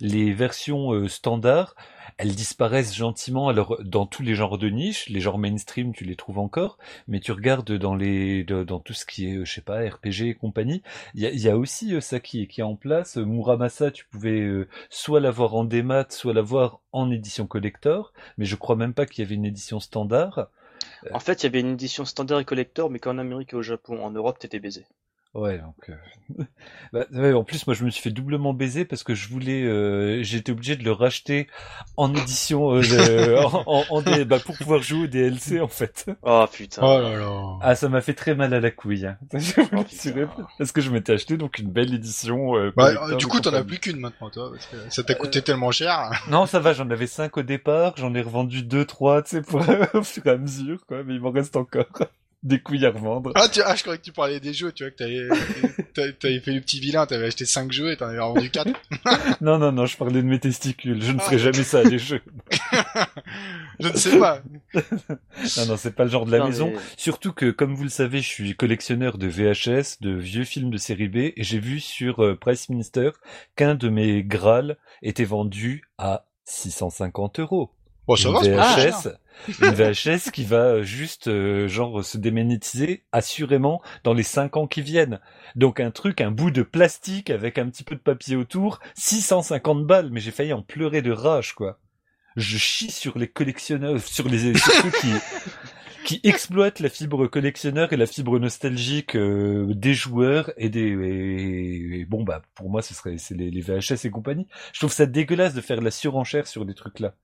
Les 0.00 0.32
versions 0.32 0.92
euh, 0.92 1.08
standards, 1.08 1.74
elles 2.16 2.34
disparaissent 2.34 2.94
gentiment. 2.94 3.48
Alors 3.48 3.78
dans 3.82 4.06
tous 4.06 4.22
les 4.22 4.34
genres 4.34 4.58
de 4.58 4.68
niche, 4.68 5.08
les 5.08 5.20
genres 5.20 5.38
mainstream, 5.38 5.92
tu 5.92 6.04
les 6.04 6.16
trouves 6.16 6.38
encore, 6.38 6.78
mais 7.08 7.20
tu 7.20 7.32
regardes 7.32 7.72
dans 7.72 7.94
les 7.94 8.44
dans 8.44 8.78
tout 8.78 8.92
ce 8.92 9.04
qui 9.04 9.28
est, 9.28 9.36
euh, 9.36 9.44
je 9.44 9.52
sais 9.52 9.60
pas, 9.60 9.80
RPG 9.80 10.28
et 10.28 10.34
compagnie, 10.34 10.82
il 11.14 11.22
y 11.22 11.48
a, 11.48 11.56
aussi 11.56 11.94
euh, 11.94 12.00
ça 12.00 12.20
qui 12.20 12.42
est 12.42 12.46
qui 12.46 12.60
est 12.60 12.64
en 12.64 12.76
place. 12.76 13.16
Euh, 13.16 13.24
Muramasa, 13.24 13.90
tu 13.90 14.04
pouvais 14.06 14.44
soit 14.90 15.20
l'avoir 15.20 15.54
en 15.54 15.64
démat, 15.64 16.06
soit 16.10 16.32
l'avoir 16.32 16.80
en 16.92 17.10
édition 17.10 17.46
collector, 17.46 18.12
mais 18.38 18.44
je 18.44 18.56
crois 18.56 18.76
même 18.76 18.94
pas 18.94 19.06
qu'il 19.06 19.22
y 19.22 19.26
avait 19.26 19.34
une 19.34 19.44
édition 19.44 19.80
standard. 19.80 20.48
En 21.12 21.20
fait, 21.20 21.42
il 21.42 21.46
y 21.46 21.48
avait 21.48 21.60
une 21.60 21.72
édition 21.72 22.04
standard 22.04 22.40
et 22.40 22.44
collector, 22.44 22.90
mais 22.90 22.98
qu'en 22.98 23.18
Amérique 23.18 23.52
et 23.52 23.56
au 23.56 23.62
Japon. 23.62 24.04
En 24.04 24.10
Europe, 24.10 24.38
t'étais 24.38 24.58
baisé. 24.58 24.86
Ouais, 25.34 25.58
donc. 25.58 25.90
euh, 25.90 26.44
bah, 26.92 27.04
ouais, 27.12 27.32
en 27.32 27.42
plus, 27.42 27.66
moi, 27.66 27.74
je 27.74 27.84
me 27.84 27.90
suis 27.90 28.00
fait 28.02 28.10
doublement 28.10 28.54
baiser 28.54 28.84
parce 28.84 29.02
que 29.02 29.14
je 29.14 29.28
voulais, 29.28 29.62
euh, 29.64 30.22
j'étais 30.22 30.52
obligé 30.52 30.76
de 30.76 30.84
le 30.84 30.92
racheter 30.92 31.48
en 31.96 32.14
édition, 32.14 32.72
euh, 32.76 32.80
de- 32.80 33.34
en, 33.66 33.84
en- 33.90 34.24
bah, 34.24 34.38
pour 34.38 34.56
pouvoir 34.56 34.80
jouer 34.82 35.04
au 35.04 35.06
DLC 35.08 35.60
en 35.60 35.66
fait. 35.68 36.08
Oh 36.22 36.44
putain. 36.52 36.82
Oh 36.84 37.00
là 37.00 37.16
là. 37.18 37.58
Ah, 37.62 37.74
ça 37.74 37.88
m'a 37.88 38.00
fait 38.00 38.14
très 38.14 38.34
mal 38.36 38.54
à 38.54 38.60
la 38.60 38.70
couille. 38.70 39.06
Hein. 39.06 39.18
Je 39.34 39.60
vous 39.60 39.84
Oh, 40.38 40.42
parce 40.58 40.70
que 40.72 40.80
je 40.80 40.90
m'étais 40.90 41.12
acheté 41.14 41.36
donc 41.36 41.58
une 41.58 41.70
belle 41.70 41.92
édition. 41.92 42.56
euh, 42.56 42.72
Bah, 42.76 42.94
collector 42.94 43.16
du 43.18 43.24
de 43.24 43.30
coup, 43.30 43.40
t'en 43.40 43.50
as 43.50 43.52
compagnie. 43.62 43.66
plus 43.66 43.78
qu'une 43.80 44.00
maintenant, 44.00 44.30
toi, 44.30 44.50
parce 44.52 44.66
que 44.66 44.76
ça 44.90 45.02
t'a 45.02 45.14
coûté 45.14 45.42
tellement 45.42 45.72
cher. 45.72 46.10
Non, 46.30 46.46
ça 46.46 46.60
va, 46.60 46.72
j'en 46.74 46.88
avais 46.90 47.06
cinq 47.08 47.36
au 47.36 47.42
départ, 47.42 47.94
j'en 47.96 48.14
ai 48.14 48.22
revendu 48.22 48.62
deux, 48.62 48.84
trois, 48.84 49.22
tu 49.22 49.30
sais, 49.30 49.42
pour 49.42 49.60
au 49.94 50.02
fur 50.04 50.26
et 50.26 50.30
à 50.30 50.36
mesure, 50.36 50.86
quoi. 50.86 51.02
Mais 51.02 51.14
il 51.14 51.20
m'en 51.20 51.32
reste 51.32 51.56
encore 51.56 51.86
des 52.44 52.60
couilles 52.60 52.84
à 52.86 52.90
revendre. 52.90 53.32
Ah, 53.34 53.48
tu, 53.48 53.60
ah, 53.64 53.74
je 53.74 53.82
croyais 53.82 53.98
que 53.98 54.04
tu 54.04 54.12
parlais 54.12 54.38
des 54.38 54.52
jeux, 54.52 54.70
tu 54.70 54.84
vois, 54.84 54.90
que 54.90 54.96
t'avais, 54.96 55.28
t'avais 55.94 56.12
t'avais 56.12 56.40
fait 56.40 56.52
le 56.52 56.60
petit 56.60 56.78
vilain, 56.78 57.06
t'avais 57.06 57.26
acheté 57.26 57.46
5 57.46 57.72
jeux 57.72 57.90
et 57.90 57.96
t'en 57.96 58.06
avais 58.06 58.18
vendu 58.18 58.50
4. 58.50 58.70
Non, 59.40 59.58
non, 59.58 59.72
non, 59.72 59.86
je 59.86 59.96
parlais 59.96 60.22
de 60.22 60.26
mes 60.26 60.38
testicules. 60.38 61.02
Je 61.02 61.12
ne 61.12 61.18
Ah. 61.18 61.22
ferai 61.22 61.38
jamais 61.38 61.62
ça 61.64 61.80
à 61.80 61.84
des 61.84 61.98
jeux. 61.98 62.20
Je 63.80 63.88
ne 63.88 63.96
sais 63.96 64.18
pas. 64.18 64.40
Non, 64.74 65.66
non, 65.66 65.76
c'est 65.76 65.94
pas 65.94 66.04
le 66.04 66.10
genre 66.10 66.26
de 66.26 66.30
la 66.32 66.38
Non, 66.38 66.46
maison. 66.46 66.70
mais- 66.72 66.78
Surtout 66.96 67.32
que, 67.32 67.50
comme 67.50 67.74
vous 67.74 67.82
le 67.82 67.88
savez, 67.88 68.20
je 68.20 68.28
suis 68.28 68.54
collectionneur 68.54 69.18
de 69.18 69.26
VHS, 69.26 70.00
de 70.00 70.10
vieux 70.14 70.44
films 70.44 70.70
de 70.70 70.76
série 70.76 71.08
B, 71.08 71.16
et 71.16 71.34
j'ai 71.38 71.58
vu 71.58 71.80
sur 71.80 72.22
euh, 72.22 72.36
Price 72.36 72.68
Minister 72.68 73.10
qu'un 73.56 73.74
de 73.74 73.88
mes 73.88 74.22
Graal 74.22 74.76
était 75.02 75.24
vendu 75.24 75.82
à 75.98 76.24
650 76.44 77.40
euros. 77.40 77.70
Bon, 78.06 78.16
ça 78.16 78.48
une 78.50 78.56
va. 78.56 78.76
VHS, 78.76 79.08
une 79.62 79.70
VHS 79.74 80.30
qui 80.30 80.44
va 80.44 80.56
euh, 80.66 80.82
juste 80.82 81.28
euh, 81.28 81.68
genre 81.68 82.04
se 82.04 82.18
démonétiser 82.18 83.04
assurément 83.12 83.80
dans 84.04 84.12
les 84.12 84.22
5 84.22 84.56
ans 84.56 84.66
qui 84.66 84.82
viennent. 84.82 85.20
Donc 85.56 85.80
un 85.80 85.90
truc, 85.90 86.20
un 86.20 86.30
bout 86.30 86.50
de 86.50 86.62
plastique 86.62 87.30
avec 87.30 87.58
un 87.58 87.68
petit 87.68 87.84
peu 87.84 87.94
de 87.94 88.00
papier 88.00 88.36
autour, 88.36 88.80
650 88.94 89.86
balles, 89.86 90.10
mais 90.12 90.20
j'ai 90.20 90.30
failli 90.30 90.52
en 90.52 90.62
pleurer 90.62 91.02
de 91.02 91.12
rage 91.12 91.54
quoi. 91.54 91.78
Je 92.36 92.58
chie 92.58 92.90
sur 92.90 93.16
les 93.18 93.28
collectionneurs, 93.28 94.00
sur 94.00 94.28
les 94.28 94.54
sur 94.58 94.72
ceux 94.72 94.90
qui 94.90 95.12
qui 96.04 96.20
exploitent 96.24 96.80
la 96.80 96.90
fibre 96.90 97.26
collectionneur 97.28 97.92
et 97.94 97.96
la 97.96 98.06
fibre 98.06 98.38
nostalgique 98.38 99.16
euh, 99.16 99.66
des 99.74 99.94
joueurs 99.94 100.52
et 100.58 100.68
des 100.68 100.80
et- 100.90 102.00
et 102.00 102.04
bon 102.04 102.22
bah 102.24 102.42
pour 102.54 102.68
moi 102.68 102.82
ce 102.82 102.92
serait 102.92 103.16
c'est 103.16 103.34
les, 103.34 103.50
les 103.50 103.60
VHS 103.62 104.04
et 104.04 104.10
compagnie. 104.10 104.46
Je 104.74 104.80
trouve 104.80 104.92
ça 104.92 105.06
dégueulasse 105.06 105.54
de 105.54 105.60
faire 105.62 105.78
de 105.78 105.84
la 105.84 105.90
surenchère 105.90 106.46
sur 106.46 106.66
des 106.66 106.74
trucs 106.74 107.00
là. 107.00 107.14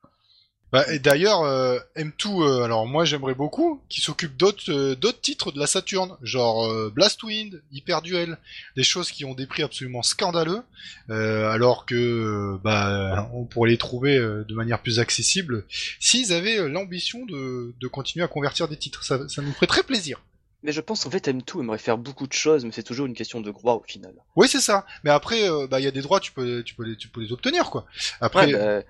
Bah, 0.72 0.84
et 0.92 1.00
d'ailleurs, 1.00 1.42
euh, 1.42 1.78
M2, 1.96 2.42
euh, 2.42 2.62
alors 2.62 2.86
moi 2.86 3.04
j'aimerais 3.04 3.34
beaucoup 3.34 3.82
qu'il 3.88 4.04
s'occupe 4.04 4.36
d'autres 4.36 4.70
euh, 4.70 4.94
d'autres 4.94 5.20
titres 5.20 5.50
de 5.50 5.58
la 5.58 5.66
Saturn, 5.66 6.16
genre 6.22 6.90
Blastwind, 6.90 7.60
Hyper 7.72 8.02
Duel, 8.02 8.38
des 8.76 8.84
choses 8.84 9.10
qui 9.10 9.24
ont 9.24 9.34
des 9.34 9.46
prix 9.46 9.62
absolument 9.62 10.02
scandaleux, 10.02 10.62
alors 11.08 11.86
que 11.86 12.56
bah 12.62 13.28
on 13.34 13.44
pourrait 13.44 13.70
les 13.70 13.78
trouver 13.78 14.18
de 14.18 14.54
manière 14.54 14.80
plus 14.80 15.00
accessible 15.00 15.64
s'ils 15.98 16.32
avaient 16.32 16.68
l'ambition 16.68 17.24
de, 17.26 17.74
de 17.78 17.88
continuer 17.88 18.24
à 18.24 18.28
convertir 18.28 18.68
des 18.68 18.76
titres. 18.76 19.02
Ça, 19.04 19.28
ça 19.28 19.42
nous 19.42 19.52
ferait 19.52 19.66
très 19.66 19.82
plaisir. 19.82 20.22
Mais 20.62 20.72
je 20.72 20.80
pense 20.82 21.06
en 21.06 21.10
fait 21.10 21.26
M2 21.26 21.60
aimerait 21.60 21.78
faire 21.78 21.96
beaucoup 21.96 22.26
de 22.26 22.34
choses, 22.34 22.64
mais 22.64 22.70
c'est 22.72 22.82
toujours 22.82 23.06
une 23.06 23.14
question 23.14 23.40
de 23.40 23.50
droit 23.50 23.74
au 23.74 23.82
final. 23.82 24.12
Oui, 24.36 24.46
c'est 24.46 24.60
ça. 24.60 24.84
Mais 25.04 25.10
après, 25.10 25.48
bah 25.68 25.80
il 25.80 25.84
y 25.84 25.88
a 25.88 25.90
des 25.90 26.02
droits, 26.02 26.20
tu 26.20 26.32
peux 26.32 26.62
tu 26.62 26.74
peux 26.74 26.84
les 26.84 26.96
tu 26.96 27.08
peux 27.08 27.22
les 27.22 27.32
obtenir 27.32 27.70
quoi. 27.70 27.86
Après, 28.20 28.46
Ouais, 28.46 28.52
bah, 28.52 28.82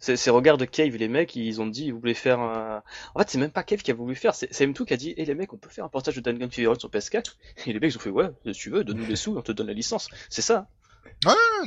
c'est 0.00 0.16
c'est 0.16 0.30
regarde 0.30 0.64
Cave, 0.70 0.96
les 0.96 1.08
mecs, 1.08 1.34
ils 1.36 1.60
ont 1.60 1.66
dit, 1.66 1.90
vous 1.90 1.98
voulez 2.00 2.14
faire 2.14 2.40
un... 2.40 2.82
En 3.14 3.18
fait, 3.20 3.30
c'est 3.30 3.38
même 3.38 3.50
pas 3.50 3.62
Cave 3.62 3.80
qui 3.82 3.90
a 3.90 3.94
voulu 3.94 4.14
faire, 4.14 4.34
c'est 4.34 4.48
c'est 4.52 4.66
M2 4.66 4.84
qui 4.84 4.94
a 4.94 4.96
dit, 4.96 5.14
hé 5.16 5.24
les 5.24 5.34
mecs, 5.34 5.52
on 5.52 5.56
peut 5.58 5.68
faire 5.70 5.84
un 5.84 5.88
portage 5.88 6.16
de 6.16 6.20
Dungeon 6.20 6.50
Fever 6.50 6.74
sur 6.78 6.88
PS4 6.90 7.34
Et 7.66 7.72
les 7.72 7.80
mecs, 7.80 7.92
ils 7.92 7.96
ont 7.96 8.00
fait, 8.00 8.10
ouais, 8.10 8.28
si 8.46 8.52
tu 8.52 8.70
veux, 8.70 8.84
donne-nous 8.84 9.06
les 9.06 9.16
sous, 9.16 9.36
on 9.36 9.42
te 9.42 9.52
donne 9.52 9.66
la 9.68 9.72
licence. 9.72 10.08
C'est 10.30 10.42
ça. 10.42 10.68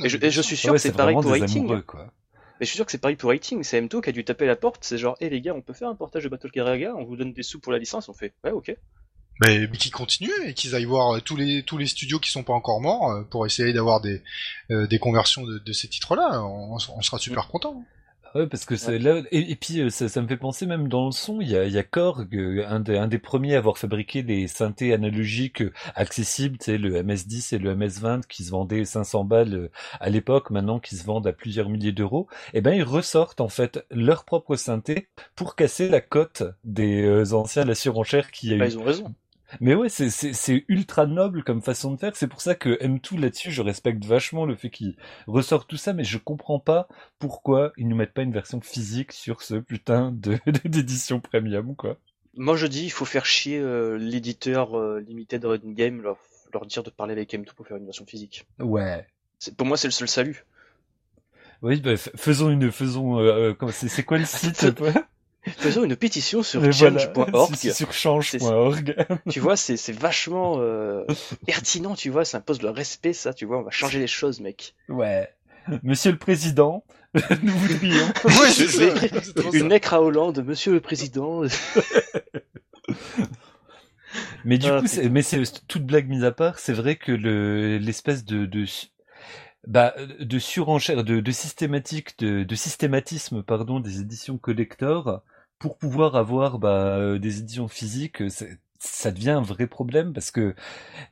et, 0.04 0.08
je, 0.08 0.18
et 0.20 0.30
je 0.30 0.40
suis 0.42 0.56
sûr 0.56 0.70
Ouais, 0.70 0.76
que 0.76 0.82
c'est 0.82 0.92
pareil 0.92 1.14
pour 1.14 1.32
des 1.32 1.40
Rating. 1.40 1.64
amoureux, 1.64 1.82
quoi. 1.82 2.12
Mais 2.60 2.66
je 2.66 2.70
suis 2.70 2.76
sûr 2.76 2.86
que 2.86 2.92
c'est 2.92 2.98
pareil 2.98 3.16
pour 3.16 3.30
Rating. 3.30 3.62
C'est 3.64 3.80
M2 3.80 4.00
qui 4.02 4.08
a 4.08 4.12
dû 4.12 4.24
taper 4.24 4.44
à 4.44 4.48
la 4.48 4.56
porte, 4.56 4.78
c'est 4.84 4.98
genre, 4.98 5.16
hé 5.20 5.28
les 5.28 5.40
gars, 5.40 5.54
on 5.54 5.62
peut 5.62 5.72
faire 5.72 5.88
un 5.88 5.94
portage 5.96 6.24
de 6.24 6.28
Battle 6.28 6.50
Garaga, 6.52 6.94
on 6.96 7.04
vous 7.04 7.16
donne 7.16 7.32
des 7.32 7.42
sous 7.42 7.60
pour 7.60 7.72
la 7.72 7.78
licence, 7.78 8.08
on 8.08 8.14
fait, 8.14 8.34
ouais, 8.44 8.50
ok. 8.52 8.74
Mais, 9.40 9.66
mais 9.66 9.76
qu'ils 9.78 9.90
continuent 9.90 10.30
et 10.46 10.54
qu'ils 10.54 10.74
aillent 10.74 10.84
voir 10.84 11.16
euh, 11.16 11.20
tous 11.20 11.36
les 11.36 11.62
tous 11.64 11.78
les 11.78 11.86
studios 11.86 12.18
qui 12.20 12.30
sont 12.30 12.44
pas 12.44 12.52
encore 12.52 12.80
morts 12.80 13.10
euh, 13.10 13.22
pour 13.24 13.46
essayer 13.46 13.72
d'avoir 13.72 14.00
des 14.00 14.22
euh, 14.70 14.86
des 14.86 14.98
conversions 14.98 15.42
de, 15.42 15.58
de 15.58 15.72
ces 15.72 15.88
titres-là. 15.88 16.42
On, 16.44 16.74
on 16.74 17.00
sera 17.02 17.18
super 17.18 17.48
content. 17.48 17.82
Ouais, 18.34 18.46
parce 18.46 18.64
que 18.64 18.76
c'est 18.76 18.98
là, 18.98 19.20
et, 19.30 19.50
et 19.50 19.56
puis 19.56 19.80
euh, 19.80 19.90
ça, 19.90 20.08
ça 20.08 20.22
me 20.22 20.26
fait 20.26 20.38
penser 20.38 20.64
même 20.64 20.88
dans 20.88 21.04
le 21.04 21.12
son, 21.12 21.42
il 21.42 21.50
y 21.50 21.56
a, 21.56 21.66
il 21.66 21.72
y 21.72 21.76
a 21.76 21.82
Korg, 21.82 22.34
euh, 22.34 22.64
un 22.66 22.80
des, 22.80 22.96
un 22.96 23.06
des 23.06 23.18
premiers 23.18 23.56
à 23.56 23.58
avoir 23.58 23.76
fabriqué 23.76 24.22
des 24.22 24.46
synthés 24.48 24.94
analogiques 24.94 25.60
euh, 25.60 25.72
accessibles, 25.96 26.56
tu 26.56 26.64
sais, 26.64 26.78
le 26.78 27.02
MS-10 27.02 27.54
et 27.54 27.58
le 27.58 27.74
MS-20 27.74 28.22
qui 28.26 28.44
se 28.44 28.50
vendaient 28.50 28.86
500 28.86 29.24
balles 29.24 29.68
à 30.00 30.08
l'époque, 30.08 30.48
maintenant 30.48 30.80
qui 30.80 30.96
se 30.96 31.04
vendent 31.04 31.26
à 31.26 31.34
plusieurs 31.34 31.68
milliers 31.68 31.92
d'euros. 31.92 32.26
Et 32.54 32.62
ben 32.62 32.72
ils 32.72 32.82
ressortent 32.84 33.42
en 33.42 33.48
fait 33.48 33.84
leur 33.90 34.24
propre 34.24 34.56
synthé 34.56 35.08
pour 35.36 35.54
casser 35.54 35.90
la 35.90 36.00
cote 36.00 36.42
des 36.64 37.34
anciens 37.34 37.66
la 37.66 37.74
surenchère 37.74 38.30
qui 38.30 38.54
a 38.54 38.56
Bah, 38.56 38.66
eu. 38.66 38.68
ils 38.68 38.78
ont 38.78 38.84
raison. 38.84 39.14
Mais 39.60 39.74
ouais, 39.74 39.88
c'est, 39.88 40.10
c'est, 40.10 40.32
c'est 40.32 40.64
ultra 40.68 41.06
noble 41.06 41.44
comme 41.44 41.62
façon 41.62 41.92
de 41.92 41.96
faire. 41.98 42.16
C'est 42.16 42.28
pour 42.28 42.40
ça 42.40 42.54
que 42.54 42.78
M2 42.82 43.18
là-dessus, 43.20 43.50
je 43.50 43.62
respecte 43.62 44.04
vachement 44.04 44.44
le 44.46 44.56
fait 44.56 44.70
qu'il 44.70 44.96
ressort 45.26 45.66
tout 45.66 45.76
ça, 45.76 45.92
mais 45.92 46.04
je 46.04 46.18
comprends 46.18 46.58
pas 46.60 46.88
pourquoi 47.18 47.72
ils 47.76 47.88
nous 47.88 47.96
mettent 47.96 48.14
pas 48.14 48.22
une 48.22 48.32
version 48.32 48.60
physique 48.60 49.12
sur 49.12 49.42
ce 49.42 49.54
putain 49.56 50.12
de, 50.16 50.38
d'édition 50.64 51.20
premium, 51.20 51.74
quoi. 51.76 51.98
Moi, 52.34 52.56
je 52.56 52.66
dis, 52.66 52.84
il 52.84 52.90
faut 52.90 53.04
faire 53.04 53.26
chier 53.26 53.58
euh, 53.58 53.96
l'éditeur 53.98 54.78
euh, 54.78 55.00
Limited 55.00 55.44
Run 55.44 55.58
Game, 55.72 56.00
leur, 56.00 56.16
leur 56.54 56.64
dire 56.66 56.82
de 56.82 56.90
parler 56.90 57.12
avec 57.12 57.32
M2 57.32 57.52
pour 57.54 57.66
faire 57.66 57.76
une 57.76 57.84
version 57.84 58.06
physique. 58.06 58.46
Ouais. 58.58 59.06
C'est- 59.38 59.54
Pour 59.56 59.66
moi, 59.66 59.76
c'est 59.76 59.88
le 59.88 59.92
seul 59.92 60.08
salut. 60.08 60.44
Oui, 61.60 61.80
bah, 61.80 61.94
f- 61.94 62.10
faisons 62.16 62.50
une, 62.50 62.72
faisons, 62.72 63.18
euh, 63.20 63.54
euh, 63.60 63.68
c'est, 63.70 63.88
c'est 63.88 64.02
quoi 64.02 64.18
le 64.18 64.24
site 64.26 64.66
Faisons 65.44 65.82
une 65.84 65.96
pétition 65.96 66.42
sur 66.42 66.60
voilà, 66.60 66.72
change.org. 66.72 67.54
sur 67.56 67.92
change.org. 67.92 68.94
tu 69.28 69.40
vois, 69.40 69.56
c'est 69.56 69.76
c'est 69.76 69.92
vachement 69.92 70.56
euh, 70.58 71.04
pertinent, 71.46 71.94
tu 71.96 72.10
vois, 72.10 72.24
ça 72.24 72.38
impose 72.38 72.62
le 72.62 72.70
respect, 72.70 73.12
ça, 73.12 73.34
tu 73.34 73.44
vois, 73.44 73.58
on 73.58 73.62
va 73.62 73.70
changer 73.72 73.98
les 73.98 74.06
choses, 74.06 74.40
mec. 74.40 74.74
Ouais. 74.88 75.28
Monsieur 75.82 76.12
le 76.12 76.18
Président, 76.18 76.84
nous. 77.42 77.52
Ouais, 78.24 78.50
c'est 78.50 78.68
Je 78.68 79.32
trop 79.32 79.52
Une 79.52 79.72
à 79.72 80.00
Hollande, 80.00 80.44
Monsieur 80.44 80.72
le 80.72 80.80
Président. 80.80 81.42
Mais 84.44 84.58
du 84.58 84.66
Ah, 84.68 84.80
coup, 84.80 84.86
mais 85.10 85.22
c'est 85.22 85.42
toute 85.68 85.84
blague 85.86 86.08
mise 86.08 86.24
à 86.24 86.32
part, 86.32 86.58
c'est 86.58 86.72
vrai 86.72 86.96
que 86.96 87.12
le 87.12 87.78
l'espèce 87.78 88.24
de 88.24 88.44
de 88.46 88.64
su- 88.66 88.88
bah 89.66 89.94
de 90.20 90.38
surenchère, 90.38 91.04
de, 91.04 91.20
de 91.20 91.30
systématique, 91.32 92.18
de, 92.18 92.42
de 92.42 92.54
systématisme 92.54 93.42
pardon 93.42 93.80
des 93.80 94.00
éditions 94.00 94.36
collector 94.38 95.22
pour 95.62 95.78
pouvoir 95.78 96.16
avoir 96.16 96.58
bah 96.58 96.96
euh, 96.98 97.18
des 97.18 97.38
éditions 97.38 97.68
physiques, 97.68 98.28
c'est- 98.30 98.58
ça 98.78 99.12
devient 99.12 99.30
un 99.30 99.42
vrai 99.42 99.68
problème 99.68 100.12
parce 100.12 100.32
que 100.32 100.56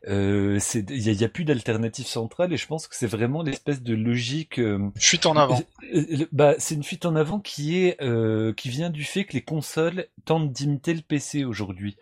euh, 0.08 0.58
il 0.74 1.00
y 1.00 1.24
a, 1.24 1.28
plus 1.28 1.44
d'alternative 1.44 2.06
centrale 2.06 2.52
et 2.52 2.56
je 2.56 2.66
pense 2.66 2.88
que 2.88 2.96
c'est 2.96 3.06
vraiment 3.06 3.42
l'espèce 3.42 3.80
de 3.80 3.94
logique 3.94 4.58
euh, 4.58 4.90
Fuite 4.98 5.26
en 5.26 5.36
avant. 5.36 5.62
euh, 5.94 6.04
euh, 6.20 6.26
Bah, 6.32 6.54
c'est 6.58 6.74
une 6.74 6.82
fuite 6.82 7.06
en 7.06 7.14
avant 7.14 7.38
qui 7.38 7.78
est 7.78 8.02
euh, 8.02 8.52
qui 8.52 8.70
vient 8.70 8.90
du 8.90 9.04
fait 9.04 9.24
que 9.24 9.34
les 9.34 9.42
consoles 9.42 10.06
tentent 10.24 10.52
d'imiter 10.52 10.94
le 10.94 11.02
PC 11.02 11.44
aujourd'hui. 11.44 11.96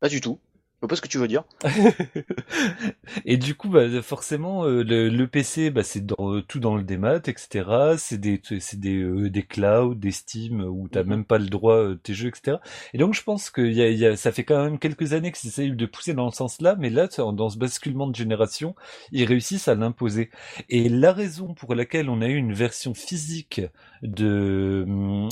Pas 0.00 0.08
du 0.10 0.20
tout. 0.20 0.38
Je 0.82 0.86
vois 0.86 0.88
pas 0.88 0.96
ce 0.96 1.00
que 1.02 1.08
tu 1.08 1.18
veux 1.18 1.28
dire. 1.28 1.44
Et 3.24 3.36
du 3.36 3.54
coup, 3.54 3.68
bah, 3.68 3.86
forcément, 4.02 4.64
euh, 4.64 4.82
le, 4.82 5.08
le 5.08 5.26
PC, 5.28 5.70
bah, 5.70 5.82
c'est 5.82 6.04
dans, 6.04 6.16
euh, 6.34 6.42
tout 6.42 6.60
dans 6.60 6.76
le 6.76 6.82
démat, 6.82 7.16
etc. 7.26 7.96
C'est 7.98 8.18
des, 8.18 8.40
c'est 8.60 8.78
des, 8.80 8.96
euh, 9.02 9.30
des 9.30 9.42
clouds, 9.42 9.94
des 9.94 10.10
Steam, 10.12 10.60
où 10.62 10.88
t'as 10.88 11.02
Mhm. 11.02 11.10
même 11.10 11.24
pas 11.24 11.38
le 11.38 11.46
droit 11.46 11.84
de 11.88 11.94
tes 11.94 12.14
jeux, 12.14 12.28
etc. 12.28 12.60
Et 12.94 12.98
donc, 12.98 13.14
je 13.14 13.22
pense 13.22 13.50
que 13.50 13.62
y 13.62 13.82
a, 13.82 13.90
y 13.90 14.06
a, 14.06 14.16
ça 14.16 14.32
fait 14.32 14.44
quand 14.44 14.62
même 14.62 14.78
quelques 14.78 15.12
années 15.12 15.32
qu'ils 15.32 15.48
essayent 15.50 15.72
de 15.72 15.86
pousser 15.86 16.14
dans 16.14 16.26
le 16.26 16.32
sens-là, 16.32 16.76
mais 16.78 16.90
là, 16.90 17.08
dans 17.16 17.32
dans 17.32 17.50
ce 17.50 17.58
basculement 17.58 18.06
de 18.06 18.14
génération, 18.16 18.74
ils 19.12 19.24
réussissent 19.24 19.68
à 19.68 19.74
l'imposer. 19.74 20.30
Et 20.68 20.88
la 20.88 21.12
raison 21.12 21.54
pour 21.54 21.74
laquelle 21.74 22.08
on 22.10 22.22
a 22.22 22.28
eu 22.28 22.36
une 22.36 22.52
version 22.52 22.94
physique 22.94 23.60
de, 24.02 24.86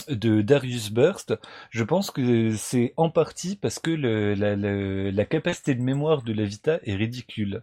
de 0.09 0.43
Darius 0.43 0.91
Burst, 0.91 1.35
je 1.71 1.85
pense 1.85 2.11
que 2.11 2.55
c'est 2.57 2.93
en 2.97 3.11
partie 3.11 3.57
parce 3.57 3.79
que 3.79 3.91
le, 3.91 4.35
la, 4.35 4.57
la, 4.57 5.11
la 5.11 5.25
capacité 5.25 5.75
de 5.75 5.83
mémoire 5.83 6.23
de 6.23 6.33
la 6.33 6.45
Vita 6.45 6.79
est 6.85 6.95
ridicule. 6.95 7.62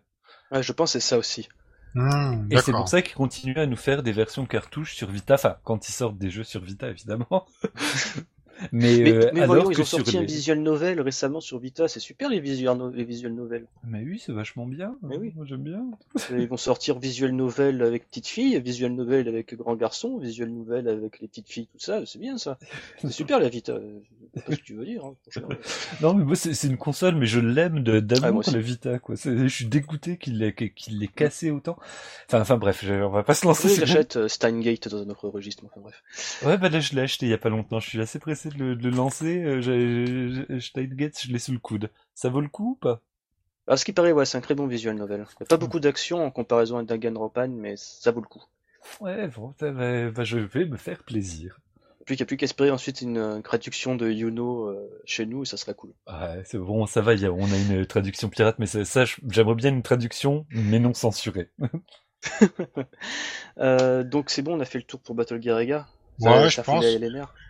Ouais, 0.52 0.64
je 0.64 0.72
pense 0.74 0.94
que 0.94 1.00
c'est 1.00 1.08
ça 1.08 1.18
aussi. 1.18 1.48
Hmm, 1.94 2.48
Et 2.52 2.58
c'est 2.58 2.72
pour 2.74 2.90
ça 2.90 3.02
qu'ils 3.02 3.16
continuent 3.16 3.58
à 3.58 3.66
nous 3.66 3.78
faire 3.78 4.04
des 4.04 4.12
versions 4.12 4.46
cartouches 4.46 4.96
sur 4.96 5.10
Vita, 5.10 5.36
enfin 5.36 5.58
quand 5.64 5.88
ils 5.88 5.94
sortent 5.94 6.18
des 6.18 6.30
jeux 6.30 6.44
sur 6.44 6.62
Vita 6.62 6.90
évidemment. 6.90 7.46
mais 8.72 8.98
Mais, 9.00 9.12
euh, 9.12 9.30
mais 9.34 9.42
alors 9.42 9.56
voyons, 9.56 9.72
ils 9.72 9.82
ont 9.82 9.86
sorti 9.86 10.18
un 10.18 10.24
visual 10.24 10.60
novel 10.60 11.02
récemment 11.02 11.42
sur 11.42 11.60
Vita, 11.60 11.88
c'est 11.88 12.00
super 12.00 12.30
les 12.30 12.40
visual, 12.40 12.78
no- 12.78 12.90
les 12.90 13.04
visual 13.04 13.34
novels. 13.34 13.66
Mais 13.86 14.02
oui, 14.04 14.22
c'est 14.24 14.32
vachement 14.32 14.66
bien. 14.66 14.96
Mais 15.02 15.18
oui. 15.18 15.34
Moi 15.36 15.46
j'aime 15.48 15.64
bien. 15.64 15.86
Et 16.32 16.42
Ils 16.42 16.48
vont 16.48 16.58
sortir 16.58 16.98
visual 17.00 17.32
novel 17.32 17.82
avec 17.82 18.08
petite 18.08 18.28
fille, 18.28 18.60
visual 18.62 18.94
novel 18.94 19.28
avec 19.28 19.54
grand 19.56 19.76
garçon, 19.76 20.18
visual 20.18 20.50
novel 20.50 20.88
avec 20.88 21.20
les 21.20 21.28
petites 21.28 21.50
filles, 21.50 21.68
tout 21.68 21.80
ça, 21.80 22.06
c'est 22.06 22.20
bien 22.20 22.38
ça. 22.38 22.58
C'est 23.02 23.12
super 23.12 23.40
la 23.40 23.50
Vita. 23.50 23.78
Pas 24.46 24.52
ce 24.52 24.58
que 24.58 24.64
tu 24.64 24.74
veux 24.76 24.86
dire, 24.86 25.04
hein. 25.06 25.16
Non 26.02 26.14
mais 26.14 26.24
moi 26.24 26.36
c'est 26.36 26.68
une 26.68 26.78
console 26.78 27.16
mais 27.16 27.26
je 27.26 27.40
l'aime 27.40 27.84
Ah, 27.88 28.02
d'amour 28.02 28.40
aussi. 28.40 28.52
la 28.52 28.60
Vita 28.60 29.00
quoi. 29.00 29.16
Je 29.16 29.48
suis 29.48 29.66
dégoûté 29.66 30.18
qu'il 30.18 30.38
l'ait 30.40 30.54
qu'il 30.54 31.00
l'ait 31.00 31.08
cassé 31.08 31.52
autant. 31.52 31.78
Enfin 32.28 32.42
enfin 32.42 32.58
bref, 32.58 32.84
je- 32.84 32.94
on 32.94 33.10
va 33.10 33.24
pas 33.24 33.34
se 33.34 33.46
lancer. 33.46 33.68
Oui, 33.70 33.76
j'achète 33.78 34.18
euh, 34.18 34.28
Steingate 34.28 34.88
dans 34.90 35.02
un 35.02 35.10
autre 35.10 35.30
registre, 35.30 35.64
enfin 35.66 35.82
bref. 35.82 36.42
Ouais 36.46 36.58
bah 36.58 36.70
là 36.70 36.80
je 36.80 36.94
l'ai 36.96 37.02
acheté 37.02 37.26
il 37.26 37.30
y 37.30 37.34
a 37.34 37.38
pas 37.38 37.50
longtemps. 37.50 37.80
Je 37.80 37.88
suis 37.90 38.02
assez 38.02 38.20
pressé 38.20 38.45
de 38.50 38.58
le, 38.58 38.76
de 38.76 38.90
le 38.90 38.96
lancer. 38.96 39.44
Euh, 39.44 40.60
Steingate 40.60 41.22
je 41.22 41.32
l'ai 41.32 41.40
sous 41.40 41.52
le 41.52 41.60
coude. 41.60 41.90
Ça 42.14 42.30
vaut 42.30 42.42
le 42.42 42.50
coup 42.50 42.72
ou 42.72 42.76
pas? 42.76 43.02
À 43.68 43.78
ce 43.78 43.86
qui 43.86 43.94
paraît, 43.94 44.12
ouais, 44.12 44.26
c'est 44.26 44.38
un 44.38 44.42
très 44.42 44.56
bon 44.56 44.68
visual 44.68 44.96
novel. 44.96 45.26
Il 45.40 45.42
y 45.42 45.44
a 45.44 45.48
pas 45.48 45.58
beaucoup 45.58 45.80
d'action 45.80 46.24
en 46.24 46.30
comparaison 46.30 46.78
à 46.78 46.84
Danganronpa, 46.84 47.48
mais 47.48 47.76
ça 47.78 48.12
vaut 48.12 48.22
le 48.22 48.28
coup. 48.28 48.44
Ouais 49.02 49.28
bon, 49.28 49.54
bah, 49.60 50.24
je 50.24 50.38
vais 50.38 50.66
me 50.66 50.78
faire 50.78 51.04
plaisir. 51.04 51.60
Puis 52.06 52.14
il 52.14 52.18
n'y 52.20 52.24
a 52.24 52.26
plus 52.28 52.38
qu'à 52.38 52.44
espérer 52.44 52.70
ensuite 52.70 53.02
une, 53.02 53.42
traduction 53.42 53.96
de 53.96 54.08
Yuno 54.10 54.68
euh, 54.68 55.02
chez 55.06 55.26
nous, 55.26 55.42
et 55.42 55.46
ça 55.46 55.58
serait 55.58 55.74
cool. 55.74 55.92
Ouais, 56.08 56.44
c'est 56.46 56.60
bon, 56.60 56.86
ça 56.86 57.02
va, 57.02 57.16
il 57.16 57.22
y 57.22 57.26
a, 57.26 57.32
on 57.32 57.52
a 57.52 57.58
une 57.58 57.86
traduction 57.88 58.30
pirate, 58.30 58.60
mais 58.60 58.68
ça, 58.68 59.06
j'aimerais 59.28 59.56
bien 59.56 59.72
une 59.72 59.82
traduction, 59.82 60.46
mais 60.52 60.80
non 60.80 60.94
censurée. 60.94 61.50
Euh, 63.60 64.04
donc 64.04 64.32
c'est 64.32 64.42
bon, 64.42 64.58
on 64.58 64.60
a 64.60 64.66
fait 64.66 64.80
le 64.80 64.84
tour 64.84 65.00
pour 65.00 65.16
Battle 65.16 65.42
Gear 65.42 65.88
Ouais, 66.20 66.50
je 66.50 66.62
pense. 66.62 66.84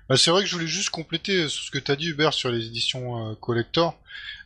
Bah, 0.07 0.17
c'est 0.17 0.29
vrai 0.31 0.43
que 0.43 0.47
je 0.47 0.53
voulais 0.53 0.67
juste 0.67 0.89
compléter 0.89 1.43
euh, 1.43 1.49
sur 1.49 1.63
ce 1.63 1.71
que 1.71 1.79
t'as 1.79 1.95
dit 1.95 2.07
Hubert 2.09 2.33
sur 2.33 2.49
les 2.49 2.65
éditions 2.65 3.31
euh, 3.31 3.35
collector. 3.35 3.97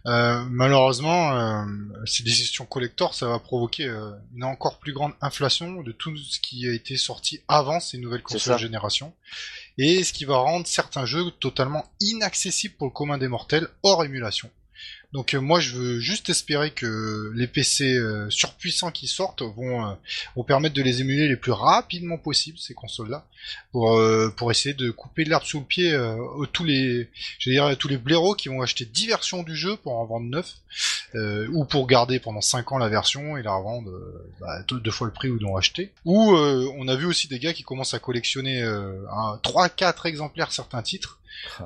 Euh, 0.07 0.45
malheureusement, 0.49 1.37
euh, 1.37 1.65
ces 2.05 2.23
éditions 2.23 2.65
collector, 2.65 3.13
ça 3.13 3.27
va 3.27 3.39
provoquer 3.39 3.85
euh, 3.85 4.11
une 4.33 4.45
encore 4.45 4.79
plus 4.79 4.93
grande 4.93 5.11
inflation 5.21 5.83
de 5.83 5.91
tout 5.91 6.15
ce 6.17 6.39
qui 6.39 6.67
a 6.67 6.73
été 6.73 6.95
sorti 6.95 7.41
avant 7.47 7.79
ces 7.79 7.97
nouvelles 7.97 8.23
consoles 8.23 8.57
génération, 8.57 9.13
et 9.77 10.03
ce 10.03 10.13
qui 10.13 10.23
va 10.25 10.37
rendre 10.37 10.65
certains 10.65 11.05
jeux 11.05 11.29
totalement 11.39 11.85
inaccessibles 11.99 12.75
pour 12.75 12.87
le 12.87 12.93
commun 12.93 13.17
des 13.17 13.27
mortels 13.27 13.67
hors 13.83 14.03
émulation. 14.05 14.49
Donc 15.11 15.33
euh, 15.33 15.39
moi 15.39 15.59
je 15.59 15.75
veux 15.75 15.99
juste 15.99 16.29
espérer 16.29 16.71
que 16.71 17.31
les 17.33 17.47
PC 17.47 17.97
euh, 17.97 18.29
surpuissants 18.29 18.91
qui 18.91 19.07
sortent 19.07 19.41
vont, 19.41 19.85
euh, 19.85 19.93
vont 20.35 20.43
permettre 20.43 20.75
de 20.75 20.83
les 20.83 21.01
émuler 21.01 21.27
les 21.27 21.35
plus 21.35 21.51
rapidement 21.51 22.17
possible 22.17 22.59
ces 22.59 22.75
consoles-là 22.75 23.25
pour 23.71 23.97
euh, 23.97 24.29
pour 24.29 24.51
essayer 24.51 24.75
de 24.75 24.91
couper 24.91 25.25
l'herbe 25.25 25.43
sous 25.43 25.59
le 25.59 25.65
pied 25.65 25.91
euh, 25.91 26.15
tous 26.53 26.63
les 26.63 27.09
je 27.39 27.49
dire 27.49 27.75
tous 27.77 27.87
les 27.87 27.97
blaireaux 27.97 28.35
qui 28.35 28.49
vont 28.49 28.61
acheter 28.61 28.85
10 28.85 29.07
versions 29.07 29.41
du 29.41 29.55
jeu 29.55 29.77
pour 29.77 29.97
en 29.97 30.05
vendre 30.05 30.27
9 30.27 30.55
euh, 31.15 31.47
ou 31.53 31.65
pour 31.65 31.87
garder 31.87 32.19
pendant 32.19 32.41
5 32.41 32.71
ans 32.71 32.77
la 32.77 32.89
version 32.89 33.35
et 33.35 33.41
la 33.41 33.53
revendre 33.53 33.91
bah, 34.39 34.61
deux, 34.67 34.91
fois 34.91 35.07
le 35.07 35.13
prix 35.13 35.29
où 35.29 35.37
ils 35.37 35.41
l'ont 35.41 35.57
acheté. 35.57 35.91
Ou 36.05 36.33
on 36.35 36.87
a 36.87 36.95
vu 36.95 37.05
aussi 37.05 37.27
des 37.27 37.39
gars 37.39 37.53
qui 37.53 37.63
commencent 37.63 37.95
à 37.95 37.99
collectionner 37.99 38.61
euh, 38.61 38.93
3 39.41 39.69
4 39.69 40.05
exemplaires 40.05 40.51
certains 40.51 40.83
titres 40.83 41.18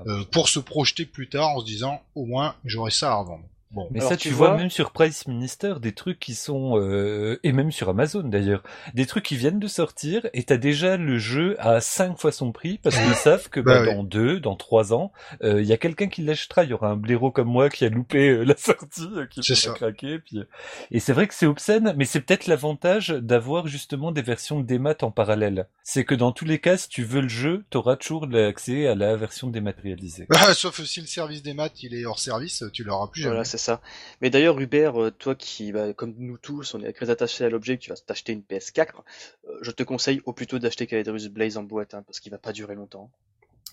euh, 0.07 0.23
pour 0.31 0.49
se 0.49 0.59
projeter 0.59 1.05
plus 1.05 1.27
tard 1.29 1.49
en 1.49 1.59
se 1.59 1.65
disant 1.65 2.01
au 2.15 2.25
moins 2.25 2.55
j'aurai 2.65 2.91
ça 2.91 3.11
à 3.11 3.15
revendre 3.15 3.45
bon 3.73 3.87
Mais 3.91 3.99
Alors, 3.99 4.11
ça, 4.11 4.17
tu 4.17 4.29
tu 4.29 4.33
vois, 4.33 4.49
vois- 4.49 4.57
même 4.57 4.69
sur 4.69 4.91
Price 4.91 5.27
Minister, 5.27 5.75
des 5.81 5.93
trucs 5.93 6.19
qui 6.19 6.35
sont, 6.35 6.79
euh, 6.79 7.39
et 7.43 7.51
même 7.51 7.71
sur 7.71 7.89
Amazon 7.89 8.23
d'ailleurs, 8.23 8.63
des 8.93 9.05
trucs 9.05 9.25
qui 9.25 9.35
viennent 9.35 9.59
de 9.59 9.67
sortir, 9.67 10.27
et 10.33 10.43
t'as 10.43 10.57
déjà 10.57 10.95
le 10.97 11.17
jeu 11.17 11.55
à 11.59 11.81
5 11.81 12.17
fois 12.17 12.31
son 12.31 12.51
prix, 12.51 12.77
parce 12.77 12.95
qu'ils 12.97 13.15
savent 13.15 13.49
que 13.49 13.59
bah, 13.59 13.79
Bah 13.79 13.89
oui. 13.89 13.95
dans 13.95 14.03
2, 14.03 14.39
dans 14.39 14.55
3 14.55 14.93
ans, 14.93 15.11
euh, 15.43 15.61
il 15.61 15.67
y 15.67 15.73
a 15.73 15.77
quelqu'un 15.77 16.07
qui 16.07 16.21
l'achètera, 16.21 16.63
il 16.63 16.69
y 16.69 16.73
aura 16.73 16.89
un 16.89 16.95
blaireau 16.95 17.31
comme 17.31 17.47
moi 17.49 17.69
qui 17.69 17.83
a 17.85 17.89
loupé 17.89 18.29
euh, 18.29 18.43
la 18.43 18.55
sortie, 18.57 19.07
euh, 19.15 19.25
qui 19.25 19.41
va 19.41 19.73
craquer, 19.73 20.19
puis... 20.19 20.39
euh, 20.39 20.43
Et 20.91 20.99
c'est 20.99 21.13
vrai 21.13 21.27
que 21.27 21.33
c'est 21.33 21.45
obscène, 21.47 21.93
mais 21.97 22.05
c'est 22.05 22.21
peut-être 22.21 22.47
l'avantage 22.47 23.09
d'avoir 23.09 23.67
justement 23.67 24.11
des 24.11 24.21
versions 24.21 24.59
démat 24.59 24.95
en 25.01 25.11
parallèle. 25.11 25.67
C'est 25.83 26.05
que 26.05 26.15
dans 26.15 26.31
tous 26.31 26.45
les 26.45 26.59
cas, 26.59 26.77
si 26.77 26.89
tu 26.89 27.03
veux 27.03 27.21
le 27.21 27.27
jeu, 27.27 27.65
t'auras 27.69 27.95
toujours 27.95 28.27
l'accès 28.27 28.87
à 28.87 28.95
la 28.95 29.15
version 29.15 29.47
dématérialisée. 29.49 30.25
Bah, 30.29 30.53
sauf 30.53 30.81
si 30.83 31.01
le 31.01 31.07
service 31.07 31.41
des 31.43 31.53
maths 31.53 31.81
il 31.83 31.93
est 31.95 32.05
hors 32.05 32.19
service 32.19 32.63
tu 32.73 32.83
l'auras 32.83 33.07
plus 33.07 33.21
jamais 33.21 33.33
Voilà, 33.35 33.43
c'est 33.45 33.57
ça. 33.63 33.81
Mais 34.21 34.29
d'ailleurs, 34.29 34.59
Hubert, 34.59 35.01
euh, 35.01 35.11
toi 35.11 35.35
qui, 35.35 35.71
bah, 35.71 35.93
comme 35.93 36.13
nous 36.17 36.37
tous, 36.37 36.73
on 36.73 36.83
est 36.83 36.93
très 36.93 37.09
attaché 37.09 37.43
à 37.45 37.49
l'objet, 37.49 37.77
tu 37.77 37.89
vas 37.89 37.95
t'acheter 37.95 38.33
une 38.33 38.41
PS4, 38.41 39.03
euh, 39.47 39.57
je 39.61 39.71
te 39.71 39.83
conseille 39.83 40.21
au 40.25 40.33
plutôt 40.33 40.59
d'acheter 40.59 40.87
Caledrus 40.87 41.29
Blaze 41.29 41.57
en 41.57 41.63
boîte, 41.63 41.93
hein, 41.93 42.03
parce 42.05 42.19
qu'il 42.19 42.31
va 42.31 42.37
pas 42.37 42.51
durer 42.51 42.75
longtemps. 42.75 43.09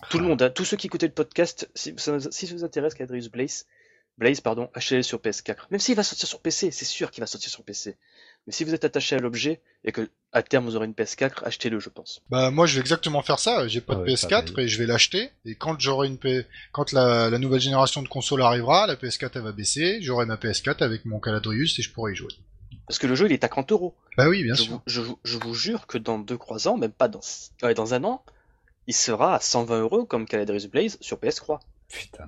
Tout 0.09 0.17
le 0.17 0.25
monde, 0.25 0.41
hein, 0.41 0.49
tous 0.49 0.65
ceux 0.65 0.77
qui 0.77 0.87
écoutaient 0.87 1.07
le 1.07 1.13
podcast, 1.13 1.69
si 1.75 1.93
ça, 1.97 2.19
si 2.31 2.47
ça 2.47 2.55
vous 2.55 2.63
intéresse 2.63 2.95
Caledrus 2.95 3.29
Blaze, 3.29 3.67
Blaze, 4.17 4.41
pardon, 4.41 4.69
achetez-le 4.73 5.03
sur 5.03 5.19
PS4. 5.19 5.67
Même 5.71 5.79
s'il 5.79 5.95
va 5.95 6.03
sortir 6.03 6.27
sur 6.27 6.41
PC, 6.41 6.71
c'est 6.71 6.85
sûr 6.85 7.11
qu'il 7.11 7.21
va 7.21 7.27
sortir 7.27 7.49
sur 7.49 7.63
PC. 7.63 7.97
Mais 8.47 8.53
si 8.53 8.63
vous 8.63 8.73
êtes 8.73 8.83
attaché 8.85 9.15
à 9.15 9.19
l'objet 9.19 9.61
et 9.83 9.91
que 9.91 10.09
à 10.33 10.41
terme 10.41 10.65
vous 10.65 10.75
aurez 10.75 10.85
une 10.87 10.93
PS4, 10.93 11.43
achetez-le, 11.43 11.79
je 11.79 11.89
pense. 11.89 12.21
Bah 12.29 12.49
moi 12.51 12.65
je 12.65 12.75
vais 12.75 12.81
exactement 12.81 13.21
faire 13.21 13.37
ça. 13.39 13.67
J'ai 13.67 13.81
pas 13.81 13.93
Ah 13.93 13.95
de 13.97 14.01
ouais, 14.03 14.13
PS4 14.13 14.51
pareil. 14.53 14.65
et 14.65 14.67
je 14.67 14.77
vais 14.79 14.85
l'acheter. 14.87 15.29
Et 15.45 15.55
quand 15.55 15.79
j'aurai 15.79 16.07
une 16.07 16.17
P... 16.17 16.45
quand 16.71 16.91
la, 16.91 17.29
la 17.29 17.37
nouvelle 17.37 17.59
génération 17.61 18.01
de 18.01 18.07
consoles 18.07 18.41
arrivera, 18.41 18.87
la 18.87 18.95
PS4 18.95 19.31
elle 19.35 19.41
va 19.43 19.51
baisser. 19.51 19.99
J'aurai 20.01 20.25
ma 20.25 20.35
PS4 20.37 20.83
avec 20.83 21.05
mon 21.05 21.19
Caladrius 21.19 21.77
et 21.77 21.81
je 21.81 21.91
pourrai 21.91 22.13
y 22.13 22.15
jouer. 22.15 22.33
Parce 22.87 22.97
que 22.97 23.07
le 23.07 23.15
jeu 23.15 23.27
il 23.27 23.31
est 23.33 23.43
à 23.43 23.49
30 23.49 23.71
euros. 23.73 23.95
Bah 24.17 24.27
oui, 24.27 24.43
bien 24.43 24.55
Je 24.55 24.63
sûr. 24.63 24.73
vous, 24.73 24.81
je, 24.87 25.01
vous- 25.01 25.19
je 25.23 25.37
vous 25.37 25.53
jure 25.53 25.85
que 25.87 25.97
dans 25.97 26.19
2-3 26.19 26.67
ans, 26.67 26.77
même 26.77 26.91
pas 26.91 27.07
dans, 27.07 27.21
ouais, 27.63 27.73
dans 27.73 27.93
un 27.93 28.03
an, 28.03 28.23
il 28.87 28.95
sera 28.95 29.35
à 29.35 29.39
120 29.39 29.81
euros 29.81 30.05
comme 30.05 30.25
Caledrus 30.25 30.65
Blaze 30.67 30.97
sur 31.01 31.17
PS3. 31.17 31.59
Putain. 31.89 32.25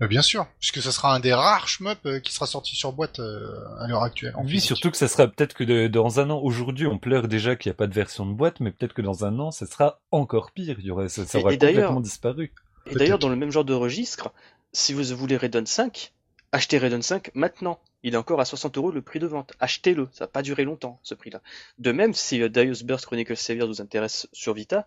Bah, 0.00 0.08
bien 0.08 0.22
sûr, 0.22 0.46
puisque 0.58 0.82
ça 0.82 0.90
sera 0.92 1.14
un 1.14 1.20
des 1.20 1.32
rares 1.32 1.68
shmup 1.68 1.98
euh, 2.06 2.18
qui 2.20 2.32
sera 2.32 2.46
sorti 2.46 2.74
sur 2.74 2.92
boîte 2.92 3.20
euh, 3.20 3.54
à 3.78 3.86
l'heure 3.86 4.02
actuelle. 4.02 4.34
en 4.36 4.42
Oui, 4.42 4.50
physique. 4.52 4.66
surtout 4.66 4.90
que 4.90 4.96
ça 4.96 5.06
sera 5.08 5.28
peut-être 5.28 5.54
que 5.54 5.62
de- 5.64 5.86
dans 5.86 6.18
un 6.20 6.30
an, 6.30 6.38
aujourd'hui 6.40 6.86
on 6.86 6.98
pleure 6.98 7.28
déjà 7.28 7.54
qu'il 7.56 7.70
n'y 7.70 7.74
a 7.74 7.76
pas 7.76 7.86
de 7.86 7.94
version 7.94 8.26
de 8.26 8.32
boîte, 8.32 8.60
mais 8.60 8.72
peut-être 8.72 8.92
que 8.92 9.02
dans 9.02 9.24
un 9.24 9.38
an, 9.38 9.50
ça 9.52 9.66
sera 9.66 10.00
encore 10.10 10.50
pire. 10.50 10.76
Il 10.80 10.86
y 10.86 10.90
aurait, 10.90 11.08
ça, 11.08 11.24
ça 11.24 11.38
aura 11.38 11.52
et 11.52 11.58
complètement 11.58 12.00
disparu. 12.00 12.52
Et 12.86 12.94
d'ailleurs, 12.96 13.18
dans 13.18 13.28
le 13.28 13.36
même 13.36 13.50
genre 13.50 13.64
de 13.64 13.72
registre, 13.72 14.32
si 14.72 14.92
vous 14.92 15.04
voulez 15.16 15.36
Raiden 15.36 15.64
5, 15.66 16.12
achetez 16.52 16.78
Raiden 16.78 17.02
5 17.02 17.30
maintenant. 17.34 17.78
Il 18.02 18.12
est 18.12 18.18
encore 18.18 18.40
à 18.40 18.44
60 18.44 18.76
euros 18.76 18.90
le 18.90 19.00
prix 19.00 19.18
de 19.18 19.26
vente. 19.26 19.54
Achetez-le, 19.60 20.08
ça 20.12 20.24
va 20.24 20.28
pas 20.28 20.42
durer 20.42 20.64
longtemps 20.64 21.00
ce 21.02 21.14
prix-là. 21.14 21.40
De 21.78 21.90
même, 21.92 22.12
si 22.12 22.42
euh, 22.42 22.50
Darius 22.50 22.82
Burst 22.82 23.06
Chronicle 23.06 23.34
Savior 23.36 23.66
vous 23.66 23.80
intéresse 23.80 24.28
sur 24.34 24.52
Vita, 24.52 24.86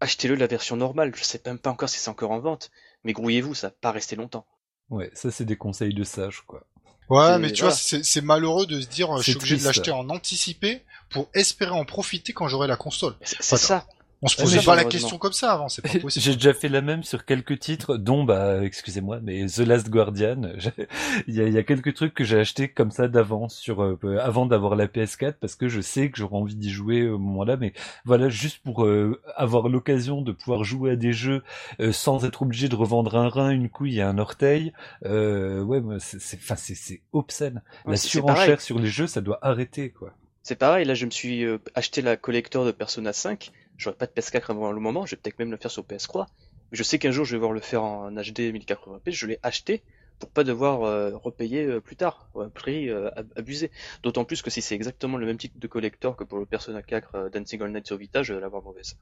achetez-le 0.00 0.34
la 0.34 0.46
version 0.46 0.76
normale. 0.76 1.12
Je 1.16 1.24
sais 1.24 1.40
même 1.46 1.58
pas 1.58 1.70
encore 1.70 1.88
si 1.88 1.98
c'est 1.98 2.10
encore 2.10 2.30
en 2.32 2.40
vente, 2.40 2.70
mais 3.08 3.14
grouillez-vous, 3.14 3.54
ça 3.54 3.68
va 3.68 3.74
pas 3.80 3.90
rester 3.90 4.16
longtemps. 4.16 4.44
Ouais, 4.90 5.10
ça 5.14 5.30
c'est 5.30 5.46
des 5.46 5.56
conseils 5.56 5.94
de 5.94 6.04
sage, 6.04 6.42
quoi. 6.46 6.66
Ouais, 7.08 7.38
mais 7.38 7.50
tu 7.50 7.62
voilà. 7.62 7.74
vois, 7.74 7.80
c'est 7.82 8.04
c'est 8.04 8.20
malheureux 8.20 8.66
de 8.66 8.82
se 8.82 8.86
dire, 8.86 9.16
je 9.16 9.22
suis 9.22 9.36
obligé 9.36 9.56
de 9.56 9.64
l'acheter 9.64 9.90
en 9.92 10.10
anticipé 10.10 10.82
pour 11.08 11.30
espérer 11.32 11.70
en 11.70 11.86
profiter 11.86 12.34
quand 12.34 12.48
j'aurai 12.48 12.68
la 12.68 12.76
console. 12.76 13.14
C'est 13.22 13.56
ça. 13.56 13.86
On 14.20 14.26
se 14.26 14.36
posait 14.36 14.60
pas 14.62 14.74
la 14.74 14.84
question 14.84 15.16
comme 15.16 15.32
ça 15.32 15.52
avant, 15.52 15.68
c'est 15.68 15.82
pas 15.82 15.88
possible. 16.00 16.22
J'ai 16.24 16.34
déjà 16.34 16.52
fait 16.52 16.68
la 16.68 16.80
même 16.80 17.04
sur 17.04 17.24
quelques 17.24 17.58
titres, 17.60 17.96
dont, 17.96 18.24
bah, 18.24 18.64
excusez-moi, 18.64 19.20
mais 19.22 19.46
The 19.46 19.60
Last 19.60 19.90
Guardian. 19.90 20.42
Il 21.28 21.34
y 21.34 21.40
a, 21.40 21.46
il 21.46 21.52
y 21.52 21.58
a 21.58 21.62
quelques 21.62 21.94
trucs 21.94 22.14
que 22.14 22.24
j'ai 22.24 22.38
achetés 22.38 22.68
comme 22.68 22.90
ça 22.90 23.08
d'avance, 23.08 23.56
sur 23.56 23.82
euh, 23.82 24.18
avant 24.20 24.46
d'avoir 24.46 24.76
la 24.76 24.86
PS4, 24.86 25.34
parce 25.40 25.54
que 25.54 25.68
je 25.68 25.80
sais 25.80 26.10
que 26.10 26.18
j'aurai 26.18 26.36
envie 26.36 26.54
d'y 26.56 26.70
jouer 26.70 27.08
au 27.08 27.18
moment-là. 27.18 27.56
Mais 27.56 27.72
voilà, 28.04 28.28
juste 28.28 28.58
pour 28.62 28.84
euh, 28.84 29.20
avoir 29.36 29.68
l'occasion 29.68 30.22
de 30.22 30.32
pouvoir 30.32 30.64
jouer 30.64 30.92
à 30.92 30.96
des 30.96 31.12
jeux 31.12 31.42
euh, 31.80 31.92
sans 31.92 32.24
être 32.24 32.42
obligé 32.42 32.68
de 32.68 32.76
revendre 32.76 33.16
un 33.16 33.28
rein, 33.28 33.50
une 33.50 33.68
couille 33.68 33.98
et 33.98 34.02
un 34.02 34.18
orteil. 34.18 34.72
Euh, 35.04 35.62
ouais, 35.62 35.80
c'est, 36.00 36.20
c'est, 36.20 36.38
enfin, 36.38 36.56
c'est, 36.56 36.74
c'est 36.74 37.02
obscène. 37.12 37.62
Ouais, 37.84 37.92
la 37.92 37.96
surenchère 37.96 38.60
sur 38.60 38.78
les 38.78 38.88
jeux, 38.88 39.06
ça 39.06 39.20
doit 39.20 39.38
arrêter, 39.42 39.90
quoi. 39.90 40.12
C'est 40.48 40.56
pareil, 40.56 40.86
là 40.86 40.94
je 40.94 41.04
me 41.04 41.10
suis 41.10 41.44
euh, 41.44 41.58
acheté 41.74 42.00
la 42.00 42.16
collector 42.16 42.64
de 42.64 42.70
Persona 42.70 43.12
5. 43.12 43.50
J'aurais 43.78 43.96
pas 43.96 44.06
de 44.06 44.12
PS4 44.12 44.50
avant 44.50 44.72
le 44.72 44.80
moment, 44.80 45.06
je 45.06 45.14
vais 45.14 45.20
peut-être 45.22 45.38
même 45.38 45.50
le 45.50 45.56
faire 45.56 45.70
sur 45.70 45.84
PS3. 45.84 46.26
Mais 46.70 46.76
je 46.76 46.82
sais 46.82 46.98
qu'un 46.98 47.12
jour 47.12 47.24
je 47.24 47.30
vais 47.32 47.36
devoir 47.36 47.52
le 47.52 47.60
faire 47.60 47.82
en 47.82 48.10
HD 48.10 48.52
1080p, 48.52 49.10
je 49.10 49.26
l'ai 49.26 49.38
acheté 49.42 49.82
pour 50.18 50.30
pas 50.30 50.44
devoir 50.44 50.82
euh, 50.82 51.10
repayer 51.16 51.64
euh, 51.64 51.80
plus 51.80 51.96
tard, 51.96 52.28
à 52.36 52.40
un 52.44 52.48
prix 52.48 52.88
euh, 52.90 53.10
ab- 53.16 53.32
abusé. 53.36 53.70
D'autant 54.02 54.24
plus 54.24 54.42
que 54.42 54.50
si 54.50 54.60
c'est 54.62 54.74
exactement 54.74 55.16
le 55.16 55.26
même 55.26 55.38
type 55.38 55.58
de 55.58 55.66
collector 55.66 56.16
que 56.16 56.24
pour 56.24 56.38
le 56.38 56.46
Persona 56.46 56.82
4 56.82 57.14
euh, 57.14 57.28
Dancing 57.30 57.62
All 57.62 57.72
Night 57.72 57.86
sur 57.86 57.96
Vita, 57.96 58.22
je 58.22 58.34
vais 58.34 58.40
l'avoir 58.40 58.62
mauvaise. 58.62 58.96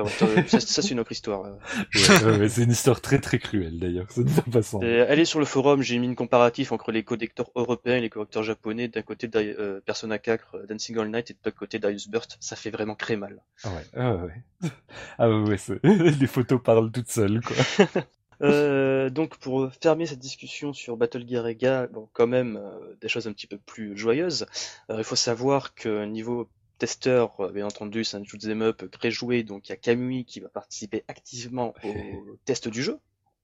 Enfin, 0.00 0.24
bon, 0.24 0.46
ça, 0.46 0.60
ça, 0.60 0.80
c'est 0.82 0.90
une 0.90 1.00
autre 1.00 1.10
histoire. 1.10 1.44
euh. 1.44 2.38
Ouais, 2.38 2.48
c'est 2.48 2.62
une 2.62 2.70
histoire 2.70 3.00
très 3.00 3.18
très 3.18 3.38
cruelle 3.40 3.80
d'ailleurs. 3.80 4.06
Ça 4.12 4.20
ne 4.20 4.52
pas 4.52 4.62
sans. 4.62 4.80
Euh, 4.82 5.04
allez 5.10 5.24
sur 5.24 5.40
le 5.40 5.44
forum, 5.44 5.82
j'ai 5.82 5.98
mis 5.98 6.06
une 6.06 6.14
comparatif 6.14 6.70
entre 6.70 6.92
les 6.92 7.02
collecteurs 7.02 7.50
européens 7.56 7.96
et 7.96 8.00
les 8.00 8.08
collecteurs 8.10 8.44
japonais. 8.44 8.86
D'un 8.86 9.02
côté 9.02 9.28
euh, 9.34 9.80
Persona 9.84 10.18
4 10.20 10.54
euh, 10.54 10.66
Dancing 10.66 10.98
All 10.98 11.10
Night 11.10 11.30
et 11.30 11.34
de 11.34 11.38
l'autre 11.44 11.58
côté 11.58 11.80
Darius 11.80 12.08
Burst. 12.08 12.36
Ça 12.38 12.54
fait 12.54 12.70
vraiment 12.70 12.94
très 12.94 13.16
mal. 13.16 13.42
Ah 13.64 13.70
ouais, 13.70 13.84
ah 13.96 14.14
ouais. 14.14 14.70
Ah 15.18 15.28
ouais, 15.30 15.58
ouais, 15.58 16.10
les 16.20 16.26
photos 16.28 16.60
parlent 16.62 16.92
toutes 16.92 17.10
seules, 17.10 17.40
quoi. 17.40 17.56
Euh, 18.42 19.10
donc 19.10 19.36
pour 19.38 19.68
fermer 19.80 20.06
cette 20.06 20.20
discussion 20.20 20.72
sur 20.72 20.96
Battle 20.96 21.28
Gear 21.28 21.46
Ega, 21.46 21.88
bon 21.88 22.08
quand 22.12 22.26
même 22.26 22.56
euh, 22.56 22.94
des 23.00 23.08
choses 23.08 23.26
un 23.26 23.32
petit 23.32 23.46
peu 23.46 23.58
plus 23.58 23.96
joyeuses. 23.96 24.46
Euh, 24.90 24.98
il 24.98 25.04
faut 25.04 25.16
savoir 25.16 25.74
que 25.74 26.04
niveau 26.04 26.48
testeur, 26.78 27.50
bien 27.52 27.66
entendu, 27.66 28.04
c'est 28.04 28.16
un 28.16 28.24
shoot'em 28.24 28.62
up 28.62 28.88
très 28.92 29.10
joué, 29.10 29.42
donc 29.42 29.68
il 29.68 29.70
y 29.70 29.72
a 29.72 29.76
Kamui 29.76 30.24
qui 30.24 30.38
va 30.38 30.48
participer 30.48 31.04
activement 31.08 31.74
au 31.82 32.38
test 32.44 32.68
du 32.68 32.84
jeu. 32.84 32.98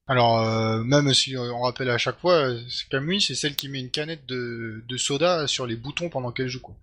Alors, 0.07 0.85
même 0.85 1.13
si 1.15 1.37
on 1.37 1.63
rappelle 1.63 1.91
à 1.91 1.99
chaque 1.99 2.21
fois, 2.21 2.53
Camille, 2.91 3.21
c'est 3.21 3.35
celle 3.35 3.57
qui 3.57 3.69
met 3.69 3.81
une 3.81 3.91
canette 3.91 4.25
de, 4.27 4.85
de 4.87 4.97
soda 4.97 5.49
sur 5.49 5.67
les 5.67 5.75
boutons 5.75 6.11
pendant 6.11 6.31
qu'elle 6.31 6.47
joue, 6.47 6.61
quoi. 6.61 6.77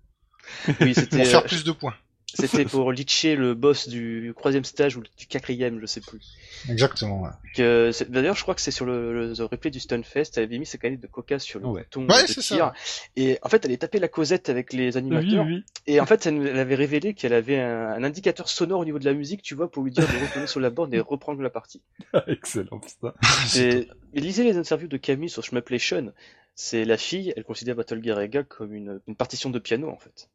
Oui, 0.80 0.92
c'était 0.94 1.16
Pour 1.22 1.26
faire 1.26 1.44
plus 1.44 1.64
de 1.64 1.72
points. 1.72 1.94
C'était 2.34 2.64
pour 2.64 2.92
litcher 2.92 3.36
le 3.36 3.54
boss 3.54 3.88
du 3.88 4.32
troisième 4.36 4.64
stage 4.64 4.96
ou 4.96 5.02
du 5.02 5.26
quatrième, 5.26 5.80
je 5.80 5.86
sais 5.86 6.00
plus. 6.00 6.20
Exactement, 6.68 7.22
ouais. 7.22 7.92
C'est- 7.92 8.10
D'ailleurs, 8.10 8.34
je 8.36 8.42
crois 8.42 8.54
que 8.54 8.60
c'est 8.60 8.70
sur 8.70 8.84
le, 8.86 9.12
le, 9.12 9.34
le 9.36 9.44
replay 9.44 9.70
du 9.70 9.80
Stunfest, 9.80 10.32
elle 10.36 10.44
avait 10.44 10.58
mis 10.58 10.66
ses 10.66 10.78
canettes 10.78 11.00
de 11.00 11.06
coca 11.06 11.38
sur 11.38 11.60
le 11.60 11.66
Ouais. 11.66 11.82
bouton 11.82 12.06
Ouais, 12.08 12.22
de 12.22 12.26
c'est 12.28 12.40
tir. 12.40 12.56
ça. 12.58 12.74
Et 13.16 13.38
en 13.42 13.48
fait, 13.48 13.64
elle 13.64 13.72
est 13.72 13.76
tapée 13.78 13.98
la 13.98 14.08
causette 14.08 14.48
avec 14.48 14.72
les 14.72 14.92
Oui, 14.92 14.96
animateurs. 14.98 15.44
oui. 15.46 15.64
Et 15.86 16.00
en 16.00 16.06
fait, 16.06 16.24
elle, 16.26 16.34
nous- 16.36 16.46
elle 16.46 16.58
avait 16.58 16.74
révélé 16.74 17.14
qu'elle 17.14 17.34
avait 17.34 17.58
un, 17.60 17.88
un 17.88 18.04
indicateur 18.04 18.48
sonore 18.48 18.80
au 18.80 18.84
niveau 18.84 18.98
de 18.98 19.04
la 19.04 19.14
musique, 19.14 19.42
tu 19.42 19.54
vois, 19.54 19.70
pour 19.70 19.82
lui 19.82 19.90
dire 19.90 20.06
de 20.06 20.26
retourner 20.26 20.46
sur 20.46 20.60
la 20.60 20.70
borne 20.70 20.92
et 20.94 21.00
reprendre 21.00 21.42
la 21.42 21.50
partie. 21.50 21.82
Excellent, 22.26 22.78
putain. 22.78 23.12
Et, 23.56 23.88
et 24.14 24.20
lisez 24.20 24.44
les 24.44 24.56
interviews 24.56 24.88
de 24.88 24.96
Camille 24.96 25.28
sur 25.30 25.42
Shmuplation. 25.44 26.12
C'est 26.54 26.84
la 26.84 26.98
fille, 26.98 27.32
elle 27.36 27.44
considère 27.44 27.74
Battle 27.76 28.02
Gear 28.04 28.20
Ega 28.20 28.42
comme 28.42 28.74
une, 28.74 29.00
une 29.08 29.16
partition 29.16 29.48
de 29.50 29.58
piano, 29.58 29.88
en 29.88 29.96
fait. 29.96 30.28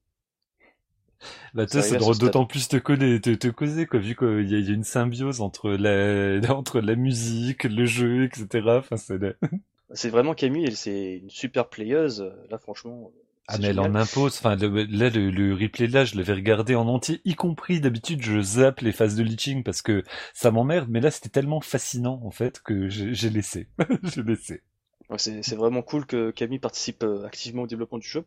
Bah, 1.54 1.68
Ça 1.68 1.82
ça 1.82 1.98
doit 1.98 2.16
d'autant 2.16 2.46
plus 2.46 2.68
te, 2.68 2.78
connaître, 2.78 3.22
te, 3.32 3.36
te 3.36 3.48
causer, 3.48 3.86
quoi, 3.86 4.00
vu 4.00 4.16
qu'il 4.16 4.50
y, 4.50 4.56
a- 4.56 4.60
il 4.60 4.68
y 4.68 4.72
a 4.72 4.74
une 4.74 4.84
symbiose 4.84 5.42
entre 5.42 5.72
la, 5.72 6.40
entre 6.56 6.82
la 6.82 6.96
musique, 6.96 7.64
le 7.64 7.86
jeu, 7.86 8.26
etc. 8.26 8.78
Enfin, 8.80 8.98
c'est 8.98 10.10
vraiment 10.10 10.34
Camille, 10.34 10.66
elle, 10.66 10.78
c'est 10.78 11.18
une 11.18 11.30
super 11.30 11.70
playeuse. 11.70 12.32
Là, 12.50 12.58
franchement. 12.58 13.12
Ah, 13.48 13.58
mais 13.58 13.68
elle 13.68 13.80
en 13.80 13.96
impose. 13.96 14.38
Enfin, 14.38 14.56
le- 14.58 14.84
là, 14.84 15.10
le, 15.10 15.30
le 15.32 15.54
replay 15.54 15.88
de 15.88 15.94
là, 15.94 16.04
je 16.04 16.16
l'avais 16.18 16.34
regardé 16.34 16.76
en 16.76 16.88
entier, 16.88 17.22
y 17.24 17.36
compris 17.36 17.80
d'habitude, 17.80 18.22
je 18.22 18.42
zappe 18.42 18.82
les 18.82 18.92
phases 18.92 19.16
de 19.16 19.24
leeching 19.24 19.64
parce 19.64 19.82
que 19.82 20.04
ça 20.34 20.52
m'emmerde, 20.52 20.88
mais 20.90 21.00
là, 21.00 21.12
c'était 21.12 21.30
tellement 21.30 21.62
fascinant, 21.62 22.20
en 22.26 22.32
fait, 22.32 22.62
que 22.62 22.90
j'ai 22.90 23.14
j'ai 23.14 23.30
laissé. 23.30 23.70
j'ai 24.04 24.24
laissé. 24.24 24.62
Ouais, 25.10 25.18
c'est 25.18 25.42
c'est 25.44 25.56
vraiment 25.56 25.82
cool 25.82 26.06
que 26.06 26.32
Camille 26.32 26.60
participe 26.60 27.04
euh, 27.04 27.26
activement 27.26 27.62
au 27.64 27.68
développement 27.68 27.98
du 28.00 28.08
jeu. 28.08 28.26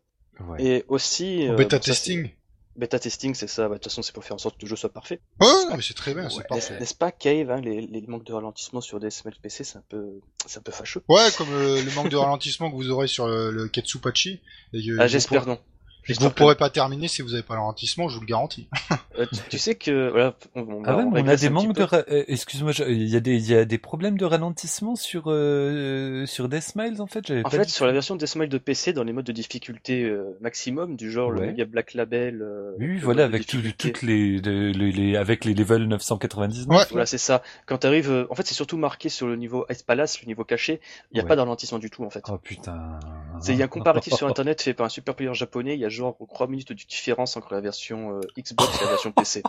Ouais. 0.48 0.64
Et 0.64 0.84
aussi. 0.88 1.46
Au 1.46 1.52
euh, 1.52 1.56
bêta 1.56 1.76
ça, 1.76 1.82
testing. 1.82 2.30
Bêta 2.80 2.98
testing, 2.98 3.34
c'est 3.34 3.46
ça. 3.46 3.64
Bah, 3.68 3.74
De 3.74 3.74
toute 3.74 3.84
façon, 3.84 4.00
c'est 4.00 4.14
pour 4.14 4.24
faire 4.24 4.34
en 4.36 4.38
sorte 4.38 4.56
que 4.56 4.62
le 4.62 4.68
jeu 4.68 4.74
soit 4.76 4.88
parfait. 4.92 5.20
Ouais, 5.38 5.48
mais 5.76 5.82
c'est 5.82 5.92
très 5.94 6.14
bien, 6.14 6.30
c'est 6.30 6.46
parfait. 6.48 6.78
N'est-ce 6.80 6.94
pas, 6.94 7.12
Cave, 7.12 7.50
hein, 7.50 7.60
les, 7.60 7.82
les 7.82 8.00
manques 8.06 8.24
de 8.24 8.32
ralentissement 8.32 8.80
sur 8.80 8.98
DSML 8.98 9.34
PC, 9.42 9.64
c'est 9.64 9.76
un 9.76 9.84
peu, 9.86 10.20
c'est 10.46 10.58
un 10.58 10.62
peu 10.62 10.72
fâcheux. 10.72 11.02
Ouais, 11.08 11.28
comme 11.36 11.52
euh, 11.52 11.82
le 11.82 11.90
manque 11.94 12.08
de 12.08 12.16
ralentissement 12.16 12.70
que 12.70 12.76
vous 12.76 12.90
aurez 12.90 13.06
sur 13.06 13.26
le, 13.28 13.50
le 13.50 13.68
Ketsupachi. 13.68 14.40
Et 14.72 14.82
que 14.82 14.98
Ah, 14.98 15.06
j'espère 15.06 15.46
non. 15.46 15.58
Vous 16.18 16.30
pourrez 16.30 16.54
pas 16.56 16.70
terminer 16.70 17.08
si 17.08 17.22
vous 17.22 17.34
avez 17.34 17.42
pas 17.42 17.54
le 17.54 17.60
ralentissement, 17.60 18.08
je 18.08 18.14
vous 18.16 18.20
le 18.22 18.26
garantis. 18.26 18.68
Euh, 19.18 19.26
tu, 19.30 19.40
tu 19.50 19.58
sais 19.58 19.74
que, 19.74 20.08
voilà, 20.10 20.34
on, 20.54 20.82
Ah 20.86 20.96
ouais, 20.96 21.02
on 21.02 21.12
on 21.12 21.26
a 21.28 21.36
des 21.36 21.50
manques 21.50 21.74
peu. 21.74 21.80
de... 21.80 21.86
ra- 21.86 22.04
euh, 22.10 22.24
Excuse-moi, 22.28 22.70
je- 22.72 22.84
il 22.84 23.08
y, 23.08 23.16
a 23.16 23.20
des, 23.20 23.36
il 23.36 23.50
y 23.50 23.54
a 23.56 23.64
des 23.66 23.76
problèmes 23.76 24.16
de 24.16 24.24
ralentissement 24.24 24.94
sur, 24.94 25.24
euh, 25.26 26.24
sur 26.26 26.48
Deathsmiles, 26.48 27.02
en 27.02 27.06
fait 27.06 27.30
En 27.30 27.42
pas 27.42 27.50
fait, 27.50 27.68
sur 27.68 27.86
la 27.86 27.92
version 27.92 28.14
Deathmile 28.16 28.48
de 28.48 28.56
PC, 28.56 28.92
dans 28.92 29.02
les 29.02 29.12
modes 29.12 29.26
de 29.26 29.32
difficulté 29.32 30.04
euh, 30.04 30.38
maximum, 30.40 30.96
du 30.96 31.10
genre 31.10 31.30
le 31.32 31.40
Ouais. 31.40 31.46
Media 31.48 31.64
Black 31.66 31.92
Label. 31.94 32.40
euh, 32.40 32.72
Oui, 32.78 32.98
voilà, 32.98 33.24
avec 33.24 33.46
tout- 33.46 33.58
toutes 33.76 34.00
les, 34.02 34.38
les, 34.38 34.72
les, 34.72 34.92
les- 34.92 35.16
avec 35.16 35.44
les 35.44 35.54
levels 35.54 35.86
999. 35.88 36.66
Ouais. 36.68 36.84
Voilà, 36.90 37.04
c'est 37.04 37.18
ça. 37.18 37.42
Quand 37.66 37.78
t'arrives, 37.78 38.10
euh, 38.10 38.26
en 38.30 38.34
fait, 38.36 38.46
c'est 38.46 38.54
surtout 38.54 38.78
marqué 38.78 39.08
sur 39.08 39.26
le 39.26 39.36
niveau 39.36 39.66
Ice 39.70 39.82
Palace, 39.82 40.22
le 40.22 40.28
niveau 40.28 40.44
caché. 40.44 40.80
Il 41.10 41.14
n'y 41.16 41.20
a 41.20 41.24
Ouais. 41.24 41.28
pas 41.28 41.36
de 41.36 41.40
ralentissement 41.40 41.78
du 41.80 41.90
tout, 41.90 42.04
en 42.04 42.10
fait. 42.10 42.24
Oh 42.30 42.38
putain. 42.38 43.00
C'est, 43.42 43.52
il 43.52 43.58
y 43.58 43.62
a 43.62 43.64
un 43.66 43.68
comparatif 43.68 44.14
sur 44.14 44.26
internet 44.28 44.62
fait 44.62 44.72
par 44.72 44.86
un 44.86 44.90
super 44.90 45.14
player 45.14 45.34
japonais, 45.34 45.74
il 45.74 45.80
y 45.80 45.84
a 45.84 45.89
genre 45.90 46.16
3 46.28 46.46
minutes 46.46 46.68
de 46.68 46.74
différence 46.74 47.36
entre 47.36 47.52
la 47.52 47.60
version 47.60 48.16
euh, 48.16 48.20
Xbox 48.38 48.80
et 48.80 48.84
la 48.84 48.90
version 48.90 49.12
PC. 49.12 49.42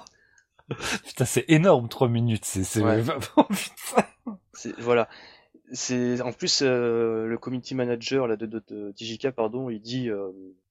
Putain, 1.05 1.25
c'est 1.25 1.45
énorme, 1.47 1.87
3 1.89 2.07
minutes. 2.07 2.45
C'est, 2.45 2.81
Ouais. 2.81 3.03
voilà. 4.79 5.07
C'est, 5.73 6.21
en 6.21 6.33
plus, 6.33 6.61
euh, 6.61 7.27
le 7.27 7.37
community 7.37 7.75
manager, 7.75 8.27
là, 8.27 8.35
de, 8.35 8.45
de, 8.45 9.29
pardon, 9.29 9.69
il 9.69 9.81
dit, 9.81 10.09
euh, 10.09 10.29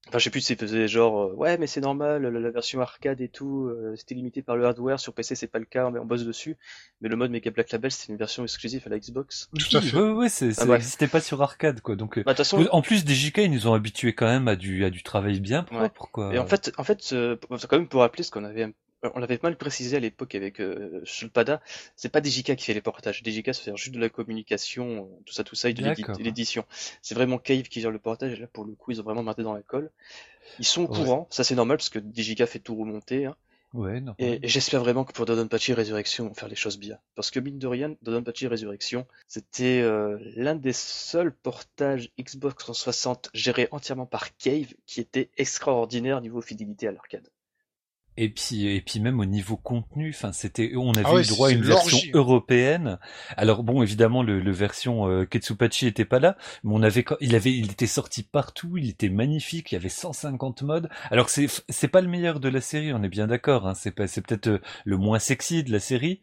enfin, 0.08 0.18
je 0.18 0.24
sais 0.24 0.30
plus 0.30 0.40
s'il 0.40 0.56
faisait 0.56 0.88
genre, 0.88 1.22
euh, 1.30 1.34
ouais, 1.34 1.56
mais 1.58 1.66
c'est 1.66 1.80
normal, 1.80 2.22
la, 2.22 2.30
la 2.30 2.50
version 2.50 2.80
arcade 2.80 3.20
et 3.20 3.28
tout, 3.28 3.66
euh, 3.68 3.94
c'était 3.96 4.14
limité 4.14 4.42
par 4.42 4.56
le 4.56 4.64
hardware, 4.64 4.98
sur 4.98 5.12
PC 5.14 5.34
c'est 5.34 5.46
pas 5.46 5.58
le 5.58 5.64
cas, 5.64 5.88
mais 5.90 5.98
on 5.98 6.04
bosse 6.04 6.24
dessus. 6.24 6.56
Mais 7.00 7.08
le 7.08 7.16
mode 7.16 7.30
Mega 7.30 7.50
Black 7.50 7.70
Label, 7.70 7.90
c'est 7.90 8.08
une 8.10 8.16
version 8.18 8.42
exclusive 8.42 8.82
à 8.86 8.88
la 8.90 8.98
Xbox. 8.98 9.48
Tout 9.58 9.76
à 9.76 9.80
Oui, 9.80 9.86
fait. 9.88 9.96
Ouais, 9.96 10.10
ouais, 10.10 10.28
c'est, 10.28 10.52
ça 10.52 10.62
Ah, 10.64 10.66
n'existait 10.72 11.06
pas 11.08 11.20
sur 11.20 11.40
arcade, 11.42 11.80
quoi. 11.80 11.96
Donc, 11.96 12.18
euh, 12.18 12.22
Bah, 12.24 12.34
façon, 12.34 12.66
en 12.70 12.82
plus, 12.82 13.04
des 13.04 13.14
JK, 13.14 13.38
ils 13.38 13.50
nous 13.50 13.66
ont 13.68 13.74
habitués 13.74 14.14
quand 14.14 14.26
même 14.26 14.48
à 14.48 14.56
du, 14.56 14.84
à 14.84 14.90
du 14.90 15.02
travail 15.02 15.40
bien 15.40 15.62
propre, 15.62 16.08
quoi. 16.12 16.34
Et 16.34 16.38
en 16.38 16.46
fait, 16.46 16.72
en 16.78 16.84
fait, 16.84 17.10
euh, 17.12 17.36
c'est 17.58 17.66
quand 17.68 17.78
même 17.78 17.88
pour 17.88 18.00
rappeler 18.00 18.22
ce 18.22 18.30
qu'on 18.30 18.44
avait, 18.44 18.64
un- 18.64 18.72
on 19.02 19.18
l'avait 19.18 19.38
mal 19.42 19.56
précisé 19.56 19.96
à 19.96 20.00
l'époque 20.00 20.34
avec 20.34 20.60
euh, 20.60 21.00
Shulpada, 21.04 21.60
c'est 21.96 22.08
pas 22.10 22.20
DJK 22.22 22.56
qui 22.56 22.64
fait 22.64 22.74
les 22.74 22.80
portages. 22.82 23.22
DJK 23.22 23.54
se 23.54 23.62
fait 23.62 23.76
juste 23.76 23.94
de 23.94 24.00
la 24.00 24.08
communication, 24.08 25.04
euh, 25.04 25.22
tout 25.24 25.32
ça, 25.32 25.44
tout 25.44 25.54
ça, 25.54 25.70
et 25.70 25.74
de 25.74 25.82
l'édition. 26.22 26.64
C'est 27.02 27.14
vraiment 27.14 27.38
Cave 27.38 27.62
qui 27.64 27.80
gère 27.80 27.90
le 27.90 27.98
portage. 27.98 28.32
Et 28.34 28.36
là, 28.36 28.46
pour 28.46 28.64
le 28.64 28.72
coup, 28.74 28.90
ils 28.92 29.00
ont 29.00 29.04
vraiment 29.04 29.22
marqué 29.22 29.42
dans 29.42 29.54
la 29.54 29.62
colle. 29.62 29.90
Ils 30.58 30.64
sont 30.66 30.82
au 30.84 30.88
Ouais. 30.88 30.96
courant, 30.96 31.26
ça 31.30 31.44
c'est 31.44 31.54
normal 31.54 31.78
parce 31.78 31.88
que 31.90 31.98
DJK 31.98 32.46
fait 32.46 32.58
tout 32.60 32.76
remonter. 32.76 33.26
hein. 33.26 33.36
Ouais, 33.72 34.00
non. 34.00 34.14
Et, 34.18 34.40
et 34.42 34.48
j'espère 34.48 34.80
vraiment 34.82 35.04
que 35.04 35.12
pour 35.12 35.24
Dodonpachi 35.26 35.72
Résurrection, 35.72 36.24
ils 36.24 36.28
vont 36.28 36.34
faire 36.34 36.48
les 36.48 36.56
choses 36.56 36.78
bien. 36.78 36.98
Parce 37.14 37.30
que 37.30 37.40
mine 37.40 37.58
de 37.58 37.66
rien, 37.66 37.94
Dodonpachi 38.02 38.46
Résurrection, 38.48 39.06
c'était 39.28 39.80
euh, 39.80 40.18
l'un 40.36 40.54
des 40.56 40.72
seuls 40.72 41.32
portages 41.32 42.10
Xbox 42.20 42.56
360 42.58 43.30
gérés 43.34 43.68
entièrement 43.70 44.06
par 44.06 44.36
Cave 44.36 44.74
qui 44.86 45.00
était 45.00 45.30
extraordinaire 45.38 46.20
niveau 46.20 46.40
fidélité 46.42 46.88
à 46.88 46.92
l'arcade. 46.92 47.28
Et 48.22 48.28
puis, 48.28 48.66
et 48.66 48.82
puis 48.82 49.00
même 49.00 49.18
au 49.18 49.24
niveau 49.24 49.56
contenu, 49.56 50.10
enfin, 50.10 50.32
c'était, 50.32 50.72
on 50.76 50.96
avait 50.96 51.04
Ah 51.04 51.14
ouais, 51.14 51.22
eu 51.22 51.26
droit 51.26 51.48
à 51.48 51.52
une 51.52 51.62
version 51.62 52.04
européenne. 52.12 52.98
Alors 53.36 53.62
bon, 53.62 53.82
évidemment, 53.82 54.22
le, 54.22 54.40
le 54.40 54.50
version 54.52 55.08
euh, 55.08 55.24
Ketsupachi 55.24 55.86
était 55.86 56.04
pas 56.04 56.18
là, 56.18 56.36
mais 56.62 56.72
on 56.74 56.82
avait, 56.82 57.04
il 57.20 57.34
avait, 57.34 57.52
il 57.56 57.70
était 57.72 57.86
sorti 57.86 58.22
partout, 58.22 58.76
il 58.76 58.90
était 58.90 59.08
magnifique, 59.08 59.72
il 59.72 59.76
y 59.76 59.78
avait 59.78 59.88
150 59.88 60.60
modes. 60.62 60.90
Alors 61.10 61.30
c'est, 61.30 61.46
c'est 61.70 61.88
pas 61.88 62.02
le 62.02 62.08
meilleur 62.08 62.40
de 62.40 62.48
la 62.50 62.60
série, 62.60 62.92
on 62.92 63.02
est 63.02 63.08
bien 63.08 63.26
d'accord. 63.26 63.66
Hein, 63.66 63.74
c'est 63.74 63.90
pas, 63.92 64.06
c'est 64.06 64.20
peut-être 64.20 64.48
euh, 64.48 64.58
le 64.84 64.98
moins 64.98 65.18
sexy 65.18 65.64
de 65.64 65.72
la 65.72 65.80
série. 65.80 66.20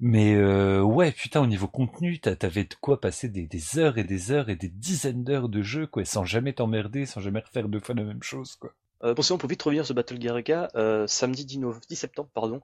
Mais 0.00 0.34
euh, 0.34 0.82
ouais, 0.82 1.12
putain, 1.12 1.40
au 1.42 1.46
niveau 1.46 1.68
contenu, 1.68 2.20
t'a- 2.20 2.36
t'avais 2.36 2.64
de 2.64 2.74
quoi 2.80 3.00
passer 3.00 3.28
des, 3.28 3.46
des 3.46 3.78
heures 3.78 3.98
et 3.98 4.04
des 4.04 4.32
heures 4.32 4.50
et 4.50 4.56
des 4.56 4.68
dizaines 4.70 5.24
d'heures 5.24 5.48
de 5.48 5.62
jeu, 5.62 5.86
quoi, 5.86 6.04
sans 6.04 6.24
jamais 6.24 6.52
t'emmerder, 6.54 7.06
sans 7.06 7.20
jamais 7.20 7.40
refaire 7.40 7.68
deux 7.68 7.80
fois 7.80 7.94
la 7.94 8.04
même 8.04 8.22
chose, 8.22 8.56
quoi. 8.56 8.72
Euh, 9.02 9.14
bon, 9.14 9.22
vite 9.48 9.62
revenir 9.62 9.86
sur 9.86 9.94
Battle 9.94 10.18
Garuga, 10.18 10.68
euh, 10.74 11.06
samedi 11.06 11.46
10, 11.46 11.58
no- 11.58 11.74
10 11.88 11.96
septembre, 11.96 12.28
pardon, 12.34 12.60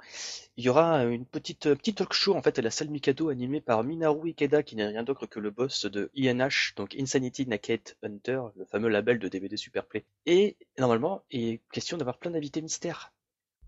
il 0.58 0.64
y 0.64 0.68
aura 0.68 1.02
une 1.04 1.24
petite, 1.24 1.66
euh, 1.66 1.74
petite 1.74 1.96
talk 1.96 2.12
show 2.12 2.34
en 2.34 2.42
fait 2.42 2.58
à 2.58 2.62
la 2.62 2.70
salle 2.70 2.90
Mikado 2.90 3.30
animée 3.30 3.62
par 3.62 3.82
Minaru 3.84 4.28
Ikeda, 4.28 4.62
qui 4.62 4.76
n'est 4.76 4.86
rien 4.86 5.02
d'autre 5.02 5.24
que 5.26 5.40
le 5.40 5.50
boss 5.50 5.86
de 5.86 6.10
INH, 6.14 6.74
donc 6.76 6.94
Insanity 6.98 7.46
Naked 7.46 7.96
Hunter, 8.02 8.40
le 8.56 8.66
fameux 8.66 8.88
label 8.88 9.18
de 9.18 9.28
DVD 9.28 9.56
Superplay. 9.56 10.04
Et 10.26 10.56
normalement, 10.78 11.22
il 11.30 11.48
est 11.54 11.60
question 11.72 11.96
d'avoir 11.96 12.18
plein 12.18 12.30
d'invités 12.30 12.60
mystères. 12.60 13.12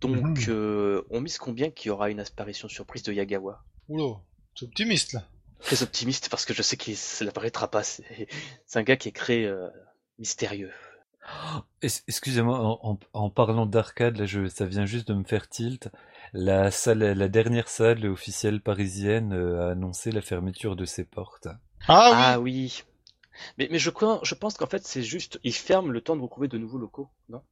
Donc, 0.02 0.24
Mhm. 0.26 0.44
euh, 0.50 1.02
on 1.10 1.20
mise 1.22 1.38
combien 1.38 1.70
qu'il 1.70 1.88
y 1.88 1.90
aura 1.90 2.10
une 2.10 2.20
apparition 2.20 2.68
surprise 2.68 3.02
de 3.02 3.12
Yagawa? 3.14 3.64
Oula, 3.88 4.20
t'es 4.54 4.66
optimiste 4.66 5.14
là. 5.14 5.26
Très 5.60 5.82
optimiste 5.82 6.28
parce 6.28 6.44
que 6.44 6.52
je 6.54 6.62
sais 6.62 6.76
qu'il 6.76 6.94
n'apparaîtra 7.22 7.68
pas. 7.70 7.82
C'est 7.82 8.28
c'est 8.66 8.78
un 8.78 8.82
gars 8.82 8.96
qui 8.96 9.08
est 9.08 9.12
créé 9.12 9.46
euh, 9.46 9.68
mystérieux. 10.18 10.70
Excusez-moi, 11.82 12.58
en, 12.58 12.78
en- 12.82 12.98
en 13.12 13.30
parlant 13.30 13.66
d'arcade, 13.66 14.16
là, 14.18 14.26
je, 14.26 14.48
ça 14.48 14.66
vient 14.66 14.86
juste 14.86 15.08
de 15.08 15.14
me 15.14 15.24
faire 15.24 15.48
tilt. 15.48 15.88
La 16.32 16.70
salle, 16.70 16.98
la 17.00 17.28
dernière 17.28 17.68
salle 17.68 18.06
officielle 18.06 18.60
parisienne 18.60 19.32
euh, 19.32 19.68
a 19.68 19.70
annoncé 19.72 20.12
la 20.12 20.20
fermeture 20.22 20.76
de 20.76 20.84
ses 20.84 21.04
portes. 21.04 21.48
Ah 21.88 22.12
oui. 22.16 22.16
Ah 22.16 22.40
oui. 22.40 22.82
Mais, 23.58 23.68
mais 23.70 23.78
je, 23.78 23.90
crois- 23.90 24.20
je 24.24 24.34
pense 24.34 24.56
qu'en 24.56 24.66
fait, 24.66 24.86
c'est 24.86 25.02
juste, 25.02 25.40
ils 25.44 25.54
ferment 25.54 25.90
le 25.92 26.00
temps 26.00 26.16
de 26.16 26.22
retrouver 26.22 26.48
de 26.48 26.58
nouveaux 26.58 26.78
locaux, 26.78 27.10
non? 27.28 27.42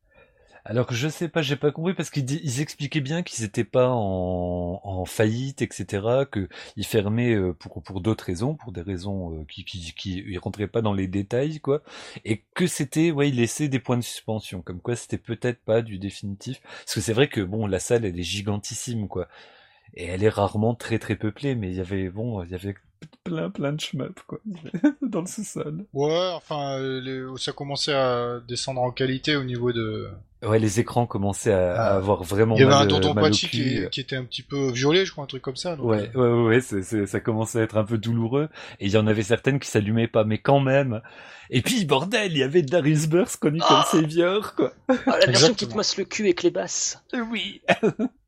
Alors 0.69 0.93
je 0.93 1.09
sais 1.09 1.29
pas, 1.29 1.43
j'ai 1.43 1.55
pas 1.55 1.71
compris 1.71 1.95
parce 1.95 2.11
qu'ils 2.11 2.61
expliquaient 2.61 3.01
bien 3.01 3.23
qu'ils 3.23 3.45
étaient 3.45 3.63
pas 3.63 3.89
en, 3.89 5.05
faillite, 5.05 5.63
etc. 5.63 6.25
Que 6.29 6.49
ils 6.77 6.85
fermaient 6.85 7.35
euh, 7.35 7.53
pour 7.53 8.01
d'autres 8.01 8.25
raisons, 8.25 8.57
pour 8.57 8.73
des 8.73 8.81
raisons 8.83 9.33
euh, 9.33 9.45
qui 9.47 10.37
rentraient 10.39 10.67
pas 10.67 10.83
dans 10.83 10.93
les 10.93 11.07
détails 11.07 11.61
quoi, 11.61 11.83
et 12.25 12.43
que 12.55 12.67
c'était 12.67 13.13
ouais 13.13 13.29
ils 13.29 13.37
laissaient 13.37 13.69
des 13.69 13.79
points 13.79 13.97
de 13.97 14.03
suspension, 14.03 14.61
comme 14.61 14.81
quoi 14.81 14.97
c'était 14.97 15.19
peut-être 15.19 15.61
pas 15.65 15.83
du 15.83 15.99
définitif. 15.99 16.61
Parce 16.61 16.95
que 16.95 17.01
c'est 17.01 17.13
vrai 17.13 17.29
que 17.29 17.41
bon 17.41 17.69
la 17.69 17.79
salle 17.79 18.05
elle 18.05 18.19
est 18.19 18.23
gigantissime 18.25 19.07
quoi, 19.07 19.29
et 19.95 20.07
elle 20.07 20.25
est 20.25 20.29
rarement 20.29 20.75
très 20.75 20.99
très 20.99 21.15
peuplée, 21.17 21.55
mais 21.55 21.71
il 21.71 21.77
y 21.77 21.81
avait 21.81 22.11
bon 22.11 22.43
il 22.43 22.51
y 22.51 22.55
avait 22.57 22.75
plein 23.25 23.51
plein 23.51 23.73
de 23.73 23.81
shmups 23.81 24.23
quoi 24.27 24.39
dans 25.03 25.21
le 25.21 25.27
sous-sol. 25.27 25.85
Ouais, 25.93 26.31
enfin, 26.35 26.79
euh, 26.79 27.01
les- 27.01 27.39
ça 27.41 27.53
commençait 27.53 27.95
à 27.95 28.41
descendre 28.47 28.81
en 28.83 28.91
qualité 28.91 29.37
au 29.37 29.45
niveau 29.45 29.73
de. 29.73 30.09
Ouais 30.43 30.59
les 30.59 30.81
écrans 30.81 31.07
commençaient 31.07 31.53
à, 31.53 31.73
à 31.75 31.87
Ah. 31.93 31.97
avoir 31.97 32.23
vraiment 32.23 32.55
Il 32.57 32.61
y 32.61 32.63
avait 32.65 32.75
mal, 32.75 32.85
un 32.85 32.87
tonton 32.89 33.15
mal 33.15 33.25
au 33.25 33.29
Pachi 33.29 33.49
qui, 33.49 33.89
qui 33.91 34.01
était 34.01 34.17
un 34.17 34.25
petit 34.25 34.43
peu 34.43 34.71
violet, 34.71 35.05
je 35.07 35.13
crois, 35.13 35.25
un 35.25 35.27
truc 35.27 35.43
comme 35.43 35.57
ça. 35.57 35.77
donc, 35.77 35.87
Ouais, 35.87 36.11
euh, 36.15 36.45
ouais, 36.45 36.61
ouais, 36.61 37.07
ça 37.07 37.21
commençait 37.21 37.61
à 37.61 37.63
être 37.63 37.77
un 37.79 37.85
peu 37.85 37.97
douloureux. 37.99 38.49
Et 38.79 38.87
il 38.87 38.93
y 38.93 38.97
en 38.99 39.07
avait 39.07 39.23
certaines 39.23 39.59
qui 39.59 39.69
s'allumaient 39.69 40.09
pas, 40.09 40.25
mais 40.25 40.39
quand 40.39 40.61
même. 40.61 41.01
Et 41.49 41.63
puis, 41.63 41.85
bordel, 41.87 42.33
il 42.33 42.39
y 42.39 42.43
avait 42.43 42.63
Darius 42.63 43.07
Burst 43.09 43.39
connu 43.39 43.61
comme 43.61 43.79
Ah 43.81 43.89
Savior, 43.91 44.55
quoi. 44.55 44.73
Ah, 44.89 44.95
la 44.97 45.03
version 45.05 45.23
Exactement. 45.31 45.55
qui 45.57 45.69
te 45.69 45.77
masse 45.77 45.97
le 45.97 46.05
cul 46.05 46.23
avec 46.25 46.43
les 46.43 46.51
basses. 46.51 47.03
Oui. 47.33 47.63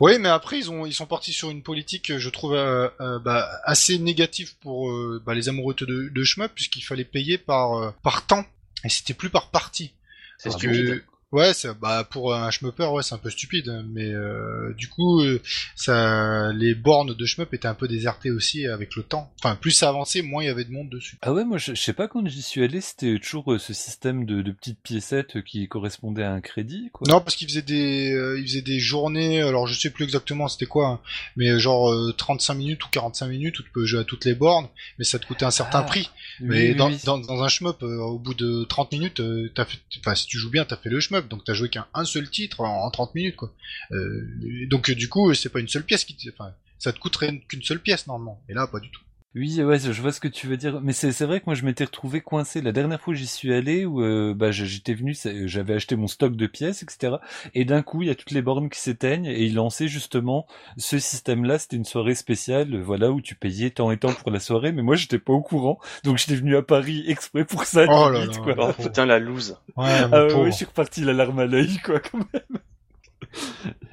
Oui, 0.00 0.18
mais 0.18 0.28
après 0.28 0.58
ils 0.58 0.70
ont 0.70 0.86
ils 0.86 0.92
sont 0.92 1.06
partis 1.06 1.32
sur 1.32 1.50
une 1.50 1.62
politique, 1.62 2.16
je 2.16 2.28
trouve, 2.30 2.54
euh, 2.54 2.88
euh, 3.00 3.18
bah, 3.18 3.48
assez 3.64 3.98
négative 3.98 4.54
pour 4.60 4.90
euh, 4.90 5.22
bah, 5.24 5.34
les 5.34 5.48
amoureux 5.48 5.74
de, 5.74 5.84
de 6.08 6.48
puisqu'il 6.54 6.82
fallait 6.82 7.04
payer 7.04 7.38
par 7.38 7.74
euh, 7.74 7.90
par 8.02 8.26
temps 8.26 8.44
et 8.84 8.88
c'était 8.88 9.14
plus 9.14 9.30
par 9.30 9.50
partie. 9.50 9.92
C'est 10.38 10.50
stupide. 10.50 11.04
Ouais, 11.32 11.54
c'est 11.54 11.72
bah 11.78 12.02
pour 12.10 12.34
un 12.34 12.50
shmupper, 12.50 12.86
ouais, 12.86 13.04
c'est 13.04 13.14
un 13.14 13.18
peu 13.18 13.30
stupide, 13.30 13.84
mais 13.92 14.10
euh, 14.10 14.74
du 14.76 14.88
coup, 14.88 15.20
euh, 15.20 15.40
ça, 15.76 16.52
les 16.52 16.74
bornes 16.74 17.14
de 17.14 17.24
shmup 17.24 17.54
étaient 17.54 17.68
un 17.68 17.74
peu 17.74 17.86
désertées 17.86 18.32
aussi 18.32 18.66
avec 18.66 18.96
le 18.96 19.04
temps. 19.04 19.32
Enfin, 19.38 19.54
plus 19.54 19.70
ça 19.70 19.88
avançait, 19.88 20.22
moins 20.22 20.42
il 20.42 20.46
y 20.46 20.50
avait 20.50 20.64
de 20.64 20.72
monde 20.72 20.90
dessus. 20.90 21.16
Ah 21.22 21.32
ouais, 21.32 21.44
moi, 21.44 21.56
je, 21.56 21.74
je 21.76 21.80
sais 21.80 21.92
pas 21.92 22.08
quand 22.08 22.26
j'y 22.26 22.42
suis 22.42 22.64
allé, 22.64 22.80
c'était 22.80 23.16
toujours 23.20 23.52
euh, 23.52 23.58
ce 23.60 23.72
système 23.72 24.24
de, 24.24 24.42
de 24.42 24.50
petites 24.50 24.80
piécettes 24.80 25.42
qui 25.44 25.68
correspondait 25.68 26.24
à 26.24 26.32
un 26.32 26.40
crédit, 26.40 26.90
quoi. 26.92 27.06
Non, 27.08 27.20
parce 27.20 27.36
qu'ils 27.36 27.46
faisaient 27.48 27.62
des, 27.62 28.12
euh, 28.12 28.40
ils 28.40 28.46
faisaient 28.48 28.60
des 28.62 28.80
journées. 28.80 29.40
Alors 29.40 29.68
je 29.68 29.78
sais 29.78 29.90
plus 29.90 30.02
exactement 30.04 30.48
c'était 30.48 30.66
quoi, 30.66 30.88
hein, 30.88 31.00
mais 31.36 31.50
euh, 31.50 31.58
genre 31.60 31.92
euh, 31.92 32.12
35 32.12 32.54
minutes 32.54 32.84
ou 32.84 32.88
45 32.90 33.28
minutes 33.28 33.56
où 33.60 33.62
tu 33.62 33.70
peux 33.70 33.86
jouer 33.86 34.00
à 34.00 34.04
toutes 34.04 34.24
les 34.24 34.34
bornes, 34.34 34.66
mais 34.98 35.04
ça 35.04 35.20
te 35.20 35.26
coûtait 35.26 35.44
un 35.44 35.52
certain 35.52 35.78
Ah, 35.80 35.84
prix. 35.84 36.10
Oui, 36.40 36.46
Mais 36.48 36.68
oui, 36.70 36.74
dans, 36.74 36.90
oui. 36.90 36.98
dans, 37.04 37.18
dans 37.18 37.42
un 37.44 37.48
shmup, 37.48 37.82
au 37.84 38.18
bout 38.18 38.34
de 38.34 38.64
30 38.64 38.90
minutes, 38.90 39.22
t'as 39.54 39.64
fait, 39.64 39.78
enfin 40.00 40.16
si 40.16 40.26
tu 40.26 40.36
joues 40.36 40.50
bien, 40.50 40.64
t'as 40.64 40.76
fait 40.76 40.88
le 40.90 40.98
shmup, 40.98 41.19
donc 41.28 41.44
t'as 41.44 41.54
joué 41.54 41.68
qu'un 41.68 41.86
un 41.94 42.04
seul 42.04 42.28
titre 42.30 42.60
en, 42.60 42.84
en 42.84 42.90
30 42.90 43.14
minutes 43.14 43.36
quoi. 43.36 43.52
Euh, 43.92 44.66
donc 44.68 44.90
euh, 44.90 44.94
du 44.94 45.08
coup, 45.08 45.32
c'est 45.34 45.48
pas 45.48 45.60
une 45.60 45.68
seule 45.68 45.84
pièce 45.84 46.04
qui, 46.04 46.16
enfin, 46.30 46.52
ça 46.78 46.92
te 46.92 46.98
coûterait 46.98 47.40
qu'une 47.48 47.62
seule 47.62 47.80
pièce 47.80 48.06
normalement. 48.06 48.42
Et 48.48 48.54
là, 48.54 48.66
pas 48.66 48.80
du 48.80 48.90
tout. 48.90 49.02
Oui, 49.36 49.62
ouais, 49.62 49.78
je 49.78 50.02
vois 50.02 50.10
ce 50.10 50.18
que 50.18 50.26
tu 50.26 50.48
veux 50.48 50.56
dire. 50.56 50.80
Mais 50.80 50.92
c'est 50.92 51.12
c'est 51.12 51.24
vrai 51.24 51.38
que 51.38 51.44
moi 51.46 51.54
je 51.54 51.64
m'étais 51.64 51.84
retrouvé 51.84 52.20
coincé 52.20 52.60
la 52.60 52.72
dernière 52.72 53.00
fois 53.00 53.12
où 53.12 53.14
j'y 53.16 53.28
suis 53.28 53.54
allé 53.54 53.84
où 53.86 54.02
euh, 54.02 54.34
bah 54.34 54.50
j'étais 54.50 54.92
venu, 54.92 55.14
c'est- 55.14 55.46
j'avais 55.46 55.74
acheté 55.74 55.94
mon 55.94 56.08
stock 56.08 56.34
de 56.34 56.46
pièces, 56.48 56.82
etc. 56.82 57.18
Et 57.54 57.64
d'un 57.64 57.82
coup 57.82 58.02
il 58.02 58.08
y 58.08 58.10
a 58.10 58.16
toutes 58.16 58.32
les 58.32 58.42
bornes 58.42 58.68
qui 58.68 58.80
s'éteignent 58.80 59.26
et 59.26 59.44
ils 59.44 59.54
lançaient 59.54 59.86
justement 59.86 60.46
ce 60.78 60.98
système-là. 60.98 61.60
C'était 61.60 61.76
une 61.76 61.84
soirée 61.84 62.16
spéciale, 62.16 62.74
euh, 62.74 62.82
voilà 62.82 63.12
où 63.12 63.20
tu 63.20 63.36
payais 63.36 63.70
tant 63.70 63.92
et 63.92 63.98
tant 63.98 64.12
pour 64.12 64.32
la 64.32 64.40
soirée. 64.40 64.72
Mais 64.72 64.82
moi 64.82 64.96
j'étais 64.96 65.20
pas 65.20 65.32
au 65.32 65.42
courant, 65.42 65.78
donc 66.02 66.18
j'étais 66.18 66.34
venu 66.34 66.56
à 66.56 66.62
Paris 66.62 67.04
exprès 67.06 67.44
pour 67.44 67.62
ça. 67.66 67.84
Oh 67.88 68.10
là 68.10 68.22
limite, 68.24 68.36
là. 68.44 68.54
quoi. 68.54 68.74
Oh 68.76 68.82
putain, 68.82 69.06
la 69.06 69.20
loose. 69.20 69.56
Ouais, 69.76 69.86
Ah 70.10 70.26
ouais, 70.26 70.50
je 70.50 70.56
suis 70.56 70.64
reparti 70.64 71.02
la 71.02 71.12
larme 71.12 71.38
à 71.38 71.46
l'œil, 71.46 71.78
quoi, 71.84 72.00
quand 72.00 72.18
même. 72.34 72.58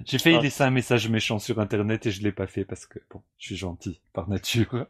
J'ai 0.03 0.17
failli 0.17 0.37
Ah. 0.39 0.41
laisser 0.41 0.63
un 0.63 0.71
message 0.71 1.07
méchant 1.09 1.37
sur 1.37 1.59
internet 1.59 2.07
et 2.07 2.11
je 2.11 2.23
l'ai 2.23 2.31
pas 2.31 2.47
fait 2.47 2.65
parce 2.65 2.87
que 2.87 2.97
bon, 3.11 3.21
je 3.37 3.45
suis 3.45 3.55
gentil 3.55 3.99
par 4.13 4.27
nature. 4.29 4.87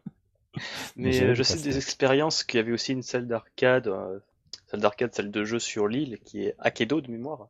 Mais 0.95 1.21
euh, 1.21 1.33
je 1.35 1.43
sais 1.43 1.57
des 1.59 1.77
expériences 1.77 2.43
qu'il 2.43 2.57
y 2.57 2.61
avait 2.61 2.71
aussi 2.71 2.93
une 2.93 3.03
salle 3.03 3.27
d'arcade, 3.27 3.87
euh, 3.87 4.19
salle 4.69 4.79
d'arcade, 4.81 5.13
salle 5.13 5.31
de 5.31 5.43
jeu 5.45 5.59
sur 5.59 5.87
l'île, 5.87 6.19
qui 6.25 6.43
est 6.43 6.55
Akedo 6.59 7.01
de 7.01 7.09
mémoire. 7.11 7.47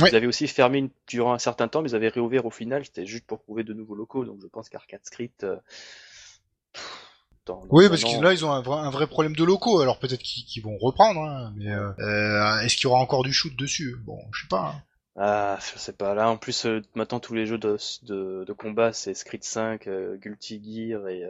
Ouais. 0.00 0.10
Ils 0.10 0.16
avaient 0.16 0.26
aussi 0.26 0.46
fermé 0.48 0.78
une- 0.78 0.90
durant 1.06 1.32
un 1.32 1.38
certain 1.38 1.68
temps, 1.68 1.82
mais 1.82 1.90
ils 1.90 1.96
avaient 1.96 2.08
réouvert 2.08 2.46
au 2.46 2.50
final. 2.50 2.84
C'était 2.84 3.06
juste 3.06 3.26
pour 3.26 3.40
trouver 3.42 3.64
de 3.64 3.72
nouveaux 3.74 3.94
locaux. 3.96 4.24
Donc 4.24 4.38
je 4.42 4.46
pense 4.46 4.68
qu'Arcade 4.68 5.00
Script. 5.04 5.44
euh, 5.44 5.56
dans- 7.46 7.64
dans 7.66 7.74
Oui, 7.74 7.88
parce 7.88 8.02
que 8.04 8.22
là, 8.22 8.32
ils 8.32 8.44
ont 8.44 8.52
un 8.52 8.60
vrai, 8.60 8.78
un 8.78 8.90
vrai 8.90 9.06
problème 9.06 9.34
de 9.34 9.44
locaux. 9.44 9.80
Alors 9.80 9.98
peut-être 9.98 10.22
qu'ils 10.22 10.62
vont 10.62 10.76
reprendre, 10.78 11.20
hein, 11.22 11.52
mais 11.56 11.70
euh, 11.70 12.60
est-ce 12.60 12.76
qu'il 12.76 12.84
y 12.84 12.86
aura 12.86 13.00
encore 13.00 13.22
du 13.24 13.32
shoot 13.32 13.54
dessus? 13.56 13.96
Bon, 14.04 14.18
je 14.32 14.42
sais 14.42 14.48
pas. 14.48 14.74
hein. 14.76 14.82
Ah, 15.20 15.58
je 15.74 15.78
sais 15.78 15.92
pas. 15.92 16.14
Là, 16.14 16.30
en 16.30 16.36
plus, 16.36 16.64
euh, 16.66 16.80
maintenant 16.94 17.18
tous 17.18 17.34
les 17.34 17.44
jeux 17.46 17.58
de, 17.58 17.76
de, 18.02 18.44
de 18.46 18.52
combat, 18.52 18.92
c'est 18.92 19.14
Street 19.14 19.40
5, 19.42 19.86
euh, 19.88 20.16
Guilty 20.16 20.62
Gear 20.62 21.08
et. 21.08 21.24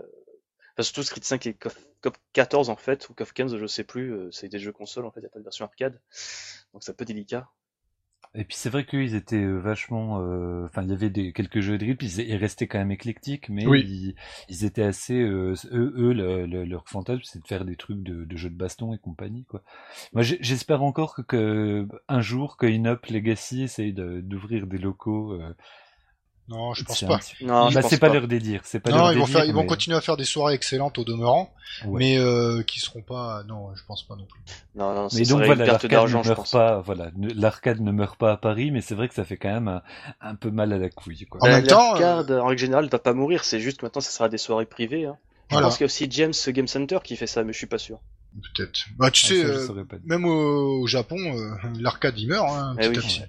Enfin, 0.78 0.84
surtout 0.84 1.02
Street 1.02 1.20
5 1.22 1.46
et 1.46 1.54
KOF 1.54 1.76
14 2.32 2.70
en 2.70 2.76
fait, 2.76 3.08
ou 3.10 3.14
KOF 3.14 3.32
15, 3.32 3.56
je 3.56 3.66
sais 3.66 3.84
plus. 3.84 4.12
euh, 4.14 4.30
c'est 4.30 4.48
des 4.48 4.58
jeux 4.60 4.72
console 4.72 5.06
en 5.06 5.10
fait, 5.10 5.20
y 5.20 5.26
a 5.26 5.28
pas 5.28 5.40
de 5.40 5.44
version 5.44 5.64
arcade. 5.66 6.00
Donc 6.72 6.82
c'est 6.84 6.92
un 6.92 6.94
peu 6.94 7.04
délicat. 7.04 7.48
Et 8.34 8.44
puis 8.44 8.56
c'est 8.56 8.68
vrai 8.68 8.84
qu'ils 8.84 9.14
étaient 9.14 9.36
euh, 9.42 9.58
vachement, 9.58 10.20
euh, 10.20 10.66
enfin 10.66 10.82
il 10.82 10.90
y 10.90 10.92
avait 10.92 11.08
des 11.08 11.32
quelques 11.32 11.60
jeux 11.60 11.78
de 11.78 11.84
grip, 11.86 12.02
ils, 12.02 12.20
ils 12.20 12.36
restaient 12.36 12.66
quand 12.66 12.78
même 12.78 12.90
éclectiques, 12.90 13.48
mais 13.48 13.64
Oui. 13.64 13.80
ils, 13.80 14.14
ils 14.50 14.64
étaient 14.64 14.82
assez, 14.82 15.14
euh, 15.18 15.54
eux, 15.72 15.94
eux 15.96 16.12
le- 16.12 16.44
le- 16.46 16.64
leur 16.64 16.86
fantasme 16.88 17.22
c'est 17.24 17.40
de 17.42 17.46
faire 17.48 17.64
des 17.64 17.76
trucs 17.76 18.02
de, 18.02 18.24
de 18.24 18.36
jeux 18.36 18.50
de 18.50 18.54
baston 18.56 18.92
et 18.92 18.98
compagnie 18.98 19.44
quoi. 19.46 19.62
Moi 20.12 20.22
j'espère 20.22 20.82
encore 20.82 21.14
que, 21.16 21.22
que 21.22 21.88
un 22.08 22.20
jour 22.20 22.56
que 22.58 22.66
Inop 22.66 23.06
Legacy 23.06 23.62
essaye 23.62 23.94
de- 23.94 24.20
d'ouvrir 24.20 24.66
des 24.66 24.78
locaux. 24.78 25.32
Euh, 25.32 25.54
Non, 26.48 26.72
je 26.72 26.82
pense 26.82 27.02
pas. 27.04 27.20
Non, 27.42 27.70
bah, 27.70 27.82
c'est 27.82 27.98
pas, 27.98 28.08
pas. 28.08 28.14
leur 28.14 28.26
délire, 28.26 28.62
c'est 28.64 28.80
pas 28.80 28.90
Non, 28.90 28.96
leur 28.96 29.12
ils 29.12 29.18
vont 29.18 29.24
délire, 29.26 29.38
faire, 29.40 29.44
ils 29.48 29.52
vont 29.52 29.60
mais- 29.62 29.66
continuer 29.66 29.96
à 29.98 30.00
faire 30.00 30.16
des 30.16 30.24
soirées 30.24 30.54
excellentes 30.54 30.96
au 30.98 31.04
demeurant, 31.04 31.52
Ouais. 31.84 31.98
mais 31.98 32.18
euh, 32.18 32.62
qui 32.62 32.80
seront 32.80 33.02
pas. 33.02 33.42
Non, 33.46 33.74
je 33.74 33.82
pense 33.86 34.02
pas 34.02 34.16
non 34.16 34.24
plus. 34.24 34.40
Non, 34.74 34.94
non, 34.94 35.08
Mais 35.12 35.24
donc 35.24 35.42
voilà, 35.44 35.66
l'arcade 35.66 35.92
ne 35.92 36.06
meurt 36.14 36.34
pense. 36.36 36.50
pas, 36.52 36.80
voilà, 36.80 37.10
l'arcade 37.34 37.80
ne 37.80 37.92
meurt 37.92 38.16
pas 38.18 38.32
à 38.32 38.36
Paris, 38.38 38.70
mais 38.70 38.80
c'est 38.80 38.94
vrai 38.94 39.08
que 39.08 39.14
ça 39.14 39.24
fait 39.24 39.36
quand 39.36 39.50
même 39.52 39.68
un, 39.68 39.82
un 40.22 40.34
peu 40.36 40.50
mal 40.50 40.72
à 40.72 40.78
la 40.78 40.88
couille, 40.88 41.26
quoi. 41.26 41.42
En 41.42 41.46
La- 41.46 41.56
même 41.58 41.66
temps, 41.66 41.94
L'arcade, 41.98 42.30
en 42.32 42.46
règle 42.46 42.60
générale, 42.60 42.88
va 42.88 42.98
pas 42.98 43.12
mourir. 43.12 43.44
C'est 43.44 43.60
juste 43.60 43.82
maintenant, 43.82 44.00
ça 44.00 44.10
sera 44.10 44.28
des 44.30 44.38
soirées 44.38 44.64
privées. 44.66 45.04
Hein. 45.04 45.16
Je 45.50 45.54
Voilà. 45.54 45.66
pense 45.66 45.76
qu'il 45.76 45.84
y 45.84 45.84
a 45.84 45.86
aussi 45.86 46.06
James 46.10 46.32
Game 46.48 46.66
Center 46.66 46.98
qui 47.04 47.16
fait 47.16 47.26
ça, 47.26 47.44
mais 47.44 47.52
je 47.52 47.58
suis 47.58 47.66
pas 47.66 47.78
sûr. 47.78 47.98
Peut-être. 48.56 48.80
Bah, 48.98 49.10
tu 49.10 49.24
Ah, 49.26 49.28
sais, 49.28 49.42
ça, 49.66 49.72
euh, 49.72 49.84
même 50.04 50.24
au, 50.24 50.80
au 50.82 50.86
Japon, 50.86 51.16
euh, 51.18 51.50
l'arcade 51.80 52.18
il 52.18 52.28
meurt. 52.28 52.46
Hein, 52.50 52.74
Eh 52.78 52.82
petit 52.82 52.86
à 52.86 52.90
oui. 52.90 52.96
petit. 53.06 53.22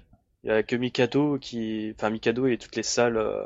Il 0.44 0.48
y 0.48 0.52
a 0.52 0.62
que 0.62 0.74
Mikado 0.76 1.38
qui, 1.38 1.92
enfin 1.96 2.10
Mikado 2.10 2.46
et 2.46 2.56
toutes 2.56 2.76
les 2.76 2.82
salles 2.82 3.18
euh, 3.18 3.44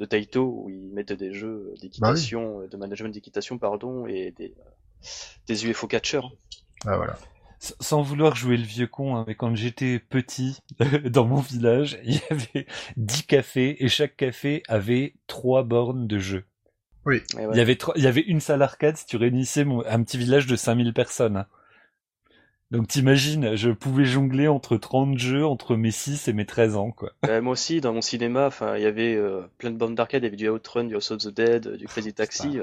de 0.00 0.06
Taito 0.06 0.62
où 0.64 0.70
ils 0.70 0.92
mettent 0.92 1.12
des 1.12 1.32
jeux 1.34 1.74
d'équitation, 1.80 2.58
Bah 2.58 2.64
euh, 2.64 2.68
de 2.68 2.76
management 2.76 3.10
d'équitation, 3.12 3.58
pardon, 3.58 4.06
et 4.06 4.30
des, 4.32 4.54
euh, 4.58 4.70
des 5.46 5.66
UFO 5.66 5.86
catchers. 5.86 6.20
Bah, 6.84 6.96
voilà. 6.96 7.18
S- 7.60 7.76
Sans 7.80 8.02
vouloir 8.02 8.34
jouer 8.34 8.56
le 8.56 8.64
vieux 8.64 8.86
con, 8.86 9.16
hein, 9.16 9.24
mais 9.28 9.34
quand 9.34 9.54
j'étais 9.54 9.98
petit, 9.98 10.58
dans 11.04 11.26
mon 11.26 11.40
village, 11.40 11.98
il 12.04 12.14
y 12.16 12.20
avait 12.30 12.66
10 12.96 13.24
cafés 13.26 13.84
et 13.84 13.88
chaque 13.88 14.16
café 14.16 14.62
avait 14.68 15.14
trois 15.26 15.62
bornes 15.62 16.06
de 16.06 16.18
jeu. 16.18 16.44
Et 17.38 17.46
ouais. 17.46 17.54
Il 17.54 17.58
y 17.58 17.60
avait 17.60 17.76
trois, 17.76 17.94
il 17.96 18.04
y 18.04 18.06
avait 18.06 18.20
une 18.22 18.40
salle 18.40 18.62
arcade 18.62 18.96
si 18.96 19.06
tu 19.06 19.16
réunissais 19.16 19.64
mon- 19.64 19.84
un 19.84 20.02
petit 20.02 20.18
village 20.18 20.46
de 20.46 20.56
5000 20.56 20.94
personnes. 20.94 21.36
hein. 21.36 21.46
Donc 22.72 22.88
t'imagines, 22.88 23.54
je 23.54 23.68
pouvais 23.68 24.06
jongler 24.06 24.48
entre 24.48 24.78
30 24.78 25.18
jeux 25.18 25.44
entre 25.44 25.76
mes 25.76 25.90
6 25.90 26.28
et 26.28 26.32
mes 26.32 26.46
13 26.46 26.76
ans, 26.76 26.90
quoi. 26.90 27.12
Euh, 27.28 27.42
moi 27.42 27.52
aussi, 27.52 27.82
dans 27.82 27.92
mon 27.92 28.00
cinéma, 28.00 28.46
enfin, 28.46 28.78
il 28.78 28.82
y 28.82 28.86
avait 28.86 29.14
euh, 29.14 29.42
plein 29.58 29.70
de 29.70 29.76
bandes 29.76 29.94
d'arcade, 29.94 30.22
il 30.22 30.24
y 30.24 30.28
avait 30.28 30.36
du 30.36 30.48
Outrun, 30.48 30.84
du 30.84 30.94
House 30.94 31.10
of 31.10 31.18
the 31.18 31.28
Dead, 31.28 31.76
du 31.76 31.86
Crazy 31.86 32.14
Taxi. 32.14 32.60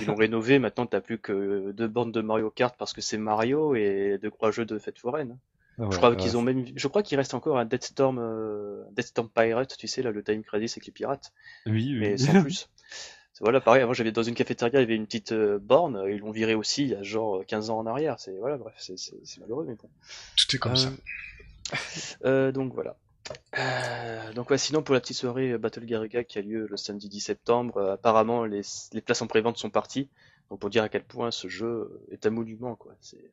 Ils 0.00 0.06
l'ont 0.06 0.14
rénové, 0.14 0.58
maintenant 0.58 0.86
t'as 0.86 1.02
plus 1.02 1.18
que 1.18 1.72
deux 1.72 1.88
bandes 1.88 2.10
de 2.10 2.22
Mario 2.22 2.48
Kart 2.48 2.74
parce 2.78 2.94
que 2.94 3.02
c'est 3.02 3.18
Mario 3.18 3.74
et 3.74 4.18
deux 4.22 4.30
trois 4.30 4.50
jeux 4.50 4.64
de 4.64 4.78
fête 4.78 4.98
foraine. 4.98 5.36
je 5.78 5.94
crois 5.94 6.16
qu'ils 6.16 6.38
ont 6.38 6.42
même, 6.42 6.64
je 6.74 6.88
crois 6.88 7.02
qu'il 7.02 7.18
reste 7.18 7.34
encore 7.34 7.58
un 7.58 7.66
Deathstorm, 7.66 8.18
euh, 8.18 8.82
Deathstorm 8.92 9.28
Pirate, 9.28 9.76
tu 9.76 9.86
sais 9.88 10.00
là, 10.00 10.10
le 10.10 10.22
Time 10.22 10.42
Crisis 10.42 10.72
avec 10.72 10.86
les 10.86 10.92
pirates. 10.92 11.34
Oui, 11.66 11.72
oui. 11.74 11.98
Mais 12.00 12.16
sans 12.16 12.40
plus. 12.40 12.70
Voilà, 13.40 13.60
pareil, 13.60 13.82
avant 13.82 13.94
j'avais 13.94 14.12
dans 14.12 14.22
une 14.22 14.34
cafétéria, 14.34 14.80
il 14.80 14.82
y 14.82 14.84
avait 14.84 14.96
une 14.96 15.06
petite 15.06 15.32
euh, 15.32 15.58
borne, 15.58 16.04
ils 16.08 16.18
l'ont 16.18 16.30
viré 16.30 16.54
aussi 16.54 16.82
il 16.82 16.90
y 16.90 16.94
a 16.94 17.02
genre 17.02 17.44
15 17.46 17.70
ans 17.70 17.78
en 17.78 17.86
arrière. 17.86 18.20
C'est 18.20 18.36
voilà, 18.38 18.58
bref, 18.58 18.74
c'est 18.78 19.40
malheureux, 19.40 19.64
mais 19.66 19.74
bon. 19.74 19.88
Tout 20.36 20.56
est 20.56 20.58
comme 20.58 20.76
ça. 20.76 20.90
Euh, 22.24 22.50
donc 22.50 22.74
voilà. 22.74 22.96
Euh, 23.56 24.32
donc 24.32 24.50
ouais, 24.50 24.58
sinon 24.58 24.82
pour 24.82 24.92
la 24.92 25.00
petite 25.00 25.16
soirée 25.16 25.56
Battle 25.56 25.84
Garriga 25.84 26.24
qui 26.24 26.36
a 26.36 26.42
lieu 26.42 26.66
le 26.68 26.76
samedi 26.76 27.08
10 27.08 27.20
septembre, 27.20 27.90
apparemment 27.92 28.44
les, 28.44 28.62
les 28.92 29.00
places 29.00 29.22
en 29.22 29.28
prévente 29.28 29.56
sont 29.56 29.70
parties. 29.70 30.08
Donc 30.50 30.58
pour 30.58 30.68
dire 30.68 30.82
à 30.82 30.88
quel 30.88 31.04
point 31.04 31.30
ce 31.30 31.46
jeu 31.46 32.02
est 32.10 32.26
un 32.26 32.30
monument 32.30 32.74
quoi. 32.74 32.92
C'est 33.00 33.30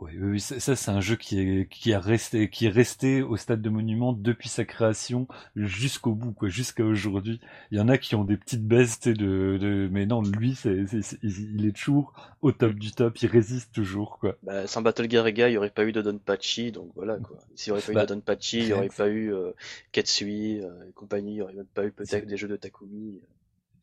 oui, 0.00 0.12
oui, 0.20 0.40
ça, 0.40 0.76
c'est 0.76 0.90
un 0.90 1.00
jeu 1.00 1.16
qui 1.16 1.40
est 1.40 1.68
qui 1.68 1.94
a 1.94 2.00
resté 2.00 2.50
qui 2.50 2.66
est 2.66 2.70
resté 2.70 3.22
au 3.22 3.36
stade 3.36 3.62
de 3.62 3.70
monument 3.70 4.12
depuis 4.12 4.50
sa 4.50 4.66
création 4.66 5.26
jusqu'au 5.56 6.12
bout 6.12 6.32
quoi, 6.32 6.48
jusqu'à 6.48 6.84
aujourd'hui. 6.84 7.40
Il 7.70 7.78
y 7.78 7.80
en 7.80 7.88
a 7.88 7.96
qui 7.96 8.14
ont 8.14 8.24
des 8.24 8.36
petites 8.36 8.66
baisses 8.66 9.00
de, 9.00 9.12
de 9.14 9.88
mais 9.90 10.04
non, 10.04 10.22
lui 10.22 10.54
c'est, 10.54 10.84
il 11.22 11.66
est 11.66 11.74
toujours 11.74 12.12
au 12.42 12.52
top 12.52 12.74
du 12.74 12.92
top, 12.92 13.16
il 13.22 13.28
résiste 13.28 13.72
toujours 13.72 14.18
quoi. 14.18 14.36
Bah, 14.42 14.66
sans 14.66 14.82
Battle 14.82 15.06
Garega, 15.06 15.48
il 15.48 15.52
n'y 15.52 15.58
aurait 15.58 15.70
pas 15.70 15.84
eu 15.84 15.92
de 15.92 16.02
Don 16.02 16.18
Pachi, 16.18 16.72
donc 16.72 16.90
voilà 16.94 17.16
quoi. 17.16 17.38
S'il 17.54 17.72
n'y 17.72 17.78
aurait 17.78 17.86
pas 17.86 17.92
eu 17.92 17.94
bah, 17.94 18.06
de 18.06 18.14
Don 18.14 18.20
Pachi, 18.20 18.58
il 18.58 18.66
n'y 18.66 18.72
aurait 18.74 18.88
pas 18.88 19.08
eu 19.08 19.32
euh, 19.32 19.52
Ketsui 19.92 20.60
euh, 20.60 20.88
et 20.88 20.92
compagnie, 20.92 21.32
il 21.32 21.36
n'y 21.36 21.42
aurait 21.42 21.54
même 21.54 21.66
pas 21.66 21.86
eu 21.86 21.90
peut-être 21.90 22.26
des 22.26 22.36
jeux 22.36 22.48
de 22.48 22.56
Takumi 22.56 23.20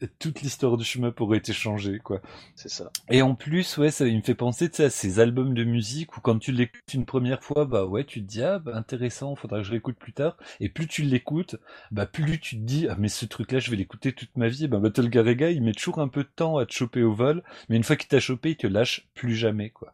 toute 0.20 0.42
l'histoire 0.42 0.78
du 0.78 0.84
shmup 0.84 1.20
aurait 1.22 1.38
été 1.38 1.54
changée, 1.54 2.00
quoi. 2.00 2.22
C'est 2.56 2.70
ça. 2.70 2.92
Et 3.10 3.22
en 3.22 3.36
plus, 3.36 3.78
ouais, 3.78 3.92
ça 3.92 4.08
il 4.08 4.18
me 4.18 4.22
fait 4.22 4.36
penser, 4.36 4.70
à 4.80 4.90
ces 4.90 5.20
albums 5.20 5.54
de 5.54 5.64
musique 5.64 6.18
où 6.18 6.22
quand 6.22 6.40
tu 6.40 6.52
l'écoutes 6.52 6.94
une 6.94 7.06
première 7.06 7.44
fois, 7.44 7.66
bah 7.66 7.86
ouais, 7.86 8.04
tu 8.04 8.22
te 8.22 8.28
dis, 8.28 8.44
ah, 8.44 8.60
bah 8.60 8.76
intéressant, 8.76 9.36
faudra 9.36 9.60
que 9.60 9.66
je 9.66 9.72
l'écoute 9.72 9.98
plus 9.98 10.14
tard. 10.14 10.38
Et 10.60 10.70
plus 10.70 10.88
tu 10.88 11.04
l'écoutes, 11.04 11.58
bah 11.92 12.06
plus 12.06 12.40
tu 12.40 12.58
te 12.58 12.62
dis, 12.62 12.88
ah, 12.90 12.96
mais 12.98 13.10
ce 13.10 13.26
truc-là, 13.26 13.60
je 13.60 13.72
vais 13.72 13.78
l'écouter 13.78 14.14
toute 14.14 14.36
ma 14.36 14.48
vie. 14.48 14.68
Bah, 14.68 14.80
Battle 14.80 15.10
Garega, 15.10 15.50
il 15.52 15.64
met 15.64 15.74
toujours 15.74 16.00
un 16.00 16.08
peu 16.08 16.24
de 16.24 16.30
temps 16.36 16.58
à 16.58 16.66
te 16.66 16.74
choper 16.74 17.04
au 17.04 17.14
vol, 17.14 17.44
mais 17.70 17.78
une 17.78 17.84
fois 17.84 17.96
qu'il 17.96 18.10
t'a 18.10 18.20
chopé, 18.20 18.52
il 18.52 18.58
te 18.58 18.68
lâche 18.68 19.08
plus 19.14 19.36
jamais, 19.36 19.70
quoi. 19.70 19.94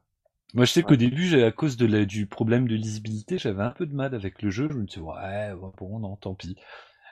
Moi, 0.56 0.66
je 0.66 0.72
sais 0.72 0.82
qu'au 0.82 0.96
début, 0.96 1.44
à 1.44 1.52
cause 1.52 1.78
de 1.78 1.86
la, 1.86 2.06
du 2.06 2.26
problème 2.26 2.68
de 2.68 2.74
lisibilité, 2.74 3.38
j'avais 3.38 3.62
un 3.62 3.70
peu 3.70 3.86
de 3.86 3.94
mal 3.94 4.16
avec 4.16 4.42
le 4.42 4.50
jeu. 4.50 4.68
Je 4.72 4.78
me 4.78 4.86
disais, 4.86 5.00
ouais, 5.00 5.54
bon, 5.78 6.00
non, 6.00 6.16
tant 6.16 6.34
pis. 6.34 6.56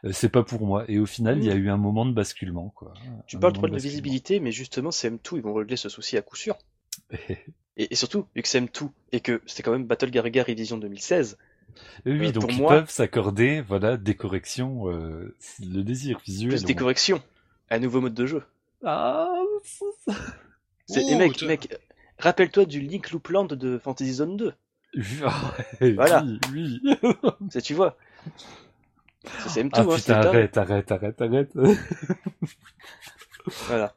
Euh, 0.03 0.11
c'est 0.11 0.29
pas 0.29 0.43
pour 0.43 0.65
moi. 0.65 0.85
Et 0.87 0.99
au 0.99 1.05
final, 1.05 1.37
il 1.39 1.45
y 1.45 1.51
a 1.51 1.55
eu 1.55 1.69
un 1.69 1.77
moment 1.77 2.05
de 2.05 2.13
basculement. 2.13 2.69
Quoi. 2.75 2.93
Tu 3.25 3.37
parles 3.37 3.53
trop 3.53 3.67
de, 3.67 3.77
visibilité, 3.77 4.39
mais 4.39 4.51
justement, 4.51 4.89
CM2, 4.89 5.37
ils 5.37 5.41
vont 5.41 5.53
régler 5.53 5.77
ce 5.77 5.89
souci 5.89 6.17
à 6.17 6.21
coup 6.21 6.35
sûr. 6.35 6.57
et, 7.77 7.95
surtout, 7.95 8.27
vu 8.35 8.41
que 8.41 8.47
CM2, 8.47 8.89
et 9.11 9.19
que 9.19 9.41
c'était 9.45 9.63
quand 9.63 9.71
même 9.71 9.85
Battle 9.85 10.09
Garriga 10.09 10.43
Edition 10.47 10.77
2016. 10.77 11.37
Oui, 12.05 12.27
euh, 12.27 12.31
donc 12.31 12.51
ils 12.51 12.63
peuvent 12.63 12.89
s'accorder 12.89 13.61
voilà, 13.61 13.97
des 13.97 14.15
corrections, 14.15 14.89
euh, 14.89 15.35
le 15.59 15.83
désir 15.83 16.19
visuel. 16.25 16.49
Plus 16.49 16.63
des 16.63 16.75
corrections, 16.75 17.21
un 17.69 17.79
nouveau 17.79 18.01
mode 18.01 18.13
de 18.13 18.25
jeu. 18.25 18.43
Ah, 18.83 19.29
c'est... 20.87 21.03
et 21.03 21.15
mec, 21.15 21.41
mec 21.43 21.77
rappelle-toi 22.19 22.65
du 22.65 22.79
Link 22.79 23.11
Loopland 23.11 23.47
de 23.47 23.77
Fantasy 23.77 24.13
Zone 24.13 24.37
2. 24.37 24.53
voilà. 25.95 26.23
Oui, 26.51 26.81
oui. 26.83 27.61
tu 27.61 27.73
vois. 27.73 27.97
C'est 29.47 29.65
ah, 29.73 29.81
hein, 29.81 29.95
putain, 29.95 30.13
arrête, 30.13 30.57
arrête, 30.57 30.91
arrête, 30.91 31.21
arrête. 31.21 31.51
voilà. 33.67 33.93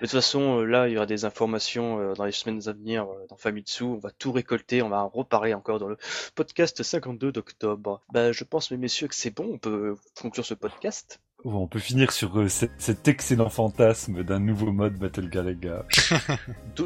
De 0.00 0.06
toute 0.06 0.10
façon, 0.10 0.58
euh, 0.58 0.64
là, 0.64 0.88
il 0.88 0.92
y 0.92 0.96
aura 0.96 1.06
des 1.06 1.24
informations 1.24 1.98
euh, 1.98 2.14
dans 2.14 2.24
les 2.24 2.32
semaines 2.32 2.60
à 2.66 2.72
venir 2.72 3.04
euh, 3.04 3.26
dans 3.30 3.36
Famitsu. 3.36 3.84
On 3.84 3.96
va 3.96 4.10
tout 4.10 4.32
récolter. 4.32 4.82
On 4.82 4.88
va 4.88 5.04
en 5.04 5.08
reparler 5.08 5.54
encore 5.54 5.78
dans 5.78 5.88
le 5.88 5.96
podcast 6.34 6.82
52 6.82 7.32
d'octobre. 7.32 8.02
Bah, 8.12 8.32
je 8.32 8.44
pense, 8.44 8.70
mes 8.70 8.76
messieurs, 8.76 9.08
que 9.08 9.14
c'est 9.14 9.34
bon. 9.34 9.52
On 9.54 9.58
peut 9.58 9.96
conclure 10.20 10.44
ce 10.44 10.54
podcast. 10.54 11.20
on 11.44 11.68
peut 11.68 11.78
finir 11.78 12.10
sur 12.10 12.50
cet, 12.50 13.08
excellent 13.08 13.48
fantasme 13.48 14.24
d'un 14.24 14.40
nouveau 14.40 14.72
mode 14.72 14.98
Battle 14.98 15.30
Galaga. 15.30 15.86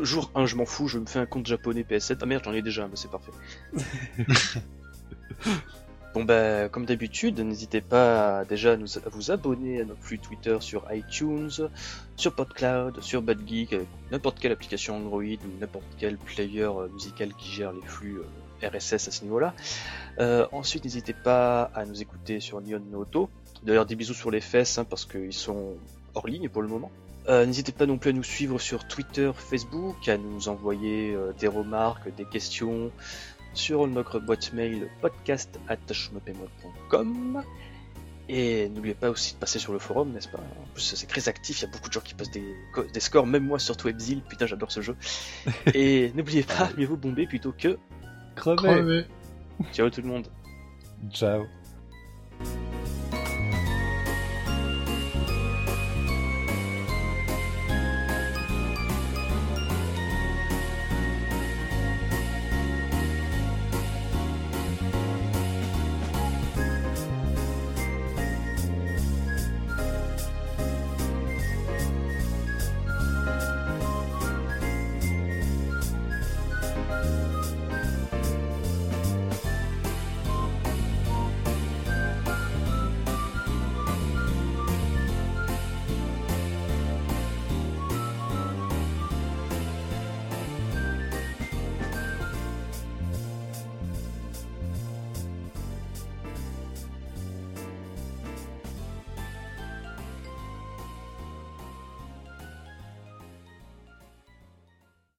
Jour 0.02 0.30
1, 0.34 0.46
je 0.46 0.56
m'en 0.56 0.66
fous. 0.66 0.86
Je 0.86 0.98
me 0.98 1.06
fais 1.06 1.18
un 1.18 1.26
compte 1.26 1.46
japonais 1.46 1.82
PS7. 1.82 2.18
Ah 2.20 2.26
merde, 2.26 2.44
j'en 2.44 2.52
ai 2.52 2.62
déjà, 2.62 2.86
mais 2.86 2.96
c'est 2.96 3.10
parfait. 3.10 3.32
Bon 6.18 6.24
bah 6.24 6.68
comme 6.68 6.84
d'habitude, 6.84 7.38
n'hésitez 7.38 7.80
pas 7.80 8.44
déjà 8.44 8.72
à, 8.72 9.08
vous 9.12 9.30
abonner 9.30 9.82
à 9.82 9.84
notre 9.84 10.02
flux 10.02 10.18
Twitter 10.18 10.56
sur 10.58 10.84
iTunes, 10.92 11.70
sur 12.16 12.34
PodCloud, 12.34 13.00
sur 13.02 13.22
BadGeek, 13.22 13.76
n'importe 14.10 14.40
quelle 14.40 14.50
application 14.50 14.96
Android 14.96 15.22
ou 15.22 15.60
n'importe 15.60 15.86
quel 15.96 16.18
player 16.18 16.64
euh, 16.64 16.88
musical 16.88 17.32
qui 17.34 17.52
gère 17.52 17.72
les 17.72 17.86
flux 17.86 18.18
euh, 18.18 18.68
RSS 18.68 19.06
à 19.06 19.12
ce 19.12 19.22
niveau-là. 19.22 19.54
Euh, 20.18 20.44
ensuite, 20.50 20.82
n'hésitez 20.82 21.12
pas 21.12 21.70
à 21.72 21.84
nous 21.84 22.02
écouter 22.02 22.40
sur 22.40 22.60
Nyon 22.62 22.82
Noto. 22.90 23.30
D'ailleurs, 23.62 23.86
des 23.86 23.94
bisous 23.94 24.12
sur 24.12 24.32
les 24.32 24.40
fesses 24.40 24.76
hein, 24.76 24.84
parce 24.84 25.04
qu'ils 25.04 25.32
sont 25.32 25.74
hors 26.16 26.26
ligne 26.26 26.48
pour 26.48 26.62
le 26.62 26.68
moment. 26.68 26.90
N'hésitez 27.28 27.72
pas 27.72 27.84
non 27.84 27.98
plus 27.98 28.10
à 28.10 28.12
nous 28.14 28.24
suivre 28.24 28.58
sur 28.58 28.88
Twitter, 28.88 29.30
Facebook, 29.36 30.08
à 30.08 30.16
nous 30.16 30.48
envoyer 30.48 31.14
des 31.38 31.46
remarques, 31.46 32.08
des 32.16 32.24
questions, 32.24 32.90
sur 33.58 33.86
notre 33.86 34.20
boîte 34.20 34.52
mail 34.52 34.88
podcast.com. 35.00 37.42
Et 38.30 38.68
n'oubliez 38.68 38.94
pas 38.94 39.08
aussi 39.10 39.34
de 39.34 39.38
passer 39.38 39.58
sur 39.58 39.72
le 39.72 39.78
forum, 39.78 40.12
n'est-ce 40.12 40.28
pas? 40.28 40.38
En 40.38 40.66
plus, 40.74 40.82
c'est 40.82 41.06
très 41.06 41.28
actif, 41.28 41.60
il 41.60 41.64
y 41.64 41.66
a 41.66 41.70
beaucoup 41.70 41.88
de 41.88 41.94
gens 41.94 42.00
qui 42.00 42.14
postent 42.14 42.34
des, 42.34 42.44
des 42.92 43.00
scores, 43.00 43.26
même 43.26 43.44
moi 43.44 43.58
sur 43.58 43.76
Twebzil, 43.76 44.20
putain, 44.20 44.46
j'adore 44.46 44.70
ce 44.70 44.82
jeu. 44.82 44.96
Et 45.74 46.12
n'oubliez 46.14 46.42
pas, 46.42 46.70
mieux 46.76 46.86
vous 46.86 46.98
bomber 46.98 47.26
plutôt 47.26 47.52
que 47.52 47.78
crever. 48.36 49.06
Ciao 49.72 49.90
tout 49.90 50.02
le 50.02 50.08
monde. 50.08 50.28
Ciao. 51.10 51.46